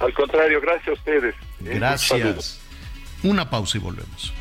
Al 0.00 0.12
contrario, 0.14 0.60
gracias 0.60 0.88
a 0.88 0.92
ustedes. 0.92 1.34
¿eh? 1.64 1.74
Gracias. 1.74 2.60
Una 3.22 3.48
pausa 3.48 3.78
y 3.78 3.80
volvemos. 3.80 4.32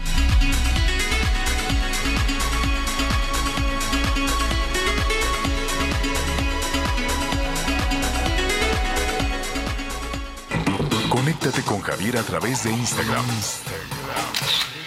Conéctate 11.31 11.61
con 11.63 11.79
Javier 11.79 12.17
a 12.17 12.23
través 12.23 12.65
de 12.65 12.71
Instagram. 12.71 13.23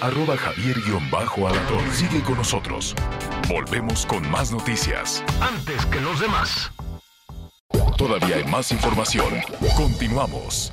Arroba 0.03 0.37
javier 0.37 0.77
alador 0.77 1.91
Sigue 1.91 2.23
con 2.23 2.37
nosotros. 2.37 2.95
Volvemos 3.49 4.05
con 4.05 4.31
más 4.31 4.53
noticias. 4.53 5.25
Antes 5.41 5.87
que 5.87 6.03
los 6.03 6.21
demás. 6.21 6.71
Todavía 7.97 8.37
hay 8.37 8.45
más 8.45 8.73
información. 8.73 9.33
Continuamos. 9.75 10.71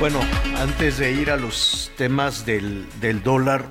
Bueno, 0.00 0.18
antes 0.56 0.96
de 0.96 1.12
ir 1.12 1.30
a 1.30 1.36
los 1.36 1.92
temas 1.98 2.46
del, 2.46 2.86
dólar, 3.22 3.66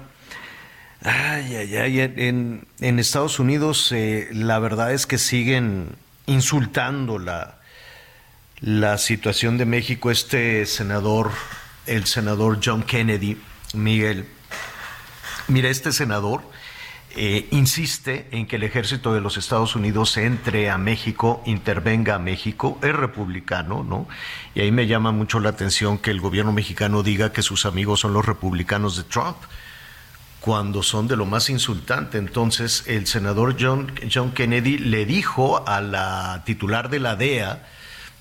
ay, 1.02 1.56
ay, 1.56 1.76
ay, 1.78 2.00
en, 2.00 2.68
en 2.80 3.00
Estados 3.00 3.40
Unidos 3.40 3.92
eh, 3.92 4.30
la 4.34 4.60
verdad 4.60 4.94
es 4.94 5.08
que 5.08 5.18
siguen 5.18 5.96
insultando 6.28 7.18
la, 7.18 7.58
la 8.66 8.98
situación 8.98 9.60
de 9.60 9.66
México, 9.68 10.10
este 10.10 10.66
senador, 10.66 11.30
el 11.86 12.08
senador 12.08 12.60
John 12.64 12.82
Kennedy, 12.82 13.38
Miguel, 13.76 14.26
mira, 15.48 15.70
este 15.70 15.92
senador 15.92 16.42
eh, 17.16 17.48
insiste 17.52 18.28
en 18.32 18.48
que 18.48 18.56
el 18.56 18.64
ejército 18.64 19.14
de 19.14 19.22
los 19.22 19.38
Estados 19.38 19.76
Unidos 19.76 20.18
entre 20.18 20.72
a 20.72 20.80
México, 20.80 21.44
intervenga 21.46 22.16
a 22.16 22.20
México, 22.20 22.80
es 22.82 22.96
republicano, 22.96 23.84
¿no? 23.84 24.08
Y 24.56 24.62
ahí 24.62 24.72
me 24.72 24.88
llama 24.88 25.12
mucho 25.12 25.40
la 25.40 25.50
atención 25.50 26.00
que 26.00 26.10
el 26.10 26.20
gobierno 26.20 26.52
mexicano 26.52 27.04
diga 27.04 27.32
que 27.32 27.44
sus 27.44 27.68
amigos 27.68 28.00
son 28.00 28.14
los 28.14 28.26
republicanos 28.26 28.98
de 28.98 29.04
Trump 29.04 29.38
cuando 30.40 30.82
son 30.82 31.08
de 31.08 31.16
lo 31.16 31.28
más 31.28 31.52
insultante. 31.52 32.18
Entonces, 32.18 32.84
el 32.88 33.06
senador 33.06 33.58
John, 33.60 33.94
John 34.12 34.32
Kennedy 34.32 34.80
le 34.80 35.06
dijo 35.06 35.68
a 35.68 35.82
la 35.82 36.42
titular 36.48 36.90
de 36.90 37.00
la 37.00 37.16
DEA, 37.16 37.62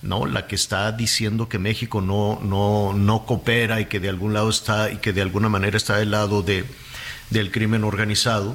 ¿no? 0.05 0.27
La 0.27 0.47
que 0.47 0.55
está 0.55 0.93
diciendo 0.93 1.49
que 1.49 1.59
México 1.59 2.01
no, 2.01 2.39
no, 2.43 2.93
no 2.93 3.27
coopera 3.27 3.81
y 3.81 3.87
que 3.87 4.01
de 4.01 4.09
algún 4.09 4.35
lado 4.35 4.51
está 4.51 4.91
y 4.91 4.99
que 4.99 5.13
de 5.13 5.23
alguna 5.23 5.49
manera 5.49 5.77
está 5.77 5.97
del 5.97 6.11
lado 6.11 6.43
de, 6.43 6.65
del 7.31 7.51
crimen 7.51 7.85
organizado. 7.85 8.55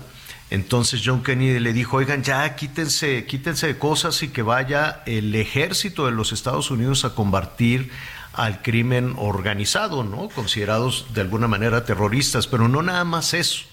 Entonces 0.51 1.01
John 1.03 1.23
Kennedy 1.23 1.59
le 1.59 1.73
dijo, 1.73 1.97
oigan, 1.97 2.23
ya 2.23 2.55
quítense, 2.55 3.25
quítense 3.25 3.67
de 3.67 3.77
cosas 3.77 4.23
y 4.23 4.29
que 4.29 4.41
vaya 4.41 5.03
el 5.05 5.35
ejército 5.35 6.05
de 6.05 6.11
los 6.11 6.31
Estados 6.31 6.71
Unidos 6.71 7.05
a 7.05 7.13
combatir 7.13 7.91
al 8.33 8.61
crimen 8.61 9.15
organizado, 9.17 10.03
¿no? 10.03 10.29
Considerados 10.29 11.07
de 11.13 11.21
alguna 11.21 11.47
manera 11.47 11.85
terroristas, 11.85 12.47
pero 12.47 12.67
no 12.67 12.81
nada 12.81 13.03
más 13.03 13.33
eso. 13.33 13.65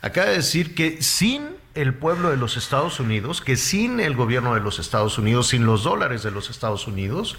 Acaba 0.00 0.28
de 0.28 0.36
decir 0.36 0.74
que 0.74 1.02
sin 1.02 1.48
el 1.76 1.94
pueblo 1.94 2.30
de 2.30 2.36
los 2.36 2.56
Estados 2.56 2.98
Unidos, 3.00 3.40
que 3.40 3.56
sin 3.56 4.00
el 4.00 4.16
gobierno 4.16 4.54
de 4.54 4.60
los 4.60 4.78
Estados 4.78 5.18
Unidos, 5.18 5.48
sin 5.48 5.64
los 5.66 5.84
dólares 5.84 6.22
de 6.22 6.30
los 6.30 6.50
Estados 6.50 6.86
Unidos, 6.86 7.36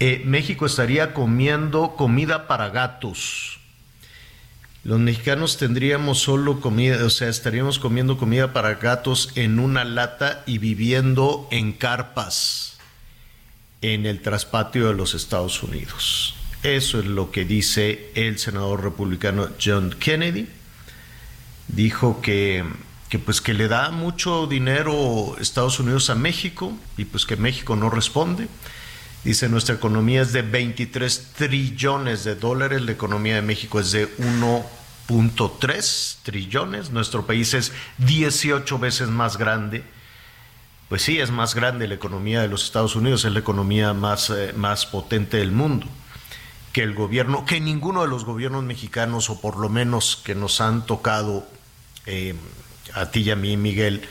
eh, 0.00 0.22
México 0.24 0.66
estaría 0.66 1.14
comiendo 1.14 1.96
comida 1.96 2.46
para 2.46 2.70
gatos. 2.70 3.58
Los 4.84 4.98
mexicanos 4.98 5.58
tendríamos 5.58 6.18
solo 6.18 6.60
comida, 6.60 7.04
o 7.04 7.10
sea, 7.10 7.28
estaríamos 7.28 7.78
comiendo 7.78 8.18
comida 8.18 8.52
para 8.52 8.74
gatos 8.74 9.30
en 9.36 9.58
una 9.60 9.84
lata 9.84 10.42
y 10.44 10.58
viviendo 10.58 11.46
en 11.50 11.72
carpas 11.72 12.78
en 13.80 14.06
el 14.06 14.20
traspatio 14.22 14.88
de 14.88 14.94
los 14.94 15.14
Estados 15.14 15.62
Unidos. 15.62 16.34
Eso 16.62 17.00
es 17.00 17.06
lo 17.06 17.30
que 17.30 17.44
dice 17.44 18.10
el 18.14 18.38
senador 18.38 18.82
republicano 18.82 19.48
John 19.62 19.94
Kennedy. 19.98 20.48
Dijo 21.68 22.20
que 22.20 22.64
que 23.12 23.18
pues 23.18 23.42
que 23.42 23.52
le 23.52 23.68
da 23.68 23.90
mucho 23.90 24.46
dinero 24.46 25.36
Estados 25.38 25.78
Unidos 25.78 26.08
a 26.08 26.14
México 26.14 26.72
y 26.96 27.04
pues 27.04 27.26
que 27.26 27.36
México 27.36 27.76
no 27.76 27.90
responde. 27.90 28.48
Dice, 29.22 29.50
nuestra 29.50 29.74
economía 29.74 30.22
es 30.22 30.32
de 30.32 30.40
23 30.40 31.32
trillones 31.36 32.24
de 32.24 32.36
dólares, 32.36 32.80
la 32.80 32.92
economía 32.92 33.34
de 33.34 33.42
México 33.42 33.80
es 33.80 33.92
de 33.92 34.08
1.3 34.16 36.16
trillones, 36.22 36.88
nuestro 36.88 37.26
país 37.26 37.52
es 37.52 37.72
18 37.98 38.78
veces 38.78 39.08
más 39.08 39.36
grande. 39.36 39.84
Pues 40.88 41.02
sí, 41.02 41.20
es 41.20 41.30
más 41.30 41.54
grande 41.54 41.88
la 41.88 41.96
economía 41.96 42.40
de 42.40 42.48
los 42.48 42.64
Estados 42.64 42.96
Unidos, 42.96 43.26
es 43.26 43.32
la 43.32 43.40
economía 43.40 43.92
más, 43.92 44.30
eh, 44.30 44.54
más 44.56 44.86
potente 44.86 45.36
del 45.36 45.52
mundo 45.52 45.86
que 46.72 46.82
el 46.82 46.94
gobierno, 46.94 47.44
que 47.44 47.60
ninguno 47.60 48.00
de 48.00 48.08
los 48.08 48.24
gobiernos 48.24 48.64
mexicanos, 48.64 49.28
o 49.28 49.38
por 49.38 49.58
lo 49.58 49.68
menos 49.68 50.18
que 50.24 50.34
nos 50.34 50.62
han 50.62 50.86
tocado 50.86 51.46
eh, 52.06 52.34
a 52.94 53.10
ti 53.10 53.20
y 53.20 53.30
a 53.30 53.36
mí, 53.36 53.56
Miguel, 53.56 54.02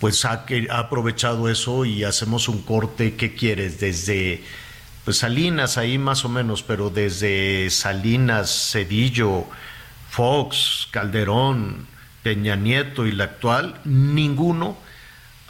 pues 0.00 0.24
ha, 0.24 0.44
ha 0.70 0.78
aprovechado 0.78 1.48
eso 1.48 1.84
y 1.84 2.04
hacemos 2.04 2.48
un 2.48 2.62
corte, 2.62 3.14
¿qué 3.14 3.34
quieres? 3.34 3.80
Desde 3.80 4.42
pues 5.04 5.18
Salinas 5.18 5.78
ahí 5.78 5.96
más 5.96 6.24
o 6.24 6.28
menos, 6.28 6.62
pero 6.62 6.90
desde 6.90 7.70
Salinas, 7.70 8.70
Cedillo, 8.72 9.46
Fox, 10.10 10.88
Calderón, 10.90 11.86
Peña 12.22 12.56
Nieto 12.56 13.06
y 13.06 13.12
la 13.12 13.24
actual, 13.24 13.80
ninguno 13.84 14.76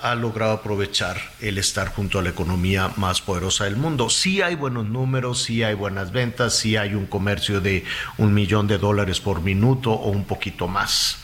ha 0.00 0.14
logrado 0.14 0.52
aprovechar 0.52 1.20
el 1.40 1.58
estar 1.58 1.88
junto 1.88 2.20
a 2.20 2.22
la 2.22 2.30
economía 2.30 2.92
más 2.96 3.20
poderosa 3.20 3.64
del 3.64 3.76
mundo. 3.76 4.10
Sí 4.10 4.42
hay 4.42 4.54
buenos 4.54 4.86
números, 4.86 5.42
sí 5.42 5.64
hay 5.64 5.74
buenas 5.74 6.12
ventas, 6.12 6.54
sí 6.54 6.76
hay 6.76 6.94
un 6.94 7.06
comercio 7.06 7.60
de 7.60 7.84
un 8.16 8.32
millón 8.32 8.68
de 8.68 8.78
dólares 8.78 9.18
por 9.18 9.42
minuto 9.42 9.90
o 9.90 10.10
un 10.10 10.24
poquito 10.24 10.68
más 10.68 11.18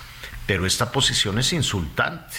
pero 0.47 0.67
esta 0.67 0.93
posición 0.93 1.39
es 1.39 1.53
insultante, 1.53 2.37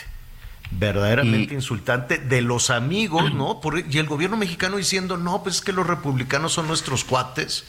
verdaderamente 0.71 1.53
insultante 1.53 2.17
de 2.17 2.41
los 2.41 2.69
amigos, 2.69 3.33
¿no? 3.33 3.59
y 3.89 3.97
el 3.97 4.07
gobierno 4.07 4.37
mexicano 4.37 4.77
diciendo, 4.77 5.17
no, 5.17 5.43
pues 5.43 5.55
es 5.55 5.61
que 5.61 5.73
los 5.73 5.87
republicanos 5.87 6.53
son 6.53 6.67
nuestros 6.67 7.03
cuates. 7.03 7.65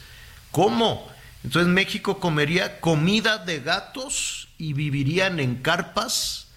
¿Cómo? 0.51 1.07
Entonces 1.45 1.73
México 1.73 2.19
comería 2.19 2.81
comida 2.81 3.39
de 3.39 3.61
gatos 3.61 4.49
y 4.59 4.73
vivirían 4.73 5.39
en 5.39 5.57
carpas 5.57 6.49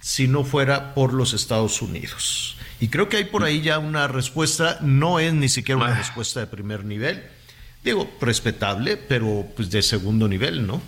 si 0.00 0.28
no 0.28 0.44
fuera 0.44 0.94
por 0.94 1.12
los 1.12 1.32
Estados 1.32 1.80
Unidos. 1.82 2.56
Y 2.78 2.88
creo 2.88 3.08
que 3.08 3.16
hay 3.16 3.24
por 3.24 3.42
ahí 3.42 3.62
ya 3.62 3.78
una 3.78 4.06
respuesta, 4.06 4.78
no 4.82 5.18
es 5.18 5.32
ni 5.32 5.48
siquiera 5.48 5.80
una 5.80 5.94
respuesta 5.94 6.40
de 6.40 6.46
primer 6.46 6.84
nivel, 6.84 7.24
digo, 7.82 8.10
respetable, 8.20 8.96
pero 8.96 9.46
pues 9.56 9.70
de 9.70 9.82
segundo 9.82 10.28
nivel, 10.28 10.66
¿no? 10.66 10.82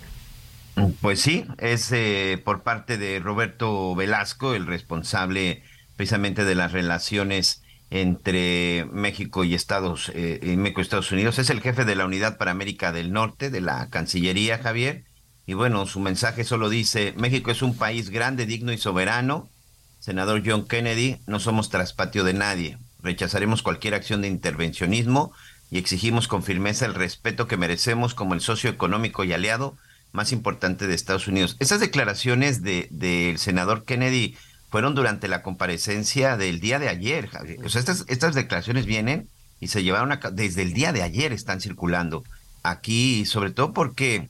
Pues 1.01 1.21
sí, 1.21 1.45
es 1.59 1.91
eh, 1.93 2.41
por 2.45 2.63
parte 2.63 2.99
de 2.99 3.21
Roberto 3.21 3.95
Velasco, 3.95 4.55
el 4.55 4.67
responsable 4.67 5.63
precisamente 5.97 6.45
de 6.45 6.55
las 6.55 6.73
relaciones 6.73 7.63
entre 7.91 8.87
México 8.93 9.45
y 9.45 9.55
Estados, 9.55 10.13
eh, 10.15 10.55
México 10.57 10.81
y 10.81 10.83
Estados 10.83 11.11
Unidos. 11.11 11.39
Es 11.39 11.51
el 11.51 11.61
jefe 11.61 11.85
de 11.85 11.97
la 11.97 12.05
Unidad 12.05 12.37
para 12.37 12.51
América 12.51 12.93
del 12.93 13.13
Norte 13.13 13.51
de 13.51 13.61
la 13.61 13.89
Cancillería, 13.89 14.59
Javier. 14.59 15.05
Y 15.47 15.55
bueno, 15.55 15.87
su 15.87 16.01
mensaje 16.01 16.45
solo 16.45 16.69
dice, 16.69 17.15
México 17.17 17.51
es 17.51 17.63
un 17.63 17.77
país 17.77 18.11
grande, 18.11 18.47
digno 18.47 18.73
y 18.73 18.79
soberano. 18.79 19.49
Senador 19.99 20.43
John 20.45 20.69
Kennedy, 20.69 21.17
no 21.27 21.41
somos 21.41 21.71
traspatio 21.71 22.23
de 22.23 22.35
nadie. 22.35 22.79
Rechazaremos 23.03 23.63
cualquier 23.63 23.95
acción 23.95 24.23
de 24.23 24.29
intervencionismo 24.29 25.33
y 25.71 25.79
exigimos 25.79 26.29
con 26.29 26.43
firmeza 26.43 26.87
el 26.87 26.95
respeto 26.95 27.47
que 27.47 27.57
merecemos 27.57 28.15
como 28.15 28.35
el 28.35 28.41
socio 28.41 28.71
económico 28.71 29.25
y 29.25 29.33
aliado 29.33 29.77
más 30.13 30.33
importante 30.33 30.87
de 30.87 30.95
Estados 30.95 31.29
Unidos. 31.29 31.57
Esas 31.59 31.81
declaraciones 31.81 32.63
del 32.63 32.89
de, 32.91 33.35
senador 33.39 33.85
Kennedy 33.85 34.37
fueron 34.71 34.95
durante 34.95 35.29
la 35.29 35.43
comparecencia 35.43 36.37
del 36.37 36.61
día 36.61 36.79
de 36.79 36.89
ayer. 36.89 37.31
O 37.65 37.69
sea, 37.69 37.81
estas, 37.81 38.05
estas 38.09 38.35
declaraciones 38.35 38.87
vienen 38.87 39.29
y 39.61 39.69
se 39.69 39.83
llevaron 39.83 40.13
a, 40.13 40.17
desde 40.33 40.63
el 40.63 40.73
día 40.73 40.93
de 40.93 41.03
ayer 41.03 41.33
están 41.33 41.61
circulando 41.61 42.25
aquí, 42.63 43.25
sobre 43.27 43.51
todo 43.51 43.73
porque 43.73 44.29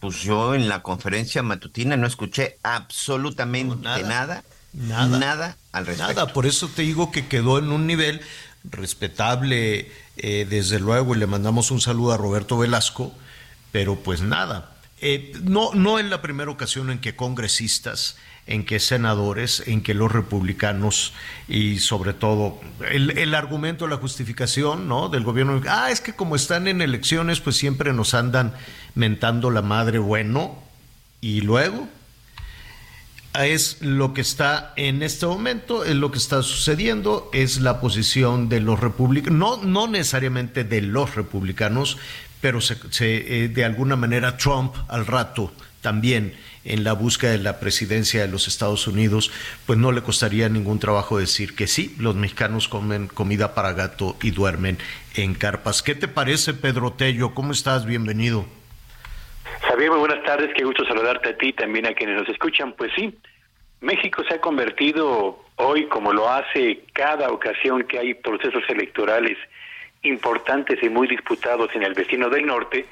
pues 0.00 0.22
yo 0.22 0.54
en 0.54 0.68
la 0.68 0.82
conferencia 0.82 1.42
matutina 1.42 1.96
no 1.96 2.06
escuché 2.06 2.58
absolutamente 2.62 4.02
nada, 4.02 4.44
nada, 4.72 5.18
nada, 5.18 5.56
al 5.72 5.86
respecto. 5.86 6.14
Nada, 6.14 6.32
por 6.32 6.46
eso 6.46 6.68
te 6.68 6.82
digo 6.82 7.10
que 7.10 7.26
quedó 7.26 7.58
en 7.58 7.72
un 7.72 7.86
nivel 7.86 8.20
respetable, 8.64 9.90
eh, 10.16 10.46
desde 10.48 10.78
luego, 10.78 11.14
y 11.14 11.18
le 11.18 11.26
mandamos 11.26 11.70
un 11.70 11.80
saludo 11.80 12.12
a 12.12 12.16
Roberto 12.16 12.58
Velasco, 12.58 13.12
pero 13.72 13.96
pues 13.96 14.20
nada. 14.20 14.77
Eh, 15.00 15.32
no, 15.42 15.72
no 15.74 15.98
es 15.98 16.06
la 16.06 16.22
primera 16.22 16.50
ocasión 16.50 16.90
en 16.90 16.98
que 16.98 17.14
congresistas, 17.14 18.16
en 18.46 18.64
que 18.64 18.80
senadores, 18.80 19.62
en 19.66 19.82
que 19.82 19.94
los 19.94 20.10
republicanos 20.10 21.12
y 21.46 21.78
sobre 21.78 22.14
todo 22.14 22.60
el, 22.90 23.16
el 23.18 23.34
argumento, 23.34 23.86
la 23.86 23.96
justificación 23.96 24.88
¿no? 24.88 25.08
del 25.08 25.22
gobierno, 25.22 25.60
ah, 25.68 25.90
es 25.90 26.00
que 26.00 26.14
como 26.14 26.34
están 26.34 26.66
en 26.66 26.80
elecciones, 26.80 27.40
pues 27.40 27.56
siempre 27.56 27.92
nos 27.92 28.14
andan 28.14 28.54
mentando 28.94 29.50
la 29.50 29.62
madre, 29.62 29.98
bueno, 29.98 30.58
y 31.20 31.42
luego, 31.42 31.88
es 33.34 33.78
lo 33.80 34.14
que 34.14 34.20
está 34.20 34.72
en 34.76 35.02
este 35.02 35.26
momento, 35.26 35.84
es 35.84 35.94
lo 35.94 36.10
que 36.10 36.18
está 36.18 36.42
sucediendo, 36.42 37.30
es 37.32 37.60
la 37.60 37.80
posición 37.80 38.48
de 38.48 38.60
los 38.60 38.80
republicanos, 38.80 39.38
no, 39.38 39.56
no 39.64 39.86
necesariamente 39.86 40.64
de 40.64 40.80
los 40.80 41.14
republicanos, 41.14 41.98
pero 42.40 42.60
se, 42.60 42.76
eh, 43.00 43.48
de 43.48 43.64
alguna 43.64 43.96
manera 43.96 44.36
Trump 44.36 44.74
al 44.88 45.06
rato 45.06 45.52
también 45.80 46.34
en 46.64 46.84
la 46.84 46.92
búsqueda 46.92 47.32
de 47.32 47.38
la 47.38 47.60
presidencia 47.60 48.20
de 48.20 48.28
los 48.28 48.46
Estados 48.46 48.86
Unidos, 48.86 49.30
pues 49.66 49.78
no 49.78 49.92
le 49.92 50.02
costaría 50.02 50.48
ningún 50.48 50.78
trabajo 50.78 51.18
decir 51.18 51.54
que 51.54 51.66
sí, 51.66 51.94
los 51.98 52.14
mexicanos 52.14 52.68
comen 52.68 53.08
comida 53.08 53.54
para 53.54 53.72
gato 53.72 54.16
y 54.22 54.32
duermen 54.32 54.76
en 55.14 55.34
carpas. 55.34 55.82
¿Qué 55.82 55.94
te 55.94 56.08
parece, 56.08 56.54
Pedro 56.54 56.92
Tello? 56.92 57.34
¿Cómo 57.34 57.52
estás? 57.52 57.86
Bienvenido. 57.86 58.44
Javier, 59.62 59.90
muy 59.90 60.00
buenas 60.00 60.22
tardes, 60.24 60.50
qué 60.54 60.64
gusto 60.64 60.84
saludarte 60.84 61.30
a 61.30 61.36
ti 61.36 61.52
también 61.52 61.86
a 61.86 61.94
quienes 61.94 62.16
nos 62.18 62.28
escuchan. 62.28 62.74
Pues 62.74 62.90
sí, 62.94 63.16
México 63.80 64.22
se 64.28 64.34
ha 64.34 64.40
convertido 64.40 65.44
hoy, 65.56 65.86
como 65.86 66.12
lo 66.12 66.28
hace 66.28 66.84
cada 66.92 67.30
ocasión 67.30 67.84
que 67.84 67.98
hay 67.98 68.14
procesos 68.14 68.62
electorales 68.68 69.38
importantes 70.08 70.82
y 70.82 70.88
muy 70.88 71.06
disputados 71.06 71.70
en 71.74 71.82
el 71.82 71.94
vecino 71.94 72.28
del 72.28 72.46
norte, 72.46 72.86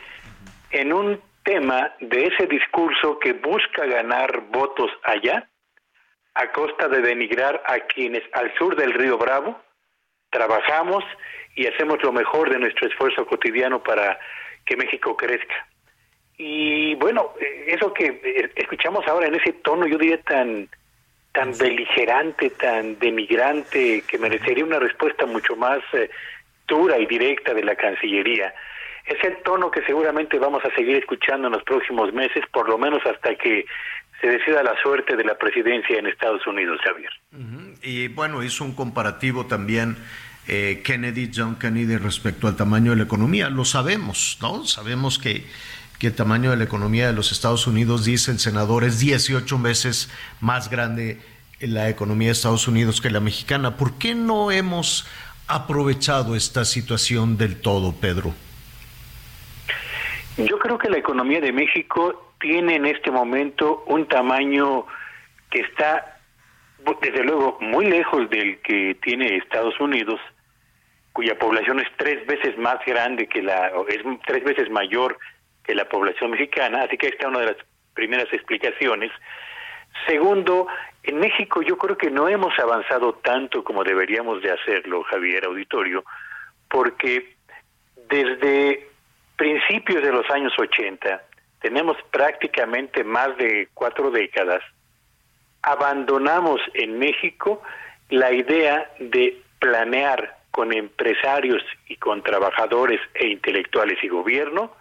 en 0.71 0.93
un 0.93 1.21
tema 1.45 1.93
de 2.01 2.27
ese 2.27 2.47
discurso 2.47 3.19
que 3.19 3.33
busca 3.33 3.87
ganar 3.87 4.43
votos 4.51 4.91
allá, 5.05 5.49
a 6.35 6.53
costa 6.53 6.89
de 6.89 7.01
denigrar 7.01 7.63
a 7.67 7.79
quienes 7.81 8.23
al 8.33 8.53
sur 8.59 8.77
del 8.77 8.93
río 8.93 9.17
Bravo 9.17 9.59
trabajamos 10.31 11.03
y 11.55 11.67
hacemos 11.67 12.03
lo 12.03 12.13
mejor 12.13 12.51
de 12.51 12.59
nuestro 12.59 12.89
esfuerzo 12.89 13.27
cotidiano 13.27 13.83
para 13.83 14.19
que 14.67 14.77
México 14.77 15.17
crezca. 15.17 15.67
Y 16.37 16.95
bueno, 16.97 17.33
eso 17.67 17.95
que 17.95 18.51
escuchamos 18.57 19.07
ahora 19.09 19.29
en 19.29 19.37
ese 19.37 19.53
tono, 19.55 19.87
yo 19.87 19.97
diría 19.97 20.21
tan 20.23 20.69
tan 21.33 21.57
beligerante, 21.59 22.49
tan 22.49 22.99
denigrante, 22.99 24.03
que 24.09 24.19
merecería 24.19 24.65
una 24.65 24.79
respuesta 24.79 25.27
mucho 25.27 25.55
más 25.55 25.81
eh, 25.93 26.09
dura 26.67 26.99
y 26.99 27.07
directa 27.07 27.55
de 27.55 27.65
la 27.65 27.75
Cancillería, 27.77 28.55
es 29.05 29.23
el 29.25 29.37
tono 29.45 29.71
que 29.71 29.83
seguramente 29.83 30.39
vamos 30.39 30.65
a 30.65 30.75
seguir 30.75 30.97
escuchando 30.97 31.47
en 31.47 31.53
los 31.53 31.63
próximos 31.63 32.13
meses, 32.13 32.45
por 32.53 32.69
lo 32.69 32.77
menos 32.77 33.01
hasta 33.07 33.35
que 33.37 33.65
se 34.21 34.27
decida 34.27 34.63
la 34.63 34.75
suerte 34.83 35.15
de 35.17 35.25
la 35.25 35.39
presidencia 35.39 35.99
en 35.99 36.07
Estados 36.07 36.47
Unidos, 36.47 36.81
Javier. 36.83 37.13
Y 37.83 38.09
bueno, 38.09 38.43
hizo 38.43 38.65
un 38.65 38.75
comparativo 38.75 39.47
también 39.47 39.97
Kennedy, 40.47 41.31
John 41.35 41.59
Kennedy, 41.59 41.97
respecto 41.99 42.49
al 42.49 42.57
tamaño 42.57 42.93
de 42.93 42.97
la 42.97 43.03
economía. 43.05 43.51
Lo 43.51 43.65
sabemos, 43.65 44.39
¿no? 44.41 44.65
Sabemos 44.65 45.19
que 45.19 45.45
que 45.99 46.09
el 46.09 46.15
tamaño 46.15 46.51
de 46.51 46.57
la 46.57 46.65
economía 46.65 47.07
de 47.07 47.13
los 47.13 47.33
Estados 47.33 47.67
Unidos, 47.67 48.05
dice 48.05 48.31
el 48.31 48.39
senador, 48.39 48.85
es 48.85 48.99
18 48.99 49.59
veces 49.61 50.11
más 50.41 50.69
grande 50.69 51.21
la 51.61 51.89
economía 51.89 52.29
de 52.29 52.33
Estados 52.33 52.69
Unidos 52.69 53.01
que 53.01 53.09
la 53.09 53.21
mexicana. 53.21 53.77
¿Por 53.79 53.97
qué 53.97 54.15
no 54.15 54.51
hemos 54.51 55.07
aprovechado 55.49 56.35
esta 56.35 56.65
situación 56.65 57.37
del 57.37 57.61
todo, 57.61 57.93
Pedro? 57.93 58.35
Yo 60.37 60.59
creo 60.59 60.79
que 60.79 60.91
la 60.91 60.99
economía 60.99 61.41
de 61.41 61.53
México 61.53 62.35
tiene 62.41 62.77
en 62.77 62.87
este 62.87 63.11
momento 63.11 63.85
un 63.87 64.07
tamaño 64.07 64.87
que 65.51 65.61
está, 65.61 66.19
desde 67.01 67.25
luego, 67.25 67.59
muy 67.61 67.87
lejos 67.87 68.29
del 68.29 68.61
que 68.61 68.97
tiene 69.03 69.37
Estados 69.37 69.79
Unidos, 69.81 70.21
cuya 71.13 71.39
población 71.39 71.81
es 71.81 71.89
tres 71.97 72.27
veces 72.27 72.59
más 72.59 72.77
grande 72.85 73.27
que 73.27 73.43
la, 73.43 73.71
es 73.89 74.01
tres 74.27 74.45
veces 74.45 74.69
mayor 74.71 75.19
que 75.65 75.75
la 75.75 75.89
población 75.89 76.33
mexicana, 76.33 76.83
así 76.83 76.99
que 76.99 77.09
esta 77.09 77.25
es 77.25 77.29
una 77.29 77.41
de 77.41 77.47
las 77.47 77.57
primeras 77.95 78.31
explicaciones. 78.33 79.11
Segundo, 80.07 80.67
en 81.07 81.19
México 81.19 81.63
yo 81.63 81.79
creo 81.79 81.97
que 81.97 82.11
no 82.11 82.29
hemos 82.29 82.59
avanzado 82.59 83.15
tanto 83.15 83.63
como 83.63 83.85
deberíamos 83.85 84.43
de 84.43 84.51
hacerlo, 84.51 85.05
Javier 85.05 85.45
Auditorio, 85.45 86.05
porque 86.69 87.37
desde 88.09 88.89
principios 89.37 90.03
de 90.03 90.13
los 90.13 90.29
años 90.31 90.53
80, 90.59 91.23
tenemos 91.61 91.97
prácticamente 92.11 93.05
más 93.05 93.37
de 93.37 93.69
cuatro 93.73 94.11
décadas, 94.11 94.63
abandonamos 95.63 96.61
en 96.75 96.99
México 96.99 97.63
la 98.11 98.33
idea 98.33 98.91
de 98.99 99.41
planear 99.59 100.37
con 100.51 100.73
empresarios 100.73 101.63
y 101.89 101.97
con 101.97 102.23
trabajadores 102.23 103.01
e 103.15 103.29
intelectuales 103.29 104.03
y 104.03 104.09
gobierno 104.09 104.73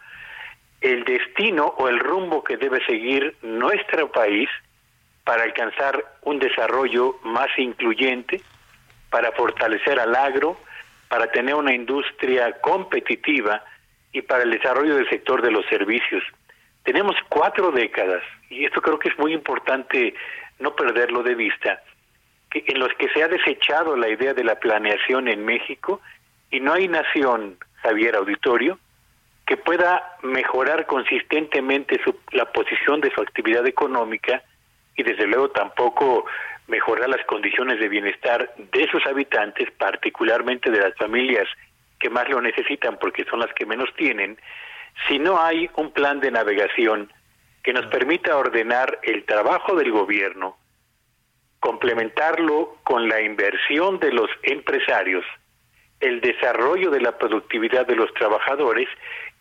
el 0.82 1.04
destino 1.04 1.66
o 1.78 1.88
el 1.88 2.00
rumbo 2.00 2.44
que 2.44 2.58
debe 2.58 2.84
seguir 2.86 3.36
nuestro 3.42 4.12
país 4.12 4.50
para 5.26 5.44
alcanzar 5.44 6.06
un 6.22 6.40
desarrollo 6.40 7.18
más 7.24 7.50
incluyente, 7.58 8.42
para 9.10 9.32
fortalecer 9.32 10.00
al 10.00 10.16
agro, 10.16 10.58
para 11.10 11.28
tener 11.32 11.56
una 11.56 11.74
industria 11.74 12.54
competitiva 12.62 13.64
y 14.14 14.22
para 14.22 14.44
el 14.44 14.52
desarrollo 14.52 14.96
del 14.96 15.10
sector 15.10 15.42
de 15.42 15.52
los 15.52 15.66
servicios. 15.66 16.24
Tenemos 16.84 17.16
cuatro 17.28 17.72
décadas, 17.72 18.24
y 18.50 18.66
esto 18.66 18.82
creo 18.82 19.00
que 19.00 19.10
es 19.10 19.18
muy 19.18 19.34
importante 19.34 20.14
no 20.60 20.76
perderlo 20.76 21.24
de 21.24 21.36
vista, 21.36 21.82
en 22.52 22.80
los 22.80 22.94
que 22.94 23.10
se 23.10 23.24
ha 23.24 23.28
desechado 23.28 23.98
la 23.98 24.08
idea 24.08 24.34
de 24.34 24.44
la 24.44 24.56
planeación 24.60 25.28
en 25.28 25.44
México 25.44 26.00
y 26.52 26.60
no 26.60 26.74
hay 26.74 26.88
nación, 26.88 27.58
Javier 27.82 28.16
Auditorio, 28.16 28.80
que 29.46 29.58
pueda 29.58 30.18
mejorar 30.22 30.86
consistentemente 30.86 32.00
su, 32.04 32.16
la 32.32 32.52
posición 32.52 33.02
de 33.02 33.12
su 33.12 33.22
actividad 33.22 33.68
económica 33.68 34.44
y 34.96 35.04
desde 35.04 35.28
luego 35.28 35.50
tampoco 35.50 36.26
mejorar 36.68 37.10
las 37.10 37.26
condiciones 37.26 37.80
de 37.80 37.90
bienestar 37.90 38.54
de 38.58 38.88
sus 38.90 39.06
habitantes, 39.06 39.70
particularmente 39.72 40.72
de 40.72 40.80
las 40.80 40.96
familias 40.96 41.48
que 42.00 42.10
más 42.10 42.28
lo 42.30 42.42
necesitan 42.42 42.98
porque 43.00 43.24
son 43.26 43.40
las 43.40 43.54
que 43.54 43.66
menos 43.66 43.90
tienen, 43.96 44.38
si 45.08 45.20
no 45.20 45.42
hay 45.42 45.70
un 45.76 45.92
plan 45.92 46.20
de 46.20 46.32
navegación 46.32 47.12
que 47.64 47.74
nos 47.74 47.86
permita 47.88 48.38
ordenar 48.38 49.00
el 49.04 49.26
trabajo 49.26 49.76
del 49.76 49.92
gobierno, 49.92 50.58
complementarlo 51.60 52.78
con 52.84 53.10
la 53.10 53.22
inversión 53.22 54.00
de 54.00 54.12
los 54.12 54.30
empresarios, 54.44 55.26
el 56.00 56.22
desarrollo 56.22 56.92
de 56.92 57.02
la 57.02 57.18
productividad 57.18 57.88
de 57.88 57.96
los 57.96 58.14
trabajadores 58.14 58.88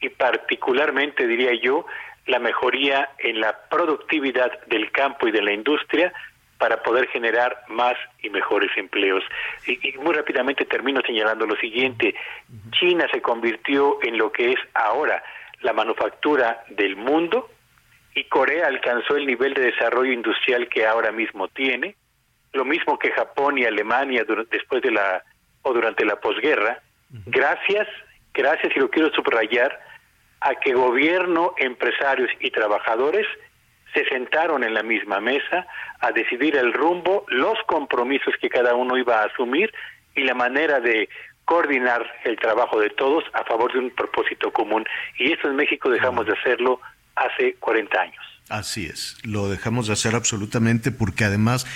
y 0.01 0.09
particularmente, 0.09 1.26
diría 1.26 1.52
yo, 1.55 1.86
la 2.26 2.38
mejoría 2.38 3.10
en 3.18 3.40
la 3.40 3.56
productividad 3.68 4.64
del 4.66 4.90
campo 4.92 5.28
y 5.28 5.32
de 5.32 5.42
la 5.42 5.52
industria 5.52 6.12
para 6.59 6.82
poder 6.82 7.09
generar 7.09 7.64
más 7.68 7.94
y 8.22 8.30
mejores 8.30 8.70
empleos. 8.76 9.22
Y, 9.66 9.92
muy 9.98 10.14
rápidamente 10.14 10.64
termino 10.64 11.01
señalando 11.06 11.46
lo 11.46 11.56
siguiente, 11.56 12.14
China 12.70 13.06
se 13.12 13.20
convirtió 13.20 13.98
en 14.02 14.16
lo 14.16 14.32
que 14.32 14.52
es 14.52 14.59
ahora 14.72 15.22
la 15.60 15.72
manufactura 15.72 16.64
del 16.68 16.96
mundo 16.96 17.51
y 18.14 18.24
Corea 18.24 18.68
alcanzó 18.68 19.16
el 19.16 19.26
nivel 19.26 19.55
de 19.55 19.62
desarrollo 19.62 20.12
industrial 20.12 20.68
que 20.68 20.86
ahora 20.86 21.10
mismo 21.10 21.48
tiene, 21.48 21.96
lo 22.52 22.64
mismo 22.64 22.98
que 22.98 23.10
Japón 23.10 23.59
y 23.59 23.64
Alemania 23.64 24.24
después 24.51 24.82
de 24.82 24.92
la 24.92 25.22
o 25.62 25.72
durante 25.72 26.05
la 26.05 26.16
posguerra, 26.16 26.80
gracias, 27.26 27.88
gracias 28.32 28.76
y 28.76 28.78
lo 28.78 28.90
quiero 28.90 29.10
subrayar, 29.14 29.80
a 30.44 30.54
que 30.56 30.74
gobierno, 30.74 31.54
empresarios 31.56 32.30
y 32.38 32.50
trabajadores 32.50 33.26
se 33.94 34.04
sentaron 34.06 34.62
en 34.62 34.74
la 34.74 34.82
misma 34.82 35.18
mesa 35.18 35.66
a 36.00 36.12
decidir 36.12 36.56
el 36.56 36.74
rumbo, 36.74 37.24
los 37.28 37.56
compromisos 37.66 38.34
que 38.40 38.50
cada 38.50 38.74
uno 38.74 38.98
iba 38.98 39.22
a 39.22 39.26
asumir 39.26 39.72
y 40.14 40.22
la 40.22 40.34
manera 40.34 40.80
de 40.80 41.08
coordinar 41.46 42.04
el 42.24 42.36
trabajo 42.36 42.78
de 42.78 42.90
todos 42.90 43.24
a 43.32 43.44
favor 43.44 43.72
de 43.72 43.78
un 43.78 43.90
propósito 43.90 44.52
común. 44.52 44.84
Y 45.18 45.32
eso 45.32 45.48
en 45.48 45.56
México 45.56 45.88
dejamos 45.88 46.26
de 46.26 46.32
hacerlo 46.32 46.80
hace 47.16 47.54
40 47.54 48.00
años. 48.00 48.24
Así 48.50 48.84
es, 48.84 49.16
lo 49.24 49.48
dejamos 49.48 49.86
de 49.86 49.94
hacer 49.94 50.14
absolutamente 50.14 50.90
porque 50.92 51.24
además 51.24 51.66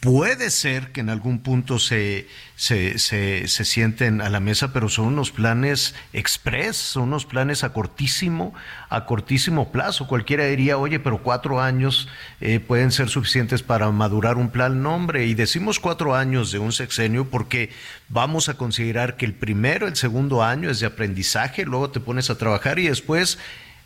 Puede 0.00 0.50
ser 0.50 0.92
que 0.92 1.00
en 1.00 1.10
algún 1.10 1.40
punto 1.40 1.80
se, 1.80 2.28
se, 2.54 3.00
se, 3.00 3.48
sienten 3.48 4.20
a 4.20 4.30
la 4.30 4.38
mesa, 4.38 4.72
pero 4.72 4.88
son 4.88 5.06
unos 5.06 5.32
planes 5.32 5.96
express, 6.12 6.76
son 6.76 7.04
unos 7.04 7.26
planes 7.26 7.64
a 7.64 7.72
cortísimo, 7.72 8.54
a 8.90 9.06
cortísimo 9.06 9.72
plazo. 9.72 10.06
Cualquiera 10.06 10.44
diría, 10.44 10.78
oye, 10.78 11.00
pero 11.00 11.24
cuatro 11.24 11.60
años 11.60 12.08
eh, 12.40 12.60
pueden 12.60 12.92
ser 12.92 13.08
suficientes 13.08 13.64
para 13.64 13.90
madurar 13.90 14.36
un 14.36 14.50
plan. 14.50 14.84
nombre 14.84 15.26
y 15.26 15.34
decimos 15.34 15.80
cuatro 15.80 16.14
años 16.14 16.52
de 16.52 16.60
un 16.60 16.70
sexenio 16.70 17.28
porque 17.28 17.70
vamos 18.08 18.48
a 18.48 18.54
considerar 18.54 19.16
que 19.16 19.26
el 19.26 19.34
primero, 19.34 19.88
el 19.88 19.96
segundo 19.96 20.44
año 20.44 20.70
es 20.70 20.78
de 20.78 20.86
aprendizaje, 20.86 21.64
luego 21.64 21.90
te 21.90 21.98
pones 21.98 22.30
a 22.30 22.38
trabajar 22.38 22.78
y 22.78 22.86
después 22.86 23.40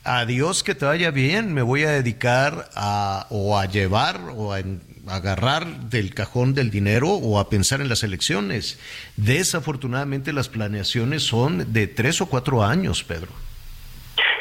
adiós 0.04 0.62
que 0.62 0.74
te 0.74 0.84
vaya 0.84 1.10
bien, 1.10 1.54
me 1.54 1.62
voy 1.62 1.84
a 1.84 1.90
dedicar 1.90 2.68
a 2.74 3.26
o 3.30 3.58
a 3.58 3.64
llevar 3.64 4.20
o 4.34 4.52
a 4.52 4.60
agarrar 5.08 5.66
del 5.66 6.14
cajón 6.14 6.54
del 6.54 6.70
dinero 6.70 7.08
o 7.08 7.38
a 7.38 7.48
pensar 7.48 7.80
en 7.80 7.88
las 7.88 8.02
elecciones. 8.02 8.80
Desafortunadamente 9.16 10.32
las 10.32 10.48
planeaciones 10.48 11.22
son 11.22 11.72
de 11.72 11.86
tres 11.86 12.20
o 12.20 12.28
cuatro 12.28 12.62
años, 12.62 13.02
Pedro. 13.04 13.28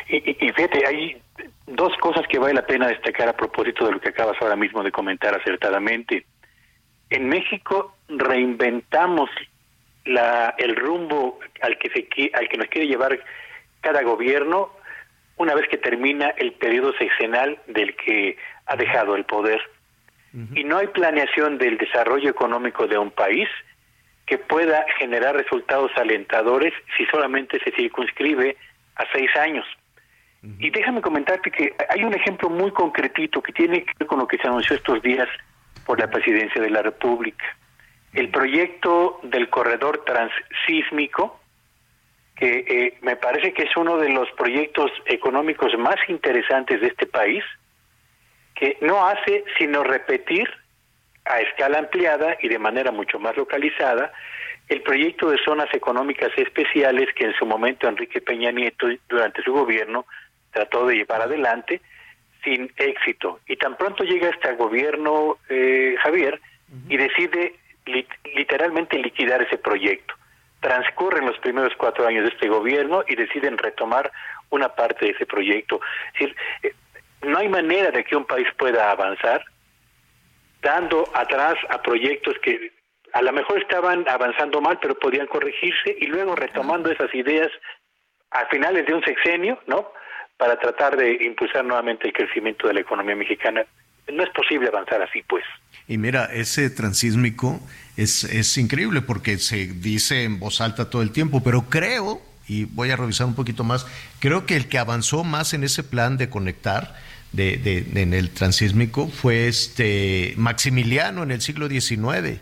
Y, 0.07 0.33
fíjate, 0.51 0.85
hay 0.85 1.21
dos 1.67 1.93
cosas 2.01 2.25
que 2.27 2.37
vale 2.37 2.53
la 2.53 2.65
pena 2.65 2.87
destacar 2.87 3.29
a 3.29 3.37
propósito 3.37 3.85
de 3.85 3.93
lo 3.93 4.01
que 4.01 4.09
acabas 4.09 4.35
ahora 4.41 4.55
mismo 4.57 4.83
de 4.83 4.91
comentar 4.91 5.33
acertadamente. 5.33 6.25
En 7.09 7.29
México 7.29 7.95
reinventamos 8.09 9.29
la, 10.05 10.53
el 10.57 10.75
rumbo 10.75 11.39
al 11.61 11.77
que, 11.77 11.89
se, 11.89 12.31
al 12.33 12.49
que 12.49 12.57
nos 12.57 12.67
quiere 12.67 12.87
llevar 12.87 13.19
cada 13.79 14.01
gobierno 14.03 14.71
una 15.37 15.55
vez 15.55 15.67
que 15.69 15.77
termina 15.77 16.29
el 16.37 16.53
periodo 16.53 16.93
sexenal 16.97 17.59
del 17.67 17.95
que 17.95 18.37
ha 18.65 18.75
dejado 18.75 19.15
el 19.15 19.25
poder 19.25 19.59
y 20.33 20.63
no 20.63 20.77
hay 20.77 20.87
planeación 20.87 21.57
del 21.57 21.77
desarrollo 21.77 22.29
económico 22.29 22.87
de 22.87 22.97
un 22.97 23.11
país 23.11 23.49
que 24.25 24.37
pueda 24.37 24.85
generar 24.97 25.35
resultados 25.35 25.91
alentadores 25.97 26.73
si 26.95 27.05
solamente 27.07 27.59
se 27.59 27.71
circunscribe 27.71 28.55
a 28.95 29.03
seis 29.11 29.29
años. 29.35 29.65
Y 30.57 30.71
déjame 30.71 31.01
comentarte 31.01 31.51
que 31.51 31.75
hay 31.89 32.03
un 32.03 32.13
ejemplo 32.13 32.49
muy 32.49 32.71
concretito 32.71 33.41
que 33.43 33.51
tiene 33.51 33.83
que 33.83 33.91
ver 33.99 34.07
con 34.07 34.19
lo 34.19 34.27
que 34.27 34.37
se 34.37 34.47
anunció 34.47 34.75
estos 34.75 35.01
días 35.01 35.27
por 35.85 35.99
la 35.99 36.09
presidencia 36.09 36.61
de 36.61 36.69
la 36.69 36.81
República. 36.81 37.45
El 38.13 38.29
proyecto 38.29 39.19
del 39.23 39.49
corredor 39.49 40.03
transísmico, 40.03 41.39
que 42.35 42.65
eh, 42.67 42.97
me 43.01 43.17
parece 43.17 43.53
que 43.53 43.63
es 43.63 43.77
uno 43.77 43.97
de 43.97 44.09
los 44.09 44.31
proyectos 44.31 44.91
económicos 45.05 45.77
más 45.77 45.97
interesantes 46.07 46.81
de 46.81 46.87
este 46.87 47.05
país, 47.05 47.43
que 48.61 48.77
no 48.81 49.07
hace 49.07 49.43
sino 49.57 49.83
repetir 49.83 50.47
a 51.25 51.41
escala 51.41 51.79
ampliada 51.79 52.37
y 52.41 52.47
de 52.47 52.59
manera 52.59 52.91
mucho 52.91 53.19
más 53.19 53.35
localizada 53.35 54.13
el 54.69 54.83
proyecto 54.83 55.31
de 55.31 55.39
zonas 55.43 55.67
económicas 55.73 56.29
especiales 56.37 57.09
que 57.15 57.25
en 57.25 57.33
su 57.33 57.45
momento 57.47 57.87
Enrique 57.87 58.21
Peña 58.21 58.51
Nieto 58.51 58.87
durante 59.09 59.41
su 59.41 59.51
gobierno 59.51 60.05
trató 60.51 60.85
de 60.85 60.97
llevar 60.97 61.23
adelante 61.23 61.81
sin 62.43 62.71
éxito. 62.77 63.39
Y 63.47 63.55
tan 63.57 63.75
pronto 63.77 64.03
llega 64.03 64.29
este 64.29 64.53
gobierno, 64.53 65.37
eh, 65.49 65.95
Javier, 66.03 66.39
y 66.87 66.97
decide 66.97 67.55
literalmente 68.35 68.97
liquidar 68.99 69.41
ese 69.41 69.57
proyecto. 69.57 70.13
Transcurren 70.59 71.25
los 71.25 71.37
primeros 71.39 71.73
cuatro 71.77 72.05
años 72.05 72.25
de 72.25 72.29
este 72.29 72.47
gobierno 72.47 73.03
y 73.07 73.15
deciden 73.15 73.57
retomar 73.57 74.11
una 74.51 74.69
parte 74.69 75.05
de 75.05 75.11
ese 75.13 75.25
proyecto. 75.25 75.81
Es 76.13 76.13
decir, 76.13 76.35
eh, 76.63 76.73
no 77.23 77.37
hay 77.37 77.49
manera 77.49 77.91
de 77.91 78.03
que 78.03 78.15
un 78.15 78.25
país 78.25 78.47
pueda 78.57 78.91
avanzar 78.91 79.43
dando 80.61 81.09
atrás 81.13 81.55
a 81.69 81.81
proyectos 81.81 82.35
que 82.43 82.71
a 83.13 83.21
lo 83.21 83.33
mejor 83.33 83.61
estaban 83.61 84.05
avanzando 84.07 84.61
mal, 84.61 84.79
pero 84.81 84.97
podían 84.97 85.27
corregirse 85.27 85.97
y 85.99 86.05
luego 86.07 86.35
retomando 86.35 86.91
esas 86.91 87.13
ideas 87.13 87.49
a 88.31 88.45
finales 88.45 88.85
de 88.85 88.93
un 88.93 89.03
sexenio, 89.03 89.59
¿no? 89.67 89.91
Para 90.37 90.57
tratar 90.57 90.95
de 90.95 91.17
impulsar 91.25 91.65
nuevamente 91.65 92.07
el 92.07 92.13
crecimiento 92.13 92.67
de 92.67 92.75
la 92.75 92.79
economía 92.81 93.15
mexicana. 93.15 93.65
No 94.11 94.23
es 94.23 94.29
posible 94.29 94.69
avanzar 94.69 95.01
así, 95.01 95.21
pues. 95.23 95.43
Y 95.87 95.97
mira, 95.97 96.25
ese 96.25 96.69
transísmico 96.69 97.59
es, 97.97 98.23
es 98.23 98.57
increíble 98.57 99.01
porque 99.01 99.37
se 99.37 99.67
dice 99.67 100.23
en 100.23 100.39
voz 100.39 100.61
alta 100.61 100.89
todo 100.89 101.01
el 101.01 101.11
tiempo, 101.11 101.43
pero 101.43 101.63
creo, 101.69 102.21
y 102.47 102.65
voy 102.65 102.91
a 102.91 102.95
revisar 102.95 103.27
un 103.27 103.35
poquito 103.35 103.63
más, 103.63 103.85
creo 104.19 104.45
que 104.45 104.55
el 104.55 104.69
que 104.69 104.79
avanzó 104.79 105.23
más 105.23 105.53
en 105.53 105.63
ese 105.63 105.83
plan 105.83 106.17
de 106.17 106.29
conectar 106.29 106.95
de, 107.33 107.57
de, 107.57 108.01
en 108.01 108.13
el 108.13 108.29
transísmico 108.29 109.07
fue 109.07 109.47
este 109.47 110.33
Maximiliano 110.37 111.23
en 111.23 111.31
el 111.31 111.41
siglo 111.41 111.69
XIX. 111.69 112.39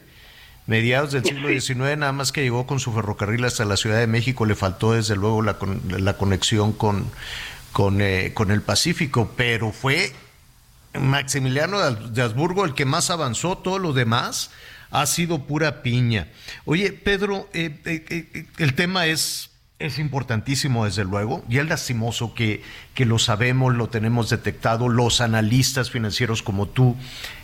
Mediados 0.66 1.12
del 1.14 1.24
siglo 1.24 1.50
XIX, 1.50 1.98
nada 1.98 2.12
más 2.12 2.32
que 2.32 2.44
llegó 2.44 2.68
con 2.68 2.80
su 2.80 2.94
ferrocarril 2.94 3.44
hasta 3.44 3.66
la 3.66 3.76
Ciudad 3.76 3.98
de 3.98 4.06
México, 4.06 4.46
le 4.46 4.54
faltó 4.54 4.94
desde 4.94 5.16
luego 5.16 5.42
la, 5.42 5.58
la 5.98 6.16
conexión 6.16 6.74
con, 6.74 7.10
con, 7.72 8.02
eh, 8.02 8.34
con 8.36 8.52
el 8.52 8.62
Pacífico, 8.62 9.34
pero 9.36 9.72
fue 9.72 10.14
Maximiliano 10.94 11.80
de 11.80 12.22
Habsburgo 12.22 12.66
el 12.66 12.76
que 12.76 12.86
más 12.86 13.10
avanzó, 13.10 13.58
todo 13.58 13.80
lo 13.80 13.94
demás 13.94 14.52
ha 14.92 15.06
sido 15.06 15.46
pura 15.46 15.82
piña. 15.82 16.28
Oye, 16.66 16.92
Pedro, 16.92 17.50
eh, 17.54 17.80
eh, 17.86 18.46
el 18.58 18.74
tema 18.74 19.06
es 19.06 19.49
es 19.80 19.98
importantísimo, 19.98 20.84
desde 20.84 21.06
luego, 21.06 21.44
y 21.48 21.58
es 21.58 21.68
lastimoso 21.68 22.34
que, 22.34 22.62
que 22.94 23.06
lo 23.06 23.18
sabemos, 23.18 23.74
lo 23.74 23.88
tenemos 23.88 24.30
detectado, 24.30 24.90
los 24.90 25.22
analistas 25.22 25.90
financieros 25.90 26.44
como 26.44 26.68
tú, 26.68 26.98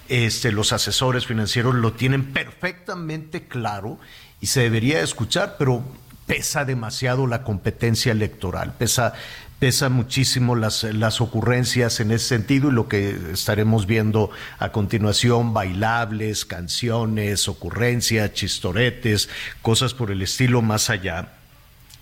este, 0.10 0.52
los 0.52 0.74
asesores 0.74 1.26
financieros 1.26 1.76
lo 1.76 1.94
tienen 1.94 2.34
perfectamente 2.34 3.48
claro 3.48 3.98
y 4.41 4.48
se 4.48 4.62
debería 4.62 5.02
escuchar, 5.02 5.56
pero 5.57 5.82
pesa 6.26 6.66
demasiado 6.66 7.26
la 7.26 7.44
competencia 7.44 8.12
electoral, 8.12 8.74
pesa, 8.74 9.14
pesa 9.60 9.88
muchísimo 9.88 10.57
las, 10.57 10.84
las 10.84 11.22
ocurrencias 11.22 12.02
en 12.02 12.12
ese 12.12 12.28
sentido 12.28 12.70
y 12.70 12.74
lo 12.74 12.90
que 12.90 13.18
estaremos 13.32 13.86
viendo 13.86 14.30
a 14.60 14.74
continuación, 14.74 15.53
bailables, 15.53 16.44
canciones, 16.44 17.48
ocurrencias, 17.48 18.34
chistoretes, 18.34 19.30
cosas 19.62 19.94
por 19.94 20.12
el 20.12 20.22
estilo 20.22 20.62
más 20.62 20.90
allá 20.90 21.30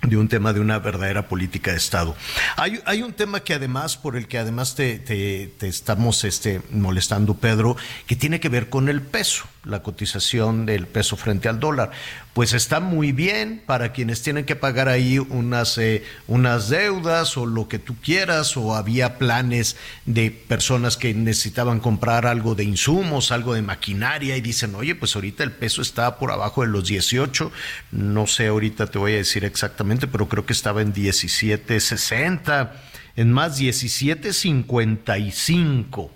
de 0.04 0.18
un 0.18 0.28
tema 0.28 0.54
de 0.54 0.60
una 0.60 0.80
verdadera 0.80 1.28
política 1.28 1.72
de 1.72 1.78
Estado. 1.78 2.16
Hay, 2.58 2.80
hay 2.86 3.02
un 3.02 3.14
tema 3.14 3.42
que 3.42 3.54
además, 3.54 3.98
por 3.98 4.16
el 4.16 4.28
que 4.28 4.38
además 4.38 4.76
te, 4.76 5.00
te, 5.00 5.68
estamos 5.68 6.24
este, 6.24 6.62
molestando, 6.72 7.36
Pedro, 7.36 7.76
que 8.06 8.16
tiene 8.16 8.40
que 8.40 8.50
ver 8.50 8.70
con 8.70 8.90
el 8.90 9.02
peso, 9.02 9.46
la 9.64 9.82
cotización 9.82 10.66
del 10.66 10.88
peso 10.88 11.16
frente 11.16 11.50
al 11.50 11.60
dólar 11.60 11.92
pues 12.34 12.54
está 12.54 12.80
muy 12.80 13.12
bien 13.12 13.62
para 13.64 13.92
quienes 13.92 14.24
tienen 14.24 14.46
que 14.46 14.56
pagar 14.56 14.90
ahí 14.90 15.20
unas, 15.20 15.78
eh, 15.78 16.04
unas 16.28 16.70
deudas 16.70 17.38
o 17.38 17.46
lo 17.46 17.68
que 17.68 17.78
tú 17.78 17.96
quieras, 18.02 18.58
o 18.58 18.74
había 18.76 19.20
planes 19.20 19.78
de 20.06 20.32
personas 20.32 20.98
que 20.98 21.14
necesitaban 21.14 21.80
comprar 21.80 22.26
algo 22.26 22.56
de 22.56 22.64
insumos, 22.64 23.32
algo 23.32 23.54
de 23.54 23.62
maquinaria 23.62 24.36
y 24.36 24.42
dicen, 24.42 24.74
oye, 24.74 24.96
pues 24.96 25.16
ahorita 25.16 25.44
el 25.44 25.52
peso 25.52 25.84
está 25.84 26.18
por 26.18 26.32
abajo 26.32 26.64
de 26.64 26.70
los 26.70 26.88
18, 26.88 27.52
no 27.92 28.26
sé, 28.26 28.48
ahorita 28.48 28.88
te 28.88 28.98
voy 28.98 29.14
a 29.14 29.18
decir 29.18 29.46
exactamente, 29.46 30.08
pero 30.08 30.28
creo 30.28 30.48
que 30.48 30.54
estaba 30.54 30.82
en 30.82 30.92
17.60, 30.92 32.72
en 33.16 33.32
más 33.32 33.62
17.55. 33.62 36.10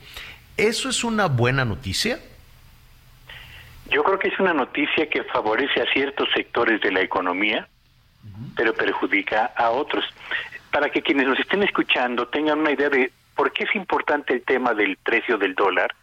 ¿Eso 0.58 0.90
es 0.90 1.04
una 1.04 1.28
buena 1.28 1.64
noticia? 1.64 2.20
Yo 3.90 4.04
creo 4.04 4.20
que 4.20 4.28
es 4.28 4.40
una 4.40 4.54
noticia 4.54 5.10
que 5.10 5.24
favorece 5.24 5.82
a 5.82 5.92
ciertos 5.92 6.30
sectores 6.34 6.82
de 6.82 6.92
la 6.92 7.02
economía, 7.02 7.68
pero 8.56 8.74
perjudica 8.74 9.54
a 9.56 9.70
otros. 9.70 10.06
Para 10.72 10.90
que 10.90 11.02
quienes 11.02 11.28
nos 11.28 11.40
estén 11.40 11.64
escuchando 11.64 12.28
tengan 12.28 12.60
una 12.60 12.72
idea 12.72 12.90
de 12.90 13.12
por 13.36 13.52
qué 13.52 13.64
es 13.64 13.76
importante 13.76 14.34
el 14.34 14.44
tema 14.44 14.74
del 14.74 14.98
precio 14.98 15.38
del 15.38 15.56
dólar, 15.56 15.94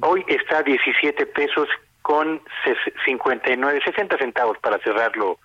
hoy 0.00 0.24
está 0.28 0.58
a 0.58 0.62
17 0.62 1.26
pesos 1.26 1.68
con 2.02 2.40
59, 3.04 3.80
60 3.84 4.18
centavos 4.18 4.58
para 4.58 4.78
cerrarlo 4.78 5.38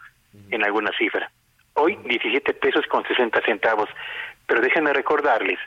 en 0.51 0.63
alguna 0.63 0.91
cifra. 0.97 1.31
Hoy 1.73 1.97
17 2.05 2.53
pesos 2.55 2.85
con 2.87 3.03
60 3.05 3.41
centavos. 3.41 3.89
Pero 4.47 4.61
déjenme 4.61 4.93
recordarles 4.93 5.59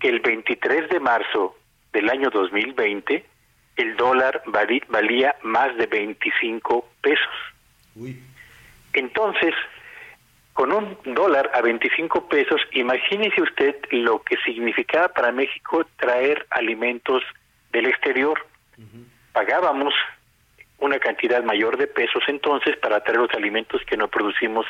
que 0.00 0.08
el 0.08 0.20
23 0.20 0.88
de 0.88 1.00
marzo 1.00 1.56
del 1.92 2.08
año 2.10 2.30
2020 2.30 3.24
el 3.76 3.96
dólar 3.96 4.42
valía 4.46 5.36
más 5.42 5.76
de 5.76 5.86
25 5.86 6.88
pesos. 7.00 7.34
Entonces, 8.92 9.54
con 10.52 10.72
un 10.72 10.98
dólar 11.04 11.50
a 11.54 11.60
25 11.62 12.28
pesos, 12.28 12.60
imagínese 12.72 13.40
usted 13.42 13.76
lo 13.90 14.22
que 14.22 14.36
significaba 14.44 15.08
para 15.08 15.32
México 15.32 15.86
traer 15.96 16.46
alimentos 16.50 17.22
del 17.72 17.86
exterior. 17.86 18.38
Pagábamos 19.32 19.94
una 20.80 20.98
cantidad 20.98 21.42
mayor 21.42 21.76
de 21.76 21.86
pesos 21.86 22.22
entonces 22.26 22.76
para 22.78 23.00
traer 23.00 23.20
los 23.20 23.34
alimentos 23.34 23.82
que 23.86 23.96
no 23.96 24.08
producimos 24.08 24.66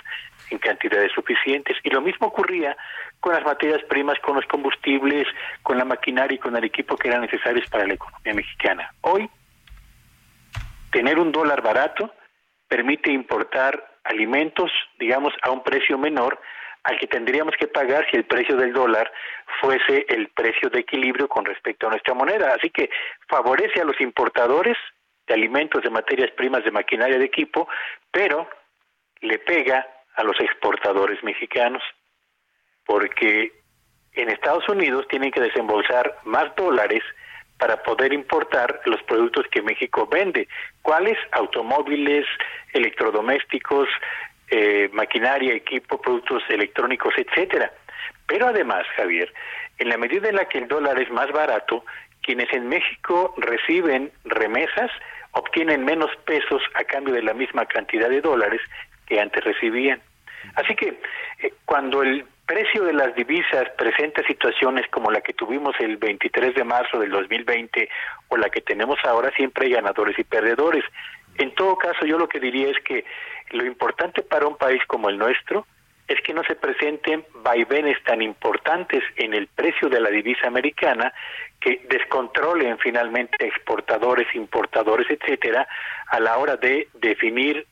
en 0.50 0.58
cantidades 0.58 1.12
suficientes. 1.12 1.76
Y 1.82 1.90
lo 1.90 2.00
mismo 2.00 2.28
ocurría 2.28 2.76
con 3.20 3.34
las 3.34 3.44
materias 3.44 3.82
primas, 3.88 4.18
con 4.20 4.36
los 4.36 4.46
combustibles, 4.46 5.26
con 5.62 5.78
la 5.78 5.84
maquinaria 5.84 6.34
y 6.34 6.38
con 6.38 6.56
el 6.56 6.64
equipo 6.64 6.96
que 6.96 7.08
eran 7.08 7.22
necesarios 7.22 7.68
para 7.70 7.86
la 7.86 7.94
economía 7.94 8.34
mexicana. 8.34 8.92
Hoy, 9.02 9.28
tener 10.90 11.18
un 11.18 11.32
dólar 11.32 11.62
barato 11.62 12.12
permite 12.68 13.12
importar 13.12 13.98
alimentos, 14.04 14.70
digamos, 14.98 15.32
a 15.42 15.50
un 15.50 15.62
precio 15.62 15.98
menor 15.98 16.40
al 16.82 16.98
que 16.98 17.06
tendríamos 17.06 17.54
que 17.58 17.66
pagar 17.66 18.06
si 18.10 18.16
el 18.16 18.24
precio 18.24 18.56
del 18.56 18.72
dólar 18.72 19.12
fuese 19.60 20.06
el 20.08 20.28
precio 20.28 20.70
de 20.70 20.80
equilibrio 20.80 21.28
con 21.28 21.44
respecto 21.44 21.86
a 21.86 21.90
nuestra 21.90 22.14
moneda. 22.14 22.54
Así 22.56 22.70
que 22.70 22.88
favorece 23.28 23.80
a 23.80 23.84
los 23.84 24.00
importadores 24.00 24.76
de 25.30 25.34
alimentos, 25.34 25.82
de 25.82 25.90
materias 25.90 26.30
primas, 26.32 26.64
de 26.64 26.72
maquinaria, 26.72 27.18
de 27.18 27.24
equipo, 27.24 27.68
pero 28.10 28.48
le 29.20 29.38
pega 29.38 29.86
a 30.16 30.24
los 30.24 30.38
exportadores 30.40 31.22
mexicanos, 31.22 31.82
porque 32.84 33.52
en 34.14 34.28
Estados 34.28 34.68
Unidos 34.68 35.06
tienen 35.08 35.30
que 35.30 35.40
desembolsar 35.40 36.18
más 36.24 36.54
dólares 36.56 37.02
para 37.58 37.80
poder 37.82 38.12
importar 38.12 38.80
los 38.86 39.00
productos 39.04 39.46
que 39.52 39.62
México 39.62 40.08
vende. 40.10 40.48
¿Cuáles? 40.82 41.16
Automóviles, 41.32 42.26
electrodomésticos, 42.72 43.88
eh, 44.50 44.88
maquinaria, 44.92 45.54
equipo, 45.54 46.00
productos 46.00 46.42
electrónicos, 46.48 47.14
etcétera. 47.16 47.70
Pero 48.26 48.48
además, 48.48 48.84
Javier, 48.96 49.32
en 49.78 49.90
la 49.90 49.96
medida 49.96 50.28
en 50.28 50.36
la 50.36 50.46
que 50.46 50.58
el 50.58 50.66
dólar 50.66 51.00
es 51.00 51.10
más 51.10 51.30
barato, 51.30 51.84
quienes 52.22 52.52
en 52.52 52.68
México 52.68 53.34
reciben 53.36 54.10
remesas 54.24 54.90
obtienen 55.32 55.84
menos 55.84 56.10
pesos 56.24 56.62
a 56.74 56.84
cambio 56.84 57.14
de 57.14 57.22
la 57.22 57.34
misma 57.34 57.66
cantidad 57.66 58.08
de 58.08 58.20
dólares 58.20 58.60
que 59.06 59.20
antes 59.20 59.44
recibían. 59.44 60.00
Así 60.54 60.74
que 60.74 61.00
eh, 61.42 61.52
cuando 61.64 62.02
el 62.02 62.24
precio 62.46 62.84
de 62.84 62.92
las 62.92 63.14
divisas 63.14 63.68
presenta 63.78 64.22
situaciones 64.26 64.86
como 64.90 65.10
la 65.10 65.20
que 65.20 65.32
tuvimos 65.32 65.74
el 65.78 65.98
23 65.98 66.54
de 66.54 66.64
marzo 66.64 66.98
del 66.98 67.10
2020 67.10 67.88
o 68.28 68.36
la 68.36 68.48
que 68.48 68.60
tenemos 68.60 68.98
ahora, 69.04 69.30
siempre 69.36 69.66
hay 69.66 69.72
ganadores 69.72 70.18
y 70.18 70.24
perdedores. 70.24 70.84
En 71.38 71.54
todo 71.54 71.76
caso, 71.76 72.04
yo 72.06 72.18
lo 72.18 72.28
que 72.28 72.40
diría 72.40 72.68
es 72.68 72.78
que 72.80 73.04
lo 73.50 73.64
importante 73.64 74.22
para 74.22 74.48
un 74.48 74.56
país 74.56 74.82
como 74.86 75.08
el 75.08 75.18
nuestro 75.18 75.66
es 76.10 76.20
que 76.22 76.34
no 76.34 76.42
se 76.42 76.56
presenten 76.56 77.24
vaivenes 77.36 78.02
tan 78.02 78.20
importantes 78.20 79.04
en 79.14 79.32
el 79.32 79.46
precio 79.46 79.88
de 79.88 80.00
la 80.00 80.10
divisa 80.10 80.48
americana 80.48 81.12
que 81.60 81.86
descontrolen 81.88 82.78
finalmente 82.78 83.46
exportadores, 83.46 84.26
importadores, 84.34 85.06
etcétera, 85.08 85.68
a 86.08 86.18
la 86.18 86.36
hora 86.38 86.56
de 86.56 86.88
definir 86.94 87.64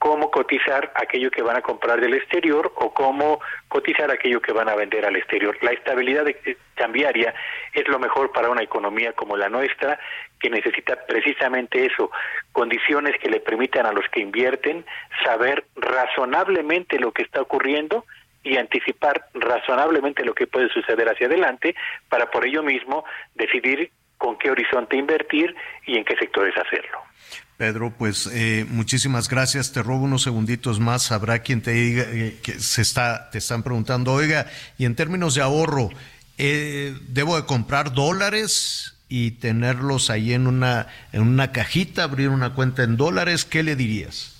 cómo 0.00 0.28
cotizar 0.32 0.92
aquello 0.96 1.30
que 1.30 1.42
van 1.42 1.56
a 1.56 1.62
comprar 1.62 2.00
del 2.00 2.14
exterior 2.14 2.72
o 2.74 2.92
cómo 2.92 3.40
cotizar 3.68 4.10
aquello 4.10 4.42
que 4.42 4.52
van 4.52 4.68
a 4.68 4.74
vender 4.74 5.06
al 5.06 5.14
exterior. 5.14 5.56
La 5.62 5.70
estabilidad 5.70 6.26
cambiaria 6.74 7.32
es 7.72 7.86
lo 7.86 8.00
mejor 8.00 8.32
para 8.32 8.50
una 8.50 8.64
economía 8.64 9.12
como 9.12 9.36
la 9.36 9.48
nuestra, 9.48 10.00
que 10.44 10.50
necesita 10.50 10.98
precisamente 11.06 11.86
eso, 11.86 12.10
condiciones 12.52 13.14
que 13.18 13.30
le 13.30 13.40
permitan 13.40 13.86
a 13.86 13.92
los 13.92 14.04
que 14.12 14.20
invierten 14.20 14.84
saber 15.24 15.64
razonablemente 15.74 16.98
lo 16.98 17.12
que 17.12 17.22
está 17.22 17.40
ocurriendo 17.40 18.04
y 18.42 18.58
anticipar 18.58 19.24
razonablemente 19.32 20.22
lo 20.22 20.34
que 20.34 20.46
puede 20.46 20.68
suceder 20.68 21.08
hacia 21.08 21.28
adelante 21.28 21.74
para 22.10 22.30
por 22.30 22.44
ello 22.46 22.62
mismo 22.62 23.06
decidir 23.34 23.90
con 24.18 24.36
qué 24.36 24.50
horizonte 24.50 24.98
invertir 24.98 25.56
y 25.86 25.96
en 25.96 26.04
qué 26.04 26.14
sectores 26.16 26.54
hacerlo. 26.58 26.98
Pedro, 27.56 27.94
pues 27.96 28.26
eh, 28.26 28.66
muchísimas 28.68 29.30
gracias. 29.30 29.72
Te 29.72 29.82
robo 29.82 30.04
unos 30.04 30.24
segunditos 30.24 30.78
más. 30.78 31.10
Habrá 31.10 31.38
quien 31.38 31.62
te 31.62 31.70
diga 31.70 32.02
eh, 32.02 32.36
que 32.42 32.52
se 32.52 32.82
está, 32.82 33.30
te 33.30 33.38
están 33.38 33.62
preguntando, 33.62 34.12
oiga, 34.12 34.44
y 34.76 34.84
en 34.84 34.94
términos 34.94 35.36
de 35.36 35.40
ahorro, 35.40 35.88
eh, 36.36 36.92
¿debo 37.08 37.36
de 37.40 37.46
comprar 37.46 37.94
dólares 37.94 38.93
y 39.08 39.32
tenerlos 39.32 40.10
ahí 40.10 40.32
en 40.32 40.46
una, 40.46 40.88
en 41.12 41.22
una 41.22 41.52
cajita, 41.52 42.04
abrir 42.04 42.28
una 42.28 42.54
cuenta 42.54 42.82
en 42.82 42.96
dólares? 42.96 43.44
¿Qué 43.44 43.62
le 43.62 43.76
dirías? 43.76 44.30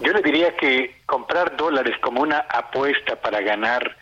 Yo 0.00 0.12
le 0.12 0.22
diría 0.22 0.56
que 0.56 1.00
comprar 1.06 1.56
dólares 1.56 1.96
como 2.00 2.22
una 2.22 2.38
apuesta 2.38 3.20
para 3.20 3.40
ganar 3.40 3.96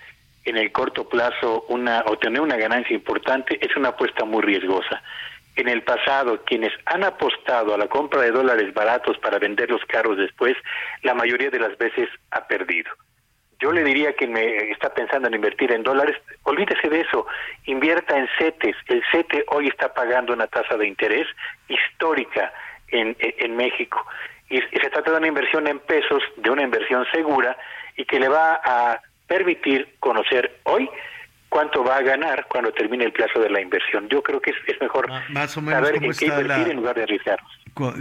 en 0.44 0.56
el 0.56 0.72
corto 0.72 1.08
plazo 1.08 1.64
una 1.68 2.02
o 2.06 2.18
tener 2.18 2.40
una 2.40 2.56
ganancia 2.56 2.94
importante 2.94 3.64
es 3.64 3.76
una 3.76 3.90
apuesta 3.90 4.24
muy 4.24 4.42
riesgosa 4.42 5.02
en 5.56 5.68
el 5.68 5.82
pasado 5.82 6.42
quienes 6.44 6.72
han 6.86 7.04
apostado 7.04 7.74
a 7.74 7.78
la 7.78 7.88
compra 7.88 8.22
de 8.22 8.30
dólares 8.30 8.72
baratos 8.72 9.18
para 9.18 9.38
venderlos 9.38 9.82
caros 9.86 10.16
después, 10.16 10.54
la 11.02 11.14
mayoría 11.14 11.50
de 11.50 11.58
las 11.58 11.76
veces 11.76 12.08
ha 12.30 12.46
perdido. 12.46 12.90
Yo 13.62 13.70
le 13.70 13.84
diría 13.84 14.12
que 14.14 14.26
me 14.26 14.72
está 14.72 14.92
pensando 14.92 15.28
en 15.28 15.34
invertir 15.34 15.70
en 15.70 15.84
dólares, 15.84 16.16
olvídese 16.42 16.88
de 16.88 17.02
eso, 17.02 17.26
invierta 17.66 18.18
en 18.18 18.26
CETES. 18.36 18.74
El 18.88 19.04
CETE 19.12 19.44
hoy 19.52 19.68
está 19.68 19.94
pagando 19.94 20.32
una 20.32 20.48
tasa 20.48 20.76
de 20.76 20.88
interés 20.88 21.28
histórica 21.68 22.52
en, 22.88 23.16
en 23.20 23.56
México. 23.56 24.04
Y, 24.50 24.56
y 24.56 24.80
se 24.82 24.90
trata 24.90 25.12
de 25.12 25.18
una 25.18 25.28
inversión 25.28 25.68
en 25.68 25.78
pesos, 25.78 26.24
de 26.38 26.50
una 26.50 26.62
inversión 26.62 27.06
segura 27.12 27.56
y 27.96 28.04
que 28.04 28.18
le 28.18 28.28
va 28.28 28.60
a 28.64 29.00
permitir 29.28 29.94
conocer 30.00 30.58
hoy 30.64 30.90
cuánto 31.48 31.84
va 31.84 31.98
a 31.98 32.02
ganar 32.02 32.46
cuando 32.48 32.72
termine 32.72 33.04
el 33.04 33.12
plazo 33.12 33.38
de 33.38 33.48
la 33.48 33.60
inversión. 33.60 34.08
Yo 34.08 34.24
creo 34.24 34.40
que 34.40 34.50
es, 34.50 34.80
mejor 34.80 35.08
más 35.30 35.56
o 35.56 35.62
menos 35.62 35.80
saber 35.80 36.02
en 36.02 36.12
qué 36.12 36.26
invertir 36.26 36.68
en 36.68 36.76
lugar 36.78 36.96
de 36.96 37.02
arriesgar. 37.04 37.38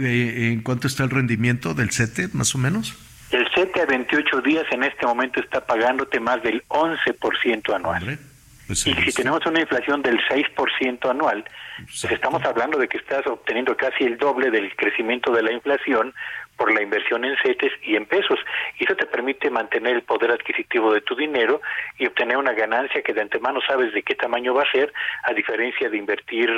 Eh, 0.00 0.50
¿En 0.52 0.62
cuánto 0.62 0.88
está 0.88 1.04
el 1.04 1.10
rendimiento 1.10 1.72
del 1.72 1.90
CETE, 1.92 2.28
más 2.32 2.52
o 2.56 2.58
menos? 2.58 2.98
El 3.32 3.48
CETE 3.54 3.80
a 3.80 3.86
28 3.86 4.42
días 4.42 4.66
en 4.72 4.84
este 4.84 5.06
momento 5.06 5.40
está 5.40 5.64
pagándote 5.64 6.20
más 6.20 6.42
del 6.42 6.62
11% 6.68 7.74
anual. 7.74 8.18
Pues 8.66 8.86
y 8.86 8.94
si 8.94 9.12
tenemos 9.12 9.44
una 9.46 9.60
inflación 9.60 10.02
del 10.02 10.20
6% 10.28 11.10
anual, 11.10 11.42
pues 11.78 12.04
estamos 12.04 12.44
hablando 12.44 12.78
de 12.78 12.88
que 12.88 12.98
estás 12.98 13.26
obteniendo 13.26 13.74
casi 13.74 14.04
el 14.04 14.18
doble 14.18 14.50
del 14.50 14.76
crecimiento 14.76 15.32
de 15.32 15.42
la 15.42 15.52
inflación 15.52 16.14
por 16.58 16.72
la 16.74 16.82
inversión 16.82 17.24
en 17.24 17.34
CETES 17.42 17.72
y 17.82 17.96
en 17.96 18.04
pesos. 18.04 18.38
Y 18.78 18.84
eso 18.84 18.94
te 18.96 19.06
permite 19.06 19.48
mantener 19.48 19.94
el 19.94 20.02
poder 20.02 20.30
adquisitivo 20.30 20.92
de 20.92 21.00
tu 21.00 21.16
dinero 21.16 21.62
y 21.98 22.06
obtener 22.06 22.36
una 22.36 22.52
ganancia 22.52 23.02
que 23.02 23.14
de 23.14 23.22
antemano 23.22 23.60
sabes 23.66 23.94
de 23.94 24.02
qué 24.02 24.14
tamaño 24.14 24.52
va 24.52 24.62
a 24.62 24.72
ser, 24.72 24.92
a 25.24 25.32
diferencia 25.32 25.88
de 25.88 25.96
invertir 25.96 26.50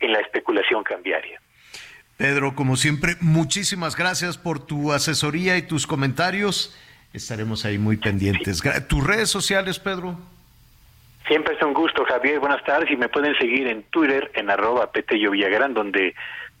en 0.00 0.12
la 0.12 0.20
especulación 0.20 0.82
cambiaria. 0.82 1.38
Pedro, 2.16 2.54
como 2.54 2.76
siempre, 2.76 3.16
muchísimas 3.20 3.96
gracias 3.96 4.38
por 4.38 4.64
tu 4.64 4.92
asesoría 4.92 5.56
y 5.56 5.62
tus 5.62 5.86
comentarios. 5.86 6.76
Estaremos 7.12 7.64
ahí 7.64 7.78
muy 7.78 7.96
pendientes. 7.96 8.62
¿Tus 8.88 9.04
redes 9.04 9.28
sociales, 9.28 9.78
Pedro? 9.78 10.18
Siempre 11.26 11.54
es 11.54 11.62
un 11.62 11.74
gusto, 11.74 12.04
Javier. 12.04 12.40
Buenas 12.40 12.64
tardes 12.64 12.90
y 12.90 12.96
me 12.96 13.08
pueden 13.08 13.36
seguir 13.38 13.66
en 13.66 13.82
Twitter 13.84 14.30
en 14.34 14.50
arroba 14.50 14.90
Petello 14.90 15.30
Villagrán, 15.30 15.74
donde 15.74 16.14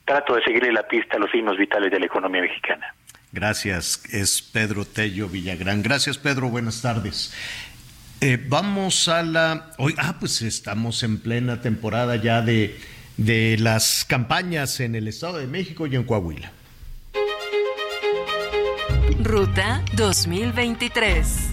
trato 0.04 0.34
de 0.34 0.42
seguirle 0.42 0.72
la 0.72 0.86
pista 0.86 1.16
a 1.16 1.20
los 1.20 1.30
signos 1.30 1.56
vitales 1.56 1.90
de 1.90 2.00
la 2.00 2.06
economía 2.06 2.42
mexicana. 2.42 2.94
Gracias, 3.32 4.04
es 4.12 4.42
Pedro 4.42 4.84
Tello 4.84 5.28
Villagrán. 5.28 5.82
Gracias, 5.82 6.18
Pedro, 6.18 6.48
buenas 6.48 6.82
tardes. 6.82 7.34
Eh, 8.20 8.38
vamos 8.46 9.08
a 9.08 9.22
la... 9.22 9.70
Hoy, 9.78 9.94
ah, 9.98 10.16
pues 10.20 10.42
estamos 10.42 11.02
en 11.02 11.18
plena 11.18 11.60
temporada 11.60 12.16
ya 12.16 12.42
de, 12.42 12.78
de 13.16 13.56
las 13.58 14.04
campañas 14.06 14.80
en 14.80 14.94
el 14.94 15.08
Estado 15.08 15.38
de 15.38 15.46
México 15.46 15.86
y 15.86 15.96
en 15.96 16.04
Coahuila. 16.04 16.52
Ruta 19.22 19.82
2023. 19.96 21.52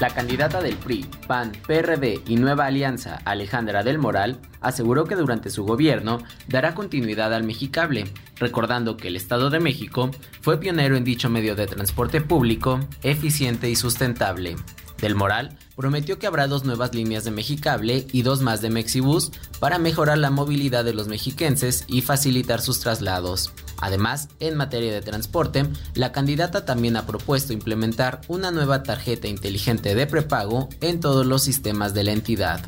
La 0.00 0.10
candidata 0.10 0.60
del 0.60 0.76
PRI, 0.76 1.06
PAN, 1.26 1.52
PRD 1.66 2.20
y 2.26 2.36
Nueva 2.36 2.66
Alianza, 2.66 3.20
Alejandra 3.24 3.84
del 3.84 3.98
Moral, 3.98 4.40
aseguró 4.60 5.04
que 5.04 5.14
durante 5.14 5.50
su 5.50 5.64
gobierno 5.64 6.18
dará 6.48 6.74
continuidad 6.74 7.32
al 7.32 7.44
Mexicable, 7.44 8.04
recordando 8.36 8.96
que 8.96 9.08
el 9.08 9.16
Estado 9.16 9.50
de 9.50 9.60
México 9.60 10.10
fue 10.40 10.58
pionero 10.58 10.96
en 10.96 11.04
dicho 11.04 11.30
medio 11.30 11.54
de 11.54 11.68
transporte 11.68 12.20
público, 12.20 12.80
eficiente 13.02 13.70
y 13.70 13.76
sustentable. 13.76 14.56
Del 15.04 15.16
Moral 15.16 15.58
prometió 15.76 16.18
que 16.18 16.26
habrá 16.26 16.46
dos 16.46 16.64
nuevas 16.64 16.94
líneas 16.94 17.24
de 17.24 17.30
Mexicable 17.30 18.06
y 18.10 18.22
dos 18.22 18.40
más 18.40 18.62
de 18.62 18.70
Mexibus 18.70 19.32
para 19.60 19.78
mejorar 19.78 20.16
la 20.16 20.30
movilidad 20.30 20.82
de 20.82 20.94
los 20.94 21.08
mexiquenses 21.08 21.84
y 21.88 22.00
facilitar 22.00 22.62
sus 22.62 22.80
traslados. 22.80 23.52
Además, 23.82 24.30
en 24.40 24.56
materia 24.56 24.94
de 24.94 25.02
transporte, 25.02 25.66
la 25.92 26.10
candidata 26.10 26.64
también 26.64 26.96
ha 26.96 27.06
propuesto 27.06 27.52
implementar 27.52 28.22
una 28.28 28.50
nueva 28.50 28.82
tarjeta 28.82 29.28
inteligente 29.28 29.94
de 29.94 30.06
prepago 30.06 30.70
en 30.80 31.00
todos 31.00 31.26
los 31.26 31.42
sistemas 31.42 31.92
de 31.92 32.04
la 32.04 32.12
entidad. 32.12 32.64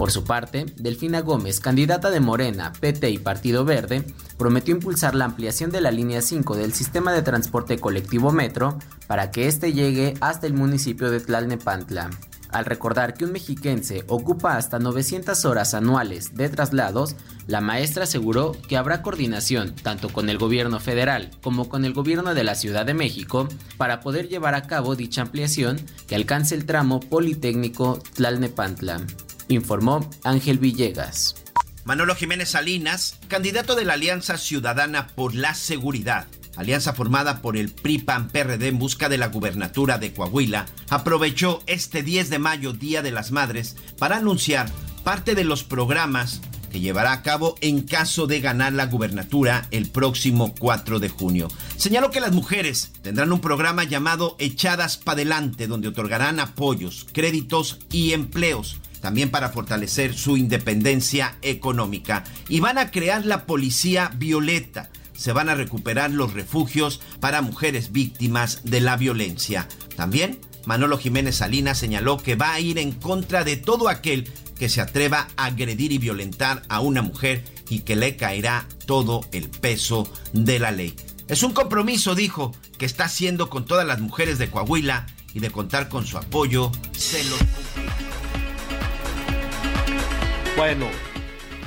Por 0.00 0.12
su 0.12 0.24
parte, 0.24 0.64
Delfina 0.76 1.20
Gómez, 1.20 1.60
candidata 1.60 2.08
de 2.08 2.20
Morena, 2.20 2.72
PT 2.72 3.10
y 3.10 3.18
Partido 3.18 3.66
Verde, 3.66 4.02
prometió 4.38 4.74
impulsar 4.74 5.14
la 5.14 5.26
ampliación 5.26 5.70
de 5.70 5.82
la 5.82 5.90
línea 5.90 6.22
5 6.22 6.56
del 6.56 6.72
sistema 6.72 7.12
de 7.12 7.20
transporte 7.20 7.78
colectivo 7.78 8.32
Metro 8.32 8.78
para 9.06 9.30
que 9.30 9.46
éste 9.46 9.74
llegue 9.74 10.14
hasta 10.22 10.46
el 10.46 10.54
municipio 10.54 11.10
de 11.10 11.20
Tlalnepantla. 11.20 12.08
Al 12.48 12.64
recordar 12.64 13.12
que 13.12 13.26
un 13.26 13.32
mexiquense 13.32 14.04
ocupa 14.08 14.56
hasta 14.56 14.78
900 14.78 15.44
horas 15.44 15.74
anuales 15.74 16.34
de 16.34 16.48
traslados, 16.48 17.14
la 17.46 17.60
maestra 17.60 18.04
aseguró 18.04 18.52
que 18.68 18.78
habrá 18.78 19.02
coordinación 19.02 19.74
tanto 19.74 20.08
con 20.08 20.30
el 20.30 20.38
gobierno 20.38 20.80
federal 20.80 21.30
como 21.42 21.68
con 21.68 21.84
el 21.84 21.92
gobierno 21.92 22.32
de 22.32 22.44
la 22.44 22.54
Ciudad 22.54 22.86
de 22.86 22.94
México 22.94 23.48
para 23.76 24.00
poder 24.00 24.28
llevar 24.28 24.54
a 24.54 24.62
cabo 24.62 24.96
dicha 24.96 25.20
ampliación 25.20 25.78
que 26.06 26.14
alcance 26.14 26.54
el 26.54 26.64
tramo 26.64 27.00
Politécnico 27.00 28.02
Tlalnepantla, 28.14 29.02
informó 29.54 30.08
Ángel 30.24 30.58
Villegas. 30.58 31.34
Manolo 31.84 32.14
Jiménez 32.14 32.50
Salinas, 32.50 33.18
candidato 33.28 33.74
de 33.74 33.84
la 33.84 33.94
Alianza 33.94 34.38
Ciudadana 34.38 35.08
por 35.08 35.34
la 35.34 35.54
Seguridad, 35.54 36.26
alianza 36.56 36.92
formada 36.92 37.40
por 37.40 37.56
el 37.56 37.70
PRI-PAN-PRD 37.70 38.68
en 38.68 38.78
busca 38.78 39.08
de 39.08 39.18
la 39.18 39.28
gubernatura 39.28 39.98
de 39.98 40.12
Coahuila, 40.12 40.66
aprovechó 40.88 41.62
este 41.66 42.02
10 42.02 42.30
de 42.30 42.38
mayo, 42.38 42.72
Día 42.72 43.02
de 43.02 43.10
las 43.10 43.32
Madres, 43.32 43.76
para 43.98 44.18
anunciar 44.18 44.70
parte 45.04 45.34
de 45.34 45.44
los 45.44 45.64
programas 45.64 46.40
que 46.70 46.80
llevará 46.80 47.12
a 47.12 47.22
cabo 47.22 47.56
en 47.60 47.82
caso 47.82 48.26
de 48.26 48.40
ganar 48.40 48.72
la 48.72 48.86
gubernatura 48.86 49.66
el 49.70 49.90
próximo 49.90 50.54
4 50.58 51.00
de 51.00 51.08
junio. 51.08 51.48
Señaló 51.76 52.10
que 52.10 52.20
las 52.20 52.32
mujeres 52.32 52.92
tendrán 53.02 53.32
un 53.32 53.40
programa 53.40 53.84
llamado 53.84 54.36
Echadas 54.38 54.96
para 54.96 55.14
adelante, 55.14 55.66
donde 55.66 55.88
otorgarán 55.88 56.38
apoyos, 56.38 57.06
créditos 57.12 57.80
y 57.90 58.12
empleos 58.12 58.79
también 59.00 59.30
para 59.30 59.50
fortalecer 59.50 60.14
su 60.14 60.36
independencia 60.36 61.36
económica. 61.42 62.24
Y 62.48 62.60
van 62.60 62.78
a 62.78 62.90
crear 62.90 63.24
la 63.24 63.46
Policía 63.46 64.10
Violeta, 64.16 64.90
se 65.14 65.32
van 65.32 65.48
a 65.48 65.54
recuperar 65.54 66.10
los 66.10 66.32
refugios 66.32 67.00
para 67.20 67.42
mujeres 67.42 67.92
víctimas 67.92 68.62
de 68.64 68.80
la 68.80 68.96
violencia. 68.96 69.68
También 69.96 70.40
Manolo 70.66 70.98
Jiménez 70.98 71.36
Salinas 71.36 71.78
señaló 71.78 72.18
que 72.18 72.36
va 72.36 72.52
a 72.52 72.60
ir 72.60 72.78
en 72.78 72.92
contra 72.92 73.44
de 73.44 73.56
todo 73.56 73.88
aquel 73.88 74.30
que 74.58 74.68
se 74.68 74.80
atreva 74.80 75.28
a 75.36 75.46
agredir 75.46 75.92
y 75.92 75.98
violentar 75.98 76.62
a 76.68 76.80
una 76.80 77.02
mujer 77.02 77.44
y 77.68 77.80
que 77.80 77.96
le 77.96 78.16
caerá 78.16 78.66
todo 78.86 79.24
el 79.32 79.48
peso 79.48 80.10
de 80.32 80.58
la 80.58 80.70
ley. 80.70 80.94
Es 81.28 81.42
un 81.42 81.52
compromiso, 81.52 82.14
dijo, 82.14 82.54
que 82.76 82.84
está 82.84 83.04
haciendo 83.04 83.48
con 83.50 83.64
todas 83.64 83.86
las 83.86 84.00
mujeres 84.00 84.38
de 84.38 84.50
Coahuila 84.50 85.06
y 85.32 85.40
de 85.40 85.50
contar 85.50 85.88
con 85.88 86.06
su 86.06 86.18
apoyo, 86.18 86.72
se 86.92 87.22
lo 87.24 87.36
Bueno, 90.60 90.90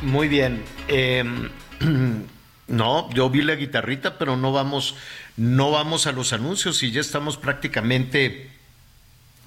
muy 0.03 0.27
bien. 0.27 0.63
Em, 0.87 1.49
No, 2.67 3.09
yo 3.09 3.27
vi 3.31 3.41
la 3.41 3.55
guitarrita, 3.55 4.19
pero 4.19 4.37
no 4.37 4.51
vamos, 4.51 4.95
no 5.35 5.71
vamos 5.71 6.05
a 6.05 6.11
los 6.11 6.31
anuncios 6.31 6.83
y 6.83 6.91
ya 6.91 7.01
estamos 7.01 7.37
prácticamente 7.37 8.51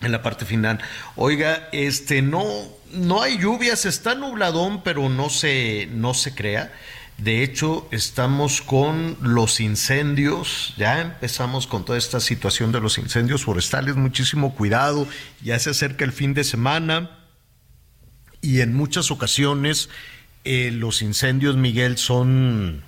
en 0.01 0.11
la 0.11 0.21
parte 0.21 0.47
final. 0.47 0.81
Oiga, 1.15 1.69
este 1.71 2.23
no, 2.23 2.45
no 2.91 3.23
hay 3.23 3.39
lluvias, 3.39 3.87
está 3.87 4.17
nubladón, 4.17 4.83
pero 4.83 5.09
no 5.09 5.31
se, 5.31 5.89
no 5.93 6.13
se 6.13 6.35
crea. 6.35 6.73
De 7.17 7.45
hecho, 7.45 7.87
estamos 7.93 8.63
con 8.63 9.17
los 9.21 9.61
incendios, 9.61 10.75
ya 10.77 11.01
empezamos 11.01 11.69
con 11.69 11.85
toda 11.85 11.99
esta 11.99 12.19
situación 12.19 12.73
de 12.73 12.81
los 12.81 12.99
incendios 12.99 13.45
forestales, 13.45 13.95
muchísimo 13.95 14.57
cuidado, 14.57 15.07
ya 15.41 15.57
se 15.61 15.71
acerca 15.71 16.05
el 16.05 16.13
fin 16.13 16.35
de 16.35 16.43
semana 16.43 17.26
y 18.41 18.61
en 18.61 18.75
muchas 18.75 19.11
ocasiones 19.11 19.89
eh, 20.45 20.71
los 20.71 21.03
incendios, 21.03 21.57
Miguel, 21.57 21.99
son 21.99 22.83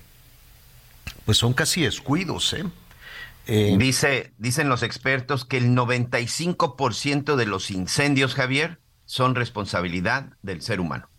pues 1.25 1.37
son 1.37 1.53
casi 1.53 1.83
descuidos, 1.83 2.55
¿eh? 2.55 2.65
¿eh? 3.47 3.77
Dice, 3.79 4.33
dicen 4.39 4.71
los 4.71 4.83
expertos 4.83 5.45
que 5.45 5.59
el 5.59 5.77
95% 5.77 7.37
de 7.37 7.45
los 7.45 7.71
incendios, 7.71 8.35
Javier, 8.35 8.79
son 9.05 9.35
responsabilidad 9.35 10.31
del 10.43 10.63
ser 10.63 10.81
humano. 10.81 11.11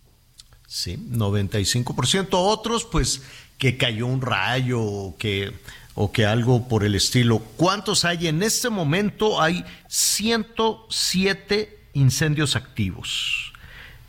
Sí, 0.66 0.98
95%. 0.98 2.30
Otros, 2.32 2.86
pues, 2.86 3.22
que 3.60 3.78
cayó 3.78 4.08
un 4.08 4.22
rayo 4.22 4.82
o 4.82 5.16
que, 5.18 5.54
o 5.94 6.12
que 6.12 6.26
algo 6.26 6.68
por 6.68 6.84
el 6.84 6.96
estilo. 6.96 7.38
¿Cuántos 7.58 8.04
hay? 8.06 8.28
En 8.28 8.42
este 8.42 8.72
momento 8.72 9.42
hay 9.42 9.64
107 9.90 11.78
incendios 11.94 12.56
activos. 12.56 13.54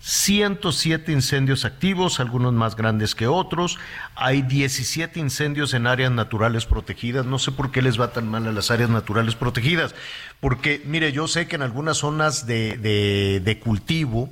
107 0.01 1.13
incendios 1.13 1.67
activos, 1.67 2.21
algunos 2.21 2.55
más 2.55 2.75
grandes 2.75 3.15
que 3.15 3.27
otros. 3.27 3.79
Hay 4.15 4.43
17 4.43 5.21
incendios 5.21 5.75
en 5.75 5.87
áreas 5.87 6.11
naturales 6.11 6.65
protegidas. 6.65 7.27
No 7.27 7.39
sé 7.39 7.53
por 7.53 7.71
qué 7.71 7.83
les 7.83 8.01
va 8.01 8.13
tan 8.13 8.27
mal 8.27 8.47
a 8.47 8.53
las 8.53 8.71
áreas 8.71 8.89
naturales 8.89 9.35
protegidas. 9.35 9.95
Porque, 10.41 10.81
mire, 10.87 11.13
yo 11.13 11.29
sé 11.29 11.47
que 11.47 11.57
en 11.57 11.63
algunas 11.63 11.99
zonas 11.99 12.47
de, 12.47 12.79
de, 12.79 13.59
cultivo, 13.61 14.31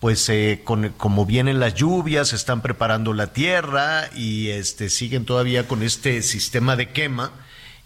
pues 0.00 0.28
eh, 0.30 0.62
con, 0.64 0.88
como 0.96 1.26
vienen 1.26 1.60
las 1.60 1.74
lluvias, 1.74 2.32
están 2.32 2.60
preparando 2.60 3.14
la 3.14 3.28
tierra 3.28 4.10
y 4.16 4.48
este, 4.48 4.90
siguen 4.90 5.24
todavía 5.24 5.68
con 5.68 5.84
este 5.84 6.22
sistema 6.22 6.74
de 6.74 6.90
quema 6.90 7.30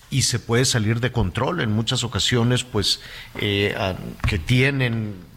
y 0.08 0.22
se 0.22 0.38
puede 0.38 0.64
salir 0.64 1.00
de 1.00 1.12
control 1.12 1.60
en 1.60 1.72
muchas 1.72 2.04
ocasiones, 2.04 2.64
pues 2.64 3.00
eh, 3.38 3.74
que 4.26 4.38
tienen 4.38 5.31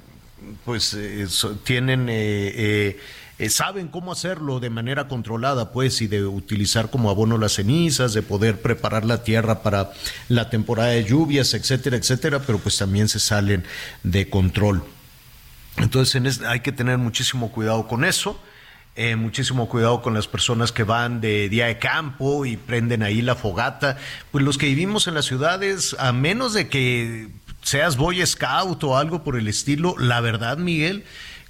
pues 0.63 0.93
eh, 0.93 1.27
tienen 1.63 2.07
eh, 2.09 2.97
eh, 3.37 3.49
saben 3.49 3.87
cómo 3.87 4.11
hacerlo 4.11 4.59
de 4.59 4.69
manera 4.69 5.07
controlada, 5.07 5.71
pues, 5.71 6.01
y 6.01 6.07
de 6.07 6.25
utilizar 6.25 6.89
como 6.89 7.09
abono 7.09 7.37
las 7.37 7.53
cenizas, 7.53 8.13
de 8.13 8.21
poder 8.21 8.61
preparar 8.61 9.03
la 9.05 9.23
tierra 9.23 9.61
para 9.61 9.91
la 10.29 10.49
temporada 10.49 10.89
de 10.89 11.03
lluvias, 11.03 11.53
etcétera, 11.53 11.97
etcétera, 11.97 12.39
pero 12.39 12.59
pues 12.59 12.77
también 12.77 13.09
se 13.09 13.19
salen 13.19 13.65
de 14.03 14.29
control. 14.29 14.83
Entonces 15.77 16.41
hay 16.41 16.61
que 16.61 16.71
tener 16.71 16.97
muchísimo 16.97 17.51
cuidado 17.51 17.87
con 17.87 18.05
eso. 18.05 18.39
muchísimo 19.17 19.67
cuidado 19.67 20.01
con 20.01 20.13
las 20.13 20.25
personas 20.25 20.71
que 20.71 20.83
van 20.83 21.19
de 21.19 21.49
día 21.49 21.65
de 21.65 21.77
campo 21.77 22.45
y 22.45 22.55
prenden 22.55 23.03
ahí 23.03 23.21
la 23.21 23.35
fogata. 23.35 23.97
Pues 24.31 24.45
los 24.45 24.57
que 24.57 24.67
vivimos 24.67 25.07
en 25.07 25.15
las 25.15 25.25
ciudades, 25.25 25.97
a 25.99 26.13
menos 26.13 26.53
de 26.53 26.69
que 26.69 27.27
seas 27.65 27.97
Boy 27.97 28.25
Scout 28.25 28.83
o 28.83 28.95
algo 28.95 29.23
por 29.23 29.35
el 29.35 29.47
estilo, 29.47 29.95
la 29.97 30.21
verdad, 30.21 30.57
Miguel, 30.57 31.03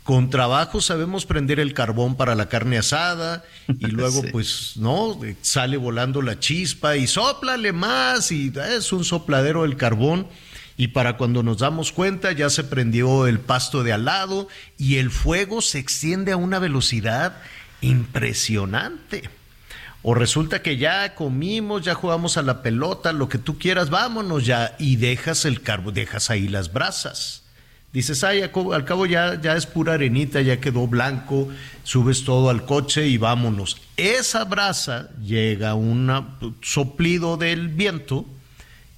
con 0.04 0.30
trabajo 0.30 0.82
sabemos 0.82 1.26
prender 1.26 1.60
el 1.60 1.74
carbón 1.74 2.16
para 2.16 2.36
la 2.36 2.48
carne 2.48 2.78
asada 2.78 3.44
y 3.68 3.88
luego 3.88 4.24
pues 4.32 4.74
no 4.78 5.20
sale 5.42 5.78
volando 5.78 6.22
la 6.22 6.40
chispa 6.40 6.96
y 6.96 7.06
soplale 7.08 7.74
más 7.74 8.32
y 8.32 8.54
es 8.78 8.94
un 8.94 9.04
sopladero 9.04 9.66
el 9.66 9.76
carbón. 9.76 10.28
Y 10.78 10.90
para 10.90 11.18
cuando 11.18 11.42
nos 11.42 11.60
damos 11.60 11.92
cuenta 11.92 12.32
ya 12.32 12.50
se 12.50 12.64
prendió 12.64 13.28
el 13.28 13.40
pasto 13.40 13.84
de 13.84 13.94
al 13.94 14.06
lado 14.06 14.48
y 14.78 14.98
el 14.98 15.10
fuego 15.10 15.62
se 15.62 15.80
extiende 15.80 16.32
a 16.32 16.38
una 16.38 16.60
velocidad 16.60 17.42
impresionante. 17.82 19.30
O 20.08 20.14
resulta 20.14 20.62
que 20.62 20.78
ya 20.78 21.16
comimos, 21.16 21.82
ya 21.82 21.96
jugamos 21.96 22.38
a 22.38 22.44
la 22.44 22.62
pelota, 22.62 23.12
lo 23.12 23.28
que 23.28 23.40
tú 23.40 23.58
quieras, 23.58 23.90
vámonos 23.90 24.46
ya. 24.46 24.76
Y 24.78 24.98
dejas 24.98 25.46
el 25.46 25.64
carbón, 25.64 25.96
dejas 25.96 26.30
ahí 26.30 26.48
las 26.48 26.72
brasas. 26.72 27.42
Dices, 27.92 28.24
ay, 28.24 28.44
al 28.44 28.86
cabo 28.86 29.08
ya, 29.08 29.42
ya 29.42 29.56
es 29.56 29.66
pura 29.66 29.94
arenita, 29.94 30.42
ya 30.42 30.60
quedó 30.60 30.86
blanco, 30.86 31.48
subes 31.84 32.24
todo 32.24 32.52
al 32.52 32.66
coche 32.66 33.08
y 33.08 33.18
vámonos. 33.18 33.82
Esa 33.98 34.44
brasa 34.44 35.10
llega 35.24 35.74
un 35.74 36.12
soplido 36.62 37.38
del 37.38 37.70
viento 37.70 38.28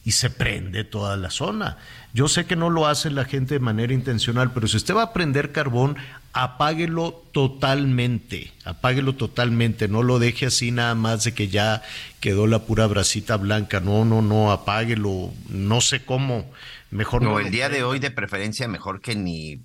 y 0.04 0.12
se 0.12 0.30
prende 0.30 0.84
toda 0.84 1.16
la 1.16 1.30
zona. 1.30 1.78
Yo 2.14 2.28
sé 2.28 2.46
que 2.46 2.58
no 2.58 2.70
lo 2.70 2.86
hace 2.86 3.12
la 3.12 3.24
gente 3.24 3.54
de 3.54 3.60
manera 3.62 3.94
intencional, 3.94 4.52
pero 4.52 4.68
si 4.68 4.76
usted 4.76 4.96
va 4.96 5.04
a 5.04 5.14
prender 5.14 5.54
carbón, 5.54 5.96
apáguelo 6.38 7.24
totalmente, 7.32 8.54
apáguelo 8.64 9.16
totalmente, 9.16 9.88
no 9.88 10.04
lo 10.04 10.20
deje 10.20 10.46
así 10.46 10.70
nada 10.70 10.94
más 10.94 11.24
de 11.24 11.34
que 11.34 11.48
ya 11.48 11.82
quedó 12.20 12.46
la 12.46 12.60
pura 12.60 12.86
bracita 12.86 13.38
blanca, 13.38 13.80
no, 13.80 14.06
no, 14.06 14.22
no, 14.22 14.52
apáguelo, 14.52 15.34
no 15.50 15.82
sé 15.82 16.06
cómo, 16.06 16.46
mejor 16.92 17.24
no. 17.24 17.40
el 17.40 17.50
día 17.50 17.70
de 17.70 17.84
hoy 17.84 17.98
de 17.98 18.12
preferencia 18.12 18.68
mejor 18.68 19.02
que 19.02 19.16
ni 19.16 19.62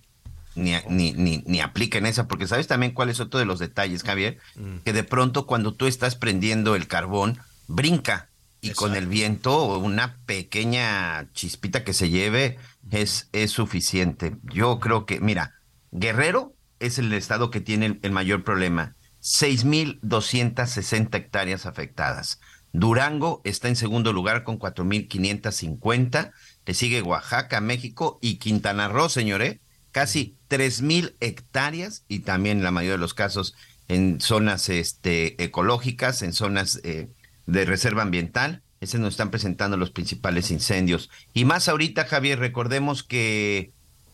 ni, 0.55 0.75
ni, 0.89 1.43
ni, 1.47 1.61
apliquen 1.61 2.07
esa, 2.07 2.27
porque 2.27 2.47
sabes 2.47 2.67
también 2.67 2.93
cuál 2.93 3.11
es 3.11 3.21
otro 3.21 3.39
de 3.39 3.47
los 3.47 3.59
detalles, 3.59 4.03
Javier, 4.03 4.39
mm. 4.57 4.79
que 4.85 4.93
de 4.93 5.05
pronto 5.05 5.47
cuando 5.47 5.75
tú 5.75 5.87
estás 5.87 6.15
prendiendo 6.15 6.75
el 6.75 6.87
carbón, 6.87 7.39
brinca 7.69 8.29
y 8.61 8.71
con 8.71 8.95
el 8.95 9.07
viento 9.07 9.79
una 9.79 10.19
pequeña 10.27 11.27
chispita 11.33 11.85
que 11.85 11.95
se 11.95 12.11
lleve 12.11 12.59
es, 12.91 13.29
es 13.33 13.51
suficiente. 13.51 14.37
Yo 14.43 14.79
creo 14.79 15.07
que, 15.07 15.21
mira, 15.21 15.55
Guerrero 15.91 16.52
es 16.83 16.99
el 16.99 17.13
estado 17.13 17.51
que 17.51 17.61
tiene 17.61 17.99
el, 18.03 18.11
mayor 18.11 18.45
problema. 18.45 18.97
6.260 19.23 21.15
hectáreas 21.15 21.65
afectadas. 21.65 22.41
Durango 22.73 23.41
está 23.45 23.69
en 23.69 23.77
segundo 23.77 24.13
lugar 24.13 24.45
con 24.45 24.59
4.550. 24.59 26.33
Le 26.67 26.75
sigue 26.75 27.03
Oaxaca, 27.03 27.61
México 27.61 28.19
y 28.21 28.37
Quintana 28.37 28.89
Roo, 28.89 29.09
señores, 29.09 29.61
casi 29.93 30.37
3.000 30.51 31.15
hectáreas 31.21 32.05
y 32.09 32.21
también 32.21 32.63
la 32.63 32.71
mayoría 32.73 32.97
de 32.97 32.99
los 32.99 33.15
casos 33.15 33.55
en 33.89 34.21
zonas 34.21 34.69
este, 34.69 35.43
ecológicas, 35.43 36.23
en 36.23 36.33
zonas 36.33 36.81
eh, 36.83 37.09
de 37.47 37.65
reserva 37.65 38.03
ambiental. 38.03 38.63
Ese 38.81 38.99
nos 38.99 39.11
están 39.11 39.31
presentando 39.31 39.77
los 39.77 39.91
principales 39.91 40.51
incendios. 40.51 41.11
Y 41.33 41.45
más 41.45 41.69
ahorita, 41.69 42.07
Javier, 42.07 42.41
recordemos 42.41 43.05
que 43.05 43.73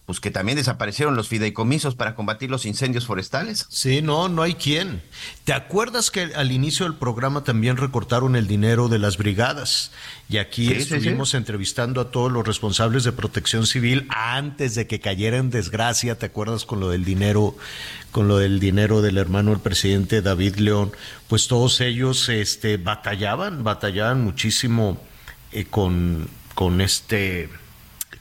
pues 0.09 0.21
que 0.21 0.31
también 0.31 0.57
desaparecieron 0.57 1.17
los 1.17 1.29
fideicomisos 1.29 1.95
para 1.95 2.15
combatir 2.15 2.49
los 2.49 2.65
incendios 2.65 3.05
forestales. 3.05 3.67
Sí, 3.69 4.01
no, 4.01 4.31
no 4.31 4.41
hay 4.41 4.55
quien. 4.55 5.03
¿Te 5.45 5.53
acuerdas 5.53 6.11
que 6.11 6.31
al 6.35 6.51
inicio 6.51 6.87
del 6.87 6.95
programa 6.95 7.45
también 7.45 7.77
recortaron 7.77 8.35
el 8.35 8.47
dinero 8.47 8.89
de 8.89 8.99
las 8.99 9.19
brigadas? 9.19 9.93
Y 10.31 10.39
aquí 10.39 10.73
estuvimos 10.73 11.35
entrevistando 11.35 12.01
a 12.01 12.11
todos 12.11 12.33
los 12.33 12.47
responsables 12.47 13.05
de 13.05 13.13
protección 13.13 13.67
civil 13.67 14.09
antes 14.09 14.75
de 14.75 14.87
que 14.87 14.99
cayera 14.99 15.37
en 15.37 15.51
desgracia, 15.51 16.19
¿te 16.19 16.25
acuerdas 16.25 16.65
con 16.65 16.81
lo 16.81 16.89
del 16.89 17.05
dinero, 17.05 17.55
con 18.11 18.29
lo 18.29 18.39
del 18.39 18.61
dinero 18.61 19.03
del 19.03 19.19
hermano 19.19 19.51
del 19.51 19.61
presidente 19.61 20.23
David 20.23 20.55
León? 20.57 20.91
Pues 21.29 21.49
todos 21.49 21.83
ellos 21.83 22.31
este 22.31 22.79
batallaban, 22.79 23.63
batallaban 23.63 24.25
muchísimo 24.25 24.99
eh, 25.53 25.67
con, 25.67 26.31
con 26.55 26.81
este 26.81 27.51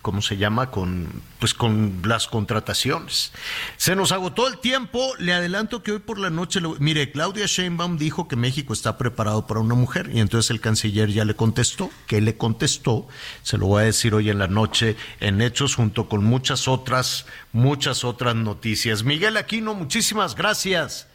¿cómo 0.02 0.22
se 0.22 0.38
llama? 0.38 0.72
Con, 0.72 1.08
pues 1.40 1.54
con 1.54 2.02
las 2.06 2.28
contrataciones. 2.28 3.32
Se 3.78 3.96
nos 3.96 4.12
agotó 4.12 4.48
el 4.48 4.60
tiempo. 4.60 5.14
Le 5.20 5.34
adelanto 5.34 5.84
que 5.84 5.92
hoy 5.92 6.00
por 6.00 6.20
la 6.20 6.30
noche, 6.30 6.60
mire, 6.80 7.12
Claudia 7.12 7.46
Sheinbaum 7.46 7.98
dijo 7.98 8.28
que 8.28 8.36
México 8.36 8.74
está 8.74 8.98
preparado 8.98 9.48
para 9.48 9.60
una 9.60 9.76
mujer 9.76 10.10
y 10.14 10.20
entonces 10.20 10.52
el 10.52 10.62
canciller 10.62 11.10
ya 11.10 11.26
le 11.26 11.36
contestó. 11.36 11.90
¿Qué 12.08 12.22
le 12.22 12.38
contestó? 12.38 13.08
Se 13.44 13.58
lo 13.58 13.68
voy 13.68 13.84
a 13.84 13.86
decir 13.86 14.14
hoy 14.14 14.30
en 14.30 14.40
la 14.40 14.48
noche 14.48 14.96
en 15.20 15.42
Hechos 15.42 15.76
junto 15.76 16.10
con 16.10 16.24
muchas 16.24 16.68
otras, 16.68 17.26
muchas 17.52 18.04
otras 18.04 18.36
noticias. 18.36 19.04
Miguel 19.04 19.38
Aquino, 19.38 19.74
muchísimas 19.74 20.36
gracias. 20.36 21.07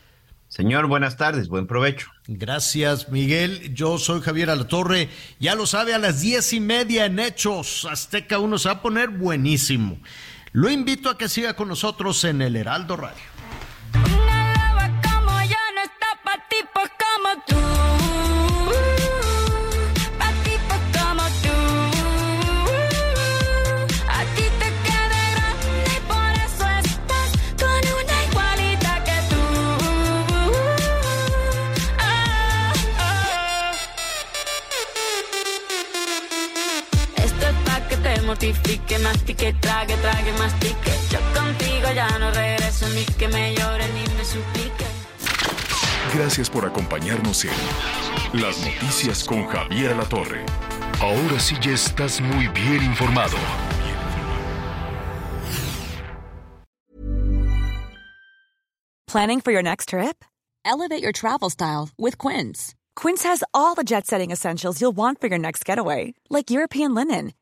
Señor, 0.53 0.87
buenas 0.87 1.16
tardes, 1.16 1.49
buen 1.49 1.66
provecho. 1.66 2.09
Gracias, 2.27 3.09
Miguel. 3.09 3.73
Yo 3.73 3.97
soy 3.97 4.20
Javier 4.20 4.51
Alatorre. 4.51 5.09
Ya 5.41 5.55
lo 5.55 5.66
sabe, 5.66 5.95
a 5.95 5.99
las 5.99 6.20
diez 6.20 6.53
y 6.53 6.61
media 6.61 7.07
en 7.07 7.19
Hechos, 7.20 7.87
Azteca 7.91 8.39
1 8.39 8.59
se 8.59 8.69
va 8.69 8.74
a 8.74 8.83
poner 8.83 9.09
buenísimo. 9.09 9.99
Lo 10.53 10.69
invito 10.69 11.09
a 11.09 11.16
que 11.16 11.31
siga 11.31 11.57
con 11.57 11.69
nosotros 11.69 12.23
en 12.24 12.43
el 12.43 12.55
Heraldo 12.55 12.99
Radio. 12.99 13.31
Mortifique, 38.43 38.98
mastique, 38.98 39.55
trague, 39.60 39.94
trague, 40.02 40.32
mastique. 40.39 40.93
Yo 41.10 41.19
contigo 41.35 41.93
ya 41.94 42.09
no 42.19 42.31
regreso 42.32 42.89
ni 42.89 43.05
que 43.05 43.28
me 43.28 43.55
llore 43.55 43.86
ni 43.94 44.16
me 44.16 44.24
suplique. 44.24 44.85
Gracias 46.14 46.51
por 46.51 46.66
acompañarnos 46.66 47.44
en 47.44 48.40
Las 48.40 48.59
Noticias 48.59 49.24
con 49.24 49.47
Javier 49.47 49.97
La 49.97 50.05
Torre. 50.05 50.44
Ahora 51.01 51.39
sí 51.39 51.56
ya 51.60 51.73
estás 51.73 52.20
muy 52.20 52.48
bien 52.48 52.82
informado. 52.82 53.36
Planning 59.06 59.40
for 59.40 59.52
your 59.52 59.62
next 59.62 59.90
trip? 59.90 60.24
Elevate 60.64 61.02
your 61.02 61.12
travel 61.12 61.51
style 61.51 61.90
with 61.98 62.16
Quince. 62.19 62.74
Quince 62.97 63.24
has 63.24 63.43
all 63.52 63.74
the 63.74 63.85
jet-setting 63.85 64.31
essentials 64.31 64.81
you'll 64.81 64.97
want 64.97 65.20
for 65.20 65.28
your 65.28 65.39
next 65.39 65.64
getaway, 65.64 66.14
like 66.31 66.51
European 66.51 66.94
linen 66.94 67.32